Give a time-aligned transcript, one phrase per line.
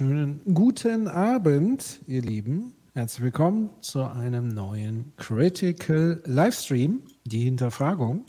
[0.00, 2.72] Wunderschönen guten Abend, ihr Lieben.
[2.94, 8.24] Herzlich willkommen zu einem neuen Critical Livestream, die Hinterfragung.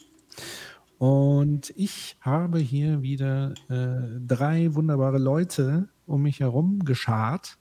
[0.97, 7.59] Und ich habe hier wieder äh, drei wunderbare Leute um mich herum geschart,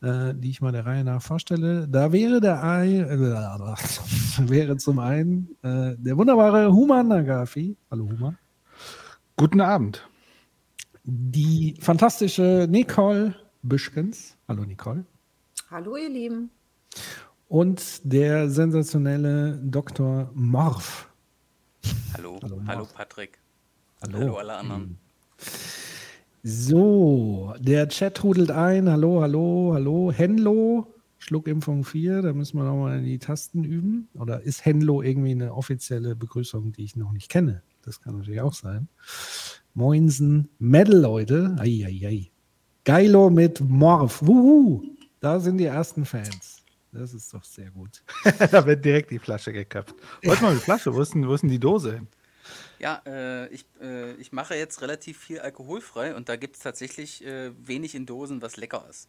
[0.00, 1.86] äh, die ich mal der Reihe nach vorstelle.
[1.86, 3.18] Da wäre der Ei, äh,
[4.48, 7.76] wäre zum einen äh, der wunderbare Human Nagafi.
[7.90, 8.38] Hallo Human.
[9.36, 10.07] Guten Abend.
[11.10, 14.36] Die fantastische Nicole Büschkens.
[14.46, 15.06] Hallo Nicole.
[15.70, 16.50] Hallo ihr Lieben.
[17.48, 20.30] Und der sensationelle Dr.
[20.34, 21.08] Morph.
[22.12, 22.86] Hallo, Hallo, hallo.
[22.92, 23.38] Patrick.
[24.02, 24.18] Hallo.
[24.18, 24.98] Hallo alle anderen.
[26.42, 28.90] So, der Chat trudelt ein.
[28.90, 30.12] Hallo, hallo, hallo.
[30.12, 34.08] Henlo, Schluckimpfung 4, da müssen wir nochmal die Tasten üben.
[34.12, 37.62] Oder ist Henlo irgendwie eine offizielle Begrüßung, die ich noch nicht kenne?
[37.80, 38.88] Das kann natürlich auch sein.
[39.74, 41.56] Moinsen, Metal, Leute.
[41.58, 42.30] Eieiei.
[42.84, 44.22] Geilo mit Morph.
[44.22, 44.82] Wuhu.
[45.20, 46.62] Da sind die ersten Fans.
[46.92, 48.02] Das ist doch sehr gut.
[48.50, 49.94] da wird direkt die Flasche geköpft.
[50.24, 52.08] Warte mal, die Flasche, wo ist denn, wo ist denn die Dose hin?
[52.78, 57.24] Ja, äh, ich, äh, ich mache jetzt relativ viel alkoholfrei und da gibt es tatsächlich
[57.24, 59.08] äh, wenig in Dosen, was lecker ist.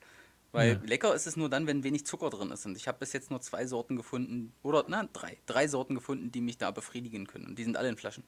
[0.52, 0.80] Weil Ja.
[0.84, 2.66] lecker ist es nur dann, wenn wenig Zucker drin ist.
[2.66, 5.38] Und ich habe bis jetzt nur zwei Sorten gefunden, oder na, drei.
[5.46, 7.46] Drei Sorten gefunden, die mich da befriedigen können.
[7.46, 8.24] Und die sind alle in Flaschen.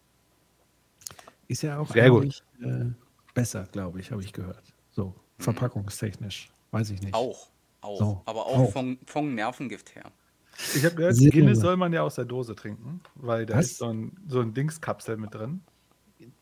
[1.51, 2.21] Ist ja auch Sehr gut.
[2.23, 2.85] eigentlich, Äh,
[3.33, 4.63] besser, glaube ich, habe ich gehört.
[4.91, 6.49] So, verpackungstechnisch.
[6.71, 7.13] Weiß ich nicht.
[7.13, 7.49] Auch.
[7.81, 7.99] Auch.
[7.99, 8.71] So, Aber auch, auch.
[8.71, 10.11] Von, von Nervengift her.
[10.75, 13.65] Ich habe gehört, Sehr Guinness soll man ja aus der Dose trinken, weil da Was?
[13.65, 15.59] ist so ein, so ein Dingskapsel mit drin.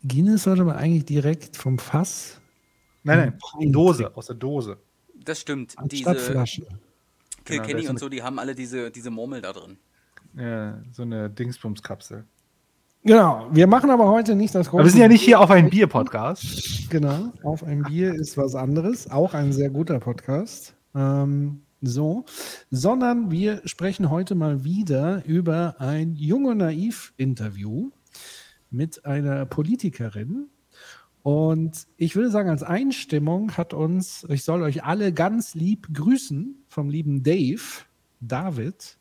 [0.04, 2.40] Guinness sollte man eigentlich direkt vom Fass
[3.02, 4.78] Nein, nein, Dose, aus der Dose.
[5.24, 5.76] Das stimmt.
[5.76, 6.68] anstatt Diese Flasche.
[7.46, 9.78] Kilkenny Genau, und so, die haben alle diese, diese Murmel da drin.
[10.36, 12.26] Ja, so eine Dingsbumskapsel.
[13.04, 15.70] Genau, wir machen aber heute nicht das Aber wir sind ja nicht hier auf ein
[15.70, 16.90] Bier-Podcast.
[16.90, 19.10] Genau, auf ein Bier ist was anderes.
[19.10, 20.76] Auch ein sehr guter Podcast.
[20.94, 22.26] Ähm, so,
[22.72, 27.90] sondern wir sprechen heute mal wieder über ein Jung und Naiv-Interview
[28.70, 30.50] mit einer Politikerin.
[31.24, 36.66] Und ich würde sagen, als Einstimmung hat uns, ich soll euch alle ganz lieb grüßen
[36.68, 37.62] vom lieben Dave,
[38.20, 38.99] David,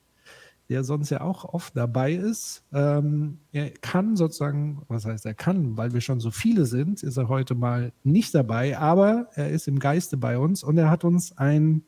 [0.69, 2.62] der sonst ja auch oft dabei ist.
[2.73, 7.17] Ähm, er kann sozusagen, was heißt er kann, weil wir schon so viele sind, ist
[7.17, 11.05] er heute mal nicht dabei, aber er ist im Geiste bei uns und er hat
[11.05, 11.82] uns ein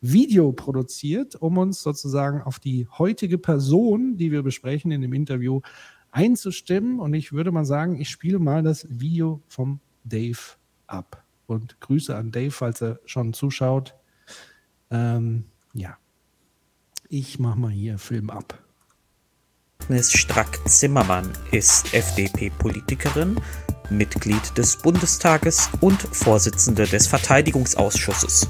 [0.00, 5.60] Video produziert, um uns sozusagen auf die heutige Person, die wir besprechen in dem Interview,
[6.10, 6.98] einzustimmen.
[6.98, 10.56] Und ich würde mal sagen, ich spiele mal das Video vom Dave
[10.86, 11.24] ab.
[11.46, 13.94] Und Grüße an Dave, falls er schon zuschaut.
[14.90, 15.96] Ähm, ja.
[17.14, 18.58] Ich mache mal hier Film ab.
[19.82, 23.38] Agnes Strack-Zimmermann ist FDP-Politikerin,
[23.90, 28.48] Mitglied des Bundestages und Vorsitzende des Verteidigungsausschusses.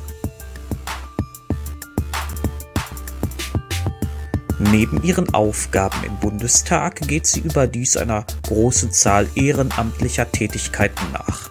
[4.61, 11.51] Neben ihren Aufgaben im Bundestag geht sie überdies einer großen Zahl ehrenamtlicher Tätigkeiten nach.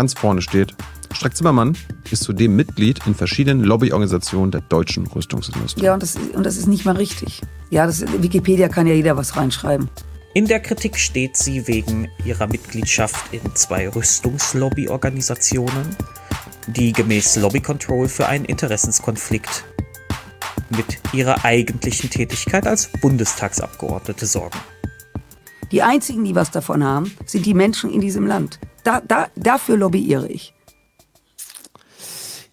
[0.00, 0.74] ganz vorne steht.
[1.20, 1.76] Strack Zimmermann
[2.10, 5.84] ist zudem Mitglied in verschiedenen Lobbyorganisationen der deutschen Rüstungsindustrie.
[5.84, 7.42] Ja, und das, und das ist nicht mal richtig.
[7.68, 9.90] Ja, das, Wikipedia kann ja jeder was reinschreiben.
[10.32, 15.94] In der Kritik steht sie wegen ihrer Mitgliedschaft in zwei Rüstungslobbyorganisationen,
[16.68, 19.64] die gemäß Lobby Control für einen Interessenskonflikt
[20.70, 24.58] mit ihrer eigentlichen Tätigkeit als Bundestagsabgeordnete sorgen.
[25.70, 28.58] Die einzigen, die was davon haben, sind die Menschen in diesem Land.
[28.84, 30.54] Da, da, dafür lobbyiere ich.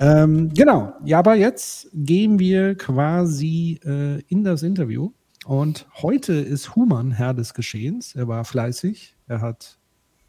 [0.00, 5.12] Ähm, genau, ja, aber jetzt gehen wir quasi äh, in das Interview.
[5.44, 8.14] Und heute ist Human Herr des Geschehens.
[8.14, 9.14] Er war fleißig.
[9.28, 9.78] Er hat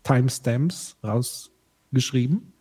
[0.04, 2.52] Timestamps rausgeschrieben.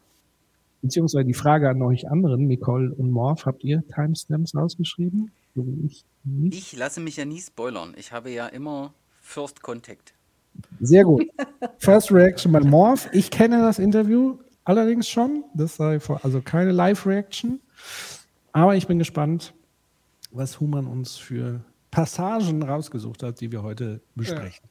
[0.82, 5.32] Beziehungsweise die Frage an euch anderen, Nicole und Morph, habt ihr Timestamps rausgeschrieben?
[5.56, 6.54] So ich nicht.
[6.56, 7.92] Ich lasse mich ja nie spoilern.
[7.96, 10.14] Ich habe ja immer First Contact.
[10.80, 11.26] Sehr gut.
[11.78, 13.08] First Reaction bei Morph.
[13.12, 14.38] Ich kenne das Interview
[14.70, 15.44] allerdings schon.
[15.54, 17.60] Das sei vor, also keine Live-Reaction.
[18.52, 19.52] Aber ich bin gespannt,
[20.30, 24.68] was Human uns für Passagen rausgesucht hat, die wir heute besprechen.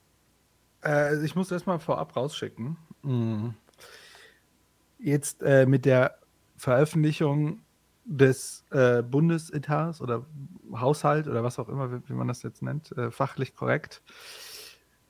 [0.84, 2.78] Äh, ich muss erstmal vorab rausschicken.
[3.04, 3.54] Mhm.
[5.00, 6.18] Jetzt äh, mit der
[6.56, 7.62] Veröffentlichung
[8.06, 10.26] des äh, Bundesetats oder
[10.74, 14.02] Haushalt oder was auch immer, wie, wie man das jetzt nennt, äh, fachlich korrekt,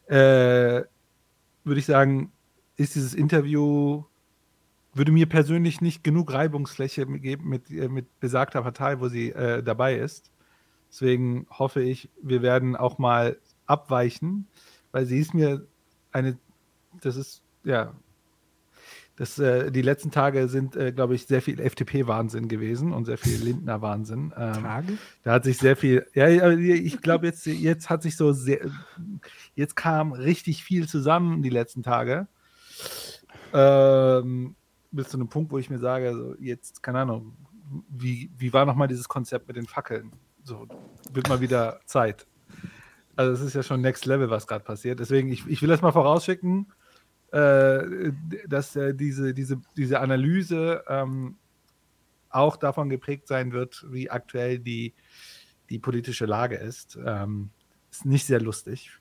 [0.07, 0.83] äh,
[1.63, 2.31] würde ich sagen,
[2.75, 4.03] ist dieses Interview,
[4.94, 9.63] würde mir persönlich nicht genug Reibungsfläche geben mit, äh, mit besagter Partei, wo sie äh,
[9.63, 10.31] dabei ist.
[10.89, 13.38] Deswegen hoffe ich, wir werden auch mal
[13.68, 14.47] abweichen,
[14.91, 15.68] weil sie ist mir
[16.12, 16.38] eine,
[17.01, 17.94] das ist, ja,
[19.19, 23.18] das, äh, die letzten Tage sind, äh, glaube ich, sehr viel FDP-Wahnsinn gewesen und sehr
[23.18, 24.33] viel Lindner-Wahnsinn.
[24.36, 24.97] Ähm, Tage?
[25.24, 28.62] Da hat sich sehr viel, ja, ja, ich glaube, jetzt, jetzt hat sich so sehr,
[29.56, 32.27] jetzt kam richtig viel zusammen die letzten Tage.
[33.53, 34.56] Ähm,
[34.91, 37.36] bis zu einem Punkt, wo ich mir sage, so jetzt, keine Ahnung,
[37.89, 40.12] wie, wie war nochmal dieses Konzept mit den Fackeln?
[40.44, 40.68] So,
[41.12, 42.25] wird mal wieder Zeit.
[43.15, 45.00] Also es ist ja schon Next Level, was gerade passiert.
[45.00, 46.71] Deswegen, ich, ich will das mal vorausschicken,
[47.31, 48.12] äh,
[48.47, 51.38] dass äh, diese, diese, diese Analyse ähm,
[52.30, 54.94] auch davon geprägt sein wird, wie aktuell die,
[55.69, 56.97] die politische Lage ist.
[57.03, 57.50] Ähm,
[57.91, 58.91] ist nicht sehr lustig.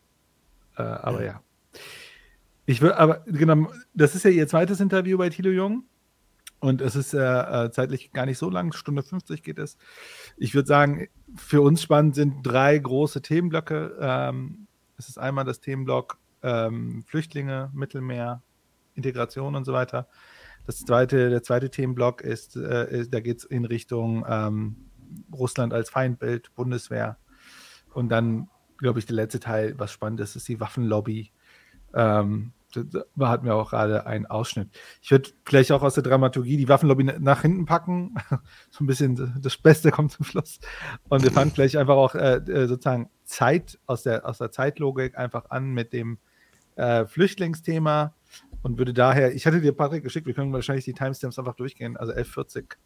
[0.76, 1.42] Äh, aber ja.
[2.68, 5.84] Ich will, aber genau, das ist ja ihr zweites Interview bei Thilo Jung.
[6.60, 7.18] Und es ist äh,
[7.64, 9.78] äh zeitlich gar nicht so lang, Stunde 50 geht es.
[10.36, 13.96] Ich würde sagen, für uns spannend sind drei große Themenblöcke.
[13.98, 14.66] Ähm,
[14.98, 18.42] es ist einmal das Themenblock ähm, Flüchtlinge, Mittelmeer,
[18.92, 20.06] Integration und so weiter.
[20.66, 24.90] Das zweite, der zweite Themenblock ist, äh, ist da geht es in Richtung ähm,
[25.32, 27.16] Russland als Feindbild, Bundeswehr.
[27.94, 31.32] Und dann, glaube ich, der letzte Teil, was spannend ist, ist die Waffenlobby.
[31.94, 32.52] Ähm,
[32.84, 34.70] da hatten wir auch gerade einen Ausschnitt.
[35.02, 38.14] Ich würde vielleicht auch aus der Dramaturgie die Waffenlobby nach hinten packen.
[38.70, 40.60] so ein bisschen das Beste kommt zum Schluss.
[41.08, 45.50] Und wir fangen vielleicht einfach auch äh, sozusagen Zeit aus der, aus der Zeitlogik einfach
[45.50, 46.18] an mit dem
[46.76, 48.14] äh, Flüchtlingsthema
[48.62, 51.96] und würde daher, ich hatte dir Patrick geschickt, wir können wahrscheinlich die Timestamps einfach durchgehen.
[51.96, 52.76] Also 1140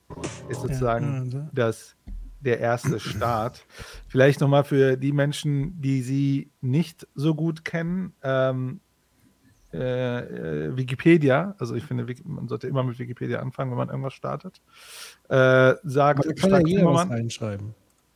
[0.49, 1.97] ist sozusagen ja, das,
[2.41, 3.65] der erste Start.
[4.09, 8.15] Vielleicht nochmal für die Menschen, die sie nicht so gut kennen.
[8.23, 8.81] Ähm,
[9.73, 14.15] äh, äh, Wikipedia, also ich finde, man sollte immer mit Wikipedia anfangen, wenn man irgendwas
[14.15, 14.61] startet.
[15.29, 17.75] Äh, sagt, kann ja jeder was reinschreiben.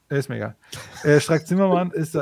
[0.09, 0.55] Ist mega.
[1.03, 2.17] Äh, Strack Zimmermann ist,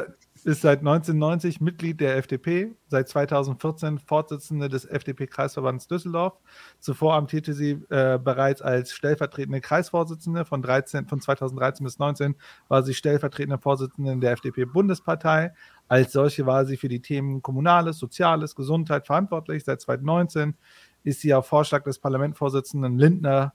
[0.44, 6.38] ist seit 1990 Mitglied der FDP, seit 2014 Vorsitzende des FDP-Kreisverbands Düsseldorf.
[6.80, 10.44] Zuvor amtierte sie äh, bereits als stellvertretende Kreisvorsitzende.
[10.44, 12.36] Von, 13, von 2013 bis 2019
[12.68, 15.52] war sie stellvertretende Vorsitzende der FDP-Bundespartei.
[15.88, 19.64] Als solche war sie für die Themen Kommunales, Soziales, Gesundheit verantwortlich.
[19.64, 20.54] Seit 2019
[21.02, 23.52] ist sie auf Vorschlag des Parlamentsvorsitzenden Lindner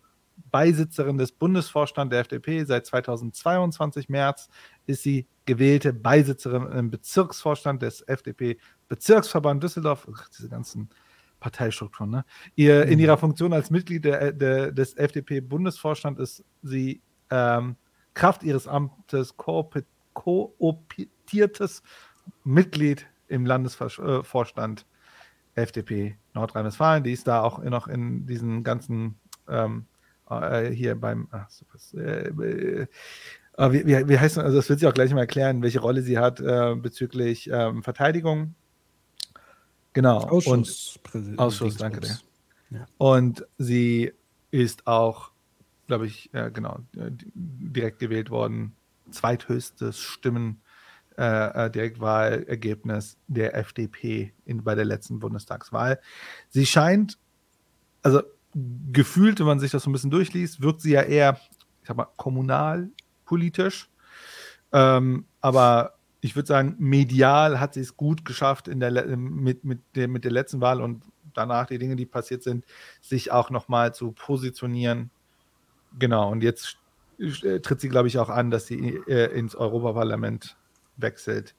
[0.51, 2.63] Beisitzerin des Bundesvorstands der FDP.
[2.63, 4.49] Seit 2022 März
[4.85, 10.07] ist sie gewählte Beisitzerin im Bezirksvorstand des FDP-Bezirksverband Düsseldorf.
[10.13, 10.89] Ach, diese ganzen
[11.39, 12.11] Parteistrukturen.
[12.11, 12.25] Ne?
[12.55, 12.99] Ihr, In mhm.
[12.99, 17.75] ihrer Funktion als Mitglied der, der, des FDP-Bundesvorstands ist sie ähm,
[18.13, 21.81] Kraft ihres Amtes kooptiertes
[22.43, 24.85] Mitglied im Landesvorstand
[25.55, 27.03] FDP Nordrhein-Westfalen.
[27.03, 29.85] Die ist da auch noch in diesen ganzen ähm,
[30.29, 31.49] äh, hier beim, ach,
[31.93, 32.87] äh, äh,
[33.57, 36.17] wie, wie, wie, heißt also das wird sie auch gleich mal erklären, welche Rolle sie
[36.17, 38.55] hat äh, bezüglich ähm, Verteidigung.
[39.93, 40.19] Genau.
[40.19, 42.19] Ausschuss, und, Ausschuss, danke dir.
[42.69, 42.85] Ja.
[42.97, 44.13] Und sie
[44.51, 45.31] ist auch,
[45.87, 46.79] glaube ich, äh, genau,
[47.33, 48.75] direkt gewählt worden.
[49.09, 50.61] Zweithöchstes Stimmen
[51.19, 55.99] äh, Direktwahlergebnis der FDP in, bei der letzten Bundestagswahl.
[56.49, 57.17] Sie scheint,
[58.01, 58.21] also
[58.91, 61.39] gefühlt, wenn man sich das so ein bisschen durchliest, wirkt sie ja eher,
[61.81, 63.89] ich sag mal, kommunalpolitisch.
[64.71, 69.79] Ähm, aber ich würde sagen, medial hat sie es gut geschafft in der, mit, mit,
[69.95, 72.65] der, mit der letzten Wahl und danach die Dinge, die passiert sind,
[73.01, 75.09] sich auch nochmal zu positionieren.
[75.97, 76.77] Genau, und jetzt
[77.19, 80.57] äh, tritt sie, glaube ich, auch an, dass sie äh, ins Europaparlament
[81.01, 81.55] wechselt.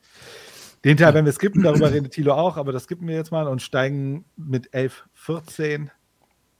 [0.85, 3.47] Den Teil werden wir skippen, darüber redet Thilo auch, aber das skippen wir jetzt mal
[3.49, 5.91] und steigen mit 11, 14,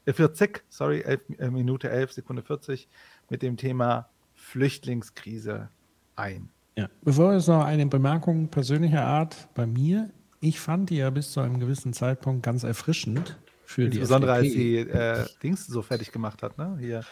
[0.05, 2.87] äh, 40, sorry, 11, äh, Minute 11, Sekunde 40
[3.29, 5.69] mit dem Thema Flüchtlingskrise
[6.15, 6.49] ein.
[6.75, 6.89] Ja.
[7.01, 10.11] Bevor es noch eine Bemerkung persönlicher Art bei mir.
[10.39, 14.51] Ich fand die ja bis zu einem gewissen Zeitpunkt ganz erfrischend für die Insbesondere als
[14.51, 16.77] sie äh, Dings so fertig gemacht hat, ne?
[16.79, 17.03] Hier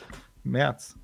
[0.43, 0.95] März.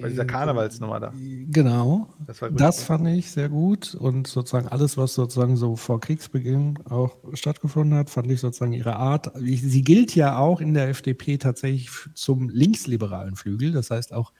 [0.00, 1.12] Bei dieser Äh, Karnevalsnummer da.
[1.50, 2.08] Genau.
[2.26, 2.40] Das.
[2.52, 7.98] Das fand ich sehr gut und sozusagen alles, was sozusagen so vor Kriegsbeginn auch stattgefunden
[7.98, 9.30] hat, fand ich sozusagen ihre Art.
[9.36, 13.72] Sie gilt ja auch in der FDP tatsächlich zum linksliberalen Flügel.
[13.72, 14.32] Das heißt, auch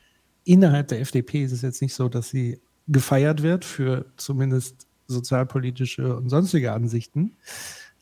[0.45, 6.17] innerhalb der FDP ist es jetzt nicht so, dass sie gefeiert wird für zumindest sozialpolitische
[6.17, 7.37] und sonstige Ansichten.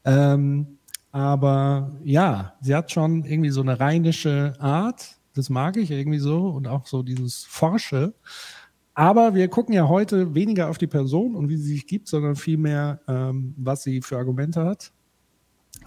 [0.05, 0.79] Ähm,
[1.13, 5.17] aber ja, sie hat schon irgendwie so eine rheinische Art.
[5.41, 8.13] Das mag ich irgendwie so und auch so dieses Forsche.
[8.93, 12.37] Aber wir gucken ja heute weniger auf die Person und wie sie sich gibt, sondern
[12.37, 14.93] vielmehr, ähm, was sie für Argumente hat.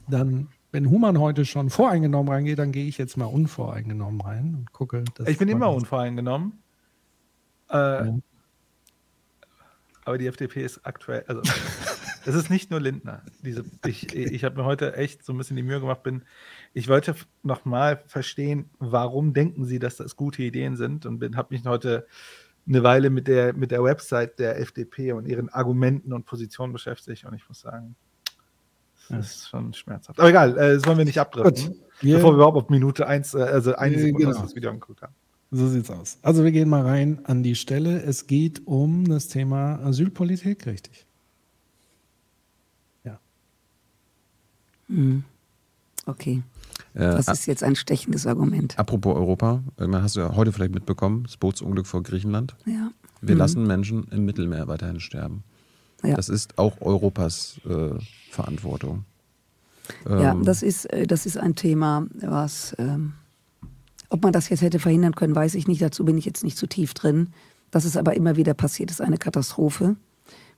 [0.09, 4.71] Dann, wenn Human heute schon voreingenommen reingeht, dann gehe ich jetzt mal unvoreingenommen rein und
[4.73, 5.03] gucke.
[5.13, 6.53] dass Ich bin immer unvoreingenommen.
[7.69, 8.17] Äh, Ja.
[10.05, 11.41] Aber die FDP ist aktuell, also
[12.25, 13.21] es ist nicht nur Lindner.
[13.43, 16.23] Diese, ich ich habe mir heute echt so ein bisschen die Mühe gemacht, bin,
[16.73, 21.65] ich wollte nochmal verstehen, warum denken Sie, dass das gute Ideen sind und habe mich
[21.65, 22.07] heute
[22.67, 27.25] eine Weile mit der, mit der Website der FDP und ihren Argumenten und Positionen beschäftigt
[27.25, 27.95] und ich muss sagen,
[29.09, 30.17] das ist schon schmerzhaft.
[30.19, 33.05] Aber egal, äh, das wollen wir nicht abdriften, Gut, wir- bevor wir überhaupt auf Minute
[33.05, 34.41] 1, also eine Äh, Sekunde genau.
[34.41, 35.13] das Video angeguckt haben.
[35.51, 36.17] So sieht's aus.
[36.23, 38.01] Also wir gehen mal rein an die Stelle.
[38.01, 41.05] Es geht um das Thema Asylpolitik, richtig?
[44.87, 45.23] Hm.
[46.05, 46.43] Okay.
[46.93, 48.77] Äh, Das ist jetzt ein stechendes Argument.
[48.77, 52.55] apropos Europa, äh, hast du ja heute vielleicht mitbekommen, das Bootsunglück vor Griechenland.
[52.65, 52.91] Ja.
[53.21, 53.39] Wir Mhm.
[53.39, 55.43] lassen Menschen im Mittelmeer weiterhin sterben.
[56.03, 56.15] Ja.
[56.15, 57.91] Das ist auch Europas äh,
[58.29, 59.05] Verantwortung.
[60.07, 63.13] Ja, Ähm, das ist, äh, das ist ein Thema, was, ähm,
[64.09, 65.81] ob man das jetzt hätte verhindern können, weiß ich nicht.
[65.81, 67.29] Dazu bin ich jetzt nicht zu tief drin.
[67.71, 69.95] Dass es aber immer wieder passiert, ist eine Katastrophe.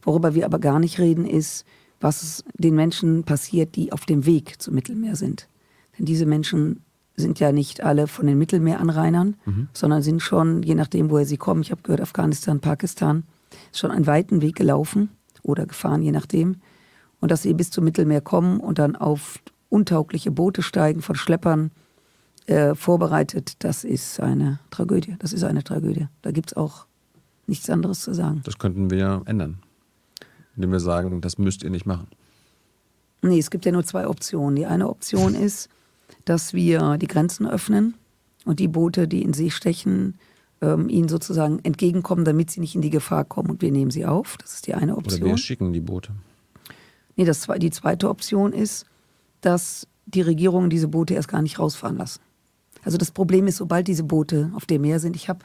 [0.02, 1.66] Worüber wir aber gar nicht reden, ist,
[2.02, 5.48] was den Menschen passiert, die auf dem Weg zum Mittelmeer sind.
[5.98, 6.82] Denn diese Menschen
[7.16, 9.36] sind ja nicht alle von den Mittelmeeranrainern,
[9.74, 13.24] sondern sind schon, je nachdem, woher sie kommen, ich habe gehört, Afghanistan, Pakistan,
[13.72, 15.10] schon einen weiten Weg gelaufen
[15.42, 16.58] oder gefahren, je nachdem.
[17.22, 21.72] Und dass sie bis zum Mittelmeer kommen und dann auf untaugliche Boote steigen von Schleppern
[22.48, 25.16] äh, vorbereitet, das ist eine Tragödie.
[25.20, 26.08] Das ist eine Tragödie.
[26.22, 26.86] Da gibt es auch
[27.48, 28.42] nichts anderes zu sagen.
[28.44, 29.60] das könnten wir ändern.
[30.56, 32.08] Indem wir sagen, das müsst ihr nicht machen.
[33.22, 34.56] Nee, es gibt ja nur zwei Optionen.
[34.56, 35.70] Die eine Option ist,
[36.26, 37.96] dass wir die Grenzen öffnen
[38.46, 40.16] und die Boote, die in See stechen,
[40.62, 44.06] ähm, ihnen sozusagen entgegenkommen, damit sie nicht in die Gefahr kommen und wir nehmen sie
[44.06, 44.38] auf.
[44.38, 45.30] Das ist die eine Oder Option.
[45.30, 46.12] wir schicken die Boote.
[47.16, 48.86] Nee, das, die zweite Option ist,
[49.42, 52.22] dass die Regierungen diese Boote erst gar nicht rausfahren lassen.
[52.84, 55.40] Also das Problem ist, sobald diese Boote auf dem Meer sind, ich habe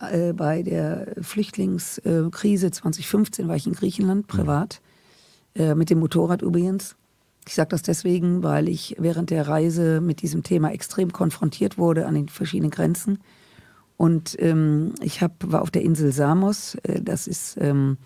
[0.00, 4.80] äh, bei der Flüchtlingskrise 2015 war ich in Griechenland privat,
[5.54, 6.96] äh, mit dem Motorrad übrigens.
[7.46, 12.06] Ich sage das deswegen, weil ich während der Reise mit diesem Thema extrem konfrontiert wurde
[12.06, 13.20] an den verschiedenen Grenzen.
[13.96, 17.98] Und ähm, ich hab, war auf der Insel Samos, äh, das ist ähm,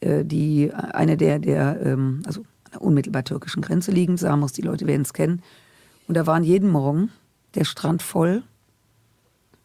[0.00, 2.44] äh, die, eine der, der ähm, also
[2.78, 5.42] unmittelbar türkischen Grenze liegend, Samos, die Leute werden es kennen.
[6.06, 7.10] Und da waren jeden Morgen
[7.54, 8.42] der Strand voll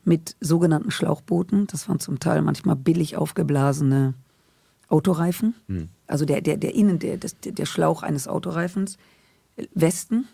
[0.04, 1.68] mit sogenannten Schlauchbooten.
[1.68, 4.14] Das waren zum Teil manchmal billig aufgeblasene
[4.88, 5.54] Autoreifen.
[6.08, 8.98] Also der, der, der Innen, der, der Schlauch eines Autoreifens.
[9.74, 10.28] Westen,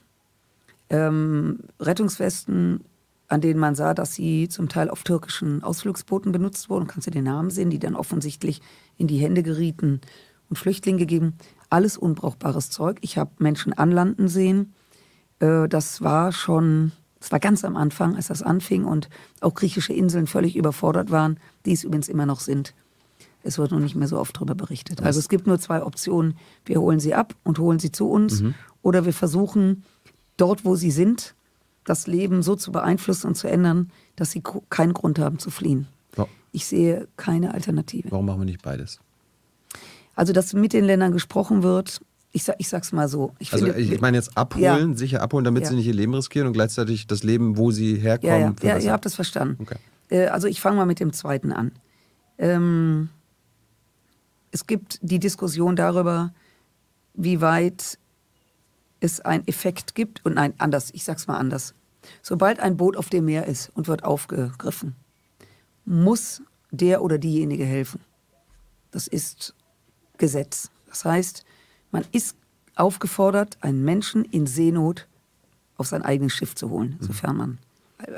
[0.89, 2.83] ähm, Rettungswesten,
[3.27, 6.87] an denen man sah, dass sie zum Teil auf türkischen Ausflugsbooten benutzt wurden.
[6.87, 8.61] Kannst du den Namen sehen, die dann offensichtlich
[8.97, 10.01] in die Hände gerieten
[10.49, 11.35] und Flüchtlinge gegeben.
[11.69, 12.97] Alles unbrauchbares Zeug.
[13.01, 14.73] Ich habe Menschen anlanden sehen.
[15.39, 19.09] Äh, das war schon, das war ganz am Anfang, als das anfing und
[19.41, 22.75] auch griechische Inseln völlig überfordert waren, die es übrigens immer noch sind.
[23.43, 25.01] Es wird nur nicht mehr so oft darüber berichtet.
[25.03, 26.35] Also es gibt nur zwei Optionen.
[26.65, 28.41] Wir holen sie ab und holen sie zu uns
[28.81, 29.83] oder wir versuchen
[30.37, 31.35] dort, wo sie sind,
[31.83, 35.87] das Leben so zu beeinflussen und zu ändern, dass sie keinen Grund haben zu fliehen.
[36.15, 38.09] Wa- Ich sehe keine Alternative.
[38.11, 38.99] Warum machen wir nicht beides?
[40.15, 41.99] Also, dass mit den Ländern gesprochen wird,
[42.31, 43.33] ich, sag, ich sag's mal so.
[43.39, 44.95] Ich Also finde, ich meine jetzt abholen, Ja.
[44.97, 45.69] sicher abholen, damit Ja.
[45.69, 48.83] sie nicht ihr Leben riskieren und gleichzeitig das Leben, wo sie herkommen, Ja, ja, ja
[48.85, 49.57] ihr habt das verstanden.
[49.61, 49.75] Okay.
[50.09, 51.71] Äh, also ich fange mal mit dem zweiten an.
[52.37, 53.09] Ähm,
[54.53, 56.31] es gibt die Diskussion darüber,
[57.15, 57.97] wie weit
[58.99, 61.73] es einen Effekt gibt, und nein, anders, ich sag's mal anders.
[62.21, 64.95] Sobald ein Boot auf dem Meer ist und wird aufgegriffen,
[65.85, 67.99] muss der oder diejenige helfen.
[68.91, 69.55] Das ist
[70.19, 70.69] Gesetz.
[70.87, 71.43] Das heißt,
[71.91, 72.37] man ist
[72.75, 75.07] aufgefordert, einen Menschen in Seenot
[75.77, 77.57] auf sein eigenes Schiff zu holen, sofern man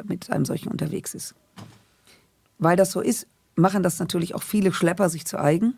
[0.04, 1.34] mit einem solchen unterwegs ist.
[2.60, 3.26] Weil das so ist,
[3.56, 5.78] machen das natürlich auch viele Schlepper sich zu eigen,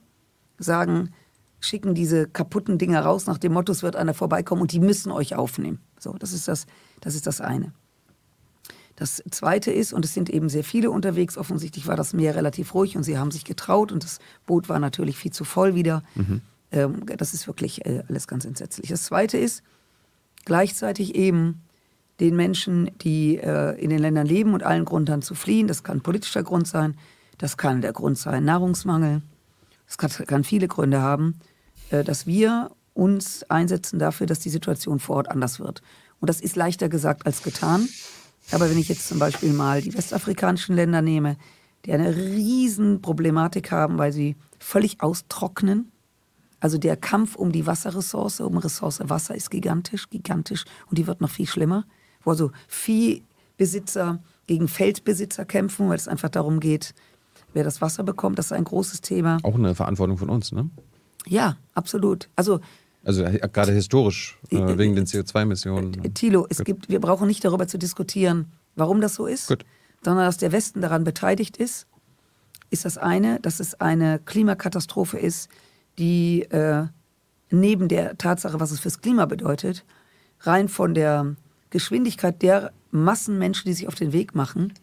[0.58, 1.12] sagen,
[1.60, 5.12] schicken diese kaputten Dinger raus nach dem Motto, es wird einer vorbeikommen und die müssen
[5.12, 5.80] euch aufnehmen.
[6.00, 6.66] So, das ist das,
[7.02, 7.74] das ist das eine.
[8.96, 12.74] Das zweite ist, und es sind eben sehr viele unterwegs, offensichtlich war das Meer relativ
[12.74, 16.04] ruhig und sie haben sich getraut und das Boot war natürlich viel zu voll wieder.
[16.16, 16.42] Mhm.
[16.72, 18.90] Ähm, das ist wirklich äh, alles ganz entsetzlich.
[18.90, 19.62] Das zweite ist,
[20.46, 21.62] gleichzeitig eben
[22.20, 25.68] den Menschen, die äh, in den Ländern leben und allen Grund haben zu fliehen.
[25.68, 26.96] Das kann politischer Grund sein,
[27.38, 29.22] das kann der Grund sein Nahrungsmangel,
[29.88, 31.40] das kann, kann viele Gründe haben,
[31.90, 35.82] äh, dass wir uns einsetzen dafür, dass die Situation vor Ort anders wird.
[36.20, 37.88] Und das ist leichter gesagt als getan.
[38.52, 41.38] Aber wenn ich jetzt zum Beispiel mal die westafrikanischen Länder nehme,
[41.86, 45.92] die eine riesen Problematik haben, weil sie völlig austrocknen.
[46.60, 51.22] Also der Kampf um die Wasserressource, um Ressource Wasser ist gigantisch, gigantisch und die wird
[51.22, 51.86] noch viel schlimmer
[52.28, 56.94] wo also Viehbesitzer gegen Feldbesitzer kämpfen, weil es einfach darum geht,
[57.58, 58.38] wer das Wasser bekommt.
[58.38, 59.40] Das ist ein großes Thema.
[59.44, 60.70] Auch eine Verantwortung von uns, ne?
[61.26, 62.30] Ja, absolut.
[62.36, 62.62] Also
[63.04, 66.04] also gerade historisch, äh, wegen den CO2-Emissionen.
[66.04, 69.66] Äh, Thilo, es gibt, wir brauchen nicht darüber zu diskutieren, warum das so ist, Gut.
[70.04, 71.88] sondern dass der Westen daran beteiligt ist,
[72.70, 75.50] ist das eine, dass es eine Klimakatastrophe ist,
[75.98, 76.86] die äh,
[77.50, 79.86] neben der Tatsache, was es fürs Klima bedeutet,
[80.42, 81.36] rein von der
[81.70, 84.74] Geschwindigkeit der Massenmenschen, die sich auf den Weg machen,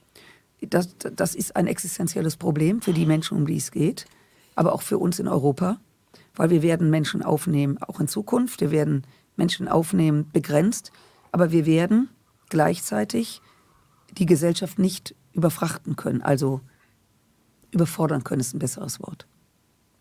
[0.69, 4.07] das, das ist ein existenzielles Problem für die Menschen, um die es geht,
[4.55, 5.81] aber auch für uns in Europa,
[6.35, 8.61] weil wir werden Menschen aufnehmen, auch in Zukunft.
[8.61, 10.93] Wir werden Menschen aufnehmen, begrenzt,
[11.33, 12.09] aber wir werden
[12.49, 13.41] gleichzeitig
[14.13, 16.61] die Gesellschaft nicht überfrachten können, also
[17.71, 19.27] überfordern können, ist ein besseres Wort.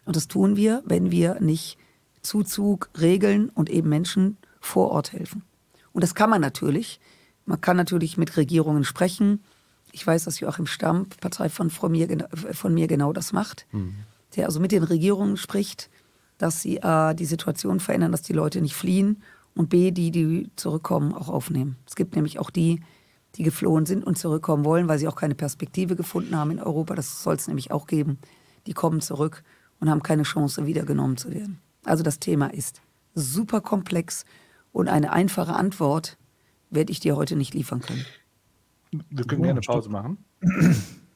[0.05, 1.77] Und das tun wir, wenn wir nicht
[2.21, 5.43] Zuzug regeln und eben Menschen vor Ort helfen.
[5.91, 6.99] Und das kann man natürlich.
[7.45, 9.43] Man kann natürlich mit Regierungen sprechen.
[9.93, 13.65] Ich weiß, dass Joachim Stamm, Partei von, von, mir, von mir genau das macht.
[13.71, 13.95] Mhm.
[14.35, 15.89] Der also mit den Regierungen spricht,
[16.37, 19.21] dass sie A, die Situation verändern, dass die Leute nicht fliehen
[19.55, 21.77] und B, die, die zurückkommen, auch aufnehmen.
[21.87, 22.81] Es gibt nämlich auch die,
[23.35, 26.95] die geflohen sind und zurückkommen wollen, weil sie auch keine Perspektive gefunden haben in Europa.
[26.95, 28.17] Das soll es nämlich auch geben.
[28.65, 29.43] Die kommen zurück
[29.79, 31.59] und haben keine Chance, wiedergenommen zu werden.
[31.85, 32.81] Also das Thema ist
[33.13, 34.25] super komplex
[34.71, 36.17] und eine einfache Antwort
[36.69, 38.05] werde ich dir heute nicht liefern können.
[39.09, 40.17] Wir können gerne Pause machen.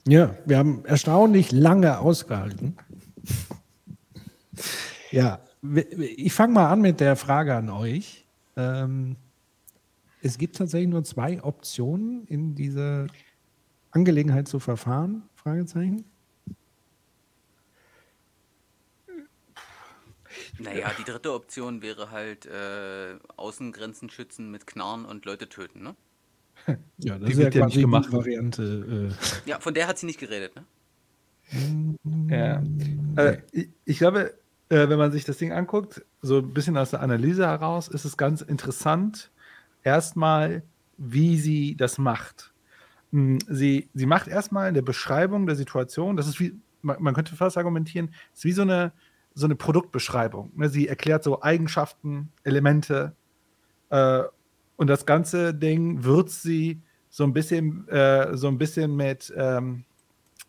[0.10, 2.78] Ja, wir haben erstaunlich lange ausgehalten.
[5.12, 8.26] Ja, ich fange mal an mit der Frage an euch.
[8.56, 9.18] Ähm,
[10.22, 13.08] es gibt tatsächlich nur zwei Optionen in dieser
[13.92, 15.24] Angelegenheit zu verfahren?
[15.36, 16.06] Fragezeichen.
[20.60, 25.96] Naja, die dritte Option wäre halt äh, Außengrenzen schützen mit Knarren und Leute töten, ne?
[26.98, 28.12] Ja, das die ist ja, ja nicht gemacht.
[28.12, 29.12] Variante.
[29.46, 29.50] Äh.
[29.50, 30.66] Ja, von der hat sie nicht geredet, ne?
[32.30, 32.64] Ja.
[33.16, 34.34] Äh, ich, ich, glaube,
[34.70, 38.04] äh, wenn man sich das Ding anguckt, so ein bisschen aus der Analyse heraus, ist
[38.04, 39.32] es ganz interessant,
[39.84, 40.64] erstmal,
[40.98, 42.54] wie sie das macht.
[43.12, 47.36] Hm, sie, sie macht erstmal eine Beschreibung der Situation, das ist wie, man, man könnte
[47.36, 48.92] fast argumentieren, es ist wie so eine
[49.38, 50.52] so eine Produktbeschreibung.
[50.56, 50.68] Ne?
[50.68, 53.16] Sie erklärt so Eigenschaften, Elemente
[53.92, 54.24] äh,
[54.78, 59.84] und das ganze Ding würzt sie so ein bisschen, äh, so ein bisschen mit, ähm,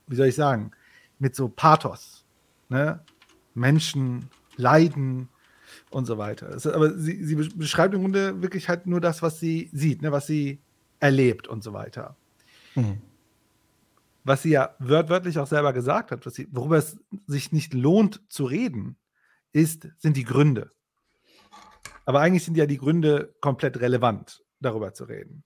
[0.06, 0.70] wie soll ich sagen,
[1.18, 2.24] mit so Pathos.
[2.68, 3.00] Ne?
[3.54, 5.28] Menschen leiden
[5.90, 6.48] und so weiter.
[6.50, 10.12] Es, aber sie, sie, beschreibt im Grunde wirklich halt nur das, was sie sieht, ne?
[10.12, 10.60] was sie
[11.00, 12.16] erlebt und so weiter.
[12.74, 13.02] Mhm
[14.28, 18.44] was sie ja wörtlich auch selber gesagt hat, sie, worüber es sich nicht lohnt zu
[18.44, 18.96] reden,
[19.52, 20.70] ist, sind die Gründe.
[22.08, 25.44] Aber eigentlich sind ja die Gründe komplett relevant, darüber zu reden.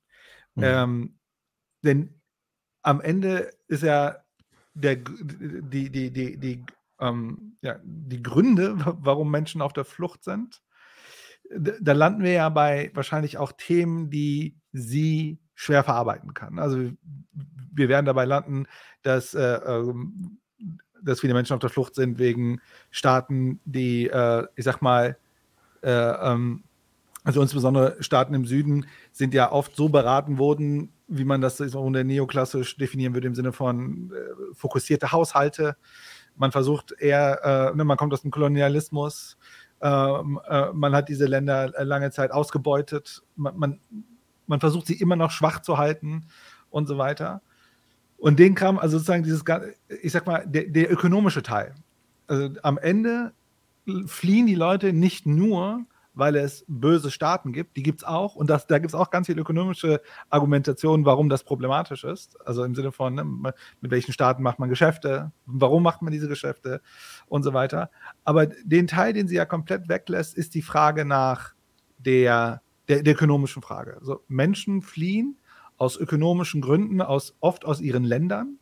[0.55, 0.63] Mhm.
[0.65, 1.19] Ähm,
[1.83, 2.21] denn
[2.83, 4.19] am Ende ist ja
[4.73, 6.65] der, die, die, die, die,
[7.01, 10.63] ähm, ja, die Gründe, warum Menschen auf der Flucht sind,
[11.51, 16.61] da landen wir ja bei wahrscheinlich auch Themen, die sie schwer verarbeiten kann.
[16.61, 16.93] Also
[17.73, 18.67] wir werden dabei landen,
[19.03, 20.39] dass, äh, ähm,
[21.03, 22.61] dass viele Menschen auf der Flucht sind wegen
[22.93, 25.19] Staaten, die, äh, ich sag mal,
[25.89, 26.65] ähm,
[27.25, 32.05] also insbesondere Staaten im Süden sind ja oft so beraten worden, wie man das unter
[32.05, 35.77] neoklassisch definieren würde, im Sinne von äh, fokussierte Haushalte.
[36.37, 39.37] Man versucht eher, äh, ne, man kommt aus dem Kolonialismus,
[39.85, 43.25] Ähm, äh, man hat diese Länder äh, lange Zeit ausgebeutet.
[43.35, 43.81] Man, man,
[44.47, 46.27] man versucht sie immer noch schwach zu halten
[46.71, 47.43] und so weiter.
[48.17, 49.43] Und den kam, also sozusagen dieses,
[50.03, 51.75] ich sag mal, der, der ökonomische Teil.
[52.29, 53.33] Also am Ende
[54.07, 58.35] fliehen die Leute nicht nur, weil es böse Staaten gibt, die gibt es auch.
[58.35, 62.39] Und das, da gibt es auch ganz viele ökonomische Argumentationen, warum das problematisch ist.
[62.47, 63.25] Also im Sinne von, ne,
[63.81, 66.83] mit welchen Staaten macht man Geschäfte, warum macht man diese Geschäfte
[67.27, 67.91] und so weiter.
[68.25, 71.55] Aber den Teil, den sie ja komplett weglässt, ist die Frage nach
[71.99, 73.97] der, der, der ökonomischen Frage.
[73.99, 75.39] Also Menschen fliehen
[75.79, 78.59] aus ökonomischen Gründen, aus, oft aus ihren Ländern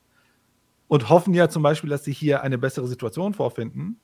[0.89, 4.01] und hoffen ja zum Beispiel, dass sie hier eine bessere Situation vorfinden.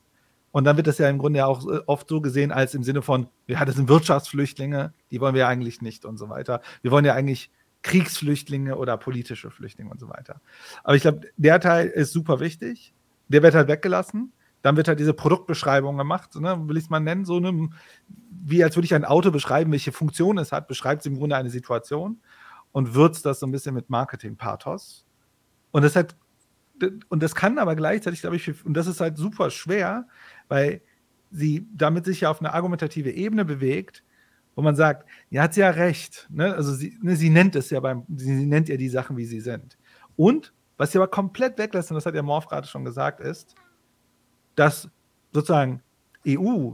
[0.53, 3.03] Und dann wird das ja im Grunde auch äh, oft so gesehen, als im Sinne
[3.03, 6.63] von, ja, das sind Wirtschaftsflüchtlinge, die wollen wir ja eigentlich nicht und so weiter.
[6.83, 7.51] Wir wollen ja eigentlich
[7.83, 10.41] Kriegsflüchtlinge oder politische Flüchtlinge und so weiter.
[10.83, 12.95] Aber ich glaube, der Teil ist super wichtig.
[13.29, 14.33] Der wird halt weggelassen.
[14.63, 17.69] Dann wird halt diese Produktbeschreibung gemacht, ne, will ich es mal nennen, so eine,
[18.31, 21.37] wie als würde ich ein Auto beschreiben, welche Funktion es hat, beschreibt es im Grunde
[21.37, 22.21] eine Situation
[22.73, 25.07] und würzt das so ein bisschen mit Marketing-Pathos.
[25.71, 26.17] Und das hat,
[27.09, 30.09] und das kann aber gleichzeitig, glaube ich, und das ist halt super schwer,
[30.49, 30.81] weil
[31.31, 34.03] sie damit sich ja auf eine argumentative Ebene bewegt,
[34.55, 36.27] wo man sagt, ja, hat sie ja recht.
[36.31, 36.55] Ne?
[36.55, 39.41] Also sie, ne, sie nennt es ja beim, sie nennt ja die Sachen, wie sie
[39.41, 39.77] sind.
[40.17, 43.55] Und was sie aber komplett weglässt, und das hat ja Morph gerade schon gesagt, ist,
[44.55, 44.89] dass
[45.33, 45.83] sozusagen
[46.27, 46.73] EU,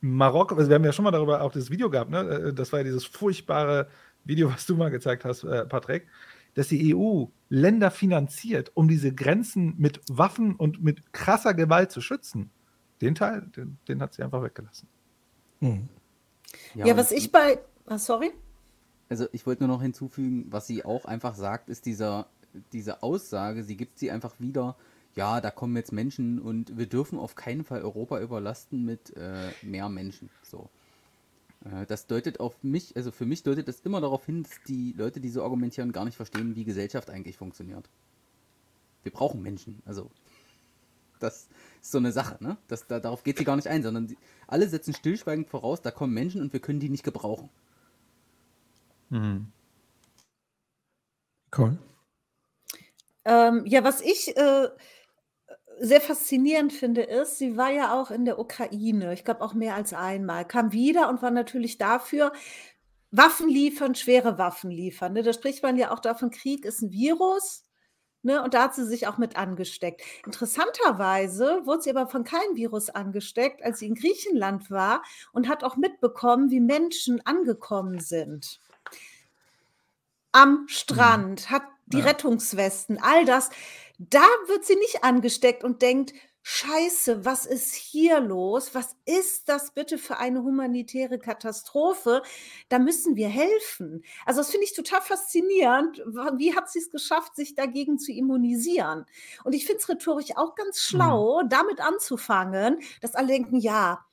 [0.00, 2.20] Marokko, also wir haben ja schon mal darüber auch das Video gehabt, ne?
[2.20, 3.88] Äh, das war ja dieses furchtbare
[4.24, 6.08] Video, was du mal gezeigt hast, äh, Patrick,
[6.54, 12.00] dass die EU Länder finanziert, um diese Grenzen mit Waffen und mit krasser Gewalt zu
[12.00, 12.50] schützen.
[13.02, 14.88] Den Teil, den, den hat sie einfach weggelassen.
[15.60, 15.88] Hm.
[16.74, 17.58] Ja, ja, was ich bei.
[17.86, 18.32] Ah, sorry.
[19.08, 22.28] Also ich wollte nur noch hinzufügen, was sie auch einfach sagt, ist dieser,
[22.72, 24.76] diese Aussage, sie gibt sie einfach wieder,
[25.14, 29.50] ja, da kommen jetzt Menschen und wir dürfen auf keinen Fall Europa überlasten mit äh,
[29.62, 30.30] mehr Menschen.
[30.42, 30.70] So.
[31.64, 34.94] Äh, das deutet auf mich, also für mich deutet das immer darauf hin, dass die
[34.96, 37.88] Leute, die so argumentieren, gar nicht verstehen, wie Gesellschaft eigentlich funktioniert.
[39.02, 40.10] Wir brauchen Menschen, also
[41.22, 41.48] das
[41.80, 42.56] ist so eine Sache, ne?
[42.68, 45.90] Das, da, darauf geht sie gar nicht ein, sondern sie, alle setzen stillschweigend voraus, da
[45.90, 47.48] kommen Menschen und wir können die nicht gebrauchen.
[49.10, 49.46] Mhm.
[51.56, 51.78] Cool.
[53.24, 54.68] Ähm, ja, was ich äh,
[55.78, 59.74] sehr faszinierend finde, ist, sie war ja auch in der Ukraine, ich glaube auch mehr
[59.74, 62.32] als einmal, kam wieder und war natürlich dafür,
[63.10, 65.12] Waffen liefern, schwere Waffen liefern.
[65.12, 65.22] Ne?
[65.22, 67.64] Da spricht man ja auch davon, Krieg ist ein Virus.
[68.22, 68.42] Ne?
[68.42, 70.02] Und da hat sie sich auch mit angesteckt.
[70.24, 75.64] Interessanterweise wurde sie aber von keinem Virus angesteckt, als sie in Griechenland war und hat
[75.64, 78.60] auch mitbekommen, wie Menschen angekommen sind.
[80.30, 80.68] Am mhm.
[80.68, 82.04] Strand, hat die ja.
[82.04, 83.50] Rettungswesten, all das.
[83.98, 86.12] Da wird sie nicht angesteckt und denkt,
[86.44, 88.74] Scheiße, was ist hier los?
[88.74, 92.22] Was ist das bitte für eine humanitäre Katastrophe?
[92.68, 94.04] Da müssen wir helfen.
[94.26, 95.98] Also das finde ich total faszinierend.
[96.36, 99.06] Wie hat sie es geschafft, sich dagegen zu immunisieren?
[99.44, 100.96] Und ich finde es rhetorisch auch ganz mhm.
[100.96, 101.48] schlau, mhm.
[101.48, 104.04] damit anzufangen, dass alle denken, ja,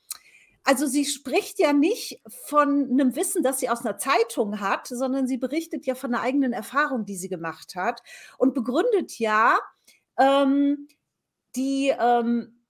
[0.62, 5.26] also sie spricht ja nicht von einem Wissen, das sie aus einer Zeitung hat, sondern
[5.26, 8.02] sie berichtet ja von einer eigenen Erfahrung, die sie gemacht hat
[8.38, 9.58] und begründet ja,
[10.18, 10.86] ähm,
[11.56, 12.60] die ähm,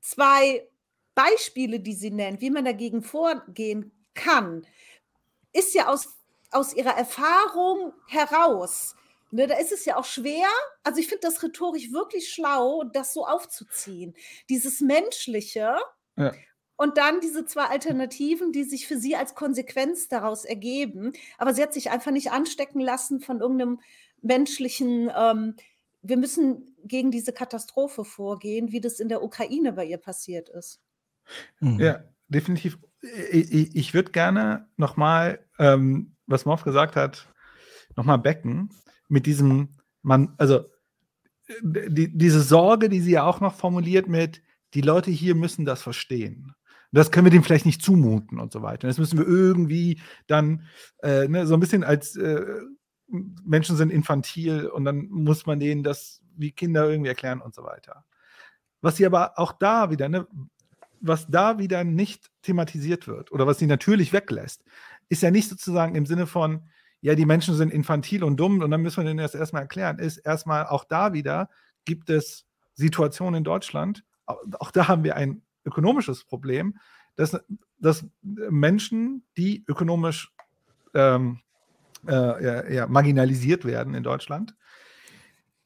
[0.00, 0.68] zwei
[1.14, 4.66] Beispiele, die sie nennt, wie man dagegen vorgehen kann,
[5.52, 6.08] ist ja aus,
[6.50, 8.96] aus ihrer Erfahrung heraus.
[9.30, 10.46] Ne, da ist es ja auch schwer.
[10.84, 14.14] Also ich finde das rhetorisch wirklich schlau, das so aufzuziehen.
[14.48, 15.76] Dieses Menschliche
[16.16, 16.32] ja.
[16.76, 21.12] und dann diese zwei Alternativen, die sich für sie als Konsequenz daraus ergeben.
[21.36, 23.80] Aber sie hat sich einfach nicht anstecken lassen von irgendeinem
[24.22, 25.56] menschlichen ähm,
[26.04, 30.80] wir müssen gegen diese Katastrophe vorgehen, wie das in der Ukraine bei ihr passiert ist.
[31.60, 31.80] Mhm.
[31.80, 32.78] Ja, definitiv.
[33.30, 37.32] Ich, ich würde gerne nochmal, ähm, was Morf gesagt hat,
[37.96, 38.70] nochmal becken
[39.08, 39.70] mit diesem,
[40.02, 40.66] man, also
[41.62, 44.42] die, diese Sorge, die sie ja auch noch formuliert mit,
[44.74, 46.54] die Leute hier müssen das verstehen.
[46.92, 48.86] Das können wir dem vielleicht nicht zumuten und so weiter.
[48.86, 50.68] Das müssen wir irgendwie dann
[51.02, 52.44] äh, ne, so ein bisschen als äh,
[53.08, 57.62] Menschen sind infantil und dann muss man denen das wie Kinder irgendwie erklären und so
[57.64, 58.04] weiter.
[58.80, 60.26] Was sie aber auch da wieder, ne,
[61.00, 64.64] was da wieder nicht thematisiert wird oder was sie natürlich weglässt,
[65.08, 66.68] ist ja nicht sozusagen im Sinne von,
[67.00, 69.98] ja, die Menschen sind infantil und dumm und dann müssen wir denen das erstmal erklären,
[69.98, 71.50] ist erstmal auch da wieder
[71.84, 76.78] gibt es Situationen in Deutschland, auch da haben wir ein ökonomisches Problem,
[77.16, 77.38] dass,
[77.78, 80.32] dass Menschen, die ökonomisch
[80.94, 81.40] ähm,
[82.08, 84.54] äh, ja, marginalisiert werden in Deutschland,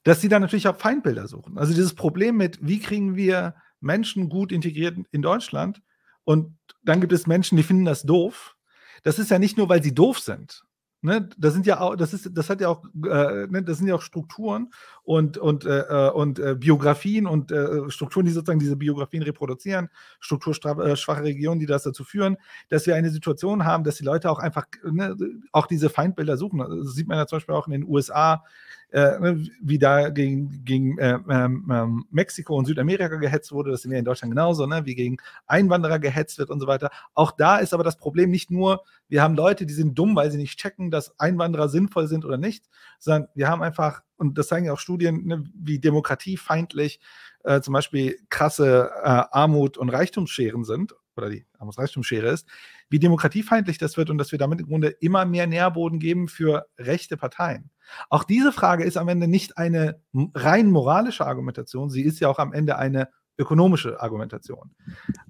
[0.05, 1.59] dass sie dann natürlich auch Feindbilder suchen.
[1.59, 5.83] Also dieses Problem mit, wie kriegen wir Menschen gut integriert in Deutschland
[6.25, 8.55] Und dann gibt es Menschen, die finden das doof.
[9.03, 10.63] Das ist ja nicht nur, weil sie doof sind.
[11.01, 13.87] Ne, das sind ja auch, das ist, das hat ja auch, äh, ne, das sind
[13.87, 14.73] ja auch Strukturen
[15.05, 19.91] und, und, äh, äh und äh, Biografien und äh, Strukturen, die sozusagen diese Biografien reproduzieren,
[20.19, 22.37] strukturschwache Regionen, die das dazu führen,
[22.69, 25.17] dass wir eine Situation haben, dass die Leute auch einfach ne,
[25.53, 26.59] auch diese Feindbilder suchen.
[26.59, 28.43] Das sieht man ja zum Beispiel auch in den USA,
[28.91, 33.99] äh, wie da gegen, gegen äh, ähm, Mexiko und Südamerika gehetzt wurde, das sind wir
[33.99, 36.91] in Deutschland genauso, ne, wie gegen Einwanderer gehetzt wird und so weiter.
[37.15, 40.31] Auch da ist aber das Problem nicht nur, wir haben Leute, die sind dumm, weil
[40.31, 42.67] sie nicht checken, dass Einwanderer sinnvoll sind oder nicht,
[42.99, 47.01] sondern wir haben einfach, und das zeigen ja auch Studien, ne, wie demokratiefeindlich
[47.45, 52.47] äh, zum Beispiel krasse äh, Armut und Reichtumsscheren sind oder die Armutsreichtumsschere ist,
[52.91, 56.67] wie demokratiefeindlich das wird und dass wir damit im Grunde immer mehr Nährboden geben für
[56.79, 57.71] rechte Parteien.
[58.09, 60.01] Auch diese Frage ist am Ende nicht eine
[60.35, 64.75] rein moralische Argumentation, sie ist ja auch am Ende eine ökonomische Argumentation.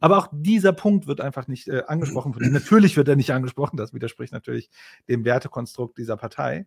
[0.00, 2.34] Aber auch dieser Punkt wird einfach nicht äh, angesprochen.
[2.38, 4.70] natürlich wird er nicht angesprochen, das widerspricht natürlich
[5.08, 6.66] dem Wertekonstrukt dieser Partei.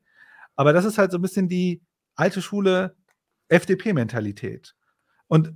[0.56, 1.82] Aber das ist halt so ein bisschen die
[2.15, 2.95] alte Schule
[3.47, 4.75] FDP-Mentalität.
[5.27, 5.54] Und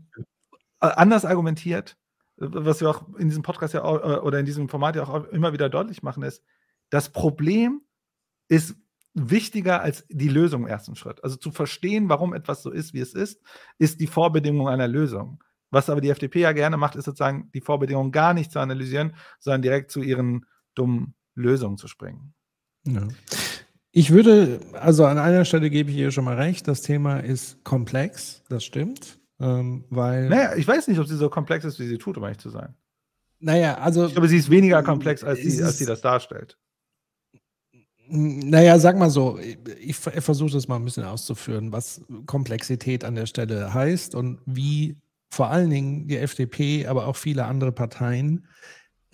[0.81, 1.97] äh, anders argumentiert,
[2.37, 5.25] was wir auch in diesem Podcast ja auch, äh, oder in diesem Format ja auch
[5.25, 6.43] immer wieder deutlich machen, ist,
[6.89, 7.81] das Problem
[8.47, 8.75] ist
[9.13, 11.23] wichtiger als die Lösung im ersten Schritt.
[11.23, 13.41] Also zu verstehen, warum etwas so ist, wie es ist,
[13.79, 15.41] ist die Vorbedingung einer Lösung.
[15.71, 19.15] Was aber die FDP ja gerne macht, ist sozusagen die Vorbedingungen gar nicht zu analysieren,
[19.39, 20.45] sondern direkt zu ihren
[20.75, 22.33] dummen Lösungen zu springen.
[22.85, 23.07] Ja.
[23.91, 27.63] Ich würde, also an einer Stelle gebe ich ihr schon mal recht, das Thema ist
[27.63, 29.19] komplex, das stimmt.
[29.39, 30.29] Ähm, weil.
[30.29, 32.49] Naja, ich weiß nicht, ob sie so komplex ist, wie sie tut, um ehrlich zu
[32.49, 32.75] sein.
[33.39, 34.05] Naja, also.
[34.05, 36.57] Ich glaube, sie ist weniger komplex, als sie, als sie das darstellt.
[38.07, 43.15] Naja, sag mal so, ich, ich versuche das mal ein bisschen auszuführen, was Komplexität an
[43.15, 44.97] der Stelle heißt und wie
[45.31, 48.47] vor allen Dingen die FDP, aber auch viele andere Parteien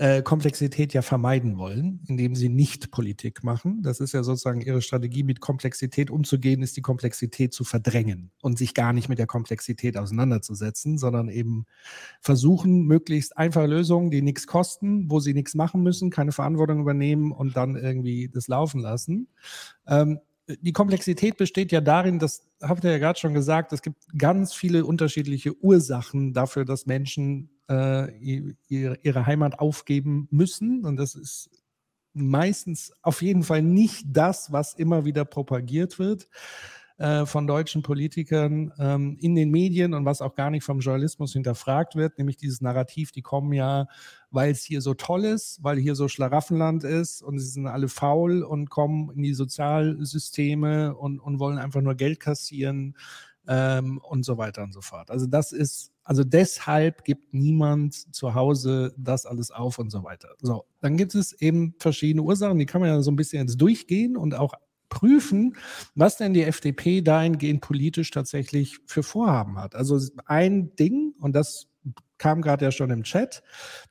[0.02, 3.84] äh, Komplexität ja vermeiden wollen, indem sie nicht Politik machen.
[3.84, 8.58] Das ist ja sozusagen ihre Strategie, mit Komplexität umzugehen, ist die Komplexität zu verdrängen und
[8.58, 11.68] sich gar nicht mit der Komplexität auseinanderzusetzen, sondern eben
[12.20, 17.32] versuchen, möglichst einfache Lösungen, die nichts kosten, wo sie nichts machen müssen, keine Verantwortung übernehmen
[17.32, 19.28] und dann irgendwie das laufen lassen.
[19.88, 23.98] Ähm, die Komplexität besteht ja darin, das habt ihr ja gerade schon gesagt, es gibt
[24.18, 28.18] ganz viele unterschiedliche Ursachen dafür, dass Menschen äh,
[28.68, 30.86] ihre, ihre Heimat aufgeben müssen.
[30.86, 31.50] Und das ist
[32.14, 36.28] meistens auf jeden Fall nicht das, was immer wieder propagiert wird
[36.98, 41.32] äh, von deutschen Politikern ähm, in den Medien und was auch gar nicht vom Journalismus
[41.32, 43.88] hinterfragt wird, nämlich dieses Narrativ, die kommen ja,
[44.30, 47.88] weil es hier so toll ist, weil hier so Schlaraffenland ist und sie sind alle
[47.88, 52.98] faul und kommen in die Sozialsysteme und, und wollen einfach nur Geld kassieren
[53.48, 55.12] ähm, und so weiter und so fort.
[55.12, 60.30] Also das ist also deshalb gibt niemand zu Hause das alles auf und so weiter.
[60.42, 63.62] So, dann gibt es eben verschiedene Ursachen, die kann man ja so ein bisschen jetzt
[63.62, 64.54] durchgehen und auch
[64.90, 65.56] prüfen,
[65.96, 69.74] was denn die FDP dahingehend politisch tatsächlich für Vorhaben hat.
[69.74, 71.68] Also ein Ding, und das
[72.18, 73.42] kam gerade ja schon im Chat,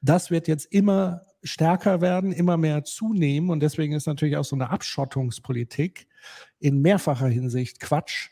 [0.02, 4.54] das wird jetzt immer stärker werden, immer mehr zunehmen und deswegen ist natürlich auch so
[4.54, 6.06] eine Abschottungspolitik
[6.58, 8.28] in mehrfacher Hinsicht Quatsch,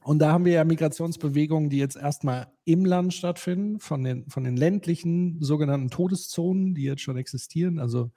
[0.05, 4.45] und da haben wir ja Migrationsbewegungen, die jetzt erstmal im Land stattfinden, von den, von
[4.45, 8.11] den ländlichen sogenannten Todeszonen, die jetzt schon existieren, also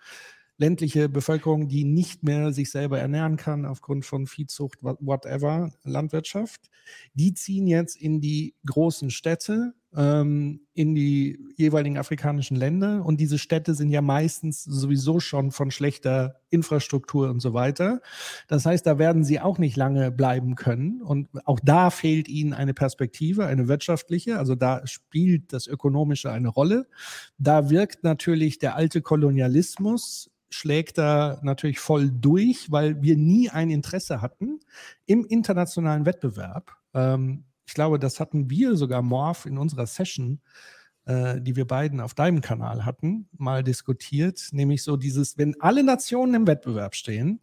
[0.58, 6.69] ländliche Bevölkerung, die nicht mehr sich selber ernähren kann aufgrund von Viehzucht, whatever, Landwirtschaft.
[7.13, 13.05] Die ziehen jetzt in die großen Städte, ähm, in die jeweiligen afrikanischen Länder.
[13.05, 18.01] Und diese Städte sind ja meistens sowieso schon von schlechter Infrastruktur und so weiter.
[18.47, 21.01] Das heißt, da werden sie auch nicht lange bleiben können.
[21.01, 24.38] Und auch da fehlt ihnen eine Perspektive, eine wirtschaftliche.
[24.38, 26.88] Also da spielt das Ökonomische eine Rolle.
[27.38, 33.69] Da wirkt natürlich der alte Kolonialismus schlägt da natürlich voll durch, weil wir nie ein
[33.69, 34.60] Interesse hatten
[35.05, 36.71] im internationalen Wettbewerb.
[36.93, 40.41] Ähm, ich glaube, das hatten wir sogar, Morph, in unserer Session,
[41.06, 44.49] äh, die wir beiden auf deinem Kanal hatten, mal diskutiert.
[44.51, 47.41] Nämlich so dieses, wenn alle Nationen im Wettbewerb stehen,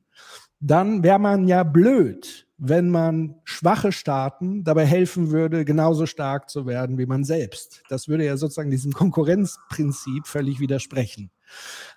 [0.61, 6.67] dann wäre man ja blöd, wenn man schwache Staaten dabei helfen würde, genauso stark zu
[6.67, 7.83] werden wie man selbst.
[7.89, 11.31] Das würde ja sozusagen diesem Konkurrenzprinzip völlig widersprechen.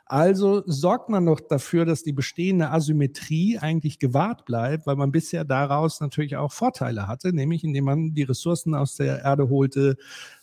[0.08, 5.46] Also sorgt man noch dafür, dass die bestehende Asymmetrie eigentlich gewahrt bleibt, weil man bisher
[5.46, 9.98] daraus natürlich auch Vorteile hatte, nämlich indem man die Ressourcen aus der Erde holte,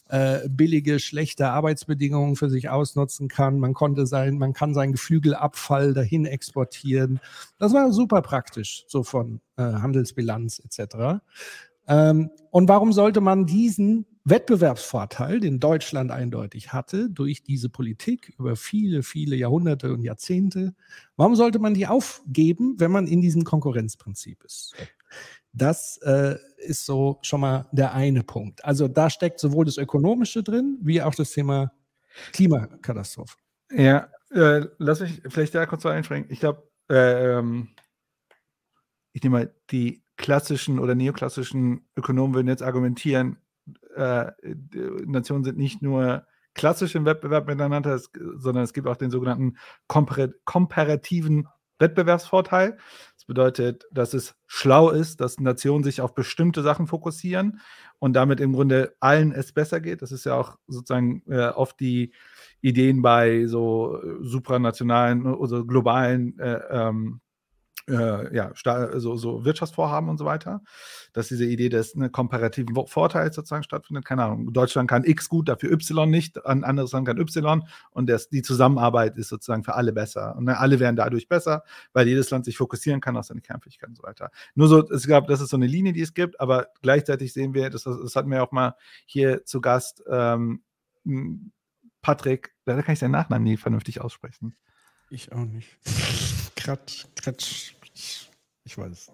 [0.08, 3.60] äh, billige, schlechte Arbeitsbedingungen für sich ausnutzen kann.
[3.60, 7.20] Man konnte sein, man kann seinen Geflügelabfall dahin exportieren.
[7.58, 11.22] Das war super praktisch, so von äh, Handelsbilanz etc.
[11.86, 18.54] Ähm, und warum sollte man diesen Wettbewerbsvorteil, den Deutschland eindeutig hatte, durch diese Politik über
[18.56, 20.74] viele, viele Jahrhunderte und Jahrzehnte,
[21.16, 24.74] warum sollte man die aufgeben, wenn man in diesem Konkurrenzprinzip ist?
[25.52, 28.64] Das äh, ist so schon mal der eine Punkt.
[28.64, 31.72] Also da steckt sowohl das Ökonomische drin, wie auch das Thema
[32.32, 33.36] Klimakatastrophe.
[33.70, 36.32] Ja, äh, lass mich vielleicht da kurz einschränken.
[36.32, 37.68] Ich glaube, äh, ähm,
[39.12, 43.38] ich nehme mal, die klassischen oder neoklassischen Ökonomen würden jetzt argumentieren,
[43.94, 44.32] äh,
[45.06, 47.98] Nationen sind nicht nur klassisch im Wettbewerb miteinander,
[48.36, 51.48] sondern es gibt auch den sogenannten kompar komparativen
[51.78, 52.78] Wettbewerbsvorteil.
[53.16, 57.60] Das bedeutet, dass es schlau ist, dass Nationen sich auf bestimmte Sachen fokussieren
[57.98, 60.00] und damit im Grunde allen es besser geht.
[60.00, 62.12] Das ist ja auch sozusagen äh, oft die
[62.60, 67.20] Ideen bei so äh, supranationalen oder globalen äh, ähm,
[67.88, 68.52] äh, ja,
[68.96, 70.62] so, so Wirtschaftsvorhaben und so weiter,
[71.12, 74.04] dass diese Idee des ne, komparativen Vorteils sozusagen stattfindet.
[74.04, 78.08] Keine Ahnung, Deutschland kann X gut, dafür Y nicht, ein anderes Land kann Y und
[78.08, 80.36] das, die Zusammenarbeit ist sozusagen für alle besser.
[80.36, 83.92] Und ne, alle werden dadurch besser, weil jedes Land sich fokussieren kann auf seine Kernfähigkeiten
[83.92, 84.30] und so weiter.
[84.54, 87.54] Nur so, es gab, das ist so eine Linie, die es gibt, aber gleichzeitig sehen
[87.54, 88.74] wir, das, das hatten wir auch mal
[89.06, 90.62] hier zu Gast, ähm,
[92.02, 94.56] Patrick, da kann ich seinen Nachnamen nie vernünftig aussprechen.
[95.10, 95.78] Ich auch nicht.
[96.62, 97.74] Kratsch, Kratsch.
[98.64, 99.10] Ich weiß.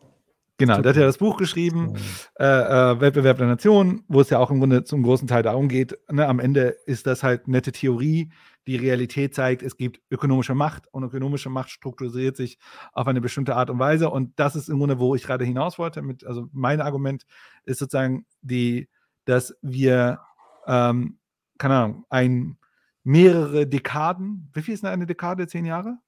[0.58, 1.94] Genau, der hat ja das Buch geschrieben,
[2.38, 5.68] äh, äh, Wettbewerb der Nationen, wo es ja auch im Grunde zum großen Teil darum
[5.68, 5.96] geht.
[6.11, 8.32] Ne, am Ende ist das halt nette Theorie.
[8.66, 12.58] Die Realität zeigt, es gibt ökonomische Macht und ökonomische Macht strukturiert sich
[12.92, 14.11] auf eine bestimmte Art und Weise.
[14.11, 16.02] Und das ist im Grunde, wo ich gerade hinaus wollte.
[16.02, 17.24] Mit, also mein Argument
[17.64, 18.90] ist sozusagen die,
[19.24, 20.20] dass wir,
[20.66, 21.18] ähm,
[21.56, 22.58] keine Ahnung, ein
[23.04, 24.50] mehrere Dekaden.
[24.52, 25.46] Wie viel ist denn eine Dekade?
[25.46, 25.98] Zehn Jahre?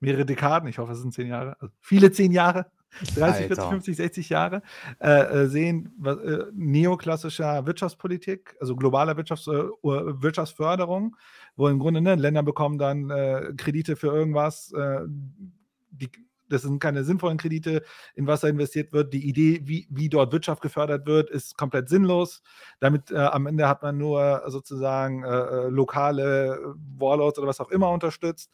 [0.00, 1.56] Mehrere Dekaden, ich hoffe, es sind zehn Jahre.
[1.60, 2.66] Also viele zehn Jahre.
[3.14, 3.54] 30, Alter.
[3.54, 4.62] 40, 50, 60 Jahre
[5.00, 11.14] äh, äh, sehen was, äh, neoklassischer Wirtschaftspolitik, also globaler Wirtschafts, äh, Wirtschaftsförderung,
[11.54, 15.00] wo im Grunde ne, Länder bekommen dann äh, Kredite für irgendwas, äh,
[15.90, 16.10] die
[16.48, 17.82] das sind keine sinnvollen Kredite,
[18.14, 19.12] in was da investiert wird.
[19.12, 22.42] Die Idee, wie, wie dort Wirtschaft gefördert wird, ist komplett sinnlos.
[22.80, 27.90] Damit äh, am Ende hat man nur sozusagen äh lokale Warlords oder was auch immer
[27.90, 28.50] unterstützt.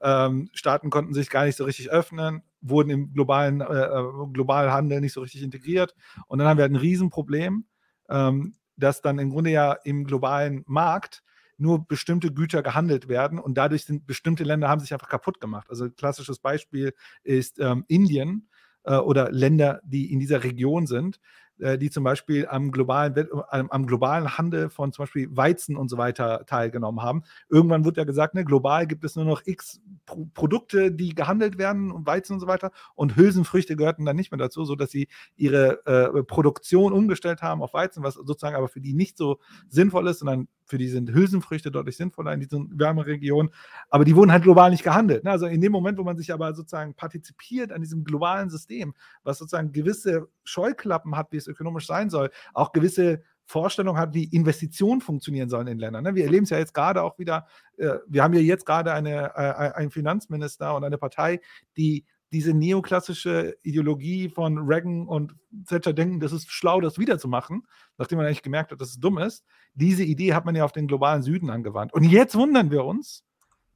[0.00, 4.72] Ähm, Staaten konnten sich gar nicht so richtig öffnen, wurden im globalen, äh, äh, globalen
[4.72, 5.94] Handel nicht so richtig integriert.
[6.26, 7.64] Und dann haben wir halt ein Riesenproblem,
[8.08, 11.22] ähm, dass dann im Grunde ja im globalen Markt
[11.56, 15.68] nur bestimmte Güter gehandelt werden und dadurch sind bestimmte Länder haben sich einfach kaputt gemacht.
[15.70, 16.92] Also ein klassisches Beispiel
[17.22, 18.48] ist ähm, Indien
[18.84, 21.20] äh, oder Länder, die in dieser Region sind,
[21.58, 26.44] die zum Beispiel am globalen, am, globalen Handel von zum Beispiel Weizen und so weiter
[26.46, 27.22] teilgenommen haben.
[27.48, 31.58] Irgendwann wird ja gesagt, ne, global gibt es nur noch x Pro Produkte, die gehandelt
[31.58, 32.70] werden Weizen und so weiter.
[32.94, 37.72] Und Hülsenfrüchte gehörten dann nicht mehr dazu, sodass sie ihre äh, Produktion umgestellt haben auf
[37.72, 39.38] Weizen, was sozusagen aber für die nicht so
[39.68, 43.52] sinnvoll ist, sondern für die sind Hülsenfrüchte deutlich sinnvoller in diesen Wärmeregionen.
[43.90, 45.24] Aber die wurden halt global nicht gehandelt.
[45.24, 45.30] Ne?
[45.30, 49.38] Also in dem Moment, wo man sich aber sozusagen partizipiert an diesem globalen System, was
[49.38, 55.00] sozusagen gewisse Scheuklappen hat, wie es ökonomisch sein soll, auch gewisse Vorstellung hat, wie Investitionen
[55.00, 56.04] funktionieren sollen in Ländern.
[56.04, 56.14] Ne?
[56.14, 59.32] Wir erleben es ja jetzt gerade auch wieder, äh, wir haben ja jetzt gerade eine,
[59.34, 61.40] äh, einen Finanzminister und eine Partei,
[61.76, 65.36] die diese neoklassische Ideologie von Reagan und
[65.68, 67.62] Thatcher denken, das ist schlau, das wiederzumachen,
[67.96, 69.44] nachdem man eigentlich gemerkt hat, dass es dumm ist.
[69.74, 71.92] Diese Idee hat man ja auf den globalen Süden angewandt.
[71.92, 73.22] Und jetzt wundern wir uns,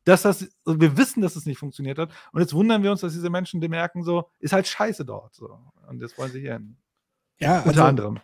[0.02, 2.10] dass das, also wir wissen, dass es nicht funktioniert hat.
[2.32, 5.34] Und jetzt wundern wir uns, dass diese Menschen die merken, so, ist halt scheiße dort.
[5.34, 5.60] So.
[5.86, 6.78] Und jetzt wollen sie hier hin.
[7.40, 8.20] Ja, unter also, anderem.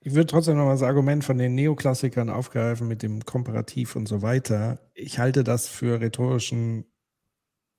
[0.00, 4.06] Ich würde trotzdem noch mal das Argument von den Neoklassikern aufgreifen mit dem Komparativ und
[4.06, 4.78] so weiter.
[4.92, 6.84] Ich halte das für rhetorischen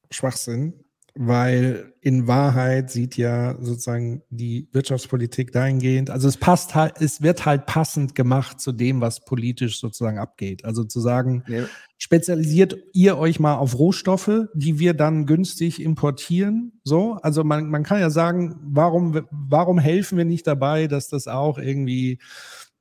[0.10, 0.85] Schwachsinn,
[1.18, 7.46] weil in Wahrheit sieht ja sozusagen die Wirtschaftspolitik dahingehend, also es passt halt, es wird
[7.46, 10.66] halt passend gemacht zu dem, was politisch sozusagen abgeht.
[10.66, 11.64] Also zu sagen, ja.
[11.98, 16.74] spezialisiert ihr euch mal auf Rohstoffe, die wir dann günstig importieren.
[16.84, 21.28] So, also man, man kann ja sagen, warum, warum helfen wir nicht dabei, dass das
[21.30, 22.20] auch irgendwie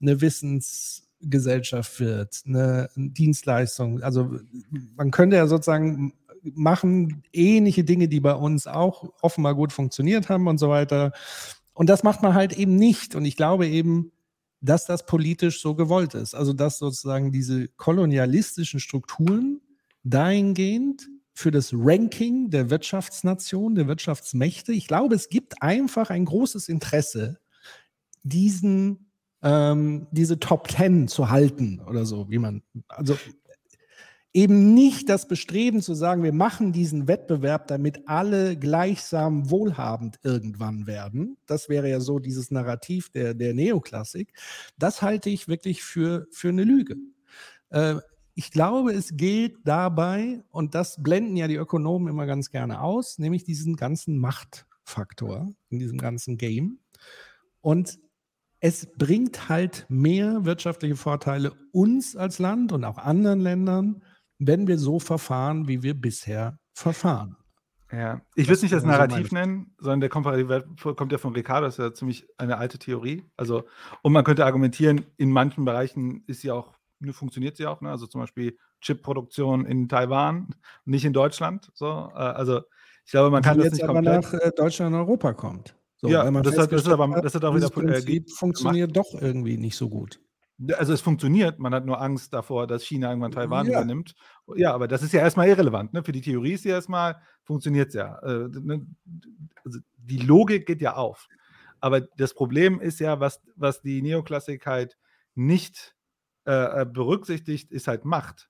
[0.00, 4.02] eine Wissensgesellschaft wird, eine Dienstleistung.
[4.02, 4.40] Also
[4.96, 6.14] man könnte ja sozusagen
[6.54, 11.12] machen ähnliche Dinge, die bei uns auch offenbar gut funktioniert haben und so weiter.
[11.72, 13.14] Und das macht man halt eben nicht.
[13.14, 14.12] Und ich glaube eben,
[14.60, 16.34] dass das politisch so gewollt ist.
[16.34, 19.60] Also dass sozusagen diese kolonialistischen Strukturen
[20.04, 24.72] dahingehend für das Ranking der Wirtschaftsnation, der Wirtschaftsmächte.
[24.72, 27.40] Ich glaube, es gibt einfach ein großes Interesse,
[28.22, 29.10] diesen,
[29.42, 33.16] ähm, diese Top Ten zu halten oder so, wie man, also
[34.34, 40.88] eben nicht das Bestreben zu sagen, wir machen diesen Wettbewerb, damit alle gleichsam wohlhabend irgendwann
[40.88, 41.36] werden.
[41.46, 44.34] Das wäre ja so dieses Narrativ der, der Neoklassik.
[44.76, 46.96] Das halte ich wirklich für, für eine Lüge.
[47.70, 47.94] Äh,
[48.34, 53.20] ich glaube, es geht dabei, und das blenden ja die Ökonomen immer ganz gerne aus,
[53.20, 56.80] nämlich diesen ganzen Machtfaktor in diesem ganzen Game.
[57.60, 58.00] Und
[58.58, 64.02] es bringt halt mehr wirtschaftliche Vorteile uns als Land und auch anderen Ländern,
[64.46, 67.36] wenn wir so verfahren, wie wir bisher verfahren.
[67.92, 70.64] Ja, ich würde es nicht als Narrativ so nennen, sondern der Komparative
[70.96, 73.24] kommt ja von Ricardo, das ist ja ziemlich eine alte Theorie.
[73.36, 73.64] Also,
[74.02, 76.74] und man könnte argumentieren, in manchen Bereichen ist sie auch
[77.04, 77.80] ne, funktioniert sie auch.
[77.80, 77.90] Ne?
[77.90, 81.70] Also zum Beispiel Chipproduktion in Taiwan, nicht in Deutschland.
[81.74, 82.60] So, äh, also
[83.04, 85.76] ich glaube, man kann das nicht aber nach äh, Deutschland und Europa kommt.
[85.96, 89.14] So, ja, das hat, das, hat, aber, das hat auch wieder Prinzip äh, funktioniert gemacht.
[89.14, 90.20] doch irgendwie nicht so gut.
[90.76, 93.72] Also es funktioniert, man hat nur Angst davor, dass China irgendwann Taiwan ja.
[93.72, 94.14] übernimmt.
[94.54, 95.92] Ja, aber das ist ja erstmal irrelevant.
[95.92, 96.04] Ne?
[96.04, 98.18] Für die Theorie ist ja erstmal, funktioniert es ja.
[98.20, 98.86] Äh, ne?
[99.64, 101.28] also die Logik geht ja auf.
[101.80, 104.96] Aber das Problem ist ja, was, was die Neoklassik halt
[105.34, 105.94] nicht
[106.46, 108.48] äh, äh, berücksichtigt, ist halt Macht.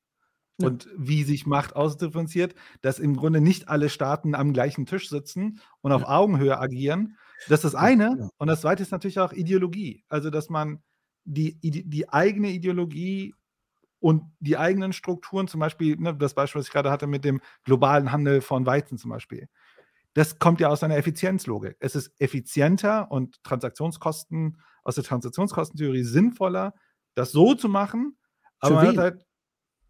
[0.58, 0.68] Ja.
[0.68, 5.60] Und wie sich Macht ausdifferenziert, dass im Grunde nicht alle Staaten am gleichen Tisch sitzen
[5.80, 6.08] und auf ja.
[6.08, 7.16] Augenhöhe agieren.
[7.48, 8.30] Das ist das eine.
[8.36, 10.04] Und das zweite ist natürlich auch Ideologie.
[10.08, 10.82] Also, dass man
[11.24, 13.34] die, die eigene Ideologie
[14.00, 17.40] und die eigenen Strukturen, zum Beispiel, ne, das Beispiel, was ich gerade hatte mit dem
[17.64, 19.48] globalen Handel von Weizen zum Beispiel,
[20.12, 21.76] das kommt ja aus einer Effizienzlogik.
[21.80, 26.74] Es ist effizienter und Transaktionskosten aus der Transaktionskostentheorie sinnvoller,
[27.14, 28.16] das so zu machen,
[28.60, 29.26] aber man hat halt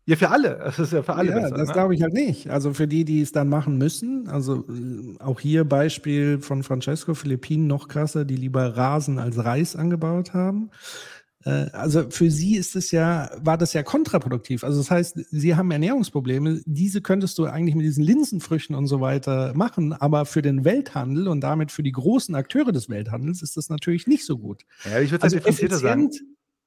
[0.06, 0.58] ja, für alle.
[0.62, 1.30] Das ist ja für alle.
[1.30, 1.72] Ja, besser, das ne?
[1.72, 2.50] glaube ich halt nicht.
[2.50, 4.28] Also für die, die es dann machen müssen.
[4.28, 9.76] Also äh, auch hier Beispiel von Francesco Philippinen noch krasser, die lieber Rasen als Reis
[9.76, 10.70] angebaut haben.
[11.44, 14.64] Äh, also für sie ist es ja, war das ja kontraproduktiv.
[14.64, 16.62] Also das heißt, sie haben Ernährungsprobleme.
[16.64, 19.92] Diese könntest du eigentlich mit diesen Linsenfrüchten und so weiter machen.
[19.92, 24.06] Aber für den Welthandel und damit für die großen Akteure des Welthandels ist das natürlich
[24.06, 24.64] nicht so gut.
[24.84, 26.10] Ja, ich würde also differenzierter sagen.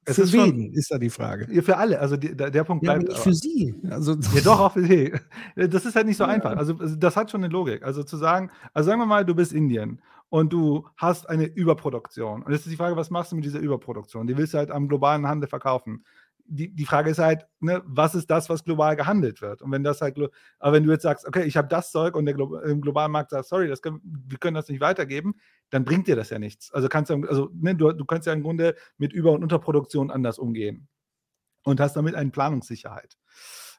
[0.10, 1.54] Es für ist wen ist da die Frage?
[1.54, 2.00] Ja, für alle.
[2.00, 3.10] Also die, der, der, Punkt ja, bleibt.
[3.10, 3.76] Aber nicht für Sie.
[3.90, 5.12] Also, ja, doch, auch für Sie.
[5.58, 6.30] Das ist halt nicht so ja.
[6.30, 6.56] einfach.
[6.56, 7.84] Also, das hat schon eine Logik.
[7.84, 10.00] Also, zu sagen, also sagen wir mal, du bist Indien
[10.30, 12.44] und du hast eine Überproduktion.
[12.44, 14.28] Und jetzt ist die Frage, was machst du mit dieser Überproduktion?
[14.28, 16.04] Die willst du halt am globalen Handel verkaufen
[16.50, 19.62] die, die Frage ist halt, ne, was ist das, was global gehandelt wird?
[19.62, 20.18] Und wenn das halt,
[20.60, 23.12] aber wenn du jetzt sagst, okay, ich habe das Zeug und der Glo im globalen
[23.12, 25.36] Markt sagt, sorry, das können, wir können das nicht weitergeben,
[25.70, 26.72] dann bringt dir das ja nichts.
[26.74, 30.10] Also kannst du, also ne, du, du kannst ja im Grunde mit Über- und Unterproduktion
[30.10, 30.88] anders umgehen
[31.64, 33.18] und hast damit eine Planungssicherheit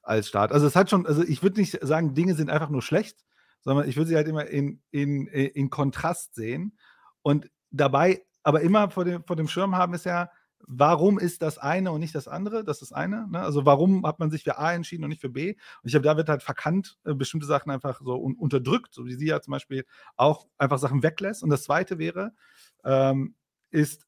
[0.02, 0.52] als Staat.
[0.52, 3.24] Also es hat schon, also ich würde nicht sagen, Dinge sind einfach nur schlecht,
[3.60, 6.78] sondern ich würde sie halt immer in, in, in Kontrast sehen
[7.22, 10.30] und dabei aber immer vor dem, vor dem Schirm haben ist ja,
[10.66, 12.64] warum ist das eine und nicht das andere?
[12.64, 13.28] Das ist eine.
[13.28, 13.40] Ne?
[13.40, 15.50] Also warum hat man sich für A entschieden und nicht für B?
[15.50, 19.06] Und ich glaube, da wird halt verkannt, äh, bestimmte Sachen einfach so un unterdrückt, so
[19.06, 19.84] wie sie ja zum Beispiel
[20.16, 21.42] auch einfach Sachen weglässt.
[21.42, 22.32] Und das zweite wäre,
[22.84, 23.34] ähm,
[23.70, 24.06] ist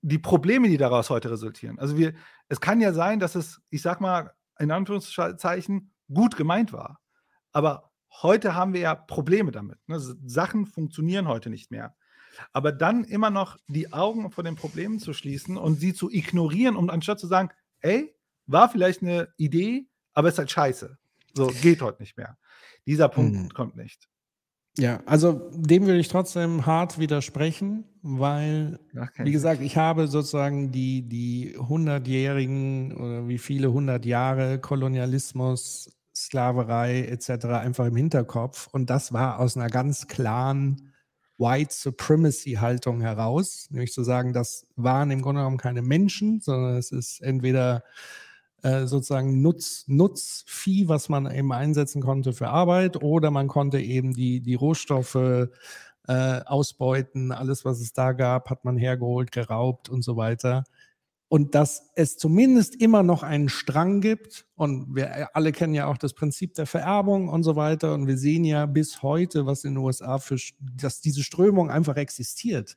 [0.00, 1.78] die Probleme, die daraus heute resultieren.
[1.78, 2.14] Also wir,
[2.48, 7.00] es kann ja sein, dass es, ich sag mal, in Anführungszeichen gut gemeint war.
[7.52, 9.78] Aber heute haben wir ja Probleme damit.
[9.86, 9.98] Ne?
[9.98, 11.94] Sachen funktionieren heute nicht mehr.
[12.52, 16.76] Aber dann immer noch die Augen vor den Problemen zu schließen und sie zu ignorieren,
[16.76, 17.50] um anstatt zu sagen,
[17.80, 18.14] ey,
[18.46, 20.98] war vielleicht eine Idee, aber ist halt scheiße.
[21.34, 22.36] So, geht heute nicht mehr.
[22.86, 23.48] Dieser Punkt hm.
[23.50, 24.08] kommt nicht.
[24.78, 28.78] Ja, also dem würde ich trotzdem hart widersprechen, weil,
[29.18, 35.92] wie gesagt, ich habe sozusagen die, die hundertjährigen oder wie viele hundert Jahre Kolonialismus,
[36.26, 37.46] Sklaverei etc.
[37.46, 38.68] einfach im Hinterkopf.
[38.72, 40.92] Und das war aus einer ganz klaren
[41.38, 46.92] White Supremacy-Haltung heraus, nämlich zu sagen, das waren im Grunde genommen keine Menschen, sondern es
[46.92, 47.82] ist entweder
[48.62, 54.12] äh, sozusagen Nutz, Nutzvieh, was man eben einsetzen konnte für Arbeit, oder man konnte eben
[54.12, 55.48] die, die Rohstoffe äh,
[56.44, 60.64] ausbeuten, alles, was es da gab, hat man hergeholt, geraubt und so weiter
[61.32, 64.44] und dass es zumindest immer noch einen Strang gibt.
[64.54, 67.94] Und wir alle kennen ja auch das Prinzip der Vererbung und so weiter.
[67.94, 71.96] Und wir sehen ja bis heute, was in den USA für, dass diese Strömung einfach
[71.96, 72.76] existiert.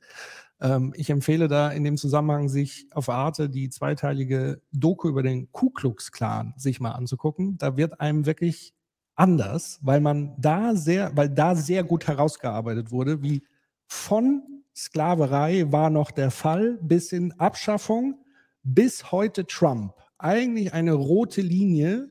[0.58, 5.52] Ähm, ich empfehle da in dem Zusammenhang, sich auf Arte die zweiteilige Doku über den
[5.52, 7.58] Ku Klux Klan sich mal anzugucken.
[7.58, 8.72] Da wird einem wirklich
[9.16, 13.42] anders, weil man da sehr, weil da sehr gut herausgearbeitet wurde, wie
[13.86, 18.22] von Sklaverei war noch der Fall bis in Abschaffung
[18.68, 22.10] bis heute Trump eigentlich eine rote Linie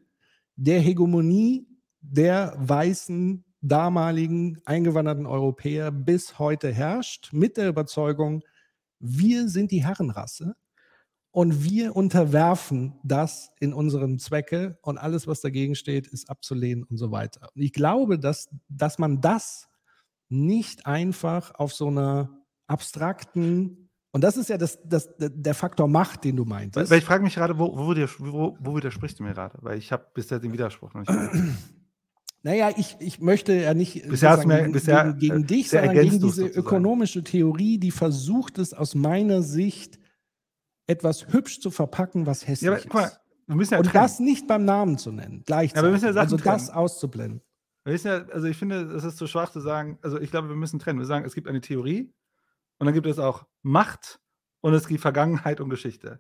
[0.56, 1.68] der Hegemonie
[2.00, 8.44] der weißen damaligen eingewanderten Europäer bis heute herrscht, mit der Überzeugung,
[9.00, 10.56] wir sind die Herrenrasse
[11.32, 16.98] und wir unterwerfen das in unseren Zwecke und alles, was dagegen steht, ist abzulehnen und
[16.98, 17.50] so weiter.
[17.54, 19.68] Und ich glaube, dass, dass man das
[20.30, 23.85] nicht einfach auf so einer abstrakten,
[24.16, 26.90] und das ist ja das, das, der Faktor Macht, den du meintest.
[26.90, 29.58] Weil ich frage mich gerade, wo, wo, wo, wo widersprichst du mir gerade?
[29.60, 31.12] Weil ich habe bisher den Widerspruch noch nicht
[32.42, 35.96] Naja, ich, ich möchte ja nicht bisher mir, gegen, bisher, gegen, gegen äh, dich, sondern
[35.96, 36.54] gegen diese sozusagen.
[36.54, 40.00] ökonomische Theorie, die versucht es aus meiner Sicht
[40.88, 43.20] etwas hübsch zu verpacken, was hässlich Ja, aber guck mal, ist.
[43.48, 44.02] wir müssen ja Und trennen.
[44.02, 46.02] das nicht beim Namen zu nennen, gleichzeitig.
[46.04, 46.78] Ja, ja also das trennen.
[46.78, 47.42] auszublenden.
[47.84, 50.56] Wir ja, also ich finde, es ist zu schwach zu sagen, also ich glaube, wir
[50.56, 51.00] müssen trennen.
[51.00, 52.14] Wir sagen, es gibt eine Theorie
[52.80, 54.20] und dann gibt es auch Macht
[54.62, 56.20] und es gibt Vergangenheit und Geschichte.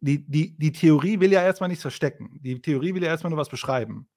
[0.00, 2.38] Die, die, die Theorie will ja erstmal nichts verstecken.
[2.42, 4.08] Die Theorie will ja erstmal nur was beschreiben.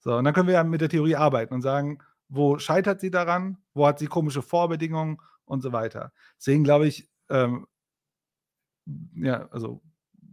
[0.00, 1.98] So, und dann können wir ja mit der Theorie arbeiten und sagen,
[2.28, 6.12] wo scheitert sie daran, wo hat sie komische Vorbedingungen und so weiter.
[6.38, 7.66] Deswegen glaube ich, ähm,
[9.14, 9.82] ja, also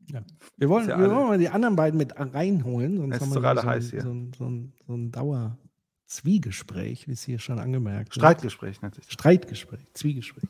[0.10, 0.22] Ja.
[0.58, 3.34] Wir wollen, ja wir alle- wollen mal die anderen beiden mit reinholen, sonst haben wir
[3.42, 4.02] so, ein- heiß hier.
[4.02, 5.67] so, ein, so, ein, so
[6.08, 8.16] ein Dauer-Zwiegespräch, wie es hier schon angemerkt wird.
[8.16, 9.14] Streitgespräch nennt sich das.
[9.14, 10.50] Streitgespräch, Zwiegespräch.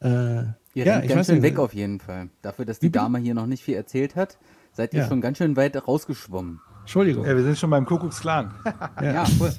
[0.00, 2.28] Äh, Ihr ja, rennt ich ganz weiß schön weg auf jeden Fall.
[2.42, 2.90] Dafür, dass die?
[2.90, 4.38] Dame hier noch nicht viel erzählt hat,
[4.72, 5.08] seid ihr Ja.
[5.08, 6.60] schon ganz schön weit rausgeschwommen.
[6.80, 7.24] Entschuldigung.
[7.24, 8.54] Ja, wir sind schon beim Kuckucksklan.
[9.00, 9.52] Ja, voll.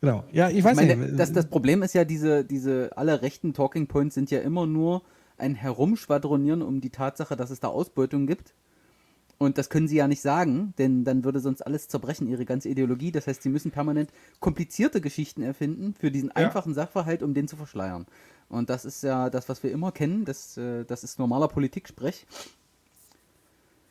[0.00, 0.24] Genau.
[0.32, 1.18] Ja, ich Ich weiß meine, nicht.
[1.18, 5.02] das, das Problem ist ja, diese, diese alle rechten Talking Points sind ja immer nur
[5.38, 8.54] ein Herumschwadronieren um die Tatsache, dass es da Ausbeutung gibt.
[9.38, 12.68] Und das können sie ja nicht sagen, denn dann würde sonst alles zerbrechen, ihre ganze
[12.68, 13.12] Ideologie.
[13.12, 14.10] Das heißt, sie müssen permanent
[14.40, 18.06] komplizierte Geschichten erfinden für diesen einfachen Sachverhalt, um den zu verschleiern.
[18.48, 20.24] Und das ist ja das, was wir immer kennen.
[20.24, 22.26] Das, äh, das ist normaler Politik-Sprech.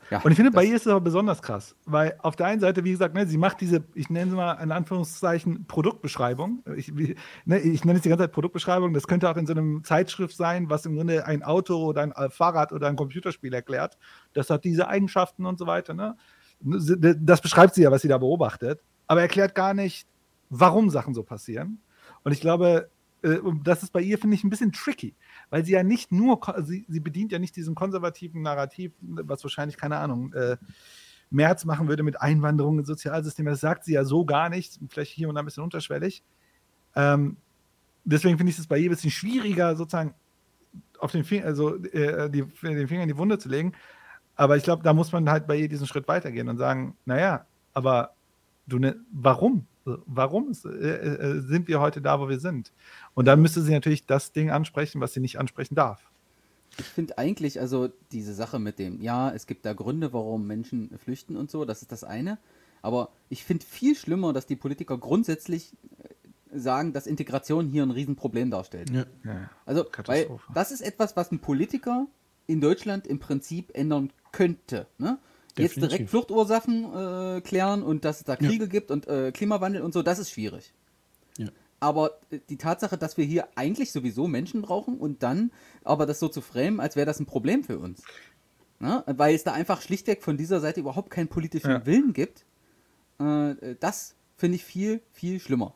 [0.09, 2.59] Ja, Und ich finde, bei ihr ist es aber besonders krass, weil auf der einen
[2.59, 6.63] Seite, wie gesagt, ne, sie macht diese, ich nenne sie mal in Anführungszeichen Produktbeschreibung.
[6.75, 8.93] Ich, wie, ne, ich nenne es die ganze Zeit Produktbeschreibung.
[8.93, 12.11] Das könnte auch in so einem Zeitschrift sein, was im Grunde ein Auto oder ein
[12.11, 13.97] äh, Fahrrad oder ein Computerspiel erklärt.
[14.33, 15.93] Das hat diese Eigenschaften und so weiter.
[15.93, 16.15] Ne?
[16.59, 20.07] Das beschreibt sie ja, was sie da beobachtet, aber erklärt gar nicht,
[20.49, 21.79] warum Sachen so passieren.
[22.23, 22.89] Und ich glaube,
[23.23, 25.15] äh, das ist bei ihr, finde ich, ein bisschen tricky,
[25.49, 29.77] weil sie ja nicht nur, sie, sie bedient ja nicht diesen konservativen Narrativ, was wahrscheinlich,
[29.77, 30.57] keine Ahnung, äh,
[31.29, 33.45] Merz machen würde mit Einwanderung ins Sozialsystem.
[33.45, 36.23] Das sagt sie ja so gar nicht, vielleicht hier und da ein bisschen unterschwellig.
[36.95, 37.37] Ähm,
[38.03, 40.13] deswegen finde ich es bei ihr ein bisschen schwieriger, sozusagen
[40.99, 43.73] auf den Finger, also äh, die, den Finger in die Wunde zu legen.
[44.35, 47.45] Aber ich glaube, da muss man halt bei ihr diesen Schritt weitergehen und sagen, naja,
[47.73, 48.15] aber
[48.67, 49.67] du ne, warum?
[49.85, 52.71] Warum ist, äh, äh, sind wir heute da, wo wir sind?
[53.13, 56.09] Und dann müsste sie natürlich das Ding ansprechen, was sie nicht ansprechen darf.
[56.79, 60.97] Ich finde eigentlich, also diese Sache mit dem, ja, es gibt da Gründe, warum Menschen
[60.97, 62.39] flüchten und so, das ist das eine.
[62.81, 65.73] Aber ich finde viel schlimmer, dass die Politiker grundsätzlich
[66.51, 68.89] äh, sagen, dass Integration hier ein Riesenproblem darstellt.
[68.89, 69.05] Ja.
[69.23, 69.49] Ja.
[69.65, 72.07] Also, weil das ist etwas, was ein Politiker
[72.47, 74.87] in Deutschland im Prinzip ändern könnte.
[74.97, 75.17] Ne?
[75.55, 75.89] Jetzt Definitiv.
[75.89, 80.01] direkt Fluchtursachen äh, klären und dass es da Kriege gibt und äh, Klimawandel und so,
[80.01, 80.73] das ist schwierig.
[81.37, 81.49] Ja.
[81.79, 85.51] Aber äh, die Tatsache, dass wir hier eigentlich sowieso Menschen brauchen und dann
[85.83, 88.01] aber das so zu framen, als wäre das ein Problem für uns.
[88.79, 89.03] Ne?
[89.05, 91.85] Weil es da einfach schlichtweg von dieser Seite überhaupt keinen politischen Ja.
[91.85, 92.45] Willen gibt.
[93.19, 95.75] Äh, das finde ich viel, viel schlimmer.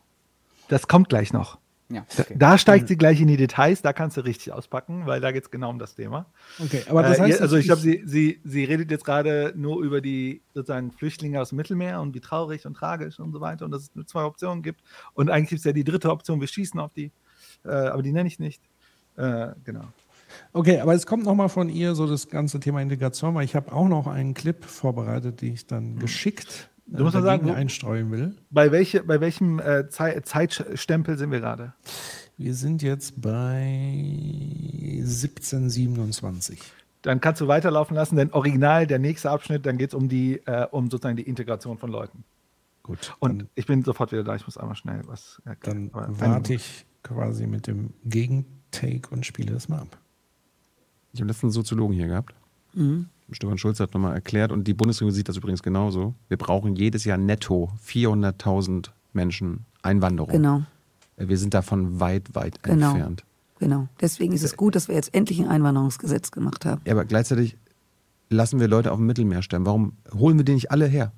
[0.70, 1.60] Das kommt gleich noch.
[1.90, 2.36] Ja, Da- okay.
[2.38, 5.44] Da steigt sie gleich in die Details, da kannst du richtig auspacken, weil da geht
[5.46, 6.26] es genau um das Thema.
[6.60, 9.82] Okay, aber das äh, heißt, also ich glaube, sie, sie, sie redet jetzt gerade nur
[9.82, 13.64] über die sozusagen Flüchtlinge aus dem Mittelmeer und wie traurig und tragisch und so weiter
[13.64, 14.82] und dass es nur zwei Optionen gibt.
[15.14, 17.12] Und eigentlich gibt es ja die dritte Option, wir schießen auf die,
[17.64, 18.62] äh, aber die nenne ich nicht.
[19.16, 19.86] Äh, genau.
[20.52, 23.72] Okay, aber es kommt nochmal von ihr so das ganze Thema Integration, weil ich habe
[23.72, 27.60] auch noch einen Clip vorbereitet, den ich dann geschickt Du musst mal dagegen sagen, wo-
[27.60, 28.36] einstreuen will.
[28.50, 31.74] Bei, welche, bei welchem äh, Zei Zeitstempel sind wir gerade?
[32.38, 36.60] Wir sind jetzt bei 1727.
[37.02, 40.42] Dann kannst du weiterlaufen lassen, denn original der nächste Abschnitt, dann geht es um die,
[40.46, 42.24] äh, um sozusagen die Integration von Leuten.
[42.84, 43.16] Gut.
[43.20, 45.92] Und ich bin sofort wieder da, ich muss einmal schnell was erklären.
[45.94, 49.98] Dann warte ich quasi mit dem Gegentake und spiele das mal ab.
[51.14, 52.34] Ich habe letztens einen Soziologen hier gehabt.
[52.74, 53.10] Mhm.
[53.32, 56.16] Stefan Schulz hat nochmal erklärt und die Bundesregierung sieht das übrigens genauso.
[56.30, 60.32] Wir brauchen jedes Jahr netto 400.000 Menschen Einwanderung.
[60.32, 60.62] Genau,
[61.18, 62.92] Wir sind davon weit, weit Genau.
[62.92, 63.24] entfernt.
[63.60, 63.88] genau.
[64.00, 66.82] Deswegen ist es gut, dass wir jetzt endlich ein Einwanderungsgesetz gemacht haben.
[66.86, 67.58] Ja, aber gleichzeitig
[68.30, 69.66] lassen wir Leute auf dem Mittelmeer sterben.
[69.66, 71.12] Warum holen wir die nicht alle her?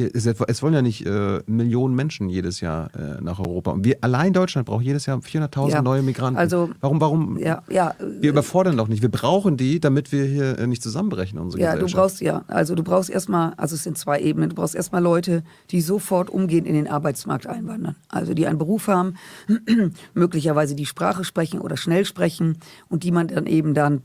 [0.00, 3.70] Es, wollen ja nicht äh, Millionen Menschen jedes Jahr äh, nach Europa.
[3.72, 5.82] Und wir allein Deutschland braucht jedes Jahr 400.000 Ja.
[5.82, 6.38] neue Migranten.
[6.38, 7.38] Also- warum, warum?
[7.38, 9.02] Ja, ja, Wir überfordern doch nicht.
[9.02, 11.96] Wir brauchen die, damit wir hier äh, nicht zusammenbrechen, unsere Ja, du Gesellschaft.
[12.02, 15.42] brauchst ja, also du brauchst erstmal, also es sind zwei Ebenen, du brauchst erstmal Leute,
[15.70, 17.96] die sofort umgehend in den Arbeitsmarkt einwandern.
[18.08, 19.14] Also die einen Beruf haben,
[20.14, 24.02] möglicherweise die Sprache sprechen oder schnell sprechen und die man dann eben dann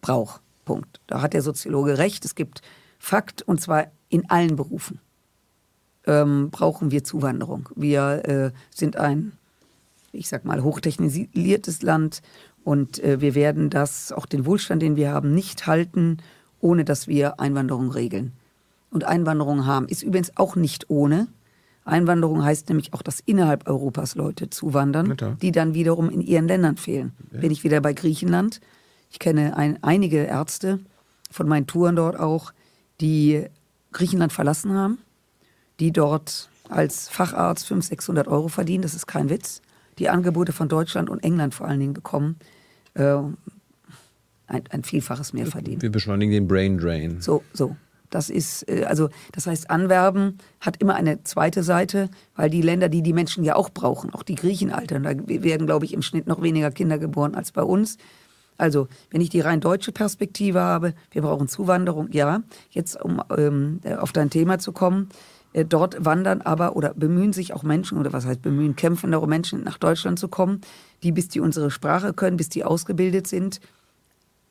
[0.00, 0.40] braucht.
[0.64, 1.00] Punkt.
[1.06, 2.24] Da hat der Soziologe recht.
[2.24, 2.62] Es gibt
[2.98, 5.00] Fakt und zwar in allen Berufen
[6.06, 7.68] ähm, brauchen wir Zuwanderung.
[7.74, 9.32] Wir äh, sind ein,
[10.12, 12.20] ich sag mal, hochtechnisiertes Land
[12.64, 16.18] und äh, wir werden das, auch den Wohlstand, den wir haben, nicht halten,
[16.60, 18.32] ohne dass wir Einwanderung regeln.
[18.90, 21.28] Und Einwanderung haben ist übrigens auch nicht ohne.
[21.84, 25.36] Einwanderung heißt nämlich auch, dass innerhalb Europas Leute zuwandern, klar.
[25.40, 27.12] die dann wiederum in ihren Ländern fehlen.
[27.30, 28.60] Bin ich wieder bei Griechenland.
[29.10, 30.80] Ich kenne ein, einige Ärzte
[31.30, 32.52] von meinen Touren dort auch,
[33.00, 33.46] die
[33.92, 34.98] Griechenland verlassen haben,
[35.80, 39.60] die dort als Facharzt 500, 600 Euro verdienen, das ist kein Witz,
[39.98, 42.36] die Angebote von Deutschland und England vor allen Dingen bekommen,
[42.94, 43.16] äh,
[44.46, 45.82] ein, ein Vielfaches mehr verdienen.
[45.82, 47.20] Wir beschleunigen den Brain Drain.
[47.20, 47.76] So, so.
[48.10, 52.88] Das ist, äh, also, das heißt, Anwerben hat immer eine zweite Seite, weil die Länder,
[52.88, 56.02] die die Menschen ja auch brauchen, auch die Griechen altern, da werden, glaube ich, im
[56.02, 57.96] Schnitt noch weniger Kinder geboren als bei uns.
[58.60, 62.42] Also, wenn ich die rein deutsche Perspektive habe, wir brauchen Zuwanderung, ja.
[62.70, 65.08] Jetzt, um ähm, auf dein Thema zu kommen,
[65.52, 69.28] äh, dort wandern aber oder bemühen sich auch Menschen, oder was heißt bemühen, kämpfen darum,
[69.28, 70.60] Menschen nach Deutschland zu kommen,
[71.02, 73.60] die, bis die unsere Sprache können, bis die ausgebildet sind,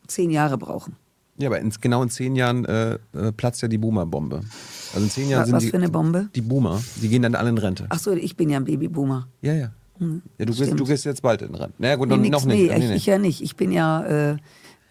[0.08, 0.96] zehn Jahre brauchen.
[1.38, 4.42] Ja, aber in, genau in zehn Jahren äh, äh, platzt ja die Boomer-Bombe.
[4.94, 6.30] Also in zehn Jahren Was, sind was die, für eine Bombe?
[6.36, 7.86] die Boomer, die gehen dann alle in Rente.
[7.90, 9.28] Ach so, ich bin ja ein Babyboomer.
[9.42, 9.72] Ja, ja.
[10.00, 11.74] Hm, ja du, gehst, du gehst jetzt bald in Rente.
[11.78, 12.72] Naja, gut, Nee, nix, noch nicht.
[12.72, 13.42] nee, ich, ich ja nicht.
[13.42, 14.38] Ich bin ja, äh, äh,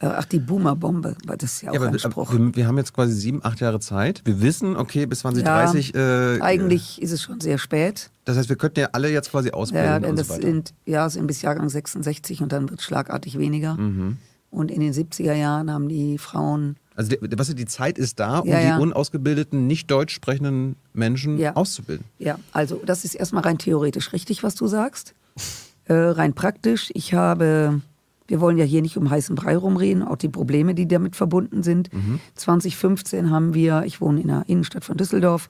[0.00, 2.32] ach, die Boomer-Bombe, weil das ist ja auch Ja, ein wir, Spruch.
[2.32, 4.22] wir, wir haben jetzt quasi sieben, acht Jahre Zeit.
[4.24, 5.94] Wir wissen, okay, bis 2030.
[5.94, 8.10] äh, Eigentlich ist es schon sehr spät.
[8.24, 11.08] Das heißt, wir könnten ja alle jetzt quasi ausbilden Ja, denn das so sind, ja,
[11.08, 13.74] sind bis Jahrgang 66 und dann wird schlagartig weniger.
[13.74, 14.18] Mhm.
[14.50, 18.40] Und in den 70er Jahren haben die Frauen, Also, die, was, die Zeit ist da,
[18.40, 18.76] um Ja, ja.
[18.76, 21.54] die unausgebildeten, nicht deutsch sprechenden Menschen Ja.
[21.54, 22.04] auszubilden.
[22.18, 25.14] ja, also das ist erstmal rein theoretisch richtig, was du sagst.
[25.84, 27.80] Äh, rein praktisch, ich habe,
[28.26, 31.62] wir wollen ja hier nicht um heißen Brei rumreden, auch die Probleme, die damit verbunden
[31.62, 31.88] sind.
[32.34, 35.48] 2015 haben wir, ich wohne in der Innenstadt von Düsseldorf,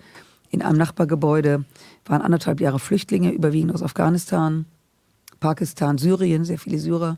[0.51, 1.65] in einem Nachbargebäude
[2.05, 4.67] waren anderthalb Jahre Flüchtlinge, überwiegend aus Afghanistan,
[5.41, 7.17] Pakistan, Syrien, sehr viele Syrer,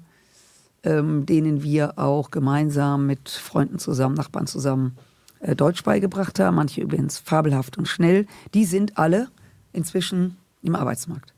[0.83, 4.97] ähm, denen wir auch gemeinsam mit Freunden zusammen, Nachbarn zusammen
[5.41, 6.57] äh, Deutsch beigebracht haben.
[6.57, 8.27] Manche übrigens fabelhaft und schnell.
[8.55, 9.29] Die sind alle
[9.73, 11.35] inzwischen im Arbeitsmarkt.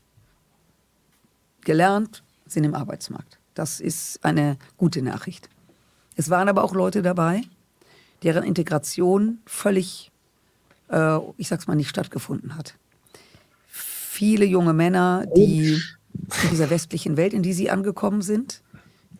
[1.62, 3.38] Gelernt, sind im Arbeitsmarkt.
[3.54, 5.48] Das ist eine gute Nachricht.
[6.16, 7.42] Es waren aber auch Leute dabei,
[8.22, 10.10] deren Integration völlig,
[10.88, 12.74] äh, ich sag's mal, nicht stattgefunden hat.
[13.66, 15.80] Viele junge Männer, die
[16.42, 18.61] in dieser westlichen Welt, in die sie angekommen sind,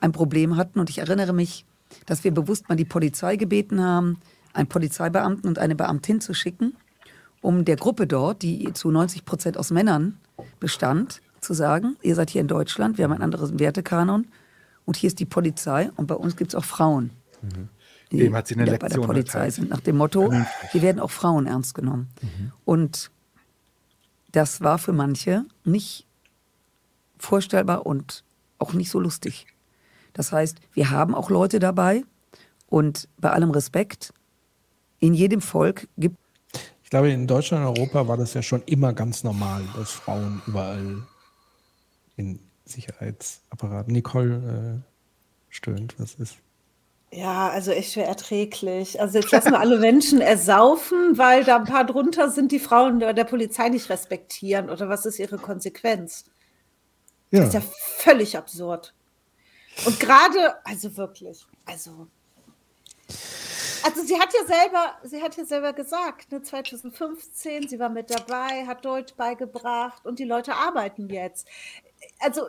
[0.03, 0.80] ein Problem hatten.
[0.80, 1.64] Und ich erinnere mich,
[2.07, 4.18] dass wir bewusst mal die Polizei gebeten haben,
[4.53, 6.76] einen Polizeibeamten und eine Beamtin zu schicken,
[7.40, 10.18] um der Gruppe dort, die zu 90 Prozent aus Männern
[10.61, 14.26] bestand, zu sagen, ihr seid hier in Deutschland, wir haben einen anderen Wertekanon
[14.84, 17.11] und hier ist die Polizei und bei uns gibt es auch Frauen.
[18.12, 19.55] die Dem hat sie eine wieder bei der Lektion Polizei erteilt.
[19.55, 20.32] sind, nach dem Motto,
[20.70, 22.09] hier werden auch Frauen ernst genommen.
[22.64, 23.11] Und
[24.30, 26.07] das war für manche nicht
[27.18, 28.22] vorstellbar und
[28.59, 29.46] auch nicht so lustig.
[30.12, 32.04] Das heißt, wir haben auch Leute dabei
[32.66, 34.12] und bei allem Respekt,
[34.98, 36.16] in jedem Volk gibt
[36.84, 40.42] Ich glaube, in Deutschland und Europa war das ja schon immer ganz normal, dass Frauen
[40.46, 41.02] überall
[42.16, 43.92] in Sicherheitsapparaten.
[43.92, 44.92] Nicole äh,
[45.48, 46.36] stöhnt, was ist?
[47.10, 48.98] Ja, also echt schwer erträglich.
[49.00, 53.00] Also jetzt lassen wir alle Menschen ersaufen, weil da ein paar drunter sind, die Frauen
[53.00, 54.70] der, der Polizei nicht respektieren.
[54.70, 56.24] Oder was ist ihre Konsequenz?
[57.30, 57.40] Ja.
[57.40, 57.62] Das ist ja
[57.98, 58.94] völlig absurd.
[59.84, 62.08] Und gerade, also wirklich, also.
[63.84, 68.10] Also sie hat ja selber, sie hat ja selber gesagt, ne, 2015, sie war mit
[68.10, 71.48] dabei, hat Deutsch beigebracht und die Leute arbeiten jetzt.
[72.20, 72.48] Also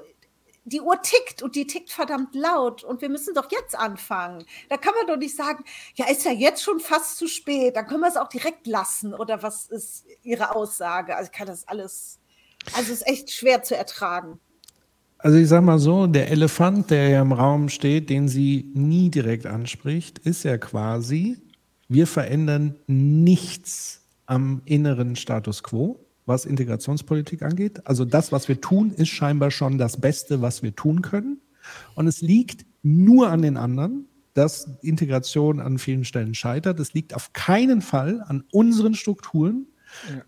[0.65, 4.45] die Uhr tickt und die tickt verdammt laut und wir müssen doch jetzt anfangen.
[4.69, 5.63] Da kann man doch nicht sagen,
[5.95, 9.13] ja, ist ja jetzt schon fast zu spät, dann können wir es auch direkt lassen
[9.13, 11.15] oder was ist ihre Aussage?
[11.15, 12.19] Also ich kann das alles,
[12.73, 14.39] also es ist echt schwer zu ertragen.
[15.23, 19.09] Also ich sag mal so, der Elefant, der ja im Raum steht, den sie nie
[19.09, 21.37] direkt anspricht, ist ja quasi,
[21.87, 27.87] wir verändern nichts am inneren Status quo, was Integrationspolitik angeht.
[27.87, 31.39] Also das, was wir tun, ist scheinbar schon das Beste, was wir tun können.
[31.95, 36.81] Und es liegt nur an den anderen, dass Integration an vielen Stellen scheitert.
[36.81, 39.67] Es liegt auf keinen Fall an unseren Strukturen.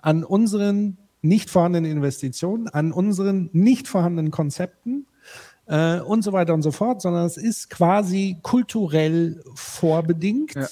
[0.01, 5.07] an unseren nicht vorhandenen Investitionen, an unseren nicht vorhandenen Konzepten
[5.67, 10.67] äh, und so weiter und so fort, sondern es ist quasi kulturell vorbedingt, Ja.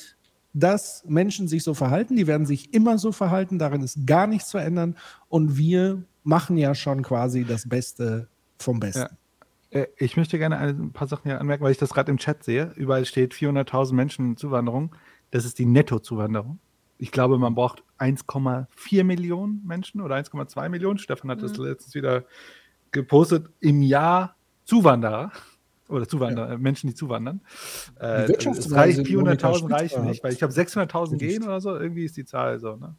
[0.53, 2.15] dass Menschen sich so verhalten.
[2.15, 4.95] Die werden sich immer so verhalten, darin ist gar nichts zu ändern.
[5.29, 8.27] Und wir machen ja schon quasi das Beste
[8.59, 9.15] vom Besten.
[9.71, 12.43] Äh, Ich möchte gerne ein paar Sachen hier anmerken, weil ich das gerade im Chat
[12.43, 12.71] sehe.
[12.75, 14.95] Überall steht 400.000 Menschen Zuwanderung.
[15.31, 16.59] Das ist die Nettozuwanderung.
[16.97, 20.99] Ich glaube, man braucht 1,4 Millionen Menschen oder 1,2 Millionen.
[20.99, 21.65] Stefan hat das Mhm.
[21.65, 22.23] letztens wieder
[22.91, 23.49] gepostet.
[23.59, 24.35] Im Jahr
[24.65, 25.31] Zuwanderer
[25.89, 27.41] oder Zuwanderer, äh, Menschen, die zuwandern.
[27.99, 31.29] Äh, Die es reicht, in 400.000 Monika reichen nicht, weil ich habe 600.000 Nicht.
[31.29, 31.75] gehen oder so.
[31.77, 32.75] Irgendwie ist die Zahl so.
[32.75, 32.95] Ne?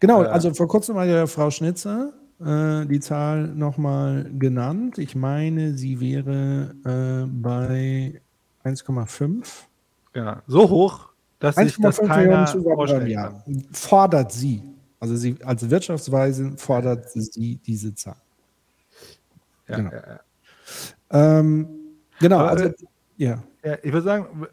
[0.00, 4.98] Genau, Äh, also vor kurzem war ja Frau Schnitzer äh, die Zahl nochmal genannt.
[4.98, 8.20] Ich meine, sie wäre äh, bei
[8.64, 9.68] 1,5.
[10.14, 11.11] Ja, so hoch,
[11.42, 13.42] dass sich das 1,5 keiner vorstellen Jahr.
[13.44, 13.64] kann.
[13.72, 14.62] Fordert sie.
[15.00, 18.16] Also sie als Wirtschaftsweise fordert sie diese Zahl.
[19.68, 19.90] Ja, Genau.
[19.90, 20.02] ja,
[21.10, 21.38] ja.
[21.38, 21.68] Ähm,
[22.20, 22.74] genau, Aber, also äh,
[23.16, 23.42] ja.
[23.64, 24.46] Ja, ich würde sagen,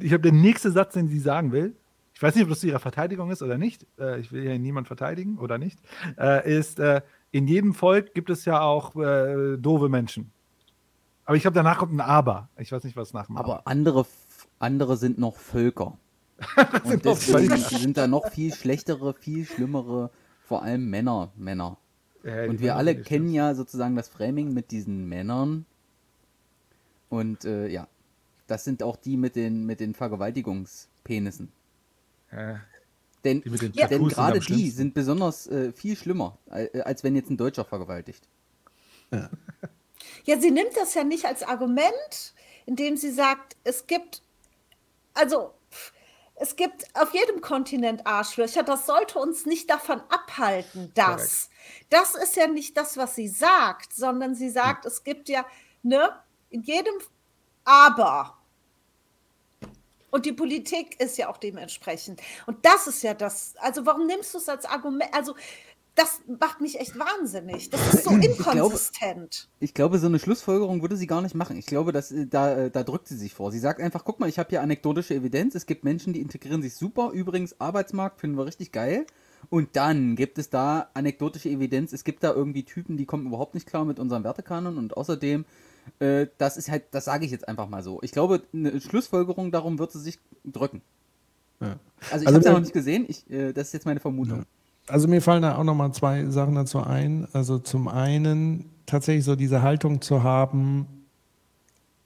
[0.00, 1.74] ich habe den nächsten Satz, den sie sagen will.
[2.14, 3.86] Ich weiß nicht, ob das zu ihrer Verteidigung ist oder nicht.
[3.98, 5.80] Äh, ich will ja niemand verteidigen oder nicht.
[6.18, 7.00] Äh, ist, äh,
[7.32, 10.30] in jedem Volk gibt es ja auch äh, doofe Menschen.
[11.24, 12.48] Aber ich glaube, danach kommt ein Aber.
[12.58, 14.06] Ich weiß nicht, was nach dem Aber andere,
[14.62, 15.98] andere sind noch Völker.
[16.84, 20.10] Und deswegen sind da noch viel schlechtere, viel schlimmere,
[20.44, 21.78] vor allem Männer, Männer.
[22.24, 25.66] Ja, Und wir alle kennen ja sozusagen das Framing mit diesen Männern.
[27.08, 27.88] Und äh, ja,
[28.46, 31.52] das sind auch die mit den, mit den Vergewaltigungspenissen.
[32.30, 32.60] Ja.
[33.24, 34.76] Denn, Die mit den denn Tattoos sind gerade die schlimmsten.
[34.76, 38.26] sind besonders äh, viel schlimmer, äh, als wenn jetzt ein Deutscher vergewaltigt.
[40.24, 42.34] Ja, sie nimmt das ja nicht als Argument,
[42.66, 44.21] indem sie sagt, es gibt,
[45.14, 45.54] also
[46.36, 48.62] es gibt auf jedem Kontinent Arschlöcher.
[48.62, 51.50] Das sollte uns nicht davon abhalten, dass.
[51.88, 55.46] Das ist ja nicht das, was sie sagt, sondern sie sagt, es gibt ja,
[55.82, 56.10] ne,
[56.50, 56.94] in jedem
[57.64, 58.38] Aber.
[60.10, 62.20] Und die Politik ist ja auch dementsprechend.
[62.46, 63.54] Und das ist ja das.
[63.58, 65.14] Also, warum nimmst du es als Argument?
[65.14, 65.34] Also,
[65.94, 67.68] das macht mich echt wahnsinnig.
[67.70, 69.48] Das ist so Ich glaube- inkonsistent.
[69.60, 71.56] Ich glaube, so eine Schlussfolgerung würde sie gar nicht machen.
[71.58, 73.52] Ich glaube, dass, äh, da, äh, da drückt sie sich vor.
[73.52, 75.54] Sie sagt einfach, guck mal, ich habe hier anekdotische Evidenz.
[75.54, 77.10] Es gibt Menschen, die integrieren sich super.
[77.12, 79.06] Übrigens, Arbeitsmarkt finden wir richtig geil.
[79.50, 81.92] Und dann gibt es da anekdotische Evidenz.
[81.92, 84.78] Es gibt da irgendwie Typen, die kommen überhaupt nicht klar mit unserem Wertekanon.
[84.78, 85.44] Und außerdem,
[85.98, 88.00] äh, das ist halt, das sage ich jetzt einfach mal so.
[88.02, 90.80] Ich glaube, eine Schlussfolgerung darum wird sie sich drücken.
[91.60, 91.66] Ja.
[91.68, 91.76] Also
[92.06, 93.04] ich Also habe es ja noch nicht gesehen.
[93.08, 94.46] Ich, äh, das ist jetzt meine Vermutung.
[94.88, 97.28] Also mir fallen da auch noch mal zwei Sachen dazu ein.
[97.32, 100.86] Also zum einen tatsächlich so diese Haltung zu haben,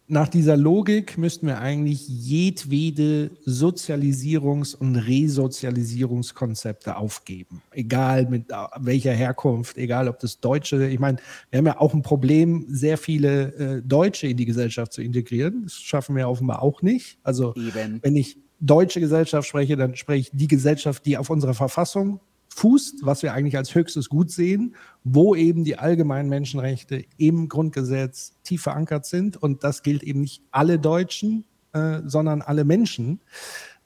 [0.08, 7.60] nach dieser Logik müssten wir eigentlich jedwede Sozialisierungs- und Resozialisierungskonzepte aufgeben.
[7.72, 11.18] Egal mit äh, welcher Herkunft, egal ob das Deutsche, ich meine,
[11.50, 15.64] wir haben ja auch ein Problem, sehr viele äh, Deutsche in die Gesellschaft zu integrieren.
[15.64, 17.18] Das schaffen wir offenbar auch nicht.
[17.24, 17.98] Also Eben.
[18.02, 22.20] wenn ich deutsche Gesellschaft spreche, dann spreche ich die Gesellschaft, die auf unserer Verfassung
[22.56, 28.32] fußt, was wir eigentlich als höchstes Gut sehen, wo eben die allgemeinen Menschenrechte im Grundgesetz
[28.44, 29.36] tief verankert sind.
[29.36, 31.44] Und das gilt eben nicht alle Deutschen,
[31.74, 33.20] äh, sondern alle Menschen.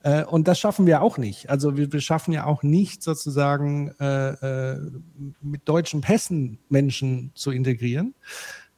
[0.05, 1.51] Äh, und das schaffen wir auch nicht.
[1.51, 4.79] Also wir, wir schaffen ja auch nicht sozusagen äh, äh,
[5.43, 8.15] mit deutschen Pässen Menschen zu integrieren.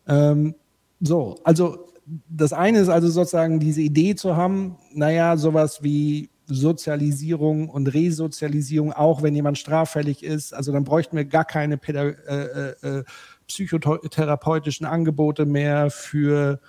[0.08, 0.54] Ähm,
[1.00, 1.88] so, also
[2.28, 8.92] das eine ist also sozusagen diese Idee zu haben, naja, sowas wie Sozialisierung und Resozialisierung,
[8.92, 13.04] auch wenn jemand straffällig ist, also dann bräuchten wir gar keine Päda äh, äh, äh,
[13.46, 16.60] psychotherapeutischen Angebote mehr für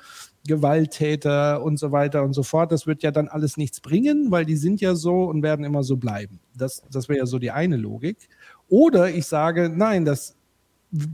[0.46, 2.72] Gewalttäter und so weiter und so fort.
[2.72, 5.84] Das wird ja dann alles nichts bringen, weil die sind ja so und werden immer
[5.84, 6.40] so bleiben.
[6.56, 8.30] Das, das wäre ja so die eine Logik.
[8.68, 10.36] Oder ich sage, nein, das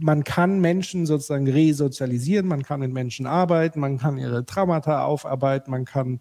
[0.01, 5.72] man kann Menschen sozusagen resozialisieren, man kann mit Menschen arbeiten, man kann ihre Traumata aufarbeiten,
[5.72, 6.20] man kann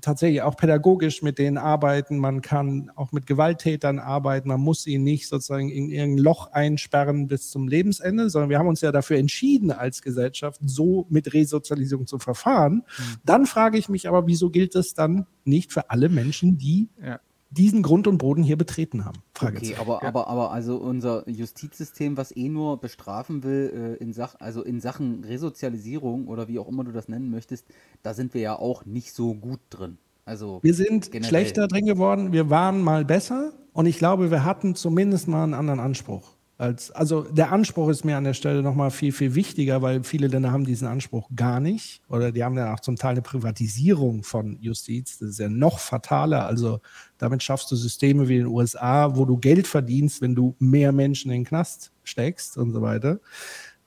[0.00, 4.98] tatsächlich auch pädagogisch mit denen arbeiten, man kann auch mit Gewalttätern arbeiten, man muss sie
[4.98, 9.18] nicht sozusagen in irgendein Loch einsperren bis zum Lebensende, sondern wir haben uns ja dafür
[9.18, 12.84] entschieden als Gesellschaft, so mit Resozialisierung zu verfahren.
[13.24, 17.20] Dann frage ich mich aber, wieso gilt das dann nicht für alle Menschen, die Ja.
[17.50, 19.18] Diesen Grund und Boden hier betreten haben?
[19.18, 19.80] Okay, Fragezeichen.
[19.80, 24.62] aber, aber, aber also unser Justizsystem, was eh nur bestrafen will, äh, in Sach also
[24.62, 27.66] in Sachen Resozialisierung oder wie auch immer du das nennen möchtest,
[28.02, 29.98] da sind wir ja auch nicht so gut drin.
[30.24, 31.28] Also Wir sind generell.
[31.28, 35.54] schlechter drin geworden, wir waren mal besser und ich glaube, wir hatten zumindest mal einen
[35.54, 36.36] anderen Anspruch.
[36.60, 40.26] Als, also der Anspruch ist mir an der Stelle nochmal viel, viel wichtiger, weil viele
[40.26, 42.02] Länder haben diesen Anspruch gar nicht.
[42.10, 45.16] Oder die haben ja auch zum Teil eine Privatisierung von Justiz.
[45.16, 46.44] Das ist ja noch fataler.
[46.44, 46.80] Also
[47.16, 50.92] damit schaffst du Systeme wie in den USA, wo du Geld verdienst, wenn du mehr
[50.92, 53.20] Menschen in den Knast steckst und so weiter.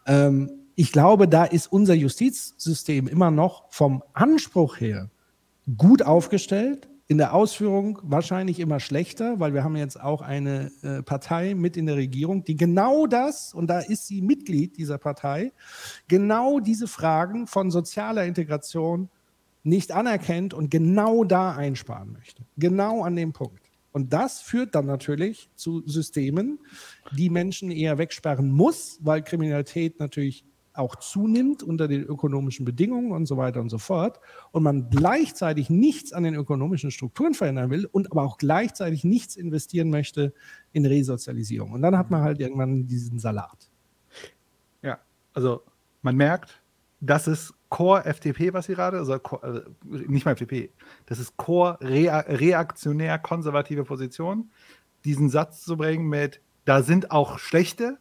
[0.07, 5.11] Ähm, ich glaube, da ist unser Justizsystem immer noch vom Anspruch her
[5.78, 11.04] gut aufgestellt, in der Ausführung wahrscheinlich immer schlechter, weil wir haben jetzt auch eine äh,
[11.04, 15.51] Partei mit in der Regierung, die genau das, und da ist sie Mitglied dieser Partei,
[16.08, 19.10] genau diese Fragen von sozialer Integration
[19.64, 22.43] nicht anerkennt und genau da einsparen möchte.
[22.58, 23.62] Genau an dem Punkt.
[23.91, 26.60] Und das führt dann natürlich zu Systemen,
[27.16, 33.26] die Menschen eher wegsperren muss, weil Kriminalität natürlich auch zunimmt unter den ökonomischen Bedingungen und
[33.26, 34.19] so weiter und so fort
[34.51, 39.36] und man gleichzeitig nichts an den ökonomischen Strukturen verändern will und aber auch gleichzeitig nichts
[39.36, 40.34] investieren möchte
[40.71, 41.71] in Resozialisierung.
[41.71, 43.69] Und dann hat man halt irgendwann diesen Salat.
[44.82, 44.99] Ja,
[45.34, 45.63] also
[46.01, 46.61] man merkt,
[46.99, 49.61] das ist Core FDP, was sie gerade, also, also
[49.91, 50.71] nicht mal FDP,
[51.05, 54.51] das ist Core reaktionär konservative Position,
[55.05, 57.97] diesen Satz zu bringen mit, da sind auch schlechte,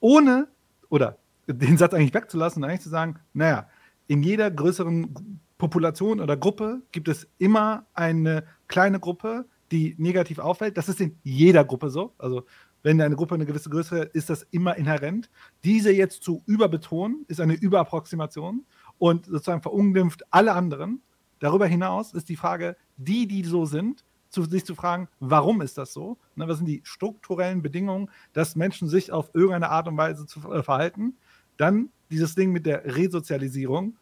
[0.00, 0.48] ohne
[0.88, 1.18] oder
[1.48, 3.68] den Satz eigentlich wegzulassen und eigentlich zu sagen, naja,
[4.06, 10.76] in jeder größeren Population oder Gruppe gibt es immer eine kleine Gruppe, die negativ auffällt.
[10.76, 12.14] Das ist in jeder Gruppe so.
[12.18, 12.44] Also
[12.82, 15.30] wenn eine Gruppe eine gewisse Größe hat, ist das immer inhärent.
[15.64, 18.64] Diese jetzt zu überbetonen, ist eine Überapproximation
[18.98, 21.02] und sozusagen verunglimpft alle anderen.
[21.40, 25.78] Darüber hinaus ist die Frage, die, die so sind, zu, sich zu fragen, warum ist
[25.78, 26.18] das so?
[26.36, 30.40] Ne, was sind die strukturellen Bedingungen, dass Menschen sich auf irgendeine Art und Weise zu
[30.52, 31.16] äh, verhalten?
[31.58, 33.96] Dann dieses Ding mit der Resozialisierung,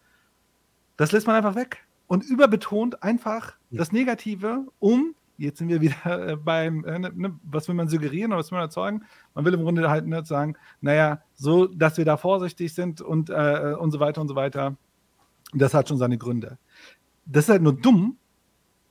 [0.97, 3.79] das lässt man einfach weg und überbetont einfach ja.
[3.79, 7.89] das Negative, um, jetzt sind wir wieder äh, beim, äh, ne, ne, was will man
[7.89, 9.05] suggerieren oder was will man erzeugen?
[9.35, 13.31] Man will im Grunde halt ne, sagen, naja, so, dass wir da vorsichtig sind und,
[13.31, 14.77] äh, und so weiter und so weiter.
[15.53, 16.59] Das hat schon seine Gründe.
[17.25, 18.19] Das ist halt nur dumm,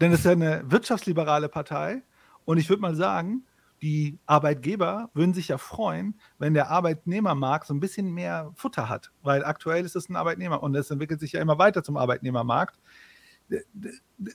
[0.02, 2.04] denn es ist ja eine wirtschaftsliberale Partei
[2.44, 3.44] und ich würde mal sagen,
[3.86, 9.12] die Arbeitgeber würden sich ja freuen, wenn der Arbeitnehmermarkt so ein bisschen mehr Futter hat,
[9.22, 12.80] weil aktuell ist es ein Arbeitnehmer und es entwickelt sich ja immer weiter zum Arbeitnehmermarkt.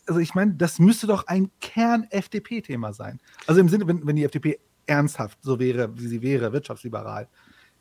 [0.06, 3.18] Also ich meine, das müsste doch ein Kern-FDP-Thema sein.
[3.48, 7.28] Also im Sinne, wenn, wenn die FDP ernsthaft so wäre, wie sie wäre, wirtschaftsliberal,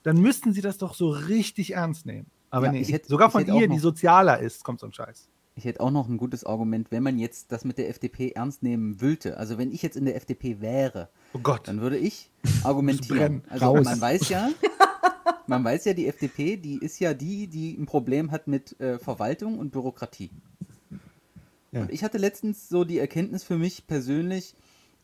[0.01, 2.31] dann müssten sie das doch so richtig ernst nehmen.
[2.49, 5.29] Aber ja, nee, hätte, sogar von ihr, die sozialer ist, kommt so ein Scheiß.
[5.59, 8.63] Ich hätte auch noch ein gutes Argument, wenn man jetzt das mit der FDP ernst
[8.63, 9.35] nehmen wollte.
[9.35, 11.67] Also wenn ich jetzt in der FDP wäre, oh Gott.
[11.67, 12.31] dann würde ich
[12.63, 13.43] argumentieren.
[13.49, 13.83] Also Raus.
[13.83, 14.51] man weiß ja,
[15.47, 18.99] man weiß ja, die FDP, die ist ja die, die ein Problem hat mit äh,
[18.99, 20.29] Verwaltung und Bürokratie.
[21.73, 21.81] Ja.
[21.81, 24.55] Und ich hatte letztens so die Erkenntnis für mich persönlich,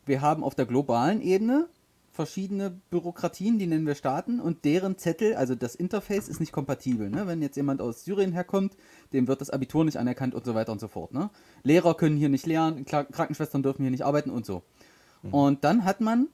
[0.06, 1.68] wir haben auf der globalen Ebene
[2.16, 7.08] verschiedene Bürokratien, die nennen wir Staaten, und deren Zettel, also das Interface ist nicht kompatibel.
[7.10, 7.26] Ne?
[7.28, 8.76] Wenn jetzt jemand aus Syrien herkommt,
[9.12, 11.12] dem wird das Abitur nicht anerkannt und so weiter und so fort.
[11.12, 11.30] Ne?
[11.62, 14.62] Lehrer können hier nicht lernen, Krankenschwestern dürfen hier nicht arbeiten und so.
[15.22, 15.34] Mhm.
[15.34, 16.28] Und dann hat man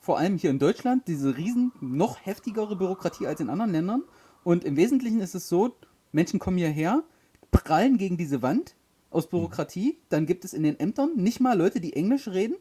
[0.00, 4.04] vor allem hier in Deutschland diese riesen, noch heftigere Bürokratie als in anderen Ländern.
[4.44, 5.76] Und im Wesentlichen ist es so,
[6.12, 7.02] Menschen kommen hierher,
[7.50, 8.76] prallen gegen diese Wand
[9.10, 12.56] aus Bürokratie, dann gibt es in den Ämtern nicht mal Leute, die Englisch reden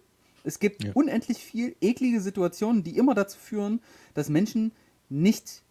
[0.46, 0.92] es gibt ja.
[0.94, 3.82] unendlich viel eklige Situationen, die immer dazu führen,
[4.14, 4.72] dass Menschen
[5.10, 5.64] nicht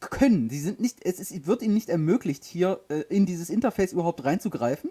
[0.00, 0.50] können.
[0.50, 4.24] Sie sind nicht, es ist, wird ihnen nicht ermöglicht, hier äh, in dieses Interface überhaupt
[4.24, 4.90] reinzugreifen.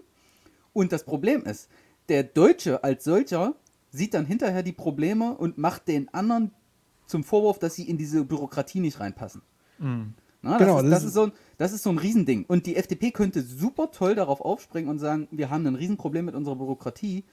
[0.72, 1.68] Und das Problem ist,
[2.08, 3.54] der Deutsche als solcher
[3.90, 6.52] sieht dann hinterher die Probleme und macht den anderen
[7.06, 9.42] zum Vorwurf, dass sie in diese Bürokratie nicht reinpassen.
[9.78, 10.14] Mhm.
[10.40, 12.44] Na, das, genau, ist, das, das, ist so ein, das ist so ein Riesending.
[12.48, 16.34] Und die FDP könnte super toll darauf aufspringen und sagen, wir haben ein Riesenproblem mit
[16.34, 17.24] unserer Bürokratie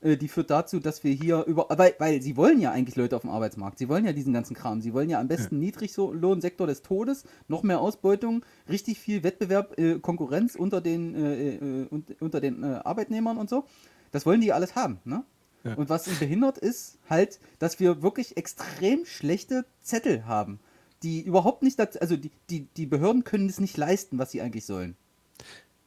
[0.00, 3.22] die führt dazu, dass wir hier über, weil, weil sie wollen ja eigentlich Leute auf
[3.22, 5.66] dem Arbeitsmarkt, sie wollen ja diesen ganzen Kram, sie wollen ja am besten ja.
[5.66, 11.88] Niedriglohnsektor des Todes, noch mehr Ausbeutung, richtig viel Wettbewerb, äh, Konkurrenz unter den, äh, äh
[12.20, 13.64] unter den äh, Arbeitnehmern und so.
[14.12, 15.24] Das wollen die alles haben, ne?
[15.64, 15.74] Ja.
[15.74, 20.60] Und was ihn behindert ist halt, dass wir wirklich extrem schlechte Zettel haben,
[21.02, 24.40] die überhaupt nicht, dazu, also die, die, die Behörden können es nicht leisten, was sie
[24.40, 24.96] eigentlich sollen.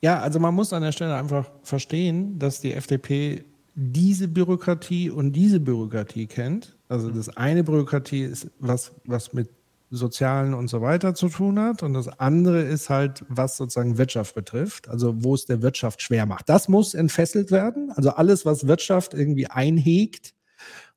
[0.02, 3.46] Ja, also man muss an der Stelle einfach verstehen, dass die FDP
[3.76, 6.76] diese Bürokratie und diese Bürokratie kennt.
[6.90, 9.50] Also das eine Bürokratie ist was, was mit
[9.92, 11.84] Sozialen und so weiter zu tun hat.
[11.84, 16.26] Und das andere ist halt, was sozusagen Wirtschaft betrifft, also wo es der Wirtschaft schwer
[16.26, 16.48] macht.
[16.48, 17.92] Das muss entfesselt werden.
[17.96, 20.34] Also alles, was Wirtschaft irgendwie einhegt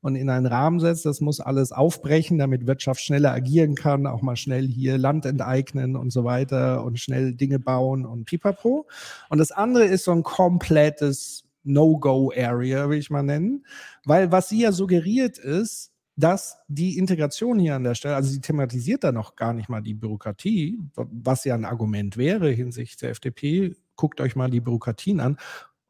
[0.00, 4.22] und in einen Rahmen setzt, das muss alles aufbrechen, damit Wirtschaft schneller agieren kann, auch
[4.22, 8.86] mal schnell hier Land enteignen und so weiter und schnell Dinge bauen und pipapo.
[9.28, 13.66] Und das andere ist so ein komplettes No-Go-Area, will ich mal nennen.
[14.04, 18.40] Weil was sie ja suggeriert ist, dass die Integration hier an der Stelle, also sie
[18.40, 23.10] thematisiert da noch gar nicht mal die Bürokratie, was ja ein Argument wäre hinsichtlich der
[23.10, 23.74] FDP.
[23.96, 25.38] Guckt euch mal die Bürokratien an.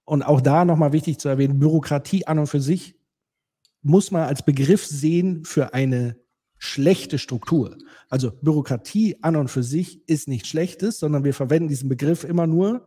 [0.05, 2.97] Und auch da nochmal wichtig zu erwähnen, Bürokratie an und für sich
[3.83, 6.16] muss man als Begriff sehen für eine
[6.59, 7.77] schlechte Struktur.
[8.09, 12.47] Also Bürokratie an und für sich ist nichts Schlechtes, sondern wir verwenden diesen Begriff immer
[12.47, 12.87] nur,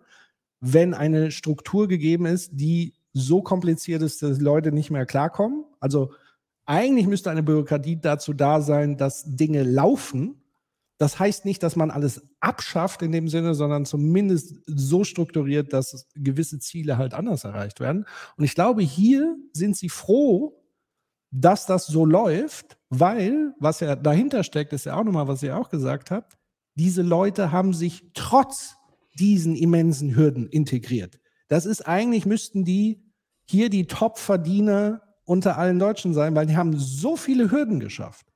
[0.59, 5.65] wenn eine Struktur gegeben ist, die so kompliziert ist, dass Leute nicht mehr klarkommen.
[5.79, 6.11] Also
[6.65, 10.41] eigentlich müsste eine Bürokratie dazu da sein, dass Dinge laufen.
[10.97, 16.07] Das heißt nicht, dass man alles abschafft in dem Sinne, sondern zumindest so strukturiert, dass
[16.15, 18.05] gewisse Ziele halt anders erreicht werden.
[18.35, 20.63] Und ich glaube, hier sind sie froh,
[21.31, 25.57] dass das so läuft, weil, was ja dahinter steckt, ist ja auch nochmal, was ihr
[25.57, 26.37] auch gesagt habt,
[26.75, 28.76] diese Leute haben sich trotz
[29.19, 31.19] diesen immensen Hürden integriert.
[31.47, 33.01] Das ist eigentlich, müssten die
[33.45, 38.27] hier die Top-Verdiener unter allen Deutschen sein, weil die haben so viele Hürden geschafft.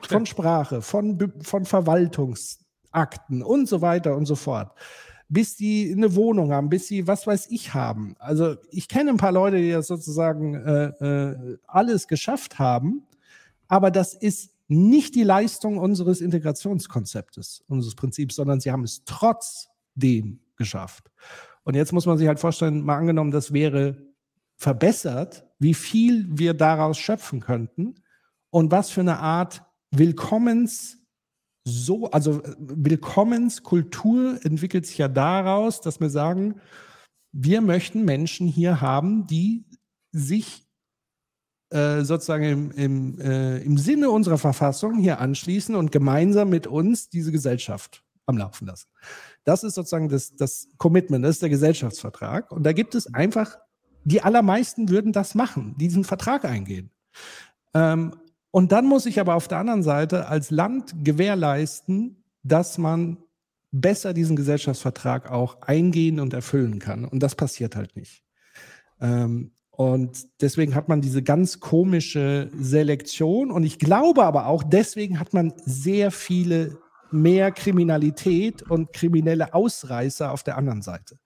[0.00, 4.72] Von Sprache, von, von Verwaltungsakten und so weiter und so fort
[5.28, 8.14] bis die eine Wohnung haben, bis sie was weiß ich haben.
[8.18, 13.06] Also ich kenne ein paar Leute, die das sozusagen äh, äh, alles geschafft haben,
[13.68, 19.04] aber das ist nicht die Leistung unseres Integrationskonzeptes, unseres Prinzips, sondern sie haben es
[19.96, 21.10] trotzdem geschafft.
[21.64, 23.96] Und jetzt muss man sich halt vorstellen, mal angenommen, das wäre
[24.56, 27.96] verbessert, wie viel wir daraus schöpfen könnten
[28.50, 30.98] und was für eine Art Willkommens
[31.68, 36.60] so, also äh, Willkommenskultur entwickelt sich ja daraus, dass wir sagen,
[37.32, 39.66] wir möchten Menschen hier haben, die
[40.12, 40.64] sich
[41.70, 47.08] äh, sozusagen im, im, äh, im Sinne unserer Verfassung hier anschließen und gemeinsam mit uns
[47.08, 48.88] diese Gesellschaft am Laufen lassen.
[49.46, 52.50] Das ist sozusagen das, das Commitment, das ist der Gesellschaftsvertrag.
[52.50, 53.56] Und da gibt es einfach,
[54.02, 56.90] die allermeisten würden das machen, diesen Vertrag eingehen.
[57.72, 58.12] Ähm,
[58.50, 63.18] und dann muss ich aber auf der anderen Seite als Land gewährleisten, dass man
[63.70, 67.04] besser diesen Gesellschaftsvertrag auch eingehen und erfüllen kann.
[67.04, 68.24] Und das passiert halt nicht.
[69.00, 73.52] Ähm, und deswegen hat man diese ganz komische Selektion.
[73.52, 76.78] Und ich glaube aber auch, deswegen hat man sehr viele
[77.20, 81.18] mehr Kriminalität und kriminelle Ausreißer auf der anderen Seite.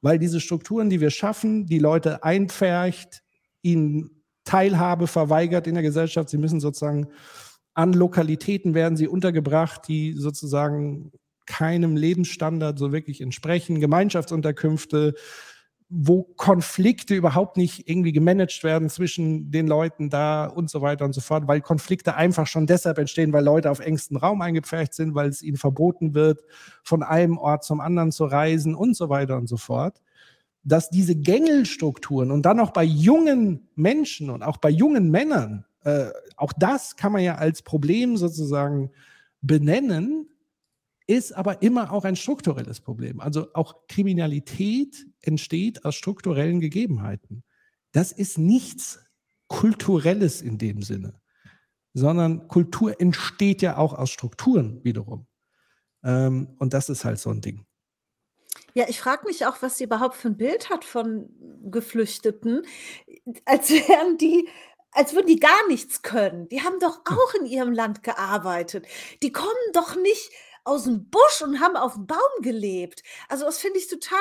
[0.00, 3.22] Weil diese Strukturen, die wir schaffen, die Leute einpfercht,
[3.62, 6.28] ihnen Teilhabe verweigert in der Gesellschaft.
[6.28, 7.08] Sie müssen sozusagen
[7.74, 11.12] an Lokalitäten werden sie untergebracht, die sozusagen
[11.46, 13.80] keinem Lebensstandard so wirklich entsprechen.
[13.80, 15.14] Gemeinschaftsunterkünfte,
[15.94, 21.12] wo Konflikte überhaupt nicht irgendwie gemanagt werden zwischen den Leuten da und so weiter und
[21.12, 25.14] so fort, weil Konflikte einfach schon deshalb entstehen, weil Leute auf engstem Raum eingepfercht sind,
[25.14, 26.40] weil es ihnen verboten wird,
[26.82, 30.00] von einem Ort zum anderen zu reisen und so weiter und so fort.
[30.64, 36.06] Dass diese Gängelstrukturen und dann auch bei jungen Menschen und auch bei jungen Männern, äh,
[36.36, 38.90] auch das kann man ja als Problem sozusagen
[39.42, 40.31] benennen,
[41.06, 43.20] ist aber immer auch ein strukturelles Problem.
[43.20, 47.44] Also auch Kriminalität entsteht aus strukturellen Gegebenheiten.
[47.92, 49.04] Das ist nichts
[49.48, 51.20] Kulturelles in dem Sinne,
[51.92, 55.26] sondern Kultur entsteht ja auch aus Strukturen wiederum.
[56.02, 57.66] Ähm, und das ist halt so ein Ding.
[58.74, 61.28] Ja, ich frage mich auch, was sie überhaupt für ein Bild hat von
[61.70, 62.62] Geflüchteten,
[63.44, 64.48] als wären die
[64.92, 66.48] als würden die gar nichts können.
[66.50, 68.86] Die haben doch auch in ihrem Land gearbeitet.
[69.22, 70.30] Die kommen doch nicht
[70.64, 73.02] aus dem Busch und haben auf dem Baum gelebt.
[73.28, 74.18] Also das finde ich total,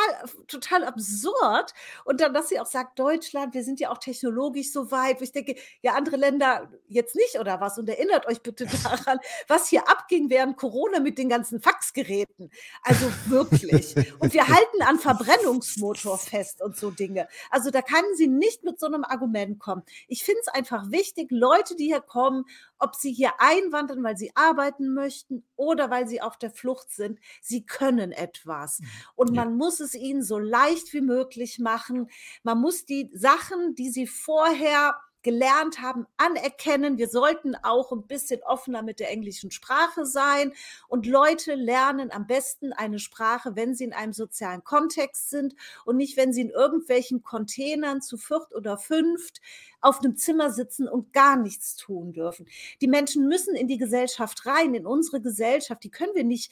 [0.48, 1.74] total absurd.
[2.04, 5.20] Und dann, dass sie auch sagt, Deutschland, wir sind ja auch technologisch so weit.
[5.20, 7.78] Wo ich denke, ja, andere Länder jetzt nicht oder was?
[7.78, 12.52] Und erinnert euch bitte daran, was hier abging während Corona mit den ganzen Faxgeräten.
[12.82, 13.96] Also wirklich.
[14.20, 17.28] Und wir halten an Verbrennungsmotor fest und so Dinge.
[17.52, 19.84] Also da kann sie nicht mit so einem Argument kommen.
[20.08, 22.46] Ich finde es einfach wichtig, Leute, die hier kommen,
[22.82, 27.20] ob sie hier einwandern, weil sie arbeiten möchten oder weil sie auf der Flucht sind,
[27.42, 28.80] sie können etwas.
[28.80, 28.88] Mhm.
[29.16, 32.10] Und man muss es ihnen so leicht wie möglich machen.
[32.44, 36.98] Man muss die Sachen, die sie vorher gelernt haben, anerkennen.
[36.98, 40.54] Wir sollten auch ein bisschen offener mit der englischen Sprache sein.
[40.88, 45.56] Und Leute lernen am besten eine Sprache, wenn sie in einem sozialen Kontext sind
[45.86, 49.42] und nicht, wenn sie in irgendwelchen Containern zu viert oder fünft
[49.82, 52.48] auf einem Zimmer sitzen und gar nichts tun dürfen.
[52.82, 55.84] Die Menschen müssen in die Gesellschaft rein, in unsere Gesellschaft.
[55.84, 56.52] Die können wir nicht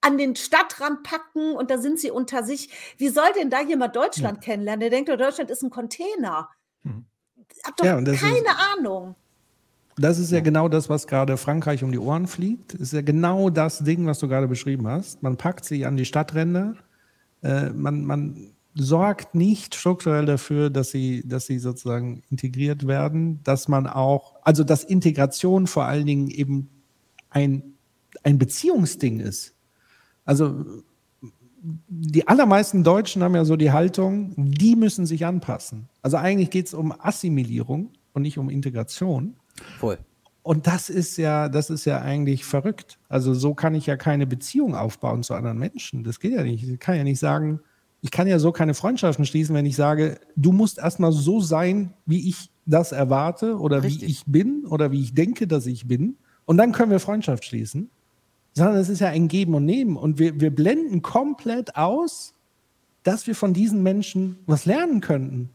[0.00, 2.70] an den Stadtrand packen und da sind sie unter sich.
[2.96, 4.42] Wie soll denn da jemand Deutschland ja.
[4.42, 4.80] kennenlernen?
[4.80, 6.48] Der denkt, Deutschland ist ein Container.
[6.82, 7.09] Hm
[7.64, 8.22] habe doch ja, keine ist,
[8.78, 9.14] Ahnung.
[9.96, 12.74] Das ist ja genau das, was gerade Frankreich um die Ohren fliegt.
[12.74, 15.22] Das ist ja genau das Ding, was du gerade beschrieben hast.
[15.22, 16.74] Man packt sie an die Stadtränder.
[17.42, 23.68] Äh, man, man sorgt nicht strukturell dafür, dass sie, dass sie sozusagen integriert werden, dass
[23.68, 26.70] man auch, also dass Integration vor allen Dingen eben
[27.28, 27.74] ein,
[28.22, 29.54] ein Beziehungsding ist.
[30.24, 30.64] Also
[31.62, 35.88] die allermeisten Deutschen haben ja so die Haltung, die müssen sich anpassen.
[36.02, 39.36] Also eigentlich geht es um Assimilierung und nicht um Integration.
[39.78, 39.98] Voll.
[40.42, 42.98] Und das ist ja, das ist ja eigentlich verrückt.
[43.08, 46.02] Also so kann ich ja keine Beziehung aufbauen zu anderen Menschen.
[46.02, 46.66] Das geht ja nicht.
[46.66, 47.60] Ich kann ja nicht sagen,
[48.00, 51.92] ich kann ja so keine Freundschaften schließen, wenn ich sage, du musst erstmal so sein,
[52.06, 54.02] wie ich das erwarte oder Richtig.
[54.02, 56.16] wie ich bin oder wie ich denke, dass ich bin.
[56.46, 57.90] Und dann können wir Freundschaft schließen.
[58.52, 59.96] Sondern es ist ja ein Geben und Nehmen.
[59.96, 62.34] Und wir, wir blenden komplett aus,
[63.02, 65.50] dass wir von diesen Menschen was lernen könnten.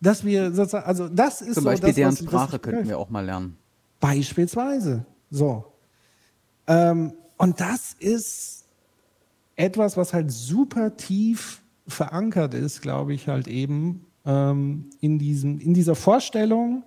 [0.00, 2.88] Dass wir sozusagen, also das ist Zum so Beispiel das, deren was, Sprache was könnten
[2.88, 3.56] wir auch mal lernen.
[4.00, 5.04] Beispielsweise.
[5.30, 5.64] So.
[6.66, 8.64] Ähm, und das ist
[9.56, 15.74] etwas, was halt super tief verankert ist, glaube ich, halt eben ähm, in, diesem, in
[15.74, 16.84] dieser Vorstellung,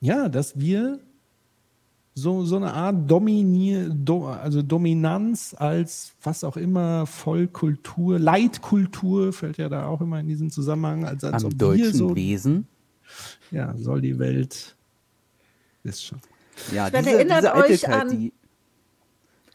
[0.00, 1.00] ja, dass wir
[2.14, 9.56] so, so eine Art Dominier, do, also Dominanz als was auch immer, Vollkultur, Leitkultur fällt
[9.56, 11.04] ja da auch immer in diesem Zusammenhang.
[11.04, 12.66] Als, als Am deutschen so, Wesen.
[13.50, 14.76] Ja, soll die Welt
[15.84, 16.20] ist schon.
[16.72, 18.32] Ja, Ich meine, diese, erinnert diese euch an- die,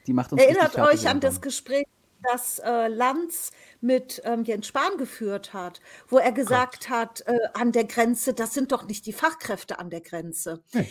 [0.08, 1.42] die macht uns Erinnert euch an das.
[1.42, 1.86] Gespräch,
[2.24, 3.52] das äh, Lanz
[3.82, 5.80] mit ähm, Jens Spahn geführt hat,
[6.10, 9.90] wo er gesagt hat, äh, an der Grenze, das sind doch nicht die Fachkräfte an
[9.92, 10.64] der Grenze.
[10.74, 10.88] Nee.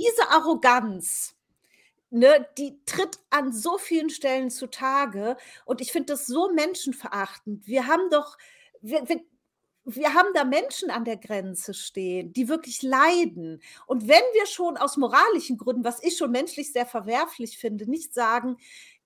[0.00, 1.36] Diese Arroganz,
[2.08, 5.36] ne, die tritt an so vielen Stellen zutage
[5.66, 7.66] und ich finde das so menschenverachtend.
[7.66, 8.38] Wir haben doch,
[8.80, 9.20] wir, wir,
[9.84, 13.60] wir haben da Menschen an der Grenze stehen, die wirklich leiden.
[13.86, 18.14] Und wenn wir schon aus moralischen Gründen, was ich schon menschlich sehr verwerflich finde, nicht
[18.14, 18.56] sagen,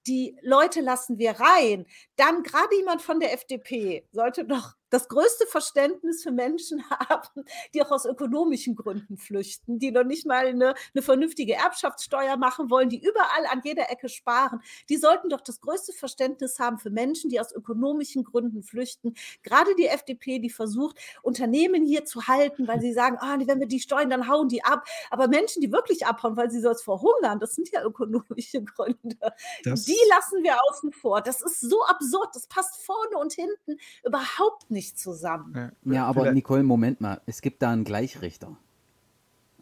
[0.07, 1.87] die Leute lassen wir rein,
[2.17, 7.83] dann gerade jemand von der FDP sollte doch das größte Verständnis für Menschen haben, die
[7.83, 12.89] auch aus ökonomischen Gründen flüchten, die noch nicht mal eine, eine vernünftige Erbschaftssteuer machen wollen,
[12.89, 14.61] die überall an jeder Ecke sparen.
[14.89, 19.15] Die sollten doch das größte Verständnis haben für Menschen, die aus ökonomischen Gründen flüchten.
[19.43, 23.67] Gerade die FDP, die versucht, Unternehmen hier zu halten, weil sie sagen, ah, wenn wir
[23.67, 24.85] die steuern, dann hauen die ab.
[25.11, 29.17] Aber Menschen, die wirklich abhauen, weil sie sonst verhungern, das sind ja ökonomische Gründe.
[29.65, 31.21] Das- die lassen wir außen vor.
[31.21, 32.29] Das ist so absurd.
[32.35, 35.73] Das passt vorne und hinten überhaupt nicht zusammen.
[35.85, 37.21] Ja, aber Vielleicht- Nicole, Moment mal.
[37.27, 38.57] Es gibt da einen Gleichrichter.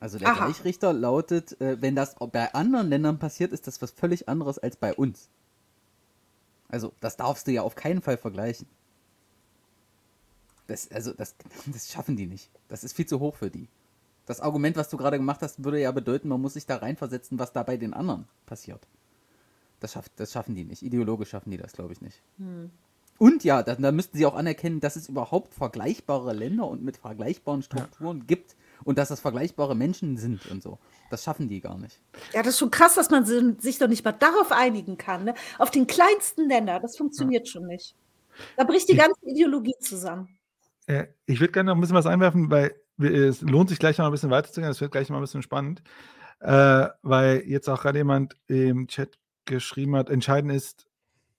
[0.01, 0.47] Also der Aha.
[0.47, 4.77] Gleichrichter lautet, äh, wenn das bei anderen Ländern passiert, ist das was völlig anderes als
[4.77, 5.29] bei uns.
[6.69, 8.67] Also das darfst du ja auf keinen Fall vergleichen.
[10.67, 11.37] Das, also das,
[11.67, 12.51] das schaffen die nicht.
[12.69, 13.69] Das ist viel zu hoch für die.
[14.27, 17.39] Das Argument, was du gerade gemacht hast, würde ja bedeuten, man muss sich da reinversetzen,
[17.39, 18.87] was da bei den anderen passiert.
[19.81, 20.83] Das, schafft, das schaffen die nicht.
[20.83, 22.23] Ideologisch schaffen die das, glaube ich, nicht.
[23.23, 26.97] Und ja, da, da müssten sie auch anerkennen, dass es überhaupt vergleichbare Länder und mit
[26.97, 30.81] vergleichbaren Strukturen gibt und dass das vergleichbare Menschen sind und so.
[31.09, 32.01] Das schaffen die gar nicht.
[32.33, 35.23] Ja, das ist schon krass, dass man si- sich doch nicht mal darauf einigen kann.
[35.23, 35.35] Ne?
[35.61, 36.81] Auf den kleinsten Nenner.
[36.81, 37.95] Das funktioniert schon nicht.
[38.57, 40.29] Da bricht die ganze Ideologie zusammen.
[40.87, 44.07] Äh, ich würde gerne noch ein bisschen was einwerfen, weil es lohnt sich gleich noch
[44.07, 44.69] ein bisschen weiterzugehen.
[44.69, 45.81] Es wird gleich noch ein bisschen spannend,
[46.41, 50.89] äh, weil jetzt auch gerade jemand im Chat geschrieben hat, entscheidend ist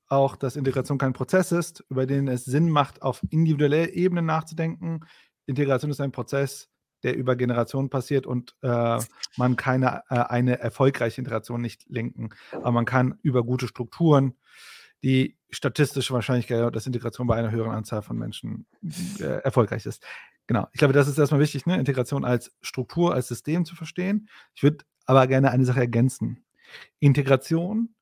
[0.07, 5.01] auch, dass Integration kein Prozess ist, über den es Sinn macht, auf individueller Ebene nachzudenken.
[5.45, 6.69] Integration ist ein Prozess,
[7.03, 8.99] der über Generationen passiert und äh,
[9.37, 12.29] man kann äh, eine erfolgreiche Integration nicht lenken.
[12.51, 14.35] Aber man kann über gute Strukturen
[15.03, 18.65] die statistische Wahrscheinlichkeit, dass Integration bei einer höheren Anzahl von Menschen
[19.19, 20.03] äh, erfolgreich ist.
[20.47, 20.67] Genau.
[20.71, 21.77] Ich glaube, das ist erstmal wichtig, ne?
[21.77, 24.29] Integration als Struktur, als System zu verstehen.
[24.55, 26.45] Ich würde aber gerne eine Sache ergänzen.
[26.99, 27.93] Integration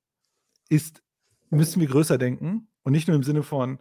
[0.70, 1.04] ist,
[1.52, 3.80] müssen wir größer denken und nicht nur im Sinne von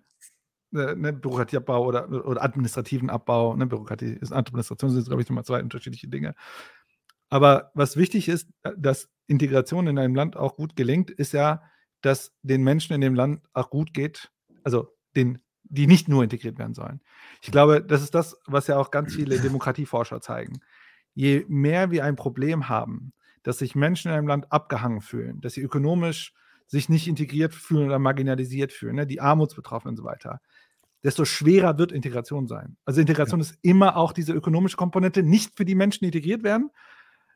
[0.74, 3.56] äh, ne, Bürokratieabbau oder, oder administrativen Abbau.
[3.56, 3.66] Ne?
[3.66, 6.34] Bürokratie ist Administration, sind, glaube ich, nochmal zwei unterschiedliche Dinge.
[7.28, 11.62] Aber was wichtig ist, äh, dass Integration in einem Land auch gut gelingt, ist ja,
[12.02, 14.30] dass den Menschen in dem Land auch gut geht,
[14.64, 17.01] also den, die nicht nur integriert werden sollen.
[17.42, 20.60] Ich glaube, das ist das, was ja auch ganz viele Demokratieforscher zeigen.
[21.14, 25.55] Je mehr wir ein Problem haben, dass sich Menschen in einem Land abgehangen fühlen, dass
[25.55, 26.34] sie ökonomisch
[26.70, 30.40] sich nicht integriert fühlen oder marginalisiert fühlen, ne, die Armutsbetroffenen und so weiter,
[31.02, 32.76] desto schwerer wird Integration sein.
[32.84, 36.70] Also Integration ist immer auch diese ökonomische Komponente, nicht für die Menschen, die integriert werden,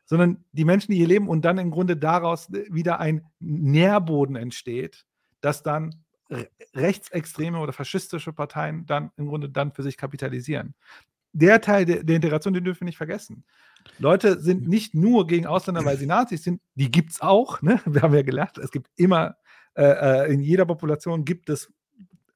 [0.05, 5.05] sondern die Menschen, die hier leben und dann im Grunde daraus wieder ein Nährboden entsteht,
[5.41, 5.95] dass dann
[6.29, 10.75] re- rechtsextreme oder faschistische Parteien dann im Grunde dann für sich kapitalisieren.
[11.33, 13.43] Der Teil der, der Integration, den dürfen wir nicht vergessen.
[13.99, 17.61] Leute sind nicht nur gegen Ausländer, weil sie Nazis sind, die gibt es auch.
[17.61, 17.79] Ne?
[17.85, 19.37] Wir haben ja gelernt, es gibt immer,
[19.75, 19.83] äh,
[20.25, 21.71] äh, in jeder Population gibt es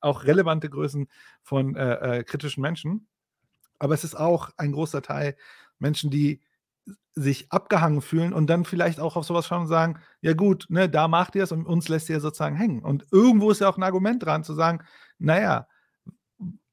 [0.02, 1.08] auch relevante Größen
[1.44, 3.08] von äh, äh, kritischen Menschen.
[3.80, 5.36] Aber es ist auch ein großer Teil
[5.78, 6.42] Menschen, die
[7.16, 10.90] sich abgehangen fühlen und dann vielleicht auch auf sowas schauen und sagen, ja gut, ne,
[10.90, 12.82] da macht ihr es und uns lässt ihr sozusagen hängen.
[12.82, 14.84] Und irgendwo ist ja auch ein Argument dran zu sagen,
[15.18, 15.68] naja,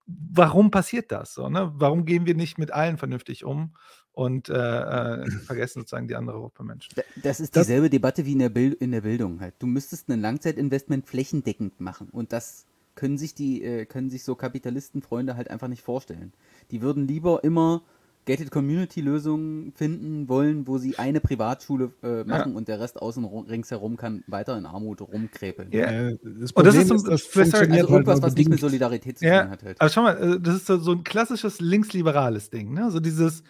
[0.07, 1.49] warum passiert das so?
[1.49, 1.73] Ne?
[1.75, 3.77] Warum gehen wir nicht mit allen vernünftig um
[4.17, 6.95] und äh, äh, vergessen sozusagen die andere Gruppe Menschen?
[7.23, 9.55] Das ist dieselbe das, Debatte wie in der, Bild in der Bildung halt.
[9.59, 14.35] Du müsstest ein Langzeitinvestment flächendeckend machen und das können sich die, äh, können sich so
[14.35, 16.33] Kapitalistenfreunde halt einfach nicht vorstellen.
[16.71, 17.83] Die würden lieber immer
[18.27, 22.57] Gated Community Lösungen finden wollen, wo sie eine Privatschule äh, machen ja.
[22.57, 25.71] und der Rest außen ringsherum kann weiter in Armut rumkrepeln.
[25.71, 26.11] Ja.
[26.23, 29.43] Das und das ist, so, das funktioniert also irgendwas, was nicht mit Solidarität zu ja.
[29.43, 29.63] tun hat.
[29.63, 29.81] Halt.
[29.81, 32.91] Aber schau mal, äh, das ist so, so ein klassisches linksliberales Ding, ne?
[32.91, 33.45] So dieses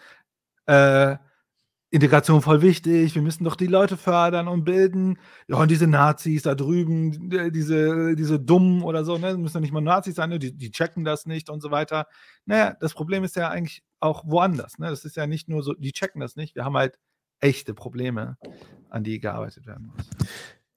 [0.67, 1.17] äh,
[1.91, 5.19] Integration voll wichtig, wir müssen doch die Leute fördern und bilden.
[5.47, 9.73] Ja, und diese Nazis da drüben, diese, diese Dummen oder so, ne, müssen ja nicht
[9.73, 10.39] mal Nazis sein, ne?
[10.39, 12.07] die, die checken das nicht und so weiter.
[12.45, 14.79] Naja, das Problem ist ja eigentlich auch woanders.
[14.79, 14.91] Ne?
[14.91, 16.57] Das ist ja nicht nur so, die checken das nicht.
[16.57, 16.99] Wir haben halt
[17.41, 18.37] echte Probleme,
[18.91, 20.11] an die gearbeitet werden muss.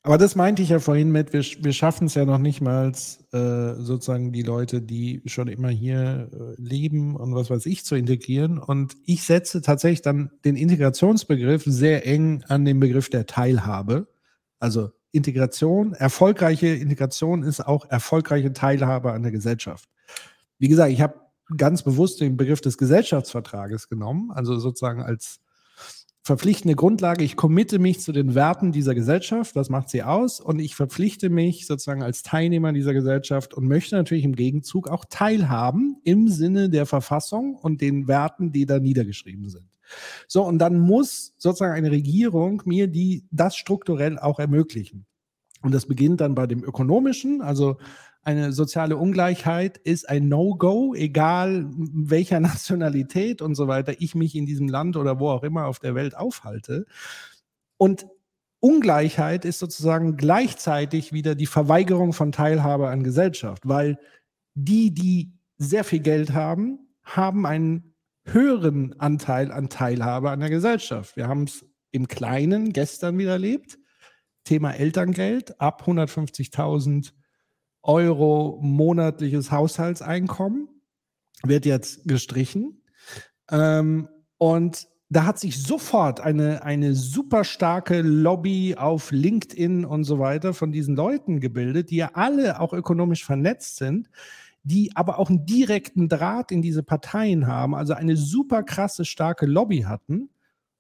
[0.02, 2.94] Aber das meinte ich ja vorhin mit, wir, wir schaffen es ja noch nicht mal
[3.34, 7.96] äh, sozusagen die Leute, die schon immer hier äh, leben und was weiß ich, zu
[7.96, 8.60] integrieren.
[8.60, 14.08] Und ich setze tatsächlich dann den Integrationsbegriff sehr eng an den Begriff der Teilhabe.
[14.60, 19.90] Also Integration, erfolgreiche Integration ist auch erfolgreiche Teilhabe an der Gesellschaft.
[20.60, 21.20] Wie gesagt, ich habe
[21.58, 25.40] ganz bewusst den Begriff des Gesellschaftsvertrages genommen, also sozusagen als
[26.22, 27.24] verpflichtende Grundlage.
[27.24, 30.40] Ich committe mich zu den Werten dieser Gesellschaft, was macht sie aus?
[30.40, 35.06] Und ich verpflichte mich sozusagen als Teilnehmer dieser Gesellschaft und möchte natürlich im Gegenzug auch
[35.10, 39.68] teilhaben im Sinne der Verfassung und den Werten, die da niedergeschrieben sind.
[40.28, 45.06] So, und dann muss sozusagen eine Regierung mir die, das strukturell auch ermöglichen.
[45.62, 47.78] Und das beginnt dann bei dem ökonomischen, also
[48.22, 54.46] eine soziale Ungleichheit ist ein No-Go, egal welcher Nationalität und so weiter ich mich in
[54.46, 56.86] diesem Land oder wo auch immer auf der Welt aufhalte.
[57.78, 58.08] Und
[58.60, 63.98] Ungleichheit ist sozusagen gleichzeitig wieder die Verweigerung von Teilhabe an Gesellschaft, weil
[64.54, 71.16] die, die sehr viel Geld haben, haben einen höheren Anteil an Teilhabe an der Gesellschaft.
[71.16, 73.80] Wir haben es im Kleinen gestern wieder erlebt.
[74.44, 77.14] Thema Elterngeld ab 150.000
[77.84, 80.68] Euro monatliches Haushaltseinkommen
[81.44, 82.84] wird jetzt gestrichen.
[83.50, 90.20] Ähm, und da hat sich sofort eine, eine super starke Lobby auf LinkedIn und so
[90.20, 94.10] weiter von diesen Leuten gebildet, die ja alle auch ökonomisch vernetzt sind,
[94.64, 99.48] die aber auch einen direkten Draht in diese Parteien haben, also eine super krasse, starke
[99.48, 100.30] Lobby hatten.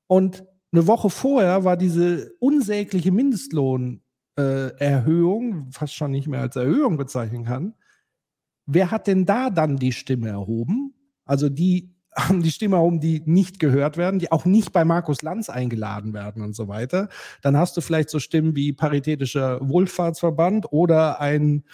[0.05, 4.01] Und eine Woche vorher war diese unsägliche Mindestlohn
[4.39, 7.73] äh, Erhöhung, fast schon nicht mehr als Erhöhung bezeichnen kann.
[8.65, 10.93] Wer hat denn da dann die Stimme erhoben?
[11.25, 15.21] Also die haben die Stimme erhoben, die nicht gehört werden, die auch nicht bei Markus
[15.21, 17.09] Lanz eingeladen werden und so weiter.
[17.41, 21.65] Dann hast du vielleicht so Stimmen wie Paritätischer Wohlfahrtsverband oder ein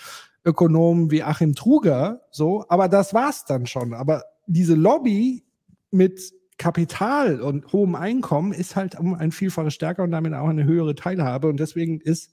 [0.44, 3.94] Ökonom wie Achim Truger, so, aber das war's dann schon.
[3.94, 5.44] Aber diese Lobby
[5.90, 10.64] mit Kapital und hohem Einkommen ist halt um ein Vielfaches stärker und damit auch eine
[10.64, 11.48] höhere Teilhabe.
[11.48, 12.32] Und deswegen ist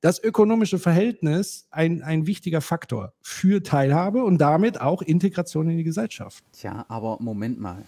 [0.00, 5.84] das ökonomische Verhältnis ein, ein wichtiger Faktor für Teilhabe und damit auch Integration in die
[5.84, 6.44] Gesellschaft.
[6.52, 7.84] Tja, aber Moment mal.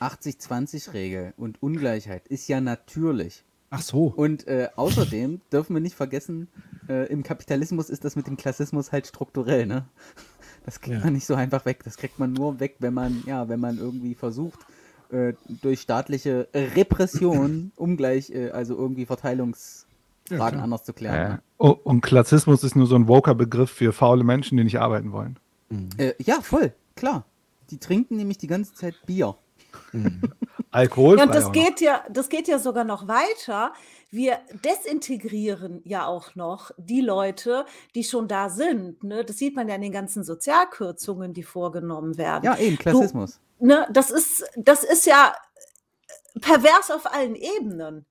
[0.00, 3.44] 80-20-Regel und Ungleichheit ist ja natürlich.
[3.70, 4.06] Ach so.
[4.06, 6.48] Und äh, außerdem dürfen wir nicht vergessen,
[6.88, 9.86] äh, im Kapitalismus ist das mit dem Klassismus halt strukturell, ne?
[10.64, 11.04] Das kriegt ja.
[11.04, 11.84] man nicht so einfach weg.
[11.84, 14.58] Das kriegt man nur weg, wenn man, ja, wenn man irgendwie versucht,
[15.12, 21.16] äh, durch staatliche Repression ungleich, äh, also irgendwie Verteilungsfragen ja, anders zu klären.
[21.16, 21.28] Ja.
[21.28, 21.42] Ne?
[21.58, 25.12] Oh, und Klassismus ist nur so ein woker Begriff für faule Menschen, die nicht arbeiten
[25.12, 25.38] wollen.
[25.68, 25.90] Mhm.
[25.98, 27.24] Äh, ja, voll, klar.
[27.70, 29.36] Die trinken nämlich die ganze Zeit Bier.
[29.92, 30.22] Mhm.
[30.70, 31.18] Alkohol.
[31.18, 33.72] Ja, und das geht ja, das geht ja sogar noch weiter.
[34.10, 37.64] Wir desintegrieren ja auch noch die Leute,
[37.94, 39.02] die schon da sind.
[39.02, 39.24] Ne?
[39.24, 42.44] Das sieht man ja in den ganzen Sozialkürzungen, die vorgenommen werden.
[42.44, 43.40] Ja, eben, Klassismus.
[43.58, 45.34] Du, ne, das ist, das ist ja
[46.40, 48.06] pervers auf allen Ebenen.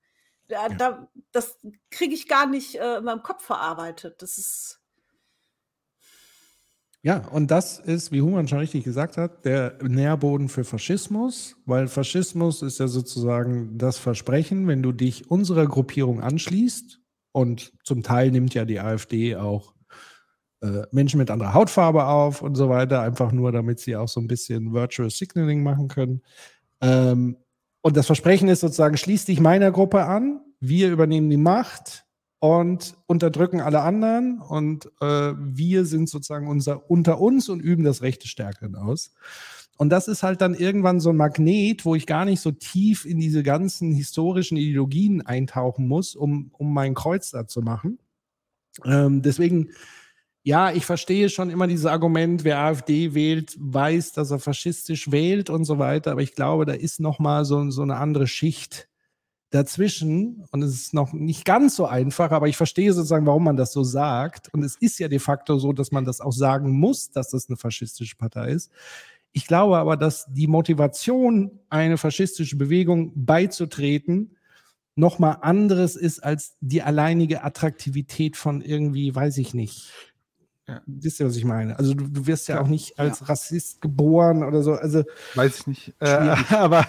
[0.48, 0.74] Da, ja.
[0.74, 1.58] da, das
[1.90, 4.20] kriege ich gar nicht äh, in meinem Kopf verarbeitet.
[4.20, 4.79] Das ist.
[7.02, 11.88] Ja, und das ist, wie Human schon richtig gesagt hat, der Nährboden für Faschismus, weil
[11.88, 17.00] Faschismus ist ja sozusagen das Versprechen, wenn du dich unserer Gruppierung anschließt,
[17.32, 19.74] und zum Teil nimmt ja die AfD auch
[20.62, 24.20] äh, Menschen mit anderer Hautfarbe auf und so weiter, einfach nur, damit sie auch so
[24.20, 26.22] ein bisschen Virtual Signaling machen können.
[26.80, 27.36] Ähm,
[27.82, 32.04] und das Versprechen ist sozusagen, schließ dich meiner Gruppe an, wir übernehmen die Macht,
[32.40, 38.02] und unterdrücken alle anderen und äh, wir sind sozusagen unser unter uns und üben das
[38.02, 39.12] Recht des Stärkeren aus.
[39.76, 43.06] Und das ist halt dann irgendwann so ein Magnet, wo ich gar nicht so tief
[43.06, 47.98] in diese ganzen historischen Ideologien eintauchen muss, um, um mein Kreuz da zu machen.
[48.84, 49.70] Ähm, deswegen,
[50.42, 55.48] ja, ich verstehe schon immer dieses Argument, wer AfD wählt, weiß, dass er faschistisch wählt
[55.48, 56.12] und so weiter.
[56.12, 58.89] Aber ich glaube, da ist noch mal so, so eine andere Schicht
[59.50, 60.44] dazwischen.
[60.50, 63.72] Und es ist noch nicht ganz so einfach, aber ich verstehe sozusagen, warum man das
[63.72, 64.52] so sagt.
[64.54, 67.48] Und es ist ja de facto so, dass man das auch sagen muss, dass das
[67.48, 68.70] eine faschistische Partei ist.
[69.32, 74.36] Ich glaube aber, dass die Motivation, eine faschistische Bewegung beizutreten,
[74.96, 79.92] nochmal anderes ist als die alleinige Attraktivität von irgendwie, weiß ich nicht.
[80.68, 80.82] Ja.
[80.86, 81.78] Wisst ihr, was ich meine?
[81.78, 83.26] Also du, du wirst ja, ja, auch nicht als ja.
[83.26, 84.74] Rassist geboren oder so.
[84.74, 85.04] Also
[85.34, 85.94] weiß ich nicht.
[86.00, 86.06] Äh,
[86.50, 86.86] aber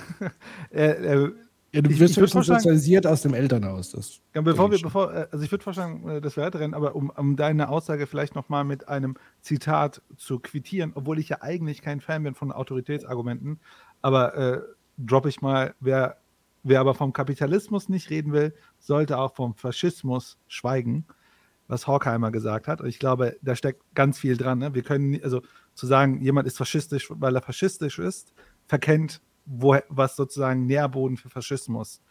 [0.72, 1.32] äh, äh,
[1.74, 3.92] ja, du wirst ich, ich sozialisiert aus dem Elternhaus.
[3.92, 6.96] Das ja, bevor wir, bevor, äh, also ich würde vorschlagen, äh, dass wir weiterrennen, aber
[6.96, 11.82] um, um deine Aussage vielleicht nochmal mit einem Zitat zu quittieren, obwohl ich ja eigentlich
[11.82, 13.60] kein Fan bin von Autoritätsargumenten,
[14.02, 14.62] aber äh,
[14.98, 16.18] droppe ich mal, wer,
[16.64, 21.06] wer aber vom Kapitalismus nicht reden will, sollte auch vom Faschismus schweigen,
[21.70, 22.82] was Horkheimer gesagt hat.
[22.82, 24.60] Und ich glaube, da steckt ganz viel dran.
[24.60, 24.74] Ne?
[24.74, 25.42] Wir können, also
[25.74, 28.34] zu sagen, jemand ist faschistisch, weil er faschistisch ist,
[28.68, 32.02] verkennt wo, was sozusagen Nährboden für Faschismus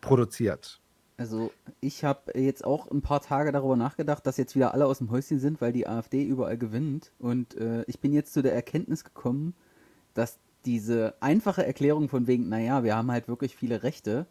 [0.00, 0.80] produziert.
[1.16, 4.98] Also ich habe jetzt auch ein paar Tage darüber nachgedacht, dass jetzt wieder alle aus
[4.98, 7.12] dem Häuschen sind, weil die AfD überall gewinnt.
[7.18, 9.54] Und äh, ich bin jetzt zu der Erkenntnis gekommen,
[10.14, 14.26] dass diese einfache Erklärung von wegen, naja, wir haben halt wirklich viele Rechte,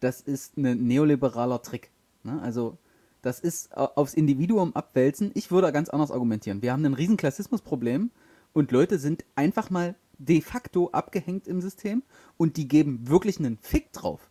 [0.00, 1.90] das ist ein neoliberaler Trick.
[2.22, 2.40] Ne?
[2.42, 2.78] Also
[3.22, 5.30] das ist äh, aufs Individuum abwälzen.
[5.34, 6.62] Ich würde ganz anders argumentieren.
[6.62, 8.10] Wir haben ein riesen Klassismusproblem
[8.52, 12.02] und Leute sind einfach mal de facto abgehängt im System
[12.36, 14.30] und die geben wirklich einen Fick drauf.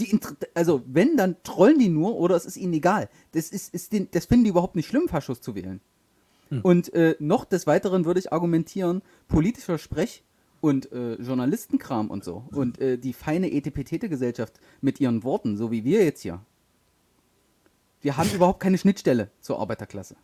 [0.00, 0.18] Die,
[0.54, 3.08] also, wenn, dann trollen die nur oder es ist ihnen egal.
[3.32, 5.80] Das, ist, ist den, das finden die überhaupt nicht schlimm, Faschos zu wählen.
[6.48, 6.60] Hm.
[6.62, 10.24] Und äh, noch des Weiteren würde ich argumentieren, politischer Sprech
[10.60, 15.84] und äh, Journalistenkram und so und äh, die feine Etipetete-Gesellschaft mit ihren Worten, so wie
[15.84, 16.40] wir jetzt hier.
[18.00, 20.16] Wir haben überhaupt keine Schnittstelle zur Arbeiterklasse.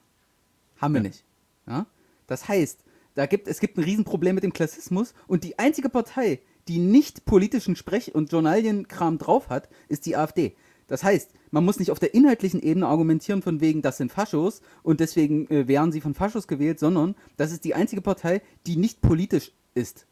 [0.78, 1.08] Haben wir ja.
[1.08, 1.24] nicht.
[1.66, 1.86] Ja?
[2.26, 2.82] Das heißt,
[3.20, 7.26] da gibt, es gibt ein Riesenproblem mit dem Klassismus und die einzige Partei, die nicht
[7.26, 10.54] politischen Sprech- und Journalienkram drauf hat, ist die AfD.
[10.86, 14.62] Das heißt, man muss nicht auf der inhaltlichen Ebene argumentieren von wegen, das sind Faschos
[14.82, 18.76] und deswegen äh, wären sie von Faschos gewählt, sondern das ist die einzige Partei, die
[18.76, 20.06] nicht politisch ist.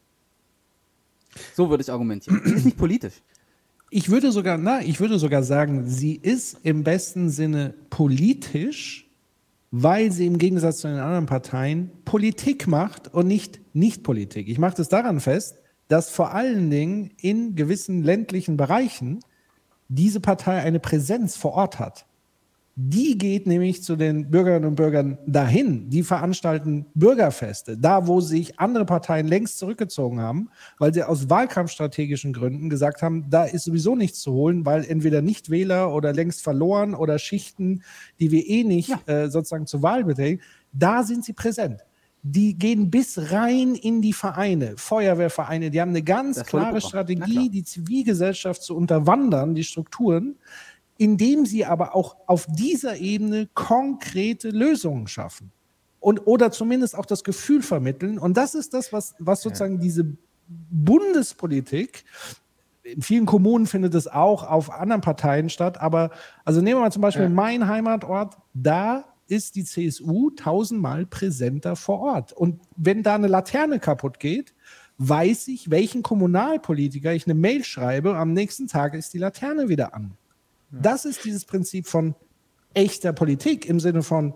[1.54, 2.42] So würde ich argumentieren.
[2.44, 3.22] Sie ist nicht politisch.
[3.88, 9.07] Ich würde sogar, na, ich würde sogar sagen, sie ist im besten Sinne politisch,
[9.70, 14.48] weil sie im Gegensatz zu den anderen Parteien Politik macht und nicht Nicht-Politik.
[14.48, 15.56] Ich mache das daran fest,
[15.88, 19.20] dass vor allen Dingen in gewissen ländlichen Bereichen
[19.88, 22.06] diese Partei eine Präsenz vor Ort hat.
[22.80, 25.90] Die geht nämlich zu den Bürgerinnen und Bürgern dahin.
[25.90, 30.48] Die veranstalten Bürgerfeste, da wo sich andere Parteien längst zurückgezogen haben,
[30.78, 35.22] weil sie aus wahlkampfstrategischen Gründen gesagt haben, da ist sowieso nichts zu holen, weil entweder
[35.22, 37.82] nicht Wähler oder längst verloren oder Schichten,
[38.20, 39.00] die wir eh nicht ja.
[39.06, 40.40] äh, sozusagen zur Wahl betätigen.
[40.72, 41.84] Da sind sie präsent
[42.22, 47.62] die gehen bis rein in die Vereine, Feuerwehrvereine, die haben eine ganz klare Strategie, die
[47.62, 50.36] Zivilgesellschaft zu unterwandern, die Strukturen
[50.98, 55.52] indem sie aber auch auf dieser Ebene konkrete Lösungen schaffen.
[56.00, 58.18] Und, oder zumindest auch das Gefühl vermitteln.
[58.18, 60.16] Und das ist das, was, was sozusagen diese
[60.48, 62.04] Bundespolitik,
[62.82, 66.10] in vielen Kommunen findet es auch auf anderen Parteien statt, aber
[66.44, 67.28] also nehmen wir mal zum Beispiel ja.
[67.28, 72.32] mein Heimatort, da ist die CSU tausendmal präsenter vor Ort.
[72.32, 74.54] Und wenn da eine Laterne kaputt geht,
[74.96, 79.94] weiß ich, welchen Kommunalpolitiker ich eine Mail schreibe, am nächsten Tag ist die Laterne wieder
[79.94, 80.16] an.
[80.70, 82.14] Das ist dieses Prinzip von
[82.74, 84.34] echter Politik im Sinne von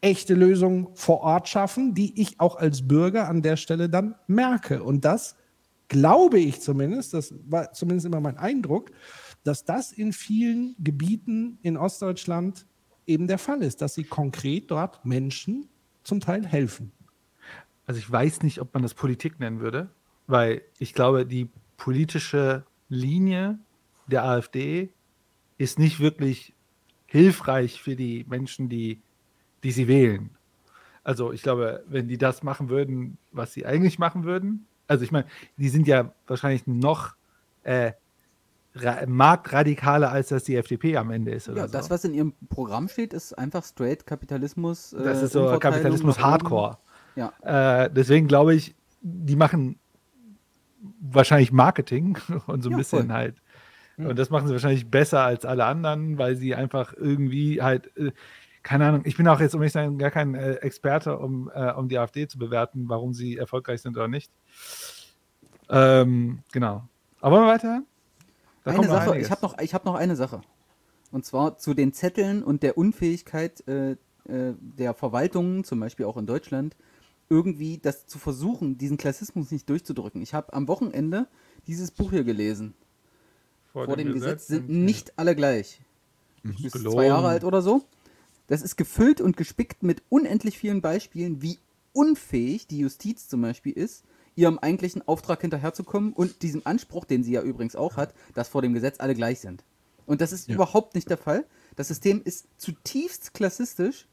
[0.00, 4.82] echte Lösungen vor Ort schaffen, die ich auch als Bürger an der Stelle dann merke.
[4.82, 5.36] Und das
[5.88, 8.90] glaube ich zumindest, das war zumindest immer mein Eindruck,
[9.44, 12.66] dass das in vielen Gebieten in Ostdeutschland
[13.06, 15.68] eben der Fall ist, dass sie konkret dort Menschen
[16.02, 16.92] zum Teil helfen.
[17.86, 19.90] Also ich weiß nicht, ob man das Politik nennen würde,
[20.26, 23.58] weil ich glaube, die politische Linie
[24.06, 24.92] der AfD
[25.58, 26.52] ist nicht wirklich
[27.06, 29.00] hilfreich für die Menschen, die,
[29.62, 30.30] die sie wählen.
[31.04, 35.12] Also ich glaube, wenn die das machen würden, was sie eigentlich machen würden, also ich
[35.12, 35.26] meine,
[35.56, 37.14] die sind ja wahrscheinlich noch
[37.62, 37.92] äh,
[39.06, 41.46] marktradikaler, als das die FDP am Ende ist.
[41.46, 41.72] ja, so.
[41.72, 44.92] das, was in ihrem Programm steht, ist einfach straight Kapitalismus.
[44.92, 46.78] Äh, das ist so Kapitalismus Hardcore.
[47.16, 47.32] Ja.
[47.84, 49.78] Äh, deswegen glaube ich, die machen
[51.00, 53.12] wahrscheinlich Marketing und so ein ja, bisschen voll.
[53.12, 53.36] halt
[53.96, 54.06] Hm.
[54.06, 58.12] Und das machen sie wahrscheinlich besser als alle anderen, weil sie einfach irgendwie halt, äh,
[58.62, 61.72] keine Ahnung, ich bin auch jetzt, um nicht sagen, gar kein äh, Experte, um, äh,
[61.72, 64.32] um die AfD zu bewerten, warum sie erfolgreich sind oder nicht.
[65.68, 66.88] Ähm, genau.
[67.20, 67.82] Aber wollen wir weiter?
[68.64, 70.40] Da eine Sache, ich habe noch, ich hab noch eine Sache.
[71.12, 73.96] Und zwar zu den Zetteln und der Unfähigkeit äh,
[74.26, 76.76] äh, der Verwaltungen, zum Beispiel auch in Deutschland,
[77.28, 80.22] irgendwie das zu versuchen, diesen Klassismus nicht durchzudrücken.
[80.22, 81.26] Ich habe am Wochenende
[81.66, 82.74] dieses Buch hier gelesen.
[83.74, 85.80] Vor, dem, Gesetz, sind nicht alle gleich.
[86.62, 86.94] Ist Gelogen.
[86.96, 87.82] zwei Jahre alt oder so.
[88.46, 91.58] Das ist gefüllt und gespickt mit unendlich vielen Beispielen, wie
[91.92, 94.04] unfähig die Justiz zum Beispiel ist,
[94.36, 98.62] ihrem eigentlichen Auftrag hinterherzukommen und diesem Anspruch, den sie ja übrigens auch hat, dass vor
[98.62, 99.64] dem Gesetz alle gleich sind.
[100.06, 100.54] Und das ist Ja.
[100.54, 101.44] überhaupt nicht der Fall.
[101.76, 104.06] Das System ist zutiefst klassistisch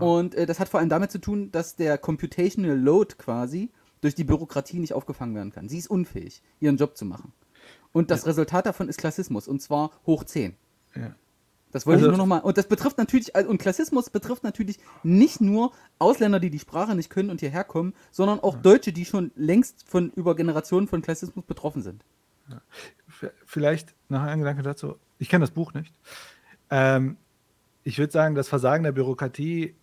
[0.00, 3.70] und äh, das hat vor allem damit zu tun, dass der Computational Load quasi
[4.00, 5.68] durch die Bürokratie nicht aufgefangen werden kann.
[5.68, 7.32] Sie ist unfähig, ihren Job zu machen.
[7.92, 10.54] Und das Resultat davon ist Klassismus und zwar hoch 10.
[10.94, 11.14] Ja.
[11.72, 12.40] Das wollte Also- ich nur nochmal.
[12.40, 16.94] Und das betrifft natürlich, also- und Klassismus betrifft natürlich nicht nur Ausländer, die die Sprache
[16.94, 21.02] nicht können und hierher kommen, sondern auch Deutsche, die schon längst von über Generationen von
[21.02, 22.04] Klassismus betroffen sind.
[23.44, 24.96] Vielleicht noch ein Gedanke dazu.
[25.18, 25.92] Ich kenne das Buch nicht.
[26.70, 27.16] Ähm,
[27.82, 29.74] ich würde sagen, das Versagen der Bürokratie,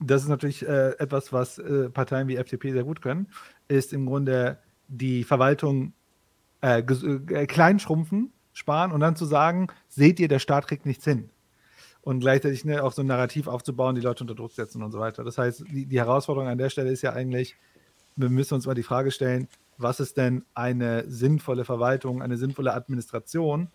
[0.00, 3.28] das ist natürlich äh, etwas, was äh, Parteien wie FDP sehr gut können,
[3.68, 4.58] ist im Grunde
[4.88, 5.92] die Verwaltung
[6.62, 11.04] äh, äh, klein schrumpfen, sparen und dann zu sagen, seht ihr, der Staat kriegt nichts
[11.04, 11.30] hin.
[12.02, 15.00] Und gleichzeitig ne, auch so ein Narrativ aufzubauen, die Leute unter Druck setzen und so
[15.00, 15.24] weiter.
[15.24, 17.56] Das heißt, die, die Herausforderung an der Stelle ist ja eigentlich,
[18.14, 22.72] wir müssen uns mal die Frage stellen, was ist denn eine sinnvolle Verwaltung, eine sinnvolle
[22.72, 23.68] Administration,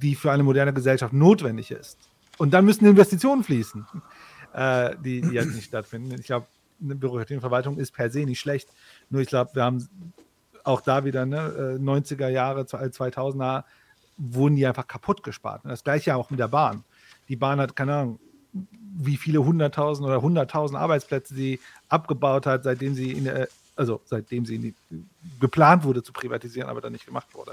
[0.00, 1.98] die für eine moderne Gesellschaft notwendig ist.
[2.38, 3.86] Und dann müssen Investitionen fließen,
[4.54, 6.14] äh, die, die jetzt nicht stattfinden.
[6.18, 6.46] Ich glaube,
[6.80, 8.68] eine Bürokratie und Verwaltung ist per se nicht schlecht.
[9.10, 9.88] Nur ich glaube, wir haben
[10.68, 13.64] auch da wieder ne, äh, 90er Jahre, 2000er,
[14.16, 15.62] wurden die einfach kaputt gespart.
[15.64, 16.84] Das gleiche auch mit der Bahn.
[17.28, 18.18] Die Bahn hat, keine Ahnung,
[19.00, 24.44] wie viele hunderttausend oder hunderttausend Arbeitsplätze sie abgebaut hat, seitdem sie in der, also seitdem
[24.44, 24.74] sie die,
[25.40, 27.52] geplant wurde zu privatisieren, aber dann nicht gemacht wurde.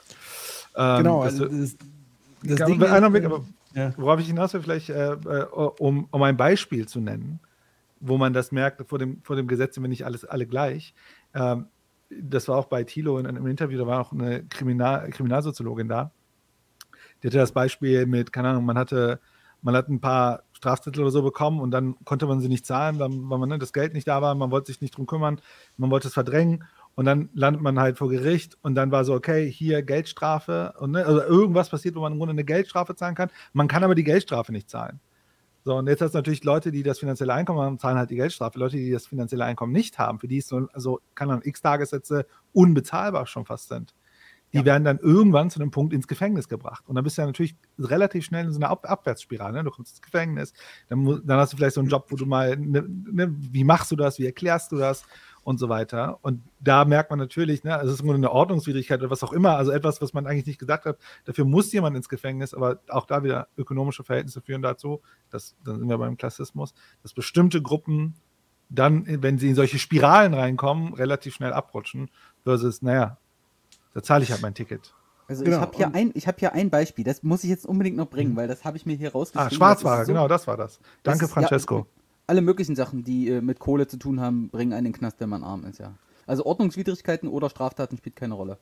[0.76, 1.76] Ähm, Genau, das- also das,
[2.44, 3.94] das ja, Ding einer ist, Blick, ähm, aber ja.
[3.98, 5.44] worauf ich hinaus will, vielleicht, äh, äh,
[5.78, 7.40] um, um ein Beispiel zu nennen,
[8.00, 10.94] wo man das merkt, vor dem, vor dem Gesetz sind wir nicht alles, alle gleich.
[11.36, 11.68] Ähm,
[12.10, 16.12] das war auch bei Thilo in einem Interview, da war auch eine Kriminal, Kriminalsoziologin da.
[17.22, 19.20] Die hatte das Beispiel mit, keine Ahnung, man hatte,
[19.62, 23.00] man hat ein paar Strafzettel oder so bekommen und dann konnte man sie nicht zahlen,
[23.00, 25.42] weil, man ne, das Geld nicht da war, man wollte sich nicht drum kümmern,
[25.78, 26.64] man wollte es verdrängen
[26.96, 30.92] und dann landet man halt vor Gericht und dann war so, okay, hier Geldstrafe und
[30.92, 33.30] ne, also irgendwas passiert, wo man im Grunde eine Geldstrafe zahlen kann.
[33.54, 35.00] Man kann aber die Geldstrafe nicht zahlen.
[35.68, 38.16] So, und jetzt hast du natürlich Leute, die das finanzielle Einkommen haben, zahlen halt die
[38.16, 38.60] Geldstrafe.
[38.60, 41.60] Leute, die das finanzielle Einkommen nicht haben, für die ist so, also kann man x
[41.64, 43.96] Tagessätze unbezahlbar schon fast sind.
[44.56, 46.84] Die werden dann irgendwann zu einem Punkt ins Gefängnis gebracht.
[46.88, 49.54] Und dann bist du ja natürlich relativ schnell in so einer Ab Abwärtsspirale.
[49.54, 49.64] Ne?
[49.64, 50.54] Du kommst ins Gefängnis,
[50.88, 53.92] dann, dann hast du vielleicht so einen Job, wo du mal, ne, ne, wie machst
[53.92, 55.04] du das, wie erklärst du das
[55.44, 56.20] und so weiter.
[56.22, 59.58] Und da merkt man natürlich, ne, es ist nur eine Ordnungswidrigkeit oder was auch immer,
[59.58, 60.98] also etwas, was man eigentlich nicht gesagt hat.
[61.26, 65.80] Dafür muss jemand ins Gefängnis, aber auch da wieder ökonomische Verhältnisse führen dazu, dass, dann
[65.80, 66.74] sind wir beim Klassismus,
[67.04, 68.16] dass bestimmte Gruppen
[68.70, 72.10] dann, wenn sie in solche Spiralen reinkommen, relativ schnell abrutschen,
[72.44, 73.18] versus, naja,
[73.96, 74.94] da zahle ich halt mein Ticket.
[75.28, 77.66] Also Genau, ich habe hier, ein, ich hab hier ein Beispiel, das muss ich jetzt
[77.66, 79.58] unbedingt noch bringen, weil das habe ich mir hier Ah, rausgeschrieben.
[79.58, 80.80] Schwarzware, Das ist so- genau, das war das.
[81.02, 81.88] Danke, Das ist- ja, Francesco.
[82.28, 85.20] alle möglichen Sachen, die äh, mit Kohle zu tun haben, bringen einen in den Knast,
[85.20, 85.94] wenn man arm ist, ja.
[86.28, 88.60] Also Ordnungswidrigkeiten oder Straftaten spielt keine Rolle.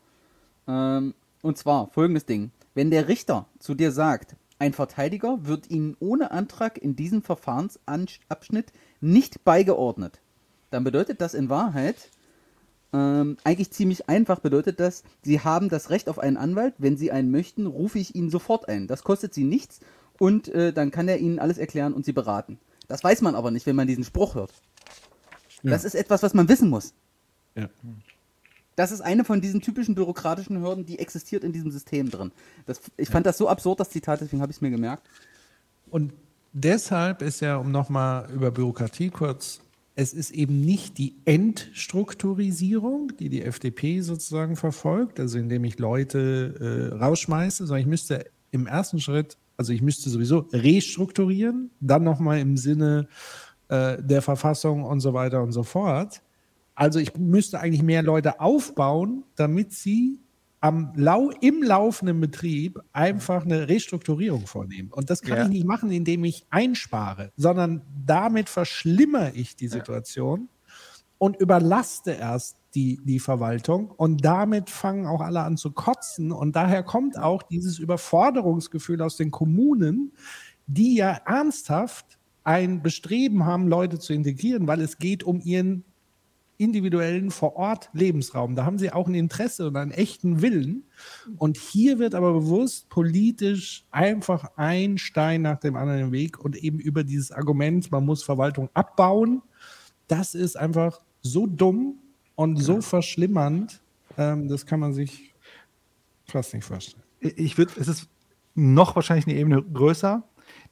[0.67, 2.51] Ähm, und zwar folgendes Ding.
[2.75, 8.71] Wenn der Richter zu dir sagt, ein Verteidiger wird Ihnen ohne Antrag in diesem Verfahrensabschnitt
[9.01, 10.21] nicht beigeordnet,
[10.71, 12.09] dann bedeutet das in Wahrheit,
[12.93, 16.75] ähm, eigentlich ziemlich einfach bedeutet das, Sie haben das Recht auf einen Anwalt.
[16.77, 18.87] Wenn Sie einen möchten, rufe ich ihn sofort ein.
[18.87, 19.79] Das kostet Sie nichts
[20.19, 22.59] und äh, dann kann er Ihnen alles erklären und Sie beraten.
[22.87, 24.53] Das weiß man aber nicht, wenn man diesen Spruch hört.
[25.63, 26.93] Das ist etwas, was man wissen muss.
[27.55, 27.69] Ja.
[28.75, 32.31] Das ist eine von diesen typischen bürokratischen Hürden, die existiert in diesem System drin.
[32.65, 35.07] Das, ich fand das so absurd, das Zitat, deswegen habe ich es mir gemerkt.
[35.89, 36.11] Und
[36.53, 39.61] deshalb ist ja, um nochmal über Bürokratie kurz,
[39.95, 46.91] es ist eben nicht die Entstrukturisierung, die die FDP sozusagen verfolgt, also indem ich Leute
[46.91, 52.39] äh, rausschmeiße, sondern ich müsste im ersten Schritt, also ich müsste sowieso restrukturieren, dann nochmal
[52.39, 53.07] im Sinne
[53.67, 56.21] äh, der Verfassung und so weiter und so fort.
[56.75, 60.22] Also ich müsste eigentlich mehr Leute aufbauen, damit sie
[60.63, 64.93] am Lau im laufenden Betrieb einfach eine Restrukturierung vornehmen.
[64.93, 65.43] Und das kann Ja.
[65.43, 70.47] ich nicht machen, indem ich einspare, sondern damit verschlimmere ich die Situation
[71.17, 73.91] und überlaste erst die, die Verwaltung.
[73.91, 76.31] Und damit fangen auch alle an zu kotzen.
[76.31, 80.13] Und daher kommt auch dieses Überforderungsgefühl aus den Kommunen,
[80.65, 85.83] die ja ernsthaft ein Bestreben haben, Leute zu integrieren, weil es geht um ihren
[86.63, 88.55] individuellen Vor-Ort-Lebensraum.
[88.55, 90.83] Da haben sie auch ein Interesse und einen echten Willen.
[91.37, 96.55] Und hier wird aber bewusst politisch einfach ein Stein nach dem anderen im Weg und
[96.55, 99.41] eben über dieses Argument, man muss Verwaltung abbauen,
[100.07, 101.95] das ist einfach so dumm
[102.35, 103.81] und so verschlimmernd,
[104.17, 105.33] ähm, das kann man sich
[106.25, 107.03] fast nicht vorstellen.
[107.19, 108.09] Ich würde, es ist
[108.55, 110.23] noch wahrscheinlich eine Ebene größer,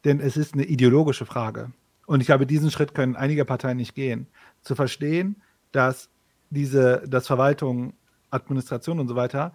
[0.03, 1.71] denn es ist eine ideologische Frage.
[2.05, 4.27] Und ich glaube, diesen Schritt können einige Parteien nicht gehen.
[4.63, 6.09] Zu verstehen, dass
[6.49, 7.93] diese, dass Verwaltung,
[8.29, 9.53] Administration und so weiter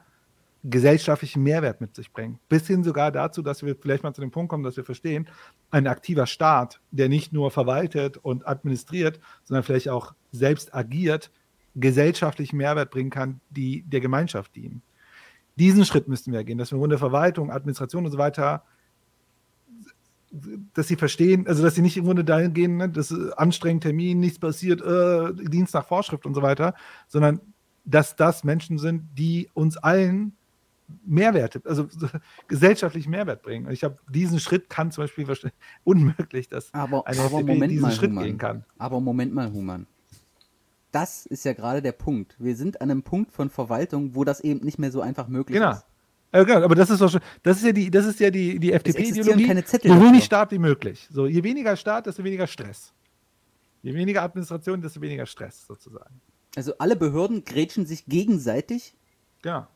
[0.70, 2.38] gesellschaftlichen Mehrwert mit sich bringen.
[2.48, 5.28] Bis hin sogar dazu, dass wir vielleicht mal zu dem Punkt kommen, dass wir verstehen,
[5.70, 11.30] ein aktiver Staat, der nicht nur verwaltet und administriert, sondern vielleicht auch selbst agiert,
[11.76, 14.82] gesellschaftlichen Mehrwert bringen kann, die der Gemeinschaft dienen.
[15.56, 18.64] Diesen Schritt müssten wir gehen, dass wir im Grunde Verwaltung, Administration und so weiter
[20.74, 23.82] dass sie verstehen, also dass sie nicht im Grunde dahin gehen, ne, das ist anstrengend,
[23.82, 26.74] Termin, nichts passiert, äh, Dienst nach Vorschrift und so weiter,
[27.08, 27.40] sondern
[27.84, 30.36] dass das Menschen sind, die uns allen
[31.04, 31.88] Mehrwerte, also
[32.48, 33.66] gesellschaftlich Mehrwert bringen.
[33.66, 35.26] Und ich habe diesen Schritt kann zum Beispiel
[35.84, 38.24] unmöglich, dass aber, eine aber Moment diesen mal, Schritt Human.
[38.24, 38.64] gehen kann.
[38.78, 39.86] Aber Moment mal, Human.
[40.92, 42.36] Das ist ja gerade der Punkt.
[42.38, 45.58] Wir sind an einem Punkt von Verwaltung, wo das eben nicht mehr so einfach möglich
[45.58, 45.72] Genau.
[45.72, 45.84] ist.
[46.40, 48.58] Äh, genau, aber das ist doch schon, das ist ja die, das ist ja die,
[48.58, 49.46] die FDP-Ideologie.
[49.88, 51.08] So wenig Staat wie möglich.
[51.10, 52.92] So, je weniger Staat, desto weniger Stress.
[53.82, 56.20] Je weniger Administration, desto weniger Stress sozusagen.
[56.56, 58.94] Also alle Behörden grätschen sich gegenseitig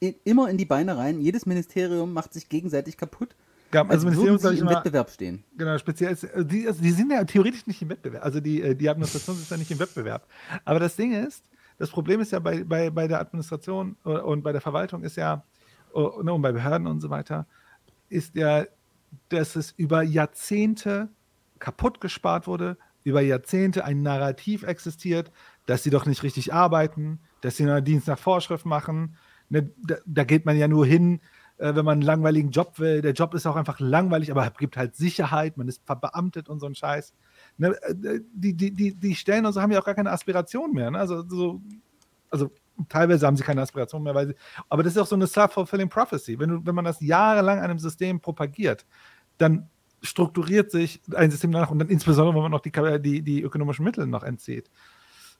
[0.02, 1.20] i- immer in die Beine rein.
[1.20, 3.36] Jedes Ministerium macht sich gegenseitig kaputt.
[3.72, 5.44] Ja, als also Ministerium ich im mal- Wettbewerb stehen.
[5.56, 8.24] Genau, speziell, ist, die, also die sind ja theoretisch nicht im Wettbewerb.
[8.24, 10.26] Also die, äh, die Administration ist ja nicht im Wettbewerb.
[10.64, 11.44] Aber das Ding ist,
[11.78, 15.16] das Problem ist ja bei, bei, bei der Administration äh, und bei der Verwaltung ist
[15.16, 15.44] ja,
[15.92, 17.46] und bei Behörden und so weiter,
[18.08, 18.64] ist ja,
[19.28, 21.08] dass es über Jahrzehnte
[21.58, 25.30] kaputt gespart wurde, über Jahrzehnte ein Narrativ existiert,
[25.66, 29.16] dass sie doch nicht richtig arbeiten, dass sie nur Dienst nach Vorschrift machen.
[29.48, 31.20] Ne, da, da geht man ja nur hin,
[31.58, 33.02] äh, wenn man einen langweiligen Job will.
[33.02, 36.66] Der Job ist auch einfach langweilig, aber gibt halt Sicherheit, man ist verbeamtet und so
[36.66, 37.14] ein Scheiß.
[37.58, 40.72] Ne, äh, die, die, die, die Stellen und so haben ja auch gar keine Aspiration
[40.72, 40.90] mehr.
[40.90, 40.98] Ne?
[40.98, 41.60] Also, so,
[42.30, 42.50] also
[42.88, 44.34] teilweise haben sie keine Aspiration mehr, weil sie,
[44.68, 46.38] aber das ist auch so eine self-fulfilling prophecy.
[46.38, 48.86] Wenn, du, wenn man das jahrelang einem System propagiert,
[49.38, 49.68] dann
[50.02, 53.84] strukturiert sich ein System danach und dann insbesondere, wenn man noch die, die, die ökonomischen
[53.84, 54.70] Mittel noch entzieht.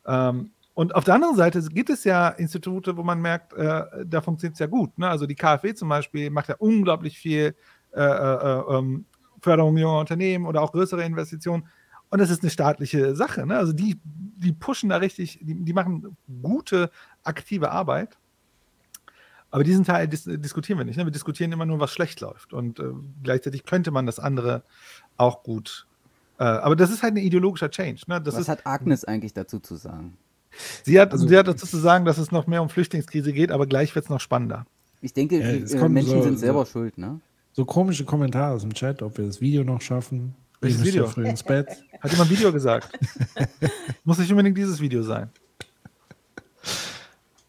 [0.06, 4.20] Ähm, und auf der anderen Seite gibt es ja Institute, wo man merkt, äh, da
[4.20, 4.96] funktioniert es ja gut.
[4.98, 5.08] Ne?
[5.08, 7.54] Also die KfW zum Beispiel macht ja unglaublich viel
[7.92, 9.04] äh, äh, ähm,
[9.40, 11.66] Förderung junger Unternehmen oder auch größere Investitionen.
[12.08, 13.46] Und das ist eine staatliche Sache.
[13.46, 13.56] Ne?
[13.56, 16.90] Also die, die pushen da richtig, die, die machen gute,
[17.24, 18.16] aktive Arbeit.
[19.52, 20.96] Aber diesen Teil dis diskutieren wir nicht.
[20.96, 21.04] Ne?
[21.04, 22.52] Wir diskutieren immer nur, was schlecht läuft.
[22.52, 22.84] Und äh,
[23.22, 24.62] gleichzeitig könnte man das andere
[25.16, 25.86] auch gut.
[26.38, 28.02] Äh, aber das ist halt ein ideologischer Change.
[28.06, 28.20] Ne?
[28.20, 30.16] Das Was ist, hat Agnes eigentlich dazu zu sagen?
[30.84, 33.50] Sie hat, Also- sie hat dazu zu sagen, dass es noch mehr um Flüchtlingskrise geht,
[33.50, 34.66] aber gleich wird es noch spannender.
[35.00, 37.20] Ich denke, Ja, äh, Menschen so- sind selber so- schuld, ne?
[37.52, 40.34] So komische Kommentare aus dem Chat, ob wir das Video noch schaffen.
[40.60, 41.06] Welches Video?
[41.08, 41.66] Früh ins Bett.
[42.00, 42.96] Hat jemand ein Video gesagt?
[44.04, 45.30] Muss nicht unbedingt dieses Video sein.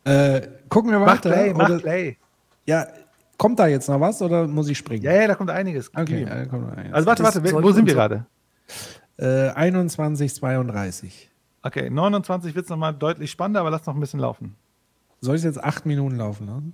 [0.04, 1.30] Äh, gucken wir Mach weiter.
[1.30, 2.18] Play, mach Play.
[2.66, 2.88] ja,
[3.38, 5.04] kommt da jetzt noch was oder muss ich springen?
[5.04, 5.90] Ja, ja, da kommt einiges.
[5.96, 6.94] Okay, ja, kommt noch einiges.
[6.94, 8.26] Also warte, warte, wo sind wir gerade?
[9.18, 11.30] Äh, 21, 32.
[11.64, 14.56] Okay, 29 wird es nochmal deutlich spannender, aber lass noch ein bisschen laufen.
[15.20, 16.74] Soll ich jetzt acht Minuten laufen lassen?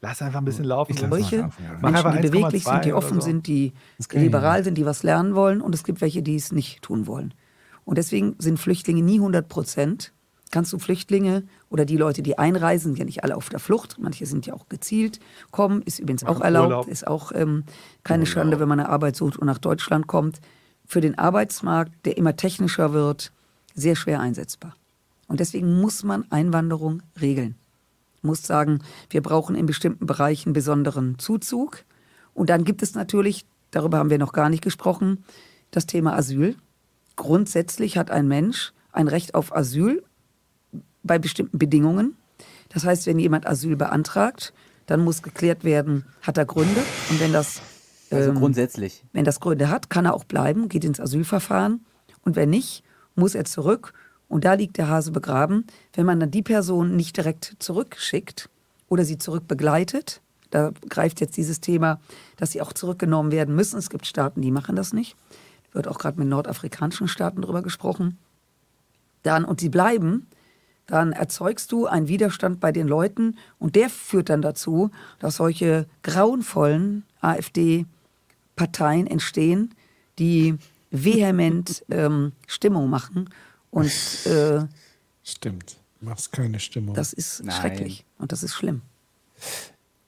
[0.00, 0.92] Lass einfach ein bisschen laufen.
[0.92, 1.90] Ich lass mal Solche laufen, ja.
[1.90, 3.20] Menschen, die beweglich 1,2 sind, die offen so.
[3.20, 3.72] sind, die
[4.12, 5.60] liberal sind, die was lernen wollen.
[5.60, 7.34] Und es gibt welche, die es nicht tun wollen.
[7.84, 10.12] Und deswegen sind Flüchtlinge nie 100 Prozent.
[10.52, 13.96] Kannst du Flüchtlinge oder die Leute, die einreisen, ja nicht alle auf der Flucht.
[13.98, 15.18] Manche sind ja auch gezielt
[15.50, 16.68] kommen, ist übrigens auch Machen erlaubt.
[16.68, 16.88] Urlaub.
[16.88, 17.64] Ist auch ähm,
[18.04, 20.40] keine Schande, wenn man eine Arbeit sucht und nach Deutschland kommt.
[20.86, 23.32] Für den Arbeitsmarkt, der immer technischer wird,
[23.74, 24.76] sehr schwer einsetzbar.
[25.26, 27.56] Und deswegen muss man Einwanderung regeln
[28.22, 28.80] muss sagen,
[29.10, 31.84] wir brauchen in bestimmten Bereichen besonderen Zuzug.
[32.34, 35.24] Und dann gibt es natürlich, darüber haben wir noch gar nicht gesprochen,
[35.70, 36.56] das Thema Asyl.
[37.16, 40.02] Grundsätzlich hat ein Mensch ein Recht auf Asyl
[41.02, 42.16] bei bestimmten Bedingungen.
[42.70, 44.52] Das heißt, wenn jemand Asyl beantragt,
[44.86, 46.82] dann muss geklärt werden, hat er Gründe.
[47.10, 47.60] Und wenn das,
[48.10, 49.04] Also ähm, grundsätzlich.
[49.12, 51.84] wenn das Gründe hat, kann er auch bleiben, geht ins Asylverfahren.
[52.24, 52.82] Und wenn nicht,
[53.14, 53.92] muss er zurück.
[54.28, 55.66] Und da liegt der Hase begraben.
[55.92, 58.48] Wenn man dann die Person nicht direkt zurückschickt
[58.88, 62.00] oder sie zurückbegleitet, da greift jetzt dieses Thema,
[62.36, 63.78] dass sie auch zurückgenommen werden müssen.
[63.78, 65.16] Es gibt Staaten, die machen das nicht.
[65.72, 68.18] Wird auch gerade mit nordafrikanischen Staaten darüber gesprochen.
[69.22, 70.26] Dann, und sie bleiben,
[70.86, 74.90] dann erzeugst du einen Widerstand bei den Leuten und der führt dann dazu,
[75.20, 79.74] dass solche grauenvollen AfD-Parteien entstehen,
[80.18, 80.56] die
[80.90, 83.30] vehement ähm, Stimmung machen
[83.70, 83.90] und
[84.26, 84.66] äh,
[85.24, 85.76] Stimmt.
[86.00, 86.94] Machst keine Stimmung.
[86.94, 87.54] das ist Nein.
[87.54, 88.82] schrecklich und das ist schlimm.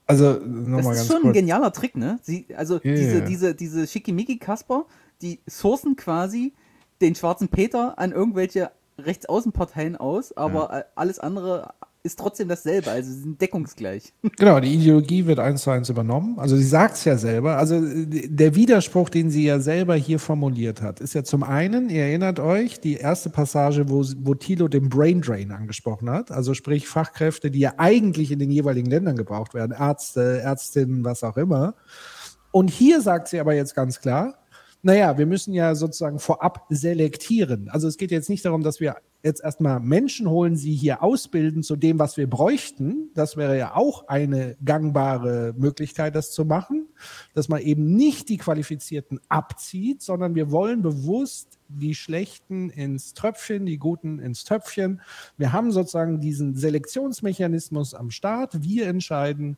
[0.06, 1.34] Also Das nochmal ist ganz schon ein kurz.
[1.36, 2.18] genialer Trick, ne?
[2.22, 4.86] Sie, also Ja, diese, diese, diese Schickimicki-Kasper,
[5.22, 6.52] die sourcen quasi
[7.00, 13.10] den schwarzen Peter an irgendwelche Rechtsaußenparteien aus, aber äh, alles andere ist trotzdem dasselbe, also
[13.10, 14.12] sie sind deckungsgleich.
[14.36, 16.38] Genau, die Ideologie wird eins zu eins übernommen.
[16.38, 17.56] Also sie sagt es ja selber.
[17.56, 21.88] Also äh, der Widerspruch, den sie ja selber hier formuliert hat, ist ja zum einen,
[21.88, 26.30] ihr erinnert euch, die erste Passage, wo, wo Thilo den Brain Drain angesprochen hat.
[26.30, 29.72] Also sprich Fachkräfte, die ja eigentlich in den jeweiligen Ländern gebraucht werden.
[29.72, 31.74] Ärzte, Ärztinnen, was auch immer.
[32.50, 34.34] Und hier sagt sie aber jetzt ganz klar,
[34.84, 37.70] naja, wir müssen ja sozusagen vorab selektieren.
[37.70, 41.62] Also es geht jetzt nicht darum, dass wir jetzt erstmal Menschen holen, sie hier ausbilden
[41.62, 43.08] zu dem, was wir bräuchten.
[43.14, 46.86] Das wäre ja auch eine gangbare Möglichkeit, das zu machen,
[47.32, 53.64] dass man eben nicht die Qualifizierten abzieht, sondern wir wollen bewusst die Schlechten ins Tröpfchen,
[53.64, 55.00] die Guten ins Töpfchen.
[55.38, 58.62] Wir haben sozusagen diesen Selektionsmechanismus am Start.
[58.62, 59.56] Wir entscheiden,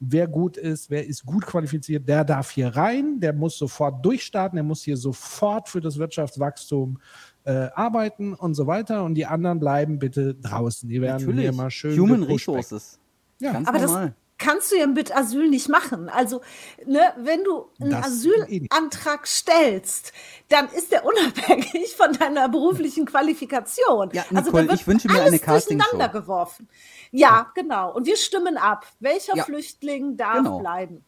[0.00, 4.56] wer gut ist, wer ist gut qualifiziert, der darf hier rein, der muss sofort durchstarten,
[4.56, 6.98] der muss hier sofort für das Wirtschaftswachstum
[7.44, 9.04] äh, arbeiten und so weiter.
[9.04, 10.88] Und die anderen bleiben bitte draußen.
[10.88, 11.98] Die werden hier mal schön.
[11.98, 12.22] Human.
[12.22, 12.98] Resources.
[13.40, 13.52] Ja.
[13.52, 14.14] Ganz Aber das normal.
[14.36, 16.08] kannst du ja mit Asyl nicht machen.
[16.08, 16.42] Also,
[16.86, 18.30] ne, wenn du einen Das eh
[18.70, 20.12] Asylantrag stellst,
[20.48, 24.10] dann ist der unabhängig von deiner beruflichen Qualifikation.
[24.12, 26.68] Ja, also Nicole, da wird ich wünsche mir alles eine durcheinander geworfen.
[27.10, 27.94] Ja, genau.
[27.94, 28.86] Und wir stimmen ab.
[29.00, 29.44] Welcher Ja.
[29.44, 30.58] Flüchtling darf Genau.
[30.58, 31.04] bleiben?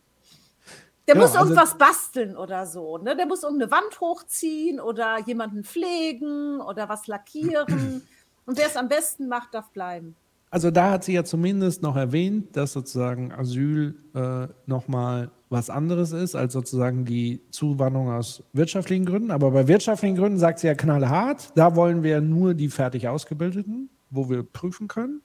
[1.06, 2.98] Der Genau, muss also- irgendwas basteln oder so.
[2.98, 3.16] Ne?
[3.16, 7.66] Der muss irgendeine Wand hochziehen oder jemanden pflegen oder was lackieren.
[8.46, 10.14] Und wer es am besten macht, darf bleiben.
[10.52, 16.10] Also da hat sie ja zumindest noch erwähnt, dass sozusagen Asyl äh, nochmal was anderes
[16.12, 19.30] ist als sozusagen die Zuwanderung aus wirtschaftlichen Gründen.
[19.30, 23.90] Aber bei wirtschaftlichen Gründen sagt sie ja knallhart, da wollen wir nur die fertig Ausgebildeten,
[24.10, 25.22] wo wir prüfen können.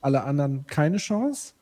[0.00, 1.54] Alle anderen keine Chance.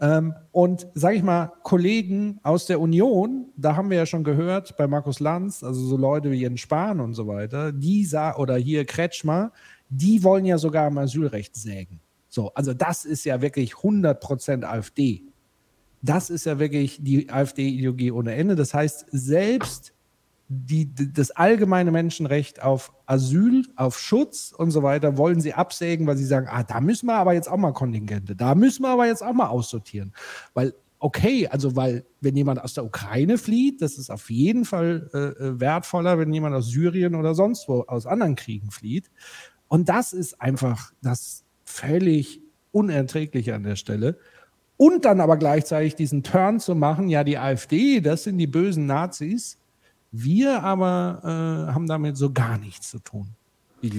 [0.00, 4.76] Ähm, und sage ich mal, Kollegen aus der Union, da haben wir ja schon gehört
[4.76, 8.84] bei Markus Lanz, also so Leute wie Jens Spahn und so weiter, die oder hier
[8.84, 9.52] Kretschmer,
[9.88, 12.00] die wollen ja sogar am Asylrecht sägen.
[12.28, 15.22] So, also das ist ja wirklich 100% AfD.
[16.02, 18.56] Das ist ja wirklich die AfD-Ideologie ohne Ende.
[18.56, 19.93] Das heißt, selbst
[20.48, 26.16] die, das allgemeine Menschenrecht auf Asyl, auf Schutz und so weiter wollen sie absägen, weil
[26.16, 29.06] sie sagen, ah, da müssen wir aber jetzt auch mal Kontingente, da müssen wir aber
[29.06, 30.12] jetzt auch mal aussortieren.
[30.52, 35.10] Weil, okay, also weil, wenn jemand aus der Ukraine flieht, das ist auf jeden Fall
[35.14, 39.10] äh, äh, wertvoller, wenn jemand aus Syrien oder sonst wo aus anderen Kriegen flieht.
[39.68, 44.18] Und das ist einfach das völlig Unerträgliche an der Stelle.
[44.76, 48.86] Und dann aber gleichzeitig diesen Turn zu machen, ja, die AfD, das sind die bösen
[48.86, 49.58] Nazis.
[50.16, 53.34] Wir aber äh, haben damit so gar nichts zu tun.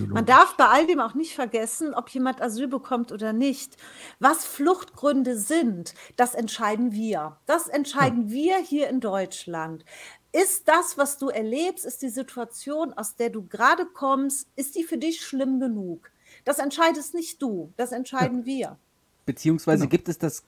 [0.08, 3.76] Man darf bei all dem auch nicht vergessen, ob jemand Asyl bekommt oder nicht.
[4.20, 7.38] Was Fluchtgründe sind, das entscheiden wir.
[7.46, 9.84] Das entscheiden wir hier in Deutschland.
[10.32, 14.84] Ist das, was du erlebst, ist die Situation, aus der du gerade kommst, ist die
[14.84, 16.10] für dich schlimm genug?
[16.46, 18.80] Das entscheidest nicht du, das entscheiden wir.
[19.26, 19.92] Beziehungsweise Genau.
[19.92, 20.44] gibt es das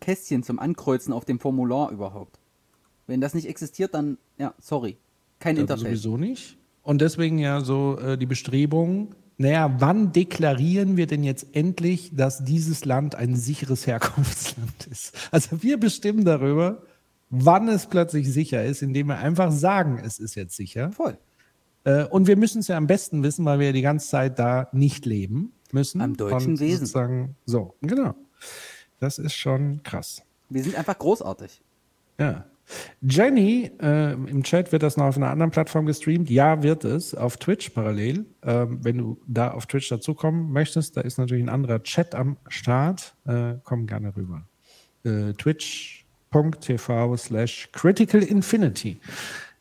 [0.00, 2.38] Kästchen zum Ankreuzen auf dem Formular überhaupt?
[3.06, 4.96] Wenn das nicht existiert, dann, ja, sorry.
[5.38, 5.82] Kein Das Interface.
[5.82, 6.58] sowieso nicht.
[6.82, 12.44] Und deswegen ja so äh, die Bestrebung, naja, wann deklarieren wir denn jetzt endlich, dass
[12.44, 15.14] dieses Land ein sicheres Herkunftsland ist?
[15.30, 16.82] Also wir bestimmen darüber,
[17.30, 20.92] wann es plötzlich sicher ist, indem wir einfach sagen, es ist jetzt sicher.
[20.92, 21.18] Voll.
[21.84, 24.38] Äh, und wir müssen es ja am besten wissen, weil wir ja die ganze Zeit
[24.38, 26.00] da nicht leben müssen.
[26.00, 27.34] Am deutschen Wesen.
[27.44, 28.14] So, genau.
[29.00, 30.22] Das ist schon krass.
[30.48, 31.60] Wir sind einfach großartig.
[32.18, 32.46] Ja.
[33.00, 36.30] Jenny, äh, im Chat wird das noch auf einer anderen Plattform gestreamt.
[36.30, 37.14] Ja, wird es.
[37.14, 38.24] Auf Twitch parallel.
[38.42, 42.36] Ähm, wenn du da auf Twitch dazukommen möchtest, da ist natürlich ein anderer Chat am
[42.48, 43.14] Start.
[43.26, 44.46] Äh, komm gerne rüber.
[45.04, 48.98] Äh, Twitch.tv slash Critical Infinity.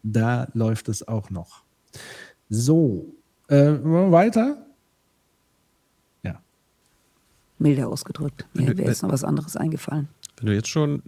[0.03, 1.63] Da läuft es auch noch.
[2.49, 3.13] So.
[3.49, 4.65] Äh, wollen wir weiter?
[6.23, 6.41] Ja.
[7.59, 8.45] Milder ausgedrückt.
[8.53, 10.07] Mir wäre jetzt noch was anderes eingefallen.
[10.37, 11.03] Wenn du jetzt schon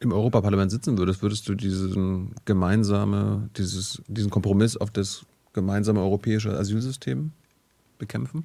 [0.00, 6.56] im Europaparlament sitzen würdest, würdest du diesen gemeinsame, dieses, diesen Kompromiss auf das gemeinsame europäische
[6.56, 7.32] Asylsystem
[7.98, 8.44] bekämpfen?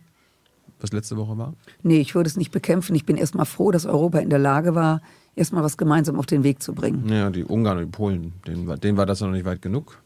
[0.80, 1.54] Was letzte Woche war?
[1.82, 2.96] Nee, ich würde es nicht bekämpfen.
[2.96, 5.02] Ich bin erstmal froh, dass Europa in der Lage war,
[5.36, 7.08] erstmal was gemeinsam auf den Weg zu bringen.
[7.08, 10.02] Ja, die Ungarn und die Polen, denen war, denen war das noch nicht weit genug.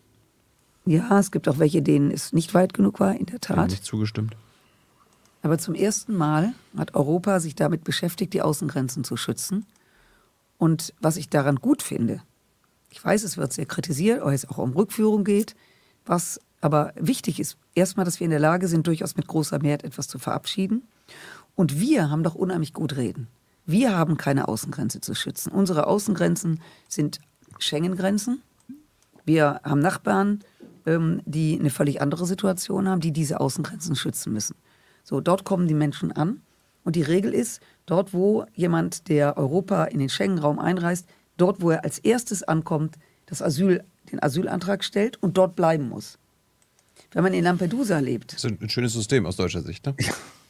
[0.85, 3.69] Ja, es gibt auch welche, denen es nicht weit genug war, in der Tat.
[3.69, 4.35] nicht zugestimmt.
[5.41, 9.65] Aber zum ersten Mal hat Europa sich damit beschäftigt, die Außengrenzen zu schützen.
[10.57, 12.21] Und was ich daran gut finde,
[12.89, 15.55] ich weiß, es wird sehr kritisiert, weil es auch um Rückführung geht,
[16.05, 19.83] was aber wichtig ist, erstmal, dass wir in der Lage sind, durchaus mit großer Mehrheit
[19.83, 20.87] etwas zu verabschieden.
[21.55, 23.27] Und wir haben doch unheimlich gut reden.
[23.65, 25.51] Wir haben keine Außengrenze zu schützen.
[25.51, 27.19] Unsere Außengrenzen sind
[27.59, 28.41] Schengen-Grenzen.
[29.25, 30.39] Wir haben Nachbarn,
[30.85, 34.55] ähm, die eine völlig andere Situation haben, die diese Außengrenzen schützen müssen.
[35.03, 36.41] So, dort kommen die Menschen an.
[36.83, 41.07] Und die Regel ist, dort, wo jemand, der Europa in den Schengen-Raum einreist,
[41.37, 42.95] dort, wo er als erstes ankommt,
[43.25, 46.19] das Asyl, den Asylantrag stellt und dort bleiben muss.
[47.11, 48.33] Wenn man in Lampedusa lebt.
[48.33, 49.95] Das ist ein schönes System aus deutscher Sicht, ne?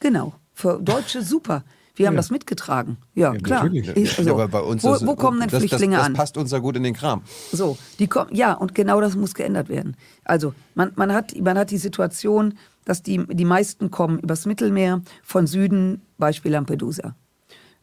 [0.00, 0.34] Genau.
[0.52, 1.64] Für Deutsche super.
[1.94, 2.18] Wir haben Ja.
[2.18, 2.96] das mitgetragen.
[3.14, 3.72] Ja, Ja, klar.
[3.72, 6.06] Ich- also, Ja, aber bei uns wo, ist- wo kommen denn das, Flüchtlinge das, das
[6.06, 6.14] an?
[6.14, 7.22] passt uns ja gut in den Kram.
[7.52, 9.96] So, die kommen, ja, und genau das muss geändert werden.
[10.24, 12.54] Also, man, man, hat, man hat die Situation,
[12.84, 17.16] dass die, die meisten kommen übers Mittelmeer, von Süden, Beispiel Lampedusa.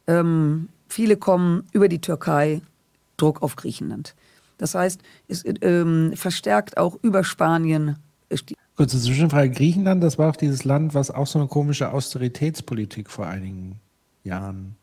[0.08, 2.62] Ähm, viele kommen über die Türkei,
[3.18, 4.16] Druck auf Griechenland.
[4.58, 7.98] Das heißt, es ähm, verstärkt auch über Spanien.
[8.30, 8.38] äh,
[8.76, 9.52] Kurze Zwischenfrage.
[9.52, 13.80] Griechenland, das war auch dieses Land, was auch so eine komische Austeritätspolitik vor einigen
[14.24, 14.76] Jahren.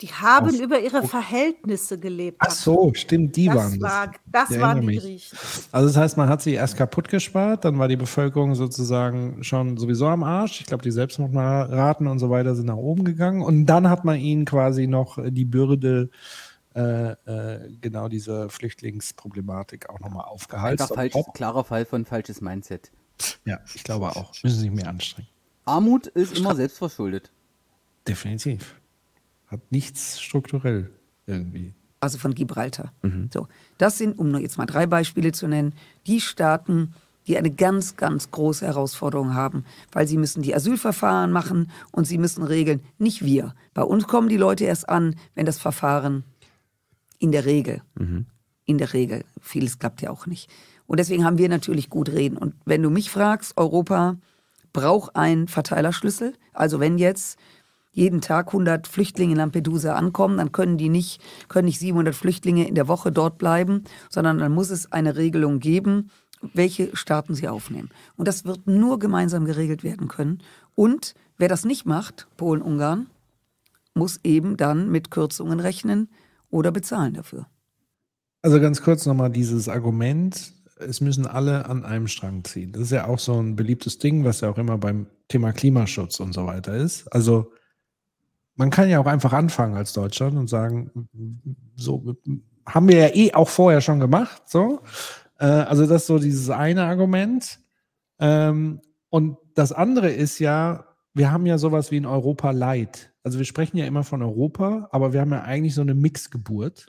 [0.00, 2.36] Die haben Aus- über ihre Verhältnisse gelebt.
[2.40, 3.90] Ach so, stimmt, die das waren das.
[3.92, 5.00] war, das waren die mich.
[5.02, 5.38] Griechen.
[5.72, 9.76] Also das heißt, man hat sie erst kaputt gespart, dann war die Bevölkerung sozusagen schon
[9.76, 10.60] sowieso am Arsch.
[10.60, 13.42] Ich glaube, die Selbstmordraten und so weiter sind nach oben gegangen.
[13.42, 16.10] Und dann hat man ihnen quasi noch die Bürde
[16.74, 22.92] äh, äh, genau dieser Flüchtlingsproblematik auch nochmal falsch, klarer Fall von falsches Mindset.
[23.44, 24.32] Ja, ich glaube auch.
[24.44, 25.28] Müssen sich mehr anstrengen.
[25.64, 27.32] Armut ist immer selbstverschuldet.
[28.06, 28.76] Definitiv.
[29.48, 30.90] Hat nichts strukturell
[31.26, 31.74] irgendwie.
[32.00, 32.92] also von Gibraltar.
[33.32, 35.74] So, das sind, um nur jetzt mal drei Beispiele zu nennen,
[36.06, 36.94] die Staaten,
[37.26, 42.18] die eine ganz, ganz große Herausforderung haben, weil sie müssen die Asylverfahren machen und sie
[42.18, 43.54] müssen regeln, nicht wir.
[43.74, 46.24] Bei uns kommen die Leute erst an, wenn das Verfahren
[47.18, 47.82] in der Regel,
[48.64, 50.48] in der Regel, vieles klappt ja auch nicht.
[50.86, 52.38] Und deswegen haben wir natürlich gut reden.
[52.38, 54.16] Und wenn du mich fragst, Europa
[54.72, 56.32] braucht einen Verteilerschlüssel.
[56.54, 57.38] Also wenn jetzt
[57.92, 62.68] jeden Tag 100 Flüchtlinge in Lampedusa ankommen, dann können die nicht, können nicht 700 Flüchtlinge
[62.68, 66.10] in der Woche dort bleiben, sondern dann muss es eine Regelung geben,
[66.40, 67.90] welche Staaten sie aufnehmen.
[68.16, 70.38] Und das wird nur gemeinsam geregelt werden können.
[70.74, 73.08] Und wer das nicht macht, Polen, Ungarn,
[73.94, 76.08] muss eben dann mit Kürzungen rechnen
[76.50, 77.46] oder bezahlen dafür.
[78.42, 82.72] Also ganz kurz nochmal dieses Argument, es müssen alle an einem Strang ziehen.
[82.72, 86.20] Das ist ja auch so ein beliebtes Ding, was ja auch immer beim Thema Klimaschutz
[86.20, 87.12] und so weiter ist.
[87.12, 87.50] Also
[88.58, 91.08] man kann ja auch einfach anfangen als Deutschland und sagen,
[91.76, 92.16] so
[92.66, 94.42] haben wir ja eh auch vorher schon gemacht.
[94.46, 94.80] So,
[95.38, 97.60] äh, also das ist so dieses eine Argument.
[98.18, 98.80] Ähm,
[99.10, 103.12] und das andere ist ja, wir haben ja sowas wie ein Europa Light.
[103.22, 106.86] Also wir sprechen ja immer von Europa, aber wir haben ja eigentlich so eine Mixgeburt.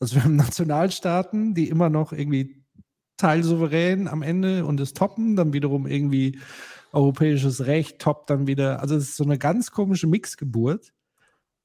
[0.00, 2.64] Also wir haben Nationalstaaten, die immer noch irgendwie
[3.16, 6.40] teilsouverän am Ende und es toppen, dann wiederum irgendwie
[6.92, 8.80] europäisches Recht toppt dann wieder.
[8.80, 10.92] Also es ist so eine ganz komische Mixgeburt.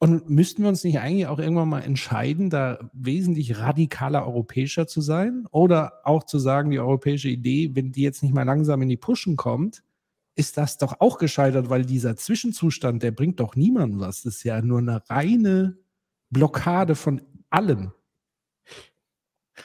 [0.04, 5.00] Und müssten wir uns nicht eigentlich auch irgendwann mal entscheiden, da wesentlich radikaler europäischer zu
[5.00, 5.46] sein?
[5.52, 8.98] Oder auch zu sagen, die europäische Idee, wenn die jetzt nicht mal langsam in die
[8.98, 9.84] Puschen kommt,
[10.36, 14.24] ist das doch auch gescheitert, weil dieser Zwischenzustand, der bringt doch niemandem was.
[14.24, 15.78] Das ist ja nur eine reine
[16.32, 17.22] Blockade von
[17.52, 17.92] allem.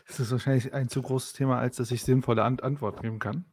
[0.06, 3.46] Das ist wahrscheinlich ein zu großes Thema, als dass ich sinnvolle Ant Antwort geben kann.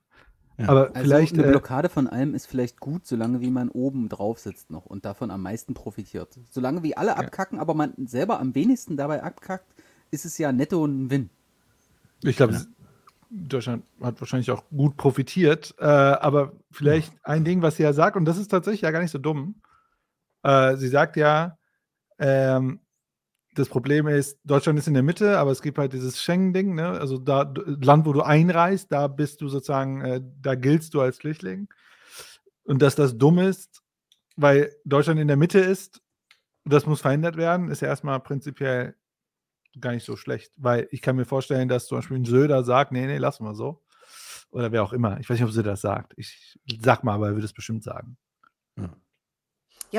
[0.57, 0.69] Ja.
[0.69, 1.34] Aber Also vielleicht.
[1.34, 4.85] eine äh, Blockade von allem ist vielleicht gut, solange wie man oben drauf sitzt noch
[4.85, 6.39] und davon am meisten profitiert.
[6.51, 9.65] Solange wie alle abkacken, aber man selber am wenigsten dabei abkackt,
[10.11, 11.30] ist es ja netto ein Win.
[12.23, 12.61] Ich glaube,
[13.31, 15.73] Deutschland hat wahrscheinlich auch gut profitiert.
[15.80, 19.01] Äh, aber vielleicht ein Ding, was sie ja sagt, und das ist tatsächlich ja gar
[19.01, 19.55] nicht so dumm.
[20.43, 21.57] Äh, sie sagt ja,
[22.19, 22.80] ähm,
[23.55, 26.89] das Problem ist, Deutschland ist in der Mitte, aber es gibt halt dieses Schengen-Ding, ne?
[26.89, 31.17] Also da Land, wo du einreist, da bist du sozusagen, äh, da giltst du als
[31.17, 31.67] Flüchtling.
[32.63, 33.81] Und dass das dumm ist,
[34.35, 36.01] weil Deutschland in der Mitte ist,
[36.65, 38.95] das muss verändert werden, ist ja erstmal prinzipiell
[39.80, 42.91] gar nicht so schlecht, weil ich kann mir vorstellen, dass zum Beispiel ein Söder sagt,
[42.91, 43.84] nee, nee, lassen wir so.
[44.51, 45.19] Oder wer auch immer.
[45.19, 46.13] Ich weiß nicht, ob Söder das sagt.
[46.15, 48.17] Ich sag mal, aber er würde es bestimmt sagen.
[48.77, 48.95] Ja,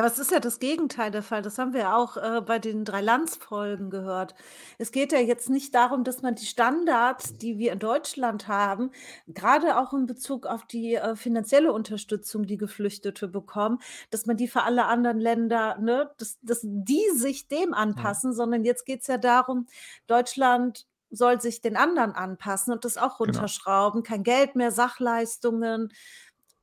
[0.00, 1.42] aber es ist ja das Gegenteil der Fall.
[1.42, 4.34] Das haben wir ja auch äh, bei den drei Landsfolgen gehört.
[4.78, 8.90] Es geht ja jetzt nicht darum, dass man die Standards, die wir in Deutschland haben,
[9.28, 13.78] gerade auch in Bezug auf die äh, finanzielle Unterstützung, die Geflüchtete bekommen,
[14.10, 18.64] dass man die für alle anderen Länder, ne, dass, dass die sich dem anpassen, sondern
[18.64, 19.66] jetzt geht es ja darum,
[20.06, 23.44] Deutschland soll sich den anderen anpassen und das auch Genau.
[23.44, 24.02] runterschrauben.
[24.02, 25.92] Kein Geld mehr, Sachleistungen.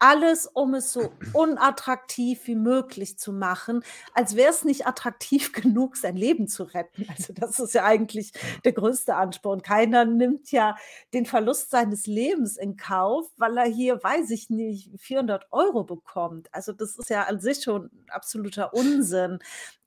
[0.02, 3.84] Alles, um es so unattraktiv wie möglich zu machen,
[4.16, 7.06] als wäre es nicht attraktiv genug, sein Leben zu retten.
[7.10, 8.34] Also das ist ja eigentlich
[8.66, 9.62] der größte Ansporn.
[9.62, 10.76] Keiner nimmt ja
[11.14, 16.50] den Verlust seines Lebens in Kauf, weil er hier, weiß ich nicht, 400 Euro bekommt.
[16.52, 19.38] Also das ist ja an sich schon absoluter Unsinn.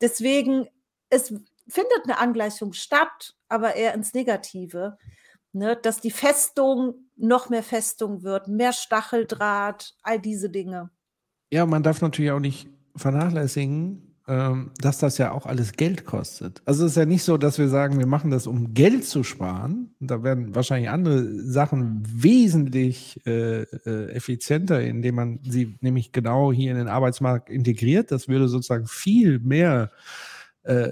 [0.01, 0.69] Deswegen,
[1.11, 1.35] es
[1.66, 4.97] findet eine Angleichung statt, aber eher ins Negative.
[5.57, 10.91] Ne, dass die Festung noch mehr Festung wird, mehr Stacheldraht, all diese Dinge.
[11.51, 16.62] Ja, man darf natürlich auch nicht vernachlässigen, ähm, dass das ja auch alles Geld kostet.
[16.65, 19.23] Also es ist ja nicht so, dass wir sagen, wir machen das, um Geld zu
[19.23, 19.95] sparen.
[20.01, 26.70] Da werden wahrscheinlich andere Sachen wesentlich äh, äh, effizienter, indem man sie nämlich genau hier
[26.70, 28.11] in den Arbeitsmarkt integriert.
[28.11, 30.34] Das würde sozusagen viel mehr äh,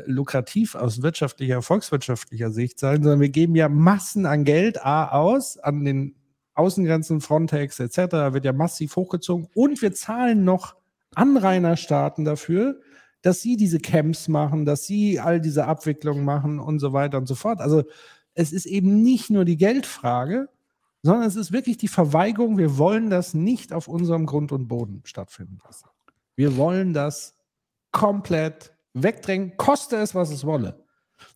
[0.07, 5.57] lukrativ aus wirtschaftlicher, volkswirtschaftlicher Sicht sein, sondern wir geben ja Massen an Geld A aus
[5.59, 6.15] an den
[6.55, 8.35] Außengrenzen, Frontex etc.
[8.35, 10.77] wird ja massiv hochgezogen und wir zahlen noch
[11.15, 12.81] Anrainerstaaten dafür,
[13.23, 17.27] dass sie diese Camps machen, dass sie all diese Abwicklungen machen und so weiter und
[17.27, 17.61] so fort.
[17.61, 17.85] Also
[18.35, 20.49] es ist eben nicht nur die Geldfrage,
[21.03, 25.03] sondern es ist wirklich die Verweigerung, wir wollen das nicht auf unserem Grund und Boden
[25.05, 25.89] stattfinden lassen.
[26.37, 27.37] Wir wollen das
[27.91, 30.85] komplett wegdrängen, koste es, was es wolle.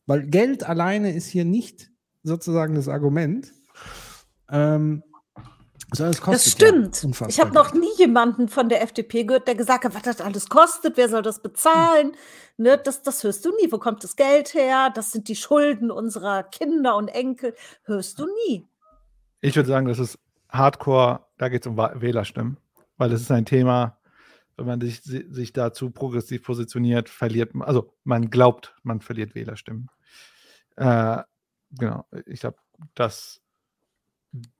[0.06, 1.90] Weil Geld alleine ist hier nicht
[2.22, 3.52] sozusagen das Argument.
[4.50, 5.02] Ähm,
[5.90, 7.02] kostet das stimmt.
[7.02, 10.20] Ja ich habe noch nie jemanden von der FDP gehört, der gesagt hat, was das
[10.20, 12.12] alles kostet, wer soll das bezahlen?
[12.56, 13.70] Ne, das, das hörst du nie.
[13.70, 14.90] Wo kommt das Geld her?
[14.94, 17.54] Das sind die Schulden unserer Kinder und Enkel.
[17.84, 18.66] Hörst du nie.
[19.40, 20.18] Ich würde sagen, das ist
[20.48, 22.56] Hardcore, da geht es um Wählerstimmen,
[22.96, 23.95] weil das ist ein Thema,
[24.56, 29.88] wenn man sich, sich dazu progressiv positioniert, verliert man, also man glaubt, man verliert Wählerstimmen.
[30.76, 31.18] Äh,
[31.70, 32.58] genau, ich glaube,
[32.94, 33.42] das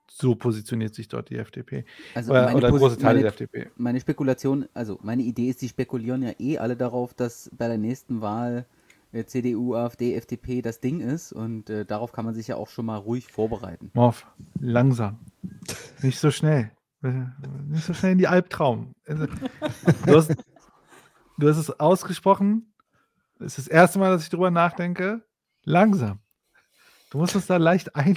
[0.09, 1.85] so positioniert sich dort die FDP.
[2.15, 3.71] Also oder, oder große Teile meine, der FDP.
[3.77, 7.79] Meine Spekulation, also meine Idee ist, die spekulieren ja eh alle darauf, dass bei der
[7.79, 8.67] nächsten Wahl
[9.13, 12.69] äh, CDU, AfD, FDP das Ding ist und äh, darauf kann man sich ja auch
[12.69, 13.91] schon mal ruhig vorbereiten.
[13.95, 14.27] Morph,
[14.59, 15.19] langsam.
[16.03, 16.71] Nicht so schnell.
[17.69, 18.95] Nicht so schnell in die Albtraum.
[19.07, 20.35] Also, du hast,
[21.39, 22.73] du hast es ausgesprochen.
[23.39, 25.23] Das ist das erste Mal, dass ich darüber nachdenke.
[25.65, 26.21] Langsam.
[27.11, 28.17] Du musst es da leicht ein,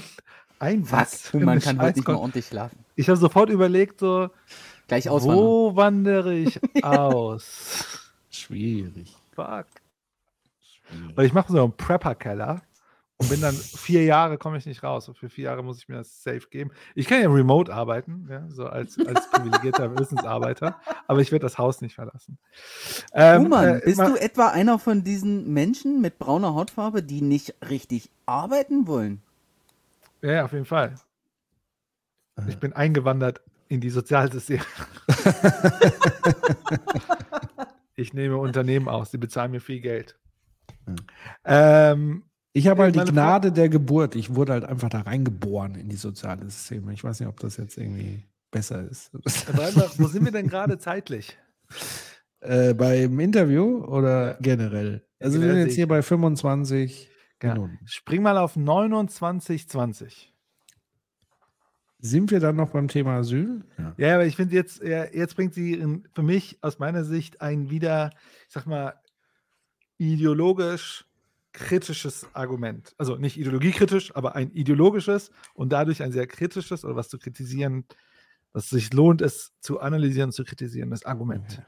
[0.60, 1.34] Was?
[1.34, 2.86] Man kann heute nicht mal ordentlich schlafen.
[2.96, 4.30] Ich habe sofort überlegt, so,
[4.88, 8.12] Gleich wo wandere ich aus?
[8.30, 9.16] Schwierig.
[9.34, 9.68] Fuck.
[11.16, 12.62] Weil ich mache so einen Prepper-Keller
[13.20, 15.10] und bin dann vier Jahre komme ich nicht raus.
[15.10, 16.72] Und für vier Jahre muss ich mir das safe geben.
[16.96, 21.58] Ich kann ja remote arbeiten, ja, so als, als privilegierter Wissensarbeiter, aber ich werde das
[21.58, 22.38] Haus nicht verlassen.
[23.14, 27.56] Ähm, Human, äh, bist du etwa einer von diesen Menschen mit brauner Hautfarbe, die nicht
[27.70, 29.22] richtig arbeiten wollen?
[30.22, 30.96] Ja, auf jeden Fall.
[32.48, 34.64] Ich bin eingewandert in die Sozialsysteme.
[37.96, 40.18] ich nehme Unternehmen aus, die bezahlen mir viel Geld.
[41.44, 42.24] Ähm,
[42.60, 44.16] Ich habe halt die Gnade der Geburt.
[44.16, 46.92] Ich wurde halt einfach da reingeboren in die soziale Systeme.
[46.92, 49.12] Ich weiß nicht, ob das jetzt irgendwie besser ist.
[49.14, 51.38] Breitbach, wo sind wir denn gerade zeitlich?
[52.42, 55.06] äh, beim Interview oder generell?
[55.20, 57.10] Also wir generell sind sehe jetzt hier bei 25
[57.42, 57.54] Ja.
[57.54, 57.80] Minuten.
[57.86, 60.28] Spring mal auf 29,20.
[62.00, 63.64] Sind wir dann noch beim Thema Asyl?
[63.78, 63.94] Ja.
[63.98, 67.70] Ja, aber ich finde jetzt, jetzt bringt sie in, für mich aus meiner Sicht ein
[67.70, 68.12] wieder,
[68.48, 68.96] ich sag mal,
[69.98, 71.09] ideologisch
[71.52, 72.94] kritisches Argument.
[72.98, 77.86] Also nicht ideologiekritisch, aber ein ideologisches und dadurch ein sehr kritisches oder was zu kritisieren,
[78.54, 81.62] was sich lohnt, es zu analysieren, zu kritisieren, das Argument.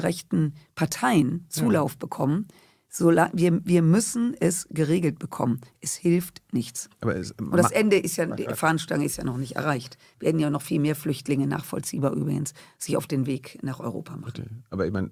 [0.00, 2.48] rechten Parteien Zulauf bekommen.
[2.88, 5.60] Sola wir, wir müssen es geregelt bekommen.
[5.80, 6.88] Es hilft nichts.
[7.00, 9.98] Aber es, Und das Ende ist ja, die Fahnenstange ist ja noch nicht erreicht.
[10.20, 14.64] Werden ja noch viel mehr Flüchtlinge, nachvollziehbar übrigens, sich auf den Weg nach Europa machen.
[14.70, 15.10] Aber ich meine,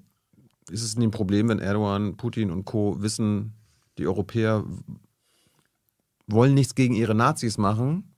[0.70, 3.02] ist es nicht ein Problem, wenn Erdogan, Putin und Co.
[3.02, 3.54] wissen,
[3.98, 4.64] die Europäer
[6.26, 8.14] wollen nichts gegen ihre Nazis machen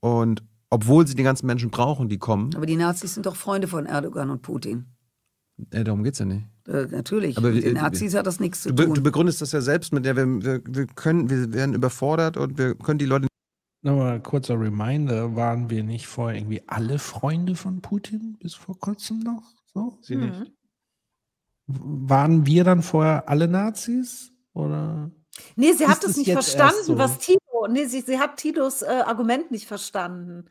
[0.00, 3.68] und obwohl sie die ganzen Menschen brauchen, die kommen, Aber die Nazis sind doch Freunde
[3.68, 4.86] von Erdogan und Putin.
[5.70, 6.46] äh, darum geht es ja nicht.
[6.66, 7.36] Äh, natürlich.
[7.36, 8.94] Aber Mit den Nazis hat das nichts zu tun.
[8.94, 12.58] du begründest das ja selbst mit der, wir, wir, wir können, wir werden überfordert und
[12.58, 13.28] wir können die Leute
[13.82, 19.18] Nochmal kurzer Reminder, waren wir nicht vorher irgendwie alle Freunde von Putin bis vor kurzem
[19.20, 19.42] noch?
[19.74, 19.98] So?
[20.00, 20.50] Sie nicht.
[21.66, 24.32] Waren wir dann vorher alle Nazis?
[24.54, 25.10] Oder?
[25.56, 26.98] Nee, sie hat es nicht verstanden, so?
[26.98, 30.48] was Tilo, nee, sie, sie hat Tilos äh, Argument nicht verstanden.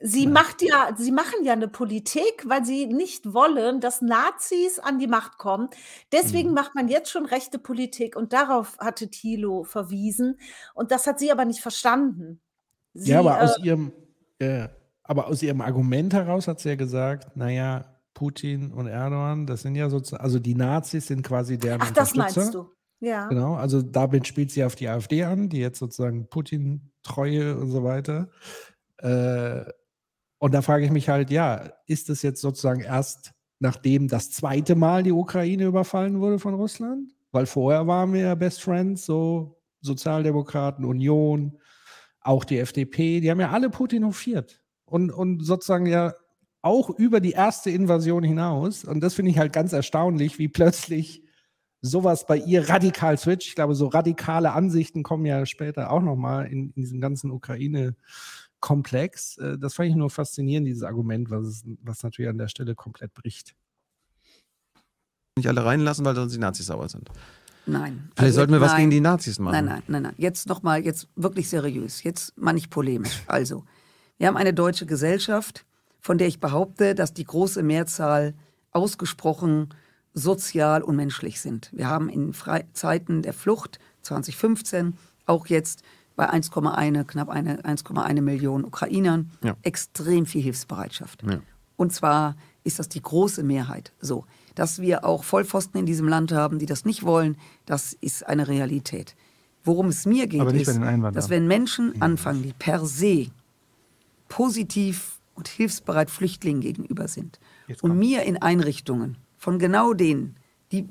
[0.00, 5.00] Sie macht ja, sie machen ja eine Politik, weil sie nicht wollen, dass Nazis an
[5.00, 5.70] die Macht kommen.
[6.12, 10.38] Deswegen macht man jetzt schon rechte Politik und darauf hatte Thilo verwiesen
[10.74, 12.40] und das hat sie aber nicht verstanden.
[12.94, 13.92] Sie, ja, aber aus äh, ihrem,
[14.38, 14.68] äh,
[15.02, 19.74] aber aus ihrem Argument heraus hat sie ja gesagt, naja, Putin und Erdogan, das sind
[19.74, 22.70] ja sozusagen, also die Nazis sind quasi deren Ach, das meinst du?
[23.00, 23.28] Ja.
[23.28, 27.84] Genau, also damit spielt sie auf die AfD an, die jetzt sozusagen Putin-Treue und so
[27.84, 28.28] weiter.
[28.98, 29.64] Äh,
[30.38, 34.76] und da frage ich mich halt, ja, ist es jetzt sozusagen erst nachdem das zweite
[34.76, 37.12] Mal die Ukraine überfallen wurde von Russland?
[37.32, 41.58] Weil vorher waren wir ja Best Friends, so Sozialdemokraten, Union,
[42.20, 44.60] auch die FDP, die haben ja alle Putin hofiert.
[44.84, 46.14] Und, und sozusagen ja
[46.62, 48.84] auch über die erste Invasion hinaus.
[48.84, 51.22] Und das finde ich halt ganz erstaunlich, wie plötzlich
[51.80, 53.48] sowas bei ihr radikal switcht.
[53.48, 59.38] Ich glaube, so radikale Ansichten kommen ja später auch nochmal in, in diesem ganzen Ukraine-Komplex.
[59.38, 62.74] Äh, Das fand ich nur faszinierend, dieses Argument, was, es, was natürlich an der Stelle
[62.74, 63.54] komplett bricht.
[65.36, 67.08] Nicht alle reinlassen, weil sonst die Nazis sauer sind.
[67.66, 68.10] Nein.
[68.16, 68.80] Vielleicht sollten wir was nein.
[68.80, 69.52] gegen die Nazis machen.
[69.52, 70.14] Nein, nein, nein, nein.
[70.16, 72.02] Jetzt nochmal, jetzt wirklich seriös.
[72.02, 73.22] Jetzt mal nicht polemisch.
[73.26, 73.64] Also,
[74.16, 75.64] wir haben eine deutsche Gesellschaft,
[76.00, 78.34] von der ich behaupte, dass die große Mehrzahl
[78.72, 79.68] ausgesprochen
[80.18, 81.70] sozial und menschlich sind.
[81.72, 84.94] Wir haben in Fre Zeiten der Flucht 2015
[85.26, 85.82] auch jetzt
[86.16, 89.56] bei 1,1, knapp eine 1,1 Millionen Ukrainern Ja.
[89.62, 91.22] extrem viel Hilfsbereitschaft.
[91.22, 91.40] Ja.
[91.76, 92.34] Und zwar
[92.64, 93.92] ist das die große Mehrheit.
[94.00, 94.24] So,
[94.56, 97.36] dass wir auch Vollpfosten in diesem Land haben, die das nicht wollen,
[97.66, 99.14] das ist eine Realität.
[99.64, 100.80] Worum es mir geht, ist,
[101.12, 103.28] dass wenn Menschen anfangen, die per se
[104.28, 107.38] positiv und hilfsbereit Flüchtlingen gegenüber sind
[107.82, 110.36] und mir in Einrichtungen von genau denen,
[110.72, 110.88] die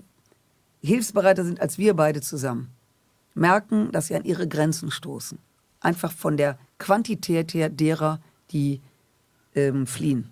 [0.81, 2.69] hilfsbereiter sind als wir beide zusammen,
[3.35, 5.37] merken, dass sie an ihre Grenzen stoßen.
[5.79, 8.19] Einfach von der Quantität her derer,
[8.51, 8.81] die
[9.53, 10.29] ähm, fliehen.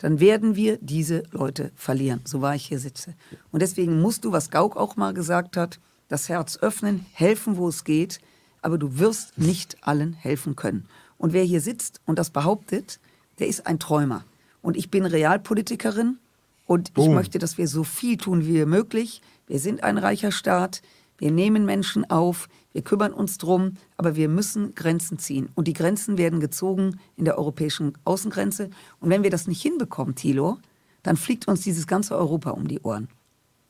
[0.00, 3.14] Dann werden wir diese Leute verlieren, so wahr ich hier sitze.
[3.50, 5.78] Und deswegen musst du, was Gauck auch mal gesagt hat,
[6.08, 8.20] das Herz öffnen, helfen, wo es geht,
[8.62, 10.86] aber du wirst nicht allen helfen können.
[11.18, 12.98] Und wer hier sitzt und das behauptet,
[13.38, 14.24] der ist ein Träumer.
[14.60, 16.18] Und ich bin Realpolitikerin
[16.66, 17.14] und ich Boom.
[17.14, 19.22] möchte, dass wir so viel tun wie möglich.
[19.46, 20.82] Wir sind ein reicher Staat.
[21.18, 25.50] Wir nehmen Menschen auf, wir kümmern uns drum, aber wir müssen Grenzen ziehen.
[25.54, 28.70] Und die Grenzen werden gezogen in der europäischen Außengrenze.
[28.98, 30.58] Und wenn wir das nicht hinbekommen, Thilo,
[31.02, 33.08] dann fliegt uns dieses ganze Europa um die Ohren.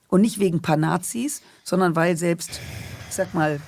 [0.08, 2.60] Und nicht wegen paar Nazis, sondern weil selbst,
[3.08, 3.60] ich sag mal,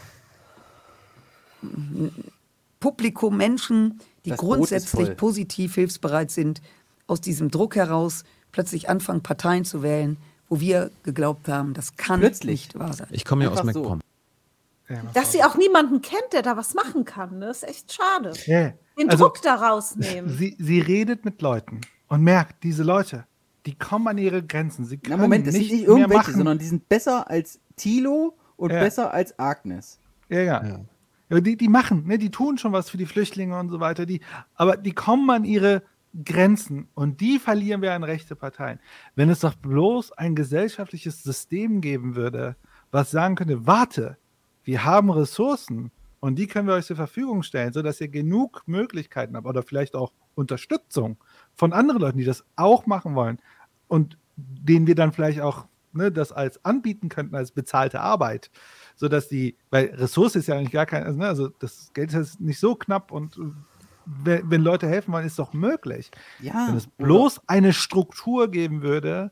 [2.80, 6.60] Publikum, Menschen, die Das grundsätzlich positiv hilfsbereit sind,
[7.06, 10.16] aus diesem Druck heraus plötzlich anfangen, Parteien zu wählen,
[10.48, 12.68] wo wir geglaubt haben, das kann Plötzlich.
[12.68, 13.08] nicht wahr sein.
[13.10, 13.80] Ich komme ja aus Einfach so.
[13.82, 14.00] MacPom.
[15.14, 17.46] Dass sie auch niemanden kennt, der da was machen kann, ne?
[17.50, 18.32] ist echt schade.
[18.46, 18.72] Ja.
[18.98, 20.30] Den Also, Druck da rausnehmen.
[20.38, 23.24] Sie, sie redet mit Leuten und merkt, diese Leute,
[23.66, 24.84] die kommen an ihre Grenzen.
[24.84, 26.34] Sie Na können Moment, das sind nicht nicht mehr irgendwelche, machen.
[26.36, 28.78] sondern die sind besser als Thilo und Ja.
[28.80, 29.98] besser als Agnes.
[30.28, 30.78] Ja, ja.
[31.30, 31.40] ja.
[31.40, 34.04] die, die machen, ne, die tun schon was für die Flüchtlinge und so weiter.
[34.06, 34.20] Die,
[34.54, 35.82] aber die kommen an ihre
[36.22, 38.78] Grenzen und die verlieren wir an rechte Parteien.
[39.16, 42.56] Wenn es doch bloß ein gesellschaftliches System geben würde,
[42.90, 44.16] was sagen könnte, warte,
[44.62, 49.36] wir haben Ressourcen und die können wir euch zur Verfügung stellen, sodass ihr genug Möglichkeiten
[49.36, 51.16] habt oder vielleicht auch Unterstützung
[51.54, 53.38] von anderen Leuten, die das auch machen wollen
[53.88, 58.50] und denen wir dann vielleicht auch ne, das als anbieten könnten als bezahlte Arbeit,
[58.96, 62.40] sodass die, weil Ressource ist ja eigentlich gar kein, also, ne, also das Geld ist
[62.40, 63.40] nicht so knapp und äh,
[64.06, 66.10] wenn, wenn Leute helfen wollen, ist doch möglich.
[66.40, 69.30] Ja, wenn es oder- bloß eine Struktur geben würde,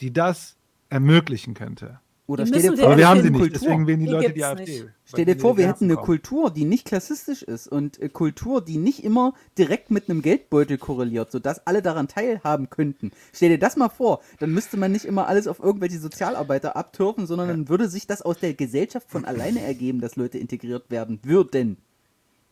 [0.00, 0.56] die das
[0.88, 2.00] ermöglichen könnte.
[2.28, 3.58] Oder stell dir vor, Aber wir haben sie nicht, Kultur.
[3.60, 4.62] deswegen wählen die Die Leute die AfD.
[4.64, 4.86] nicht.
[5.04, 5.94] Stell dir vor, wir hätten eine.
[5.94, 10.76] Kultur, die nicht klassistisch ist und äh, Kultur, die nicht immer direkt mit einem Geldbeutel
[10.76, 13.12] korreliert, sodass alle daran teilhaben könnten.
[13.32, 17.28] Stell dir das mal vor, dann müsste man nicht immer alles auf irgendwelche Sozialarbeiter abtürfen,
[17.28, 21.20] sondern dann würde sich das aus der Gesellschaft von alleine ergeben, dass Leute integriert werden
[21.22, 21.76] würden.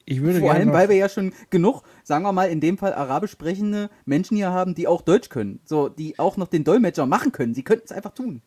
[0.06, 2.92] Ich würde Vor allem, weil wir ja schon genug, sagen wir mal, in dem Fall
[2.92, 5.60] arabisch sprechende Menschen hier haben, die auch Deutsch können.
[5.64, 7.54] So, die auch noch den Dolmetscher machen können.
[7.54, 8.42] Sie könnten es einfach tun.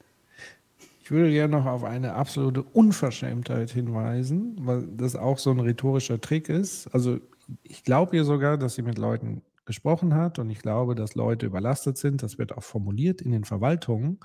[1.01, 6.19] Ich würde gerne noch auf eine absolute Unverschämtheit hinweisen, weil das auch so ein rhetorischer
[6.19, 6.87] Trick ist.
[6.93, 7.19] Also
[7.63, 11.45] ich glaube ihr sogar, dass sie mit Leuten gesprochen hat und ich glaube, dass Leute
[11.45, 12.23] überlastet sind.
[12.23, 14.19] Das wird auch formuliert in den Verwaltungen.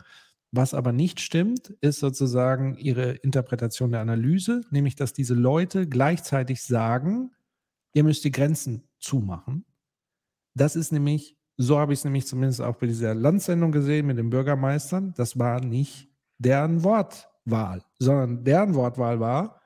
[0.54, 6.62] Was aber nicht stimmt, ist sozusagen ihre Interpretation der Analyse, nämlich dass diese Leute gleichzeitig
[6.62, 7.30] sagen,
[7.94, 9.64] ihr müsst die Grenzen zumachen.
[10.54, 14.18] Das ist nämlich, so habe ich es nämlich zumindest auch bei dieser Landsendung gesehen mit
[14.18, 19.58] den Bürgermeistern, das war nicht deren Wortwahl, sondern deren Wortwahl war,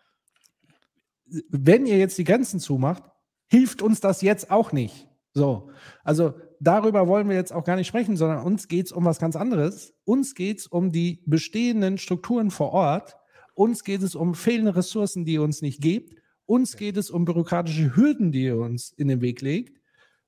[1.48, 3.02] wenn ihr jetzt die Grenzen zumacht,
[3.48, 5.08] hilft uns das jetzt auch nicht.
[5.32, 5.70] So,
[6.04, 9.18] also darüber wollen wir jetzt auch gar nicht sprechen, sondern uns geht es um was
[9.18, 9.94] ganz anderes.
[10.04, 13.16] Uns geht es um die bestehenden Strukturen vor Ort.
[13.54, 16.14] Uns geht es um fehlende Ressourcen, die ihr uns nicht gebt.
[16.46, 19.80] Uns geht es um bürokratische Hürden, die ihr uns in den Weg legt.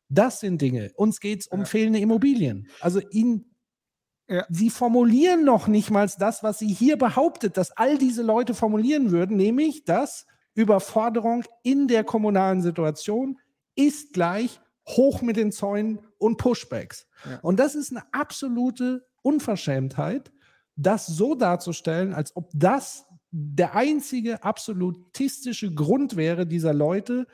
[0.09, 0.91] Das sind Dinge.
[0.95, 2.69] Uns geht es um fehlende Immobilien.
[2.81, 3.45] Also ihn,
[4.49, 9.11] Sie formulieren noch nicht mal das, was Sie hier behauptet, dass all diese Leute formulieren
[9.11, 13.39] würden, nämlich, dass Überforderung in der kommunalen Situation
[13.75, 17.07] ist gleich hoch mit den Zäunen und Pushbacks.
[17.25, 17.39] Ja.
[17.41, 20.31] Und das ist eine absolute Unverschämtheit,
[20.77, 27.27] das so darzustellen, als ob das der einzige absolutistische Grund wäre dieser Leute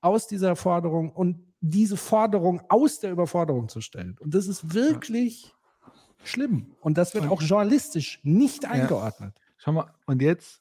[0.00, 4.16] aus dieser Forderung und diese Forderung aus der Überforderung zu stellen.
[4.20, 5.54] Und das ist wirklich
[6.24, 6.74] schlimm.
[6.80, 9.34] Und das wird auch journalistisch nicht eingeordnet.
[9.58, 10.60] Schau mal, und jetzt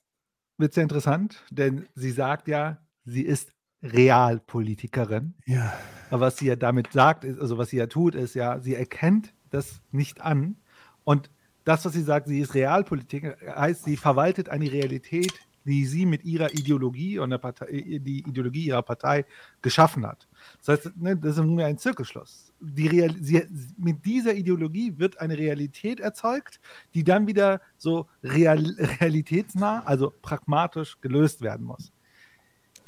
[0.58, 3.52] wird es ja interessant, denn sie sagt ja, sie ist
[3.84, 5.34] Realpolitikerin.
[5.46, 5.74] Ja.
[6.10, 8.76] Aber was sie ja damit sagt, ist, also was sie ja tut, ist ja, sie
[8.76, 10.56] erkennt das nicht an.
[11.04, 11.30] Und
[11.64, 15.34] das, was sie sagt, sie ist Realpolitik, heißt, sie verwaltet eine Realität,
[15.64, 19.26] die sie mit ihrer Ideologie und der Partei, die Ideologie ihrer Partei
[19.62, 20.28] geschaffen hat.
[20.58, 22.52] Das heißt, ne, das ist nur ein Zirkelschluss.
[22.60, 23.44] Die Real, sie,
[23.78, 26.60] mit dieser Ideologie wird eine Realität erzeugt,
[26.94, 28.60] die dann wieder so real,
[29.00, 31.92] realitätsnah, also pragmatisch gelöst werden muss.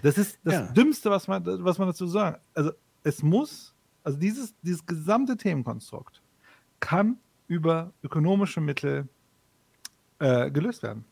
[0.03, 0.61] Das ist das Ja.
[0.73, 2.37] Dümmste, was man, was man dazu sagen.
[2.53, 2.71] Also
[3.03, 3.73] es muss,
[4.03, 6.21] also dieses, dieses gesamte Themenkonstrukt
[6.79, 7.17] kann
[7.47, 9.07] über ökonomische Mittel
[10.19, 11.05] äh, gelöst werden.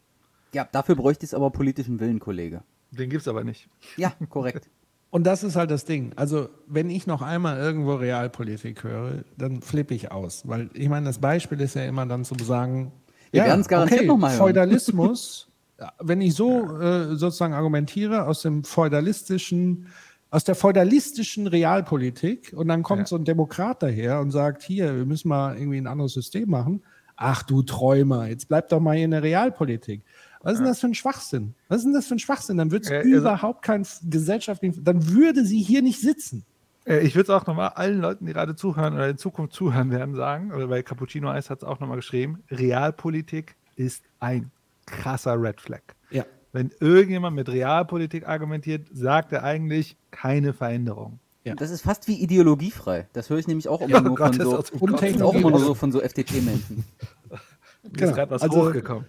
[0.54, 2.64] Ja, dafür bräuchte es aber politischen Willen, Kollege.
[2.92, 3.70] Den gibt es aber nicht.
[3.98, 4.70] Ja, korrekt.
[5.10, 6.14] Und das ist halt das Ding.
[6.16, 10.48] Also, wenn ich noch einmal irgendwo Realpolitik höre, dann flippe ich aus.
[10.48, 12.94] Weil ich meine, das Beispiel ist ja immer dann zu sagen,
[13.32, 14.38] Wir werden's garantiert noch mal hören.
[14.40, 15.51] Feudalismus, ja,
[16.00, 19.88] wenn ich so äh, sozusagen argumentiere aus dem feudalistischen,
[20.30, 23.06] aus der feudalistischen Realpolitik und dann kommt Ja.
[23.08, 26.82] so ein Demokrat daher und sagt, hier, wir müssen mal irgendwie ein anderes System machen.
[27.16, 30.02] Ach du Träumer, jetzt bleib doch mal hier in der Realpolitik.
[30.42, 31.54] Was ist denn das für ein Schwachsinn?
[31.68, 32.58] Was ist denn das für ein Schwachsinn?
[32.58, 36.46] Dann wird es Ja, also- überhaupt kein gesellschaftlichen, dann würde sie hier nicht sitzen.
[36.86, 39.92] Äh, ich würde es auch nochmal allen Leuten, die gerade zuhören oder in Zukunft zuhören
[39.92, 44.50] werden, sagen, oder bei Cappuccino Eis hat es auch nochmal geschrieben, Realpolitik ist ein
[44.92, 45.82] krasser Red Flag.
[46.12, 46.26] Ja.
[46.54, 51.20] Wenn irgendjemand mit Realpolitik argumentiert, sagt er eigentlich keine Veränderung.
[51.44, 51.56] Ja.
[51.56, 53.08] Das ist fast wie ideologiefrei.
[53.14, 55.58] Das höre ich nämlich auch immer Ja, nur Gott, von das so, ist auch immer
[55.60, 56.84] so von so FDP-Menschen.
[57.30, 58.10] Mir Genau.
[58.12, 59.06] ist gerade was Also- hochgekommen.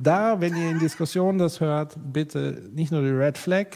[0.00, 3.66] Da, wenn ihr in Diskussionen das hört, bitte nicht nur die Red Flag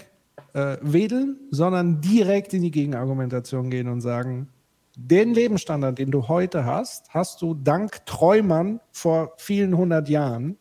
[0.54, 4.48] äh, wedeln, sondern direkt in die Gegenargumentation gehen und sagen,
[4.96, 10.56] den Lebensstandard, den du heute hast, hast du dank Träumern vor vielen hundert Jahren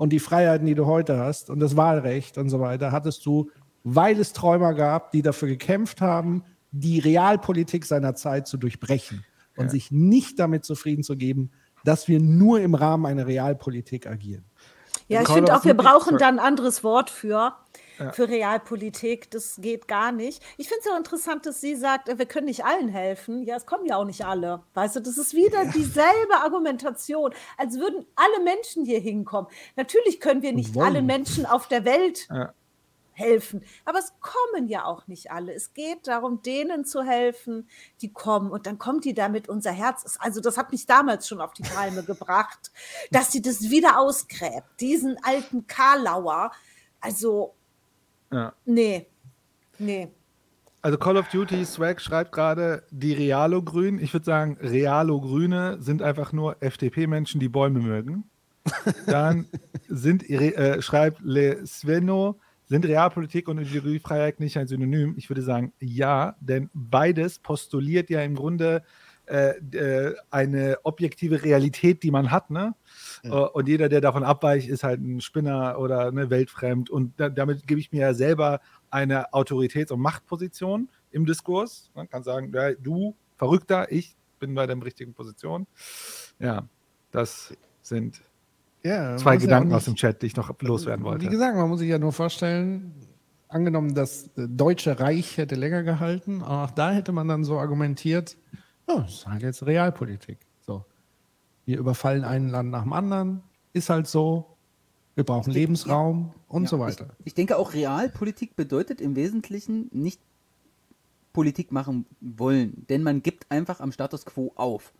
[0.00, 3.50] und die Freiheiten, die du heute hast und das Wahlrecht und so weiter, hattest du,
[3.84, 9.26] weil es Träumer gab, die dafür gekämpft haben, die Realpolitik seiner Zeit zu durchbrechen
[9.58, 11.50] und sich nicht damit zufrieden zu geben,
[11.84, 14.46] dass wir nur im Rahmen einer Realpolitik agieren.
[15.08, 17.52] Ja, ich finde auch, wir brauchen da ein anderes Wort für,
[18.00, 18.12] Ja.
[18.12, 19.30] für Realpolitik.
[19.30, 20.42] Das geht gar nicht.
[20.56, 23.44] Ich finde es auch interessant, dass sie sagt, äh, wir können nicht allen helfen.
[23.44, 24.62] Ja, es kommen ja auch nicht alle.
[24.74, 29.50] Weißt du, das ist wieder dieselbe Argumentation, als würden alle Menschen hier hinkommen.
[29.76, 30.86] Natürlich können wir nicht wollen.
[30.86, 32.52] alle Menschen auf der Welt Ja.
[33.12, 33.62] helfen.
[33.84, 35.52] Aber es kommen ja auch nicht alle.
[35.52, 37.68] Es geht darum, denen zu helfen,
[38.00, 38.50] die kommen.
[38.50, 40.16] Und dann kommt die damit unser Herz.
[40.20, 42.70] Also das hat mich damals schon auf die Palme gebracht,
[43.10, 44.64] dass sie das wieder ausgräbt.
[44.80, 46.50] Diesen alten Karlauer.
[47.02, 47.54] Also,
[48.32, 48.52] Ja.
[48.64, 49.06] nee,
[49.78, 50.08] nee.
[50.82, 54.00] Also Call of Duty Swag schreibt gerade die Realo-Grünen.
[54.00, 58.24] Ich würde sagen, Realo-Grüne sind einfach nur FDP-Menschen, die Bäume mögen.
[59.06, 59.46] Dann
[59.88, 65.14] sind, äh, schreibt Le Sveno, sind Realpolitik und Ideologiefreiheit nicht ein Synonym?
[65.18, 68.82] Ich würde sagen, ja, denn beides postuliert ja im Grunde
[69.26, 72.74] äh, äh, eine objektive Realität, die man hat, ne?
[73.22, 76.90] Äh, Und jeder, der davon abweicht, ist halt ein Spinner oder ne, weltfremd.
[76.90, 78.60] Und da, damit gebe ich mir ja selber
[78.90, 81.90] eine Autoritäts- und Machtposition im Diskurs.
[81.94, 85.66] Man kann sagen, ja, du Verrückter, ich bin bei der richtigen Position.
[86.38, 86.68] Ja,
[87.10, 88.22] das sind
[88.82, 91.24] Ja, zwei muss ja Gedanken auch aus dem Chat, die ich noch loswerden wollte.
[91.24, 92.92] Wie gesagt, man muss sich ja nur vorstellen,
[93.48, 98.36] angenommen, das äh, Deutsche Reich hätte länger gehalten, auch da hätte man dann so argumentiert,
[98.88, 100.38] ja, das ist halt jetzt Realpolitik.
[101.66, 103.42] Wir überfallen ein Land nach dem anderen,
[103.72, 104.56] ist halt so,
[105.14, 107.08] wir brauchen Lebensraum und so weiter.
[107.20, 110.20] Ich, ich denke auch, Realpolitik bedeutet im Wesentlichen nicht
[111.32, 114.92] Politik machen wollen, denn man gibt einfach am Status quo auf.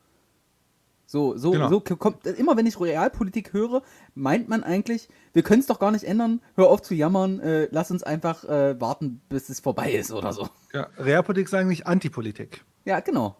[1.07, 1.69] So, so, Genau.
[1.69, 3.82] so kommt, immer wenn ich Realpolitik höre,
[4.15, 7.66] meint man eigentlich, wir können es doch gar nicht ändern, hör auf zu jammern, äh,
[7.73, 10.49] lass uns einfach äh, warten, bis es vorbei ist oder so.
[10.73, 12.65] Ja, Realpolitik ist eigentlich Antipolitik.
[12.85, 13.37] Ja, genau.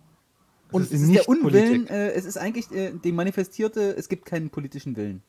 [0.71, 3.95] Es Und ist es ist nicht der Unwillen, äh, es ist eigentlich äh, die manifestierte,
[3.97, 5.23] es gibt keinen politischen Willen.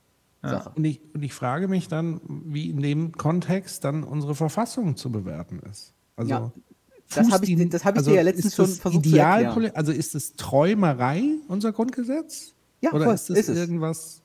[0.44, 0.72] Sache.
[0.76, 5.12] Und ich, und ich frage mich dann, wie in dem Kontext dann unsere Verfassung zu
[5.12, 5.94] bewerten ist.
[6.16, 6.52] Also Ja.
[7.14, 9.44] Das fußt hab ich das hab ich dir ja letztens ist schon versucht zu Idealpoli-
[9.66, 9.76] erklären.
[9.76, 12.54] Also ist es Träumerei, unser Grundgesetz?
[12.80, 13.58] Ja, Oder voll, ist das ist es.
[13.58, 14.22] irgendwas?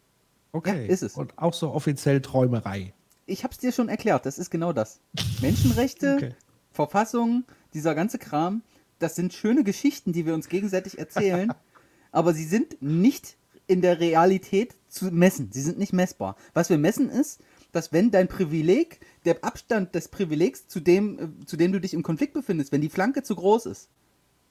[0.53, 0.87] Okay.
[0.87, 1.15] Ja, ist es.
[1.17, 2.95] Und auch so offiziell Träumerei.
[3.27, 5.01] Ich habe es dir schon erklärt, das ist genau das.
[5.43, 6.35] Menschenrechte, Okay.
[6.71, 7.45] Verfassung,
[7.75, 8.63] dieser ganze Kram,
[8.99, 11.53] das sind schöne Geschichten, die wir uns gegenseitig erzählen,
[12.13, 13.37] aber sie sind nicht
[13.67, 15.51] in der Realität zu messen.
[15.53, 16.37] Sie sind nicht messbar.
[16.55, 17.41] Was wir messen ist,
[17.73, 21.95] dass wenn dein Privileg, der Abstand des Privilegs zu dem, äh, zu dem du dich
[21.95, 23.89] im Konflikt befindest, wenn die Flanke zu groß ist,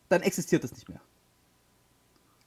[0.09, 1.01] dann existiert das nicht mehr.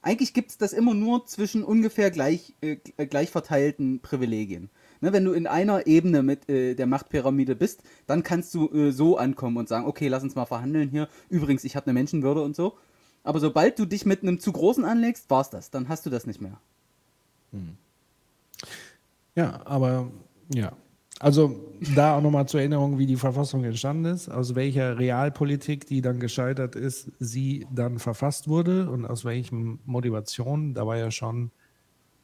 [0.01, 4.69] Eigentlich gibt es das immer nur zwischen ungefähr gleich, äh, gleich verteilten Privilegien.
[5.01, 8.91] Ne, wenn du in einer Ebene mit äh, der Machtpyramide bist, dann kannst du äh,
[8.91, 11.07] so ankommen und sagen, okay, lass uns mal verhandeln hier.
[11.29, 12.77] Übrigens, ich habe eine Menschenwürde und so.
[13.23, 15.71] Aber sobald du dich mit einem zu großen anlegst, war's das.
[15.71, 16.59] Dann hast du das nicht mehr.
[19.35, 20.11] Ja, aber
[20.53, 20.73] ja.
[21.21, 21.59] Also
[21.95, 26.21] da auch nochmal zur Erinnerung, wie die Verfassung entstanden ist, aus welcher Realpolitik, die dann
[26.21, 30.73] gescheitert ist, sie dann verfasst wurde und aus welchen Motivationen.
[30.73, 31.51] Da war ja schon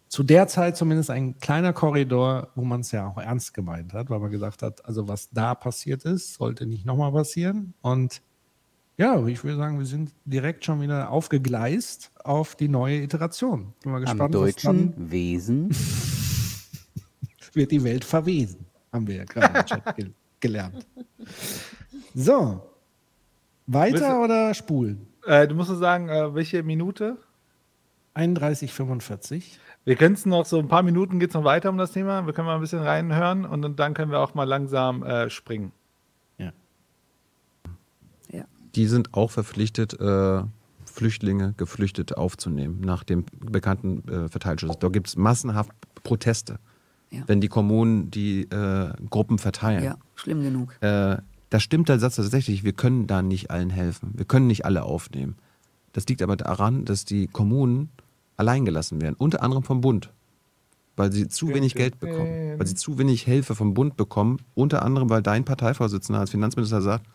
[0.08, 4.10] zu der Zeit zumindest ein kleiner Korridor, wo man es ja auch ernst gemeint hat,
[4.10, 7.74] weil man gesagt hat, also was da passiert ist, sollte nicht nochmal passieren.
[7.82, 8.22] Und
[8.98, 13.74] ja, ich würde sagen, wir sind direkt schon wieder aufgegleist auf die neue Iteration.
[13.82, 15.70] Bin mal Am gespannt, was deutschen dann Wesen
[17.54, 18.66] wird die Welt verwesen.
[18.94, 20.86] Haben wir ja gerade im Chat gel gelernt.
[22.14, 22.62] So.
[23.68, 25.08] Weiter Willst oder spulen?
[25.26, 27.18] Äh, du musst nur sagen, äh, welche Minute?
[28.14, 29.58] 31,45.
[29.86, 32.26] Wir können es noch so ein paar Minuten geht es noch weiter um das Thema.
[32.26, 35.72] Wir können mal ein bisschen reinhören und dann- können wir auch mal langsam äh, springen.
[38.76, 40.44] Die sind auch verpflichtet, äh,
[40.84, 44.78] Flüchtlinge, Geflüchtete aufzunehmen, nach dem bekannten äh, Verteilschutz.
[44.80, 45.72] Da gibt es massenhaft
[46.04, 46.60] Proteste,
[47.10, 47.22] Ja.
[47.28, 49.82] wenn die Kommunen die äh, Gruppen verteilen.
[49.82, 50.76] Ja, schlimm genug.
[50.82, 54.12] Äh, da stimmt der Satz tatsächlich, wir können da nicht allen helfen.
[54.14, 55.38] Wir können nicht alle aufnehmen.
[55.94, 57.90] Das liegt aber daran, dass die Kommunen
[58.38, 60.12] alleingelassen werden, unter anderem vom Bund.
[60.98, 62.58] Weil sie zu wenig Geld bekommen.
[62.58, 64.38] Weil sie zu wenig Hilfe vom Bund bekommen.
[64.54, 67.06] Unter anderem, weil dein Parteivorsitzender als Finanzminister sagt,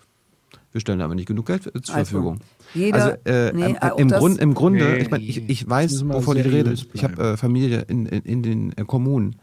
[0.72, 2.40] wir stellen aber nicht genug Geld äh, zur Also, Verfügung.
[2.74, 6.06] jeder- also äh, nee, im, das- Grund, im Grunde, Nee, ich, mein, ich, ich weiß,
[6.08, 6.74] wovon ich rede.
[6.92, 9.36] Ich habe äh, Familie in, in, in den äh, Kommunen.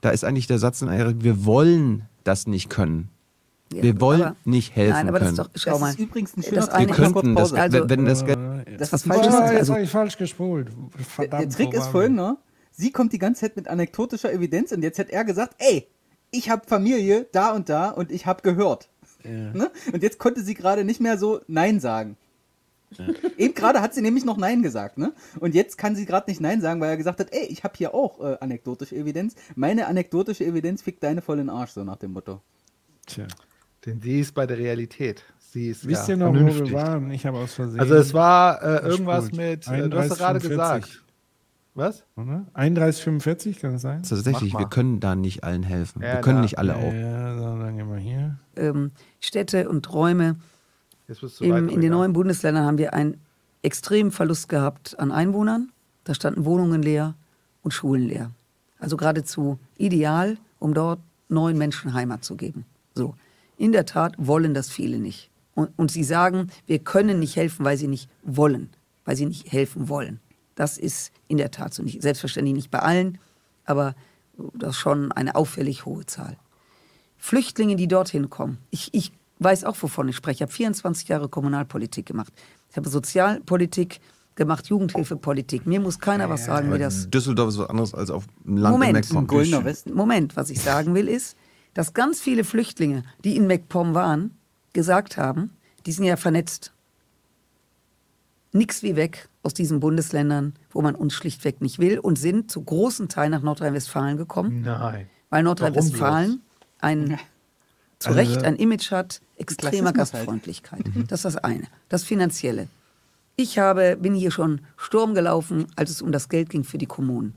[0.00, 3.08] Da ist eigentlich der Satz in einer, wir wollen das nicht können.
[3.72, 5.34] Ja, Wir wollen aber- nicht helfen Nein, aber können.
[5.36, 5.90] das ist doch, schau Das mal.
[5.90, 7.52] ist übrigens ein schöner das wir könnten das.
[7.52, 8.38] Also, wenn, das Geld,
[8.78, 10.68] Das was falsch ist, jetzt also- habe ich falsch gespult.
[10.68, 12.36] Der, Verdammt, der Trick ist folgender.
[12.70, 15.88] Sie kommt die ganze Zeit mit anekdotischer Evidenz und jetzt hat er gesagt, ey,
[16.30, 18.88] ich habe Familie da und da und ich habe gehört.
[19.24, 19.70] Ne?
[19.92, 22.16] Und jetzt konnte sie gerade nicht mehr so Nein sagen.
[23.36, 25.12] Eben gerade hat sie nämlich noch Nein gesagt, ne?
[25.40, 27.74] Und jetzt kann sie gerade nicht Nein sagen, weil er gesagt hat, ey, ich habe
[27.76, 29.34] hier auch äh, anekdotische Evidenz.
[29.56, 32.40] Meine anekdotische Evidenz fickt deine voll in den Arsch, so nach dem Motto.
[33.06, 33.26] Tja.
[33.86, 35.24] Denn sie ist bei der Realität.
[35.38, 36.70] Sie ist Wisst ja, ihr noch, wo vernünftig.
[36.70, 37.10] wir waren?
[37.12, 37.80] Ich habe aus Versehen.
[37.80, 40.48] Also es war äh, irgendwas mit, äh, du hast ja gerade 31,45.
[40.48, 41.02] gesagt.
[41.74, 42.04] Was?
[42.16, 42.46] Oder?
[42.54, 44.02] 31,45 kann das sein?
[44.02, 46.02] tatsächlich, wir können da nicht allen helfen.
[46.02, 46.42] Ja, wir können da.
[46.42, 46.92] nicht alle auf.
[46.92, 48.38] Ja, so, dann gehen wir hier.
[48.56, 50.36] ähm, Städte und Räume.
[51.06, 53.20] Jetzt bist du weiter Im, in den neuen Bundesländern haben wir einen
[53.62, 55.70] extremen Verlust gehabt an Einwohnern.
[56.04, 57.14] Da standen Wohnungen leer
[57.62, 58.30] und Schulen leer.
[58.78, 62.64] Also geradezu ideal, um dort neuen Menschen Heimat zu geben.
[62.94, 63.14] So.
[63.56, 65.30] In der Tat wollen das viele nicht.
[65.54, 68.70] Und, und sie sagen, wir können nicht helfen, weil sie nicht wollen,
[69.04, 70.20] weil sie nicht helfen wollen.
[70.54, 72.02] Das ist in der Tat so nicht.
[72.02, 73.18] Selbstverständlich nicht bei allen,
[73.64, 73.94] aber
[74.54, 76.36] das ist schon eine auffällig hohe Zahl.
[77.16, 78.58] Flüchtlinge, die dorthin kommen.
[78.70, 80.36] Ich, ich weiß auch, wovon ich spreche.
[80.36, 82.32] Ich habe 24 Jahre Kommunalpolitik gemacht.
[82.70, 84.00] Ich habe Sozialpolitik
[84.34, 85.66] gemacht, Jugendhilfepolitik.
[85.66, 87.08] Mir muss keiner was sagen, wie das.
[87.08, 88.96] Düsseldorf ist was anderes als auf dem Land Moment.
[89.64, 89.94] Westen.
[89.94, 91.36] Moment, was ich sagen will, ist,
[91.76, 94.34] dass ganz viele Flüchtlinge, die in MacPom waren,
[94.72, 95.50] gesagt haben,
[95.84, 96.72] die sind ja vernetzt.
[98.52, 102.62] Nix wie weg aus diesen Bundesländern, wo man uns schlichtweg nicht will und sind zu
[102.62, 105.06] großen Teilen nach Nordrhein-Westfalen gekommen, Nein.
[105.28, 106.40] weil Nordrhein-Westfalen
[106.80, 107.18] ein
[107.98, 109.96] zu Also- Recht ein Image hat extremer halt.
[109.96, 110.82] Gastfreundlichkeit.
[111.08, 111.66] Das ist das eine.
[111.90, 112.68] Das Finanzielle.
[113.36, 116.86] Ich habe, bin hier schon Sturm gelaufen, als es um das Geld ging für die
[116.86, 117.34] Kommunen.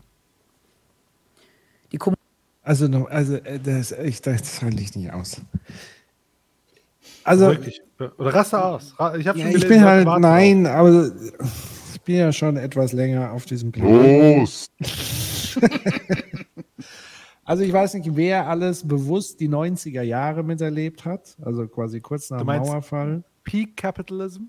[1.91, 2.18] Die Kommunen
[2.69, 5.41] Also, noch, also äh, das, ich, das halte ich nicht aus.
[7.23, 7.81] Also, Wirklich.
[7.97, 8.93] Oder raste aus.
[9.17, 11.11] Ich, ja, schon ich gelesen, bin halt, warten nein, aber
[11.95, 14.41] ich bin ja schon etwas länger auf diesem Planeten.
[14.41, 14.69] Los!
[17.43, 22.29] Also ich weiß nicht, wer alles bewusst die 90er Jahre miterlebt hat, also quasi kurz
[22.29, 23.23] nach dem Mauerfall.
[23.43, 24.43] Peak Capitalism?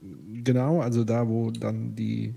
[0.00, 2.34] Genau, also da, wo dann die,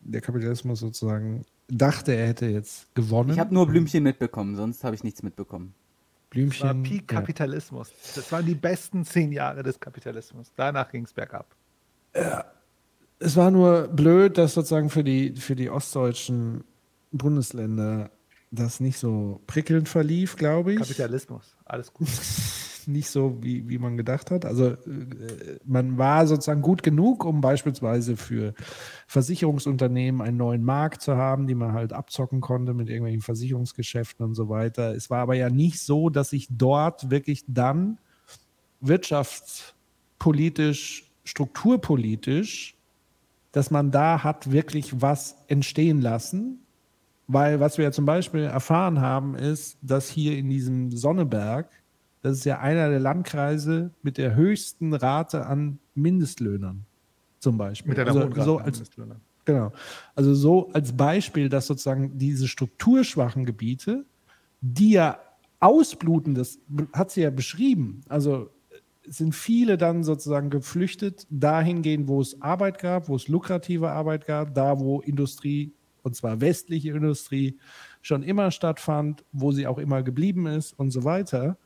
[0.00, 3.30] der Kapitalismus sozusagen dachte, er hätte jetzt gewonnen.
[3.30, 5.74] Ich habe nur Blümchen mitbekommen, sonst habe ich nichts mitbekommen.
[6.30, 6.82] Das war Blümchen.
[6.82, 7.20] Peak ja.
[7.20, 7.92] Kapitalismus.
[8.14, 10.52] Das waren die besten zehn Jahre des Kapitalismus.
[10.56, 11.54] Danach ging es bergab.
[13.18, 16.64] Es war nur blöd, dass sozusagen für die, für die ostdeutschen
[17.12, 18.10] Bundesländer
[18.50, 20.78] das nicht so prickelnd verlief, glaube ich.
[20.78, 21.56] Kapitalismus.
[21.64, 22.08] Alles gut.
[22.88, 24.44] nicht so, wie, wie man gedacht hat.
[24.44, 24.76] Also äh,
[25.64, 28.54] man war sozusagen gut genug, um beispielsweise für
[29.06, 34.34] Versicherungsunternehmen einen neuen Markt zu haben, die man halt abzocken konnte mit irgendwelchen Versicherungsgeschäften und
[34.34, 34.94] so weiter.
[34.94, 37.98] Es war aber ja nicht so, dass sich dort wirklich dann
[38.80, 42.76] wirtschaftspolitisch, strukturpolitisch,
[43.52, 46.60] dass man da hat wirklich was entstehen lassen.
[47.26, 51.70] Weil was wir ja zum Beispiel erfahren haben, ist, dass hier in diesem Sonneberg,
[52.24, 56.86] das ist ja einer der Landkreise mit der höchsten Rate an Mindestlöhnern,
[57.38, 57.90] zum Beispiel.
[57.90, 59.20] Mit einer also, hohen Rate so als, Mindestlöhnern.
[59.44, 59.72] Genau.
[60.14, 64.06] Also so als Beispiel, dass sozusagen diese strukturschwachen Gebiete,
[64.62, 65.18] die ja
[65.60, 66.58] ausbluten, das
[66.94, 68.00] hat sie ja beschrieben.
[68.08, 68.48] Also
[69.04, 74.54] sind viele dann sozusagen geflüchtet dahingehend, wo es Arbeit gab, wo es lukrative Arbeit gab,
[74.54, 77.58] da wo Industrie, und zwar westliche Industrie,
[78.00, 81.58] schon immer stattfand, wo sie auch immer geblieben ist und so weiter.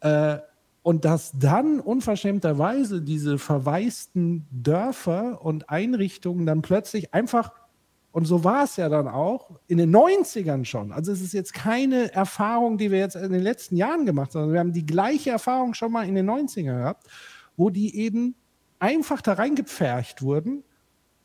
[0.00, 0.38] Äh,
[0.82, 7.52] und dass dann unverschämterweise diese verwaisten Dörfer und Einrichtungen dann plötzlich einfach,
[8.10, 10.92] und so war es ja dann auch, in den 90ern schon.
[10.92, 14.40] Also es ist jetzt keine Erfahrung, die wir jetzt in den letzten Jahren gemacht haben,
[14.40, 17.06] sondern wir haben die gleiche Erfahrung schon mal in den 90ern gehabt,
[17.56, 18.34] wo die eben
[18.78, 20.64] einfach da reingepfercht wurden,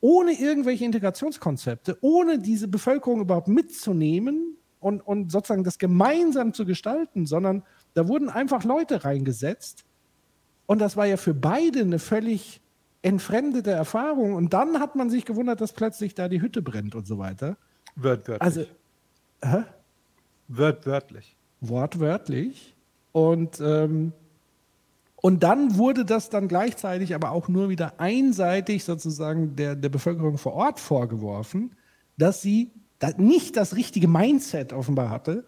[0.02, 7.26] ohne irgendwelche Integrationskonzepte, ohne diese Bevölkerung überhaupt mitzunehmen und, und sozusagen das gemeinsam zu gestalten,
[7.26, 7.64] sondern
[7.94, 9.86] da wurden einfach Leute reingesetzt.
[10.66, 12.62] Und das war ja für beide eine völlig
[13.02, 14.34] entfremdete Erfahrung.
[14.34, 17.58] Und dann hat man sich gewundert, dass plötzlich da die Hütte brennt und so weiter.
[17.96, 18.42] Wörtwörtlich.
[18.42, 18.66] Also,
[19.44, 19.64] hä?
[20.48, 21.36] Wörtwörtlich.
[21.62, 22.76] Wortwörtlich.
[23.12, 24.14] Und, ähm,
[25.18, 30.38] und dann wurde das dann gleichzeitig aber auch nur wieder einseitig sozusagen der, der Bevölkerung
[30.38, 31.76] vor Ort vorgeworfen,
[32.18, 32.72] dass sie
[33.18, 35.46] nicht das richtige Mindset offenbar hatte,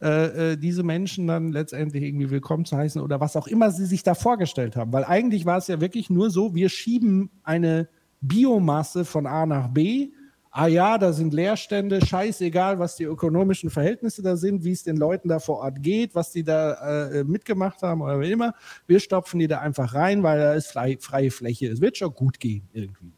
[0.00, 3.84] äh, äh, diese Menschen dann letztendlich irgendwie willkommen zu heißen oder was auch immer sie
[3.84, 4.92] sich da vorgestellt haben.
[4.92, 7.88] Weil eigentlich war es ja wirklich nur so, wir schieben eine
[8.20, 10.10] Biomasse von A nach B.
[10.50, 14.96] Ah ja, da sind Leerstände, scheißegal, was die ökonomischen Verhältnisse da sind, wie es den
[14.96, 18.54] Leuten da vor Ort geht, was die da äh, mitgemacht haben oder wie immer.
[18.86, 21.66] Wir stopfen die da einfach rein, weil da ist frei, freie Fläche.
[21.68, 23.12] Es wird schon gut gehen irgendwie.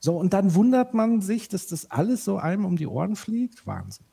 [0.00, 3.64] So, und dann wundert man sich, dass das alles so einem um die Ohren fliegt.
[3.66, 4.04] Wahnsinn.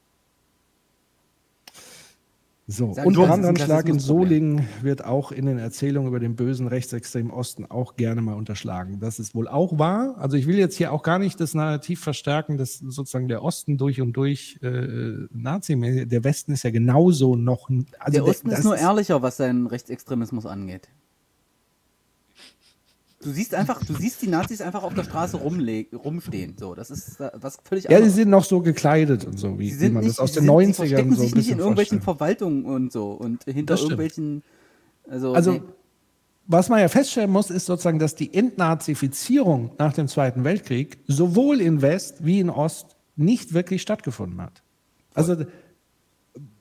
[2.72, 4.00] So, Sag und Brandanschlag in.
[4.00, 9.00] Solingen wird auch in den Erzählungen über den bösen rechtsextremen Osten auch gerne mal unterschlagen.
[9.02, 10.16] Das ist wohl auch wahr.
[10.18, 13.78] Also ich will jetzt hier auch gar nicht das Narrativ verstärken, dass sozusagen der Osten
[13.78, 17.70] durch und durch äh, Nazi, der Westen ist ja genauso noch.
[18.00, 20.88] Also der Osten das ist nur ehrlicher, was seinen Rechtsextremismus angeht.
[23.24, 26.56] Du siehst einfach, du siehst die Nazis einfach auf der Straße rumstehen.
[26.58, 28.16] So, das ist äh, was völlig Ja, die anderes.
[28.16, 30.52] sind noch so gekleidet und so, wie, Sie sind man nicht, das aus den sind,
[30.52, 32.02] 90ern sie so sich nicht in irgendwelchen.
[32.02, 34.44] Verwaltungen und so und hinter irgendwelchen.
[35.08, 35.62] Also, Also, nee.
[36.48, 41.62] was man ja feststellen muss, ist sozusagen, dass die Entnazifizierung nach dem Zweiten Weltkrieg sowohl
[41.62, 44.64] in West wie in Ost nicht wirklich stattgefunden hat.
[45.14, 45.36] Also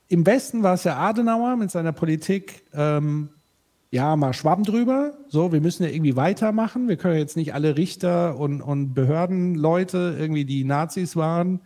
[0.09, 3.29] im Westen war es ja Adenauer mit seiner Politik, ähm,
[3.91, 5.17] ja, mal Schwamm drüber.
[5.27, 6.87] So, wir müssen ja irgendwie weitermachen.
[6.87, 11.59] Wir können jetzt nicht alle Richter und, und Behördenleute irgendwie die Nazis waren.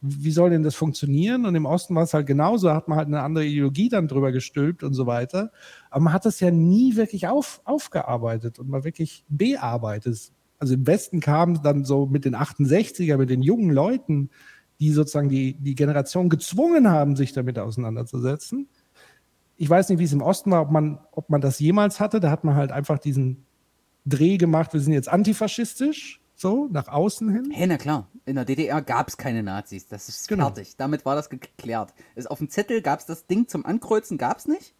[0.00, 1.44] Wie soll denn das funktionieren?
[1.44, 4.30] Und im Osten war es halt genauso, hat man halt eine andere Ideologie dann drüber
[4.30, 5.50] gestülpt und so weiter.
[5.90, 10.32] Aber man hat das ja nie wirklich auf, aufgearbeitet und mal wirklich bearbeitet.
[10.60, 14.30] Also im Westen kam dann so mit den 68er, mit den jungen Leuten,
[14.78, 18.68] die sozusagen die, die Generation gezwungen haben, sich damit auseinanderzusetzen.
[19.62, 22.18] Ich weiß nicht, wie es im Osten war, ob man, ob man das jemals hatte.
[22.18, 23.46] Da hat man halt einfach diesen
[24.04, 27.52] Dreh gemacht, wir sind jetzt antifaschistisch, so nach außen hin.
[27.52, 29.86] Hey, na klar, in der DDR gab es keine Nazis.
[29.86, 30.46] Das ist Genau.
[30.46, 30.74] fertig.
[30.78, 31.94] Damit war das geklärt.
[32.16, 34.74] Es, auf dem Zettel gab es das Ding zum Ankreuzen, gab es nicht.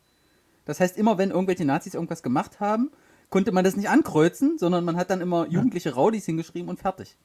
[0.65, 2.91] Das heißt, immer wenn irgendwelche Nazis irgendwas gemacht haben,
[3.31, 7.17] konnte man das nicht ankreuzen, sondern man hat dann immer jugendliche Rowdies hingeschrieben und fertig.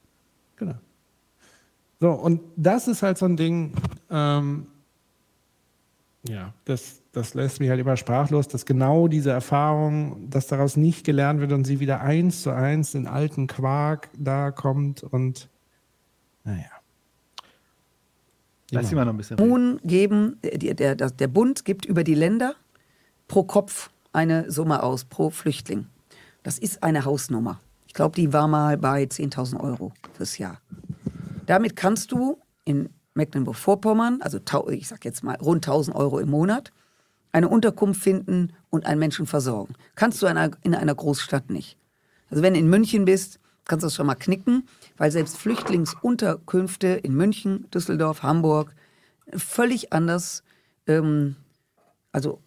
[0.57, 0.75] Genau.
[1.99, 3.73] So, und das ist halt so ein Ding,
[4.11, 4.67] ähm,
[6.29, 11.03] ja, das, das lässt mich halt immer sprachlos, dass genau diese Erfahrung, dass daraus nicht
[11.03, 15.49] gelernt wird und sie wieder eins zu eins in alten Quark da kommt und
[16.43, 16.69] naja.
[18.69, 19.49] Lass sie mal noch ein bisschen reden.
[19.49, 22.53] Kommunen geben, der, der, der Bund gibt über die Länder
[23.27, 25.87] pro Kopf eine Summe aus, pro Flüchtling.
[26.43, 27.61] Das ist eine Hausnummer.
[27.87, 30.61] Ich glaube, die war mal bei 10.000 Euro fürs Jahr.
[31.47, 34.39] Damit kannst du in Mecklenburg-Vorpommern, also
[34.69, 36.71] ich sag jetzt mal rund 1.000 Euro im Monat,
[37.31, 39.73] eine Unterkunft finden und einen Menschen versorgen.
[39.95, 41.77] Kannst du in einer, in einer Großstadt nicht.
[42.29, 44.67] Also wenn du in München bist, kannst du das schon mal knicken,
[44.97, 48.73] weil selbst Flüchtlingsunterkünfte in München, Düsseldorf, Hamburg
[49.35, 50.43] völlig anders,
[50.87, 51.35] ähm,
[52.11, 52.39] also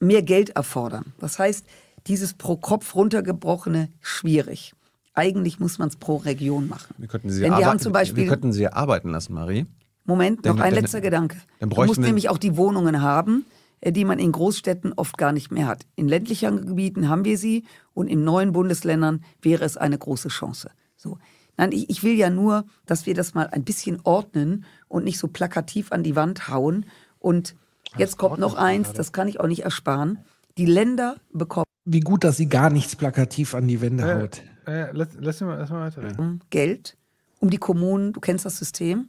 [0.00, 1.12] mehr Geld erfordern.
[1.18, 1.64] Das heißt,
[2.06, 4.74] dieses pro Kopf runtergebrochene schwierig.
[5.14, 6.94] Eigentlich muss man es pro Region machen.
[6.98, 9.66] Wir könnten sie, Denn wir arbeiten, haben zum Beispiel- wir könnten sie arbeiten lassen, Marie.
[10.04, 11.36] Moment, noch Dann- ein dann- letzter Gedanke.
[11.60, 13.44] dann Du musst nämlich auch die Wohnungen haben,
[13.84, 15.86] die man in Großstädten oft gar nicht mehr hat.
[15.96, 20.70] In ländlichen Gebieten haben wir sie und in neuen Bundesländern wäre es eine große Chance.
[20.96, 21.18] So.
[21.56, 25.18] Nein, ich, ich will ja nur, dass wir das mal ein bisschen ordnen und nicht
[25.18, 26.86] so plakativ an die Wand hauen.
[27.18, 27.54] Und
[27.96, 30.18] jetzt kommt noch eins, das kann ich auch nicht ersparen.
[30.58, 34.42] Die Länder bekommen Wie gut, dass sie gar nichts plakativ an die Wände Äh, haut.
[34.66, 36.40] äh, lass, lass, mal, lass mal weiterreden.
[36.50, 36.96] Geld
[37.40, 39.08] um die Kommunen, du kennst das System,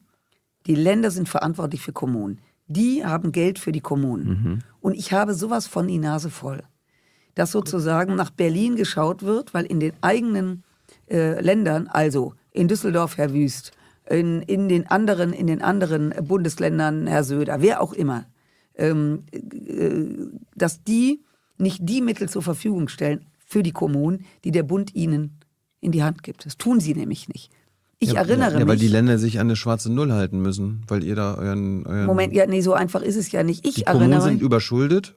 [0.66, 2.40] die Länder sind verantwortlich für Kommunen.
[2.74, 4.64] Die haben Geld für die Kommunen.
[4.80, 6.64] Und ich habe sowas von die Nase voll,
[7.36, 10.64] dass sozusagen nach Berlin geschaut wird, weil in den eigenen
[11.10, 13.72] äh, Ländern, also in Düsseldorf Herr Wüst,
[14.10, 18.26] in, in, den anderen, in den anderen Bundesländern Herr Söder, wer auch immer,
[18.76, 21.24] ähm, äh, dass die
[21.58, 25.40] nicht die Mittel zur Verfügung stellen für die Kommunen, die der Bund ihnen
[25.82, 26.46] in die Hand gibt.
[26.46, 27.52] Das tun sie nämlich nicht.
[28.04, 28.94] Ich ja, erinnere ja, ja, weil die mich.
[28.94, 31.86] Länder sich an eine schwarze Null halten müssen, weil ihr da euren.
[31.86, 33.64] euren Moment, ja, nee, so einfach ist es ja nicht.
[33.66, 34.42] Ich die Kommunen erinnere sind mich.
[34.42, 35.16] überschuldet.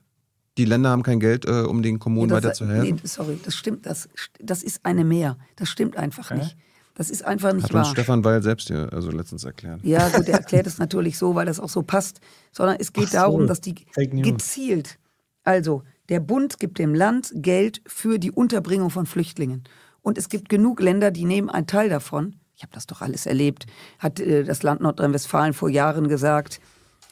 [0.59, 2.95] Die Länder haben kein Geld, äh, um den Kommunen Nee, das- weiterzuhelfen.
[2.97, 3.87] Nee, sorry, das stimmt.
[3.87, 4.09] Das,
[4.39, 5.39] das ist eine Mehr.
[5.57, 6.57] Das stimmt einfach nicht.
[6.95, 7.81] Das ist einfach nicht Hat wahr.
[7.85, 9.81] uns Stefan Weil selbst hier also letztens erklärt.
[9.83, 12.21] Ja, gut, er erklärt es natürlich so, weil das auch so passt.
[12.53, 14.99] Sondern es geht so, darum, dass die gezielt,
[15.43, 19.65] also der Bund gibt dem Land Geld für die Unterbringung von Flüchtlingen.
[20.03, 22.37] Und es gibt genug Länder, die nehmen einen Teil davon.
[22.57, 23.67] Ich habe das doch alles erlebt.
[23.99, 26.61] Hat äh, das Land Nordrhein-Westfalen vor Jahren gesagt.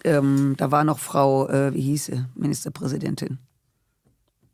[0.05, 3.39] Ähm, da war noch Frau, äh, wie hieß sie, Ministerpräsidentin.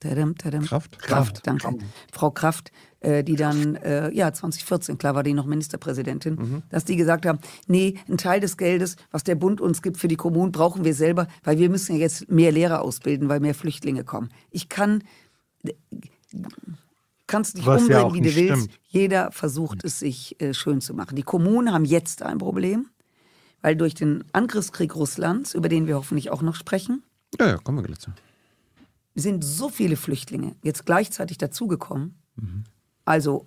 [0.01, 0.65] Tadam, tadam.
[0.65, 0.99] Kraft?
[1.01, 1.77] Kraft, danke.
[2.13, 2.71] Frau Kraft,
[3.01, 6.63] äh, die dann, äh, ja, 2014, klar war die noch Ministerpräsidentin, Mhm.
[6.69, 10.07] dass die gesagt haben, nee, ein Teil des Geldes, was der Bund uns gibt für
[10.07, 13.57] die Kommunen, brauchen wir selber, weil wir müssen ja jetzt mehr Lehrer ausbilden, weil mehr
[13.57, 14.29] Flüchtlinge kommen.
[14.51, 15.03] Ich kann,
[17.29, 18.63] kannst dich Was ja umdrehen, auch wie du willst.
[18.65, 18.81] stimmt.
[18.89, 21.15] Jeder versucht es sich äh, schön zu machen.
[21.15, 22.89] Die Kommunen haben jetzt ein Problem,
[23.63, 27.03] weil durch den Angriffskrieg Russlands, über den wir hoffentlich auch noch sprechen,
[27.39, 28.11] Ja, ja, kommen wir gleich zu.
[29.15, 32.17] sind so viele Flüchtlinge jetzt gleichzeitig dazugekommen.
[33.05, 33.47] Also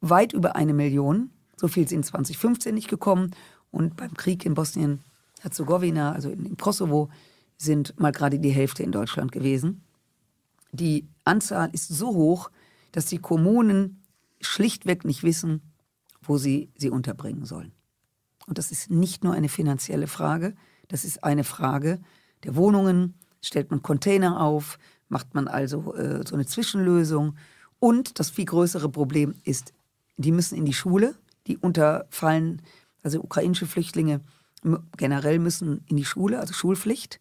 [0.00, 1.30] weit über eine Million.
[1.56, 3.30] So viel sind 2015 nicht gekommen.
[3.70, 7.08] Und beim Krieg in Bosnien-Herzegowina, also in, im Kosovo,
[7.56, 9.82] sind mal gerade die Hälfte in Deutschland gewesen.
[10.72, 12.50] Die Anzahl ist so hoch,
[12.92, 14.02] dass die Kommunen
[14.40, 15.62] schlichtweg nicht wissen,
[16.22, 17.72] wo sie sie unterbringen sollen.
[18.46, 20.54] Und das ist nicht nur eine finanzielle Frage,
[20.88, 22.00] das ist eine Frage
[22.44, 23.14] der Wohnungen.
[23.40, 24.78] Stellt man Container auf,
[25.08, 27.36] macht man also äh, so eine Zwischenlösung.
[27.78, 29.72] Und das viel größere Problem ist,
[30.16, 31.14] die müssen in die Schule,
[31.46, 32.62] die unterfallen,
[33.02, 34.20] also ukrainische Flüchtlinge
[34.96, 37.20] generell müssen in die Schule, also Schulpflicht.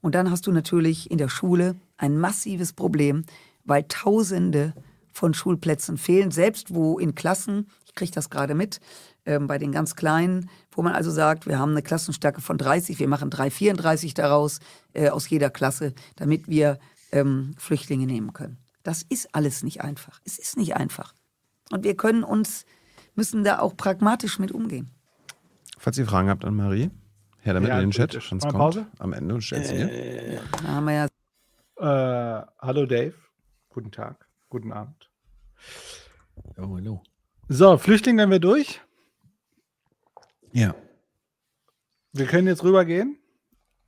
[0.00, 3.24] Und dann hast du natürlich in der Schule ein massives Problem,
[3.64, 4.74] weil Tausende
[5.18, 8.78] von Schulplätzen fehlen, selbst wo in Klassen, ich kriege das gerade mit,
[9.26, 12.98] ähm, bei den ganz Kleinen, wo man also sagt, wir haben eine Klassenstärke von 30,
[13.00, 14.60] wir machen 334 daraus
[14.94, 16.78] äh, aus jeder Klasse, damit wir
[17.10, 18.58] ähm, Flüchtlinge nehmen können.
[18.84, 20.20] Das ist alles nicht einfach.
[20.24, 21.14] Es ist nicht einfach.
[21.72, 22.64] Und wir können uns,
[23.16, 24.90] müssen da auch pragmatisch mit umgehen.
[25.78, 26.90] Falls ihr Fragen habt an Marie,
[27.40, 28.12] her damit Ja, in den Chat.
[28.12, 28.86] Sonst kommt Pause?
[28.98, 33.14] am Ende und stellt sie haben wir ja Äh, hallo Dave.
[33.68, 34.26] Guten Tag.
[34.48, 35.07] Guten Abend.
[36.56, 37.02] Oh, hallo.
[37.48, 38.80] So, Flüchtlinge haben wir durch.
[40.52, 40.74] Ja.
[42.12, 43.18] Wir können jetzt rübergehen.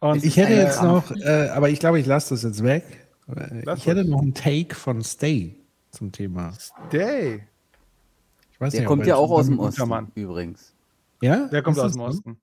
[0.01, 3.07] Und, Ich hätte äh, jetzt noch, äh, aber ich glaube, ich lasse das jetzt weg.
[3.29, 5.57] Äh, Lass Ich hätte noch einen Take von Stay
[5.91, 6.55] zum Thema.
[6.93, 7.47] Day.
[8.53, 10.11] Ich weiß Der nicht, kommt ja auch aus dem Osten, Mann.
[10.15, 10.75] übrigens.
[11.21, 11.49] Ja?
[11.49, 12.01] Der kommt aus dem?
[12.01, 12.41] Osten.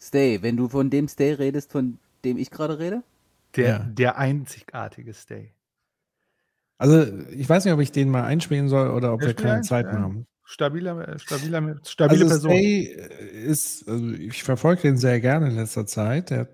[0.00, 3.02] Stay, wenn du von dem Stay redest, von dem ich gerade rede?
[3.56, 3.78] Der, Ja.
[3.80, 5.52] der einzigartige Stay.
[6.78, 9.62] Also, ich weiß nicht, ob ich den mal einspielen soll oder ob wir keine ein,
[9.64, 10.26] Zeit mehr haben.
[10.44, 12.50] Stabiler, äh, stabiler, stabile also Person.
[12.52, 12.82] Stay
[13.44, 16.30] ist, also ich verfolge den sehr gerne in letzter Zeit.
[16.30, 16.50] Der hat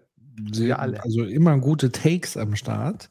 [0.50, 3.10] sehr, also immer gute Takes am Start.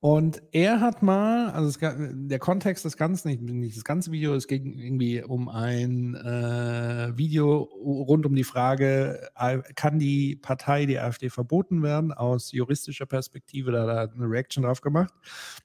[0.00, 4.32] Und er hat mal, also es, der Kontext des Ganzen, nicht, nicht das ganze Video,
[4.34, 10.86] es ging irgendwie um ein äh, Video rund um die Frage, äh, kann die Partei,
[10.86, 12.12] die AfD, verboten werden?
[12.12, 15.12] Aus juristischer Perspektive, da hat er eine Reaction drauf gemacht.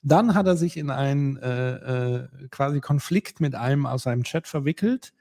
[0.02, 4.48] Dann hat er sich in einen äh, äh, quasi Konflikt mit einem aus seinem Chat
[4.48, 5.14] verwickelt,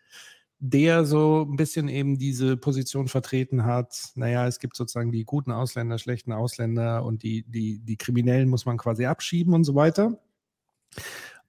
[0.64, 5.50] der so ein bisschen eben diese Position vertreten hat, naja, es gibt sozusagen die guten
[5.50, 10.20] Ausländer, schlechten Ausländer und die, die, die Kriminellen muss man quasi abschieben und so weiter.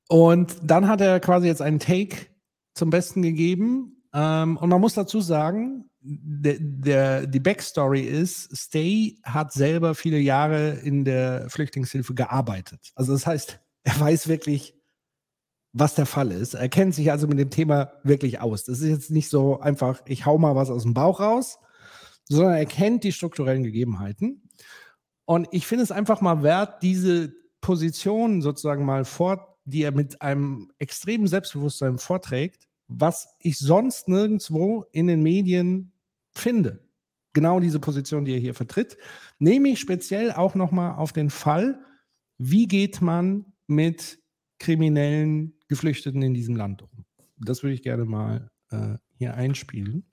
[0.10, 2.26] Und dann hat er quasi jetzt einen Take
[2.74, 4.04] zum Besten gegeben.
[4.16, 10.18] Ähm, und man muss dazu sagen, der, der, die Backstory ist, Stay hat selber viele
[10.18, 12.92] Jahre in der Flüchtlingshilfe gearbeitet.
[12.96, 14.74] Also das heißt, er weiß wirklich,
[15.74, 16.54] was der Fall ist.
[16.54, 18.64] Er kennt sich also mit dem Thema wirklich aus.
[18.64, 21.58] Das ist jetzt nicht so einfach, ich hau mal was aus dem Bauch raus,
[22.30, 24.50] sondern er kennt die strukturellen Gegebenheiten.
[25.26, 30.22] Und ich finde es einfach mal wert, diese Position sozusagen mal fort, die er mit
[30.22, 35.94] einem extremen Selbstbewusstsein vorträgt, was ich sonst nirgendwo in den Medien
[36.36, 36.86] finde.
[37.34, 38.98] Genau diese Position, die er hier vertritt,
[39.40, 41.80] nehme ich speziell auch nochmal auf den Fall,
[42.38, 44.20] wie geht man mit
[44.60, 47.06] kriminellen Geflüchteten in diesem Land um.
[47.38, 50.06] Das würde ich gerne mal äh, hier einspielen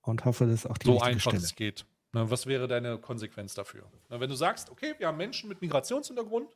[0.00, 1.44] und hoffe, dass auch die so richtige einfach Stelle.
[1.44, 1.84] es geht.
[2.12, 3.90] Na, was wäre deine Konsequenz dafür?
[4.08, 6.48] Na, wenn du sagst, okay, wir haben Menschen mit Migrationshintergrund,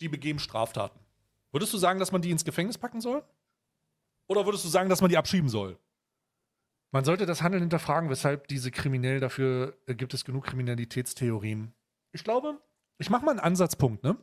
[0.00, 0.98] die begehen Straftaten.
[1.52, 3.22] Würdest du sagen, dass man die ins Gefängnis packen soll?
[4.26, 5.78] Oder würdest du sagen, dass man die abschieben soll?
[6.90, 11.72] Man sollte das Handeln hinterfragen, weshalb diese kriminell dafür äh, gibt es genug Kriminalitätstheorien.
[12.10, 12.60] Ich glaube,
[12.98, 14.16] ich mache mal einen Ansatzpunkt, ne?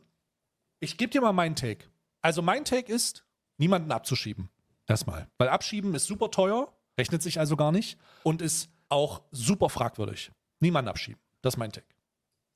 [0.78, 1.86] Ich gebe dir mal meinen Take.
[2.20, 3.24] Also mein Take ist,
[3.60, 4.48] niemanden abzuschieben.
[4.86, 5.28] Erstmal.
[5.38, 10.32] Weil abschieben ist super teuer, rechnet sich also gar nicht und ist auch super fragwürdig.
[10.58, 11.20] Niemanden abschieben.
[11.42, 11.86] Das ist mein Take.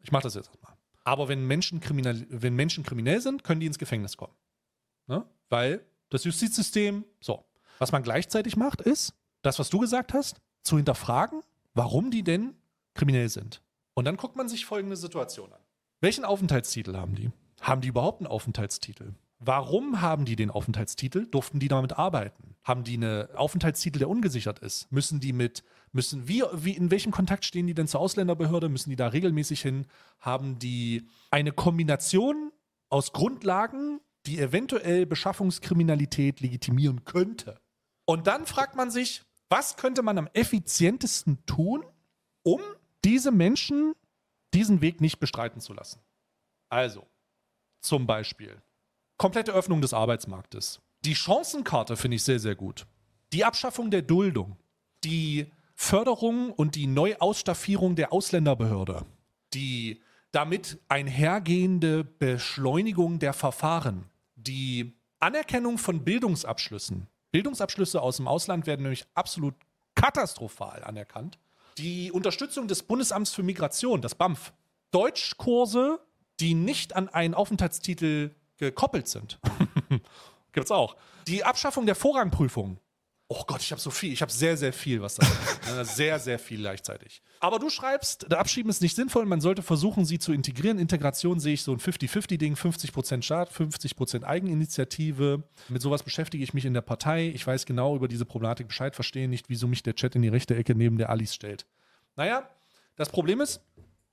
[0.00, 0.74] Ich mache das jetzt erstmal.
[1.04, 4.34] Aber wenn Menschen, kriminell, wenn Menschen kriminell sind, können die ins Gefängnis kommen.
[5.06, 5.24] Ne?
[5.50, 7.44] Weil das Justizsystem, so.
[7.78, 11.42] Was man gleichzeitig macht, ist, das, was du gesagt hast, zu hinterfragen,
[11.74, 12.56] warum die denn
[12.94, 13.62] kriminell sind.
[13.94, 15.60] Und dann guckt man sich folgende Situation an.
[16.00, 17.30] Welchen Aufenthaltstitel haben die?
[17.60, 19.14] Haben die überhaupt einen Aufenthaltstitel?
[19.38, 21.26] Warum haben die den Aufenthaltstitel?
[21.26, 22.56] Durften die damit arbeiten?
[22.62, 24.90] Haben die einen Aufenthaltstitel, der ungesichert ist?
[24.90, 28.68] Müssen die mit, müssen, wie, wie, in welchem Kontakt stehen die denn zur Ausländerbehörde?
[28.68, 29.86] Müssen die da regelmäßig hin?
[30.20, 32.52] Haben die eine Kombination
[32.88, 37.60] aus Grundlagen, die eventuell Beschaffungskriminalität legitimieren könnte?
[38.06, 41.84] Und dann fragt man sich, was könnte man am effizientesten tun,
[42.42, 42.60] um
[43.04, 43.94] diese Menschen
[44.54, 46.00] diesen Weg nicht bestreiten zu lassen?
[46.70, 47.06] Also,
[47.80, 48.62] zum Beispiel
[49.16, 50.80] komplette Öffnung des Arbeitsmarktes.
[51.04, 52.86] Die Chancenkarte finde ich sehr, sehr gut.
[53.32, 54.56] Die Abschaffung der Duldung.
[55.04, 59.04] Die Förderung und die Neuausstaffierung der Ausländerbehörde.
[59.52, 60.00] Die
[60.30, 64.10] damit einhergehende Beschleunigung der Verfahren.
[64.34, 67.06] Die Anerkennung von Bildungsabschlüssen.
[67.30, 69.54] Bildungsabschlüsse aus dem Ausland werden nämlich absolut
[69.94, 71.38] katastrophal anerkannt.
[71.78, 74.52] Die Unterstützung des Bundesamts für Migration, das BAMF.
[74.90, 75.98] Deutschkurse,
[76.40, 79.38] die nicht an einen Aufenthaltstitel gekoppelt sind.
[80.52, 80.96] Gibt's auch.
[81.26, 82.78] Die Abschaffung der Vorrangprüfung.
[83.28, 84.12] Oh Gott, ich habe so viel.
[84.12, 85.54] Ich habe sehr, sehr viel, was da ist.
[85.96, 87.22] Sehr, sehr viel gleichzeitig.
[87.40, 89.24] Aber du schreibst, der Abschieben ist nicht sinnvoll.
[89.24, 90.78] Man sollte versuchen, sie zu integrieren.
[90.78, 92.54] Integration sehe ich so ein 50-50-Ding.
[92.54, 95.42] 50% Staat, 50% Eigeninitiative.
[95.70, 97.28] Mit sowas beschäftige ich mich in der Partei.
[97.34, 100.28] Ich weiß genau über diese Problematik Bescheid, verstehe nicht, wieso mich der Chat in die
[100.28, 101.64] rechte Ecke neben der Alice stellt.
[102.16, 102.48] Naja,
[102.96, 103.60] das Problem ist,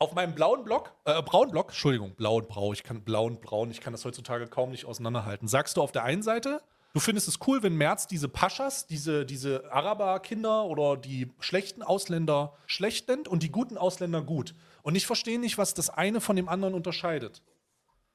[0.02, 3.40] auf meinem blauen Block, äh, braunen Block, Entschuldigung, blau und brau, ich kann blau und
[3.40, 5.48] braun, ich kann das heutzutage kaum nicht auseinanderhalten.
[5.48, 6.64] Sagst du auf der einen Seite,
[6.95, 12.53] du findest es cool, wenn Merz diese Paschas, diese, diese Araberkinder oder die schlechten Ausländer
[12.65, 14.56] schlecht nennt und die guten Ausländer gut.
[14.82, 17.44] Und ich verstehe nicht, was das eine von dem anderen unterscheidet.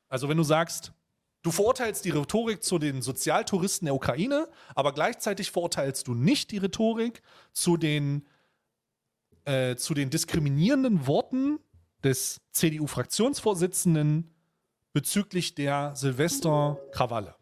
[0.08, 0.92] Also wenn du sagst,
[1.42, 6.58] du verurteilst die Rhetorik zu den Sozialtouristen der Ukraine, aber gleichzeitig verurteilst du nicht die
[6.58, 7.22] Rhetorik
[7.52, 8.26] zu den,
[9.44, 11.60] äh, zu den diskriminierenden Worten
[12.06, 14.30] des CDU-Fraktionsvorsitzenden
[14.92, 17.34] bezüglich der Silvester-Krawalle.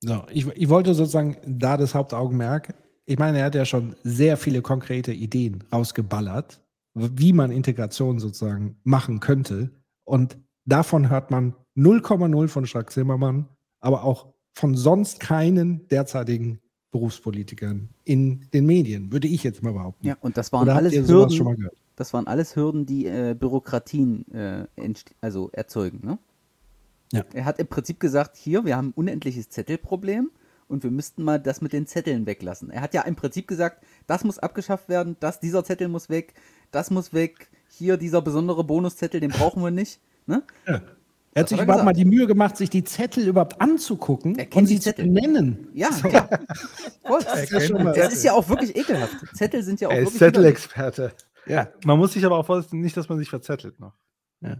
[0.00, 2.74] So, ich, ich wollte sozusagen da das Hauptaugenmerk.
[3.04, 6.62] Ich meine, er hat ja schon sehr viele konkrete Ideen rausgeballert,
[6.94, 9.70] wie man Integration sozusagen machen könnte.
[10.04, 13.48] Und davon hört man 0,0 von Strack Zimmermann,
[13.80, 16.60] aber auch von sonst keinen derzeitigen
[16.92, 20.06] Berufspolitikern in den Medien, würde ich jetzt mal behaupten.
[20.06, 21.68] Ja, und das waren Oder alles Hürden.
[21.96, 22.02] Mal?
[22.02, 24.66] Das waren alles Hürden, die äh, Bürokratien äh,
[25.20, 26.00] also erzeugen.
[26.06, 26.18] Ne?
[27.12, 27.24] Ja.
[27.34, 30.30] Er hat im Prinzip gesagt, hier, wir haben ein unendliches Zettelproblem
[30.68, 32.70] und wir müssten mal das mit den Zetteln weglassen.
[32.70, 36.34] Er hat ja im Prinzip gesagt, das muss abgeschafft werden, das, dieser Zettel muss weg,
[36.70, 40.00] das muss weg, hier dieser besondere Bonuszettel, den brauchen wir nicht.
[40.26, 40.42] Ne?
[40.64, 41.98] Er hat sich er überhaupt mal gesagt.
[41.98, 45.06] die Mühe gemacht, sich die Zettel überhaupt anzugucken kennt und die sie zu Zettel.
[45.06, 45.68] nennen.
[45.74, 46.08] Ja, So.
[47.06, 47.22] Voll.
[47.22, 49.14] Das ist ja schon mal- Das ist ja auch wirklich ekelhaft.
[49.36, 50.18] Zettel sind ja auch Er ist wirklich.
[50.18, 51.12] Zettelexperte.
[51.46, 51.68] Ja.
[51.84, 53.94] Man muss sich aber auch vorsichtig, nicht, dass man sich verzettelt noch.
[54.40, 54.56] Ja.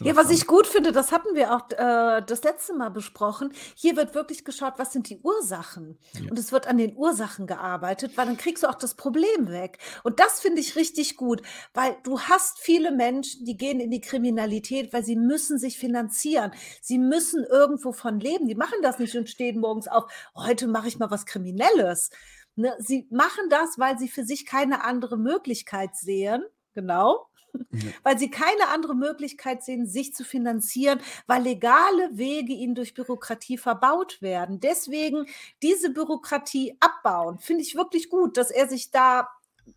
[0.00, 3.52] Ja, was ich gut finde, das hatten wir auch äh, das letzte Mal besprochen.
[3.74, 5.98] Hier wird wirklich geschaut, was sind die Ursachen?
[6.14, 6.30] Ja.
[6.30, 9.78] Und es wird an den Ursachen gearbeitet, weil dann kriegst du auch das Problem weg.
[10.02, 11.42] Und das finde ich richtig gut,
[11.74, 16.52] weil du hast viele Menschen, die gehen in die Kriminalität, weil sie müssen sich finanzieren.
[16.80, 18.48] Sie müssen irgendwo von leben.
[18.48, 22.10] Die machen das nicht und stehen morgens auf, heute mache ich mal was Kriminelles.
[22.56, 22.74] Ne?
[22.78, 26.44] Sie machen das, weil sie für sich keine andere Möglichkeit sehen.
[26.74, 27.28] Genau
[28.02, 33.58] weil sie keine andere Möglichkeit sehen, sich zu finanzieren, weil legale Wege ihnen durch Bürokratie
[33.58, 34.60] verbaut werden.
[34.60, 35.26] Deswegen
[35.62, 39.28] diese Bürokratie abbauen, finde ich wirklich gut, dass er sich da,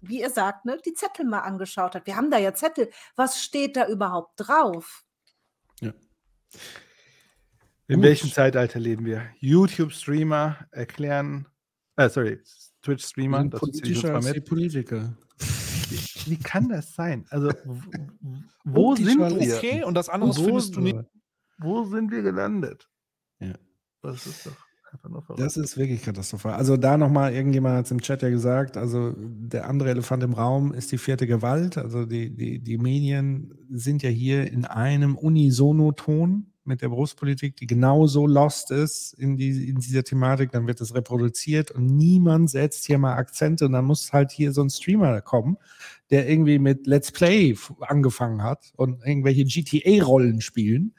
[0.01, 2.05] wie ihr sagt, ne, die Zettel mal angeschaut hat.
[2.05, 2.89] Wir haben da ja Zettel.
[3.15, 5.03] Was steht da überhaupt drauf?
[5.81, 8.03] In Gut.
[8.03, 9.23] welchem Zeitalter leben wir?
[9.39, 11.47] YouTube-Streamer erklären,
[11.95, 12.39] äh, sorry,
[12.89, 14.41] Twitch-Streamer, Sind das ist die politischer als die.
[14.41, 15.17] Politiker.
[16.25, 17.25] Wie kann das sein?
[17.29, 17.51] Also,
[18.63, 19.57] wo sind wir?
[19.57, 20.99] Okay, und das andere Wo findest du nicht.
[21.59, 22.87] Wo sind wir gelandet?
[23.39, 23.53] Ja.
[24.01, 24.55] Das ist doch.
[25.37, 26.53] Das ist wirklich katastrophal.
[26.53, 30.33] Also da nochmal, irgendjemand hat es im Chat ja gesagt, also der andere Elefant im
[30.33, 31.77] Raum ist die vierte Gewalt.
[31.77, 37.67] Also die, die, die Medien sind ja hier in einem Unisono-Ton mit der Berufspolitik, die
[37.67, 40.51] genauso lost ist in, die, in dieser Thematik.
[40.51, 44.53] Dann wird es reproduziert und niemand setzt hier mal Akzente und dann muss halt hier
[44.53, 45.57] so ein Streamer kommen,
[46.09, 50.93] der irgendwie mit Let's Play angefangen hat und irgendwelche GTA-Rollen spielen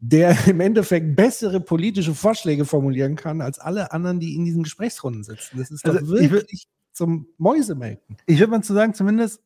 [0.00, 5.24] der im Endeffekt bessere politische Vorschläge formulieren kann als alle anderen, die in diesen Gesprächsrunden
[5.24, 5.58] sitzen.
[5.58, 8.16] Das ist doch Also, wür- wirklich zum Mäusemelken.
[8.26, 9.40] Ich würde mal zu sagen, zumindest,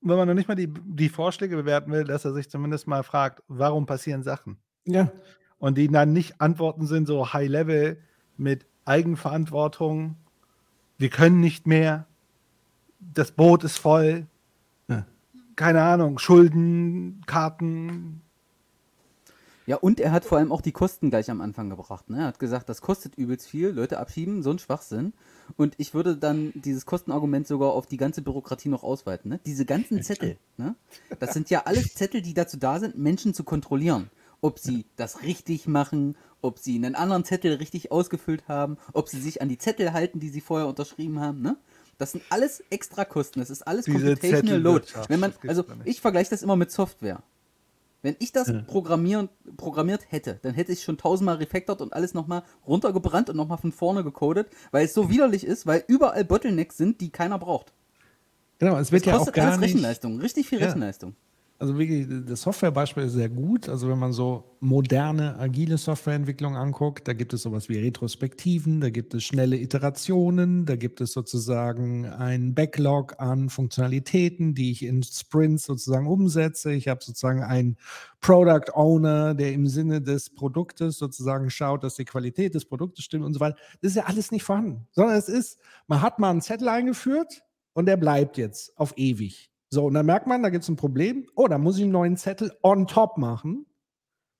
[0.00, 3.02] wenn man noch nicht mal die, die Vorschläge bewerten will, dass er sich zumindest mal
[3.02, 4.56] fragt, warum passieren Sachen?
[4.86, 5.10] Ja.
[5.58, 7.98] Und die dann nicht Antworten sind so High Level
[8.36, 10.16] mit Eigenverantwortung,
[10.98, 12.06] wir können nicht mehr,
[13.00, 14.26] das Boot ist voll,
[14.88, 15.06] Ja.
[15.56, 18.20] keine Ahnung, Schulden, Karten.
[19.66, 22.10] Ja, und er hat vor allem auch die Kosten gleich am Anfang gebracht.
[22.10, 22.18] Ne?
[22.18, 25.14] Er hat gesagt, das kostet übelst viel, Leute abschieben, so ein Schwachsinn.
[25.56, 29.30] Und ich würde dann dieses Kostenargument sogar auf die ganze Bürokratie noch ausweiten.
[29.30, 29.40] Ne?
[29.46, 30.74] Diese ganzen Zettel, ne?
[31.18, 34.10] das sind ja alles Zettel, die dazu da sind, Menschen zu kontrollieren.
[34.44, 39.18] Ob sie das richtig machen, ob sie einen anderen Zettel richtig ausgefüllt haben, ob sie
[39.18, 41.40] sich an die Zettel halten, die sie vorher unterschrieben haben.
[41.40, 41.56] Ne?
[41.96, 44.86] Das sind alles Extrakosten, das ist alles Diese Computational Load.
[45.08, 47.22] Wenn man, das also ich vergleiche das immer mit Software.
[48.02, 48.60] Wenn ich das Ja.
[48.66, 53.56] programmieren, programmiert hätte, dann hätte ich schon tausendmal refactored und alles nochmal runtergebrannt und nochmal
[53.56, 57.72] von vorne gecodet, weil es so widerlich ist, weil überall Bottlenecks sind, die keiner braucht.
[58.58, 59.70] Genau, es Das wird ja auch kostet gar alles nicht.
[59.70, 60.66] Rechenleistung, richtig viel Ja.
[60.66, 61.16] Rechenleistung.
[61.60, 63.68] Also wirklich, das Softwarebeispiel ist sehr gut.
[63.68, 68.90] Also wenn man so moderne, agile Softwareentwicklung anguckt, da gibt es sowas wie Retrospektiven, da
[68.90, 75.04] gibt es schnelle Iterationen, da gibt es sozusagen einen Backlog an Funktionalitäten, die ich in
[75.04, 76.72] Sprints sozusagen umsetze.
[76.72, 77.76] Ich habe sozusagen einen
[78.20, 83.24] Product Owner, der im Sinne des Produktes sozusagen schaut, dass die Qualität des Produktes stimmt
[83.24, 83.56] und so weiter.
[83.80, 87.44] Das ist ja alles nicht vorhanden, sondern es ist, man hat mal einen Zettel eingeführt
[87.74, 89.53] und der bleibt jetzt auf ewig.
[89.74, 91.26] So, und dann merkt man, da gibt es ein Problem.
[91.34, 93.66] Oh, da muss ich einen neuen Zettel on top machen.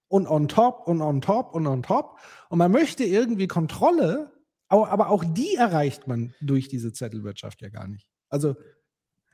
[0.08, 2.18] Und on top und on top und on top.
[2.48, 4.32] Und man möchte irgendwie Kontrolle,
[4.68, 8.08] aber auch die erreicht man durch diese Zettelwirtschaft ja gar nicht.
[8.28, 8.54] Also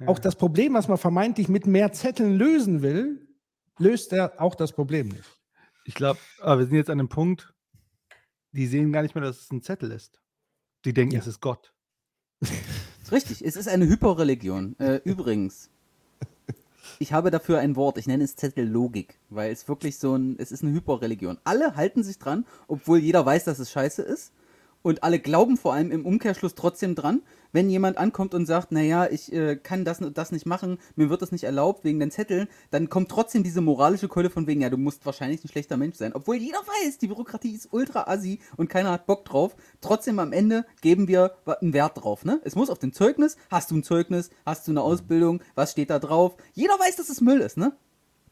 [0.06, 3.28] auch das Problem, was man vermeintlich mit mehr Zetteln lösen will,
[3.78, 5.38] löst er auch das Problem nicht.
[5.84, 7.52] Ich glaube, aber wir sind jetzt an einem Punkt,
[8.52, 10.22] die sehen gar nicht mehr, dass es ein Zettel ist.
[10.86, 11.20] Die denken, Ja.
[11.20, 11.74] es ist Gott.
[13.12, 14.78] Richtig, es ist eine Hyperreligion.
[14.78, 15.70] Äh, übrigens,
[17.00, 20.52] ich habe dafür ein Wort, ich nenne es Zettellogik, weil es wirklich so ein, es
[20.52, 21.38] ist eine Hyperreligion.
[21.44, 24.32] Alle halten sich dran, obwohl jeder weiß, dass es scheiße ist.
[24.82, 27.22] Und alle glauben vor allem im Umkehrschluss trotzdem dran,
[27.52, 31.10] wenn jemand ankommt und sagt, naja, ich äh, kann das und das nicht machen, mir
[31.10, 34.60] wird das nicht erlaubt wegen den Zetteln, dann kommt trotzdem diese moralische Keule von wegen,
[34.60, 36.12] ja, du musst wahrscheinlich ein schlechter Mensch sein.
[36.14, 39.56] Obwohl jeder weiß, die Bürokratie ist ultra assi und keiner hat Bock drauf.
[39.80, 42.40] Trotzdem am Ende geben wir einen Wert drauf, ne?
[42.44, 45.90] Es muss auf dem Zeugnis, hast du ein Zeugnis, hast du eine Ausbildung, was steht
[45.90, 46.36] da drauf?
[46.52, 47.72] Jeder weiß, dass es Müll ist, ne?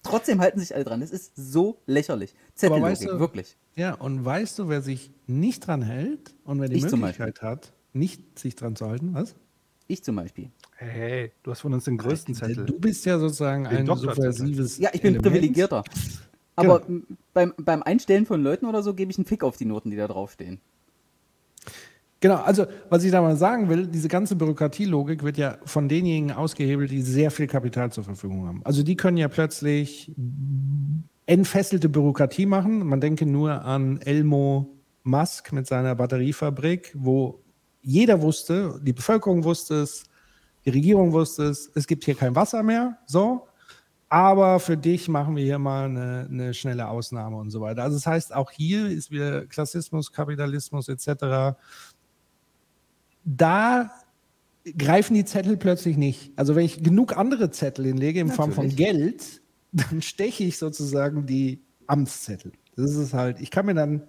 [0.05, 1.01] Trotzdem halten sich alle dran.
[1.01, 2.35] Das ist so lächerlich.
[2.55, 3.57] Zettellogik, weißt du- wirklich.
[3.75, 7.73] Ja, und weißt du, wer sich nicht dran hält und wer die Ich Möglichkeit hat,
[7.93, 9.15] nicht sich dran zu halten?
[9.15, 9.35] Was?
[9.87, 10.51] Ich zum Beispiel.
[10.77, 12.67] Hey, du hast von uns den größten Zettel.
[12.67, 14.79] Du bist ja sozusagen Den ein subversives.
[14.79, 15.35] Ja, ich bin Element.
[15.35, 15.83] privilegierter.
[16.57, 19.65] Aber m, beim, beim Einstellen von Leuten oder so gebe ich einen Fick auf die
[19.65, 20.61] Noten, die da draufstehen.
[22.21, 26.33] Genau, also was ich da mal sagen will, diese ganze Bürokratielogik wird ja von denjenigen
[26.33, 28.61] ausgehebelt, die sehr viel Kapital zur Verfügung haben.
[28.65, 30.13] Also die können ja plötzlich
[31.27, 32.85] entfesselte Bürokratie machen.
[32.87, 34.69] Man denke nur an Elmo
[35.05, 37.41] Musk mit seiner Batteriefabrik, wo
[37.83, 40.05] jeder wusste, die Bevölkerung wusste es,
[40.65, 42.99] die Regierung wusste es, es gibt hier kein Wasser mehr.
[43.07, 43.49] So,
[44.09, 47.83] aber für dich machen wir hier mal eine, eine schnelle Ausnahme und so weiter.
[47.83, 51.57] Also das heißt, auch hier ist wieder Klassismus, Kapitalismus etc.
[53.25, 53.91] Da
[54.77, 56.33] greifen die Zettel plötzlich nicht.
[56.37, 58.93] Also wenn ich genug andere Zettel hinlege in Form von Natürlich.
[58.93, 59.43] Geld,
[59.73, 62.53] dann steche ich sozusagen die Amtszettel.
[62.77, 64.05] Das ist halt, ich kann mir dann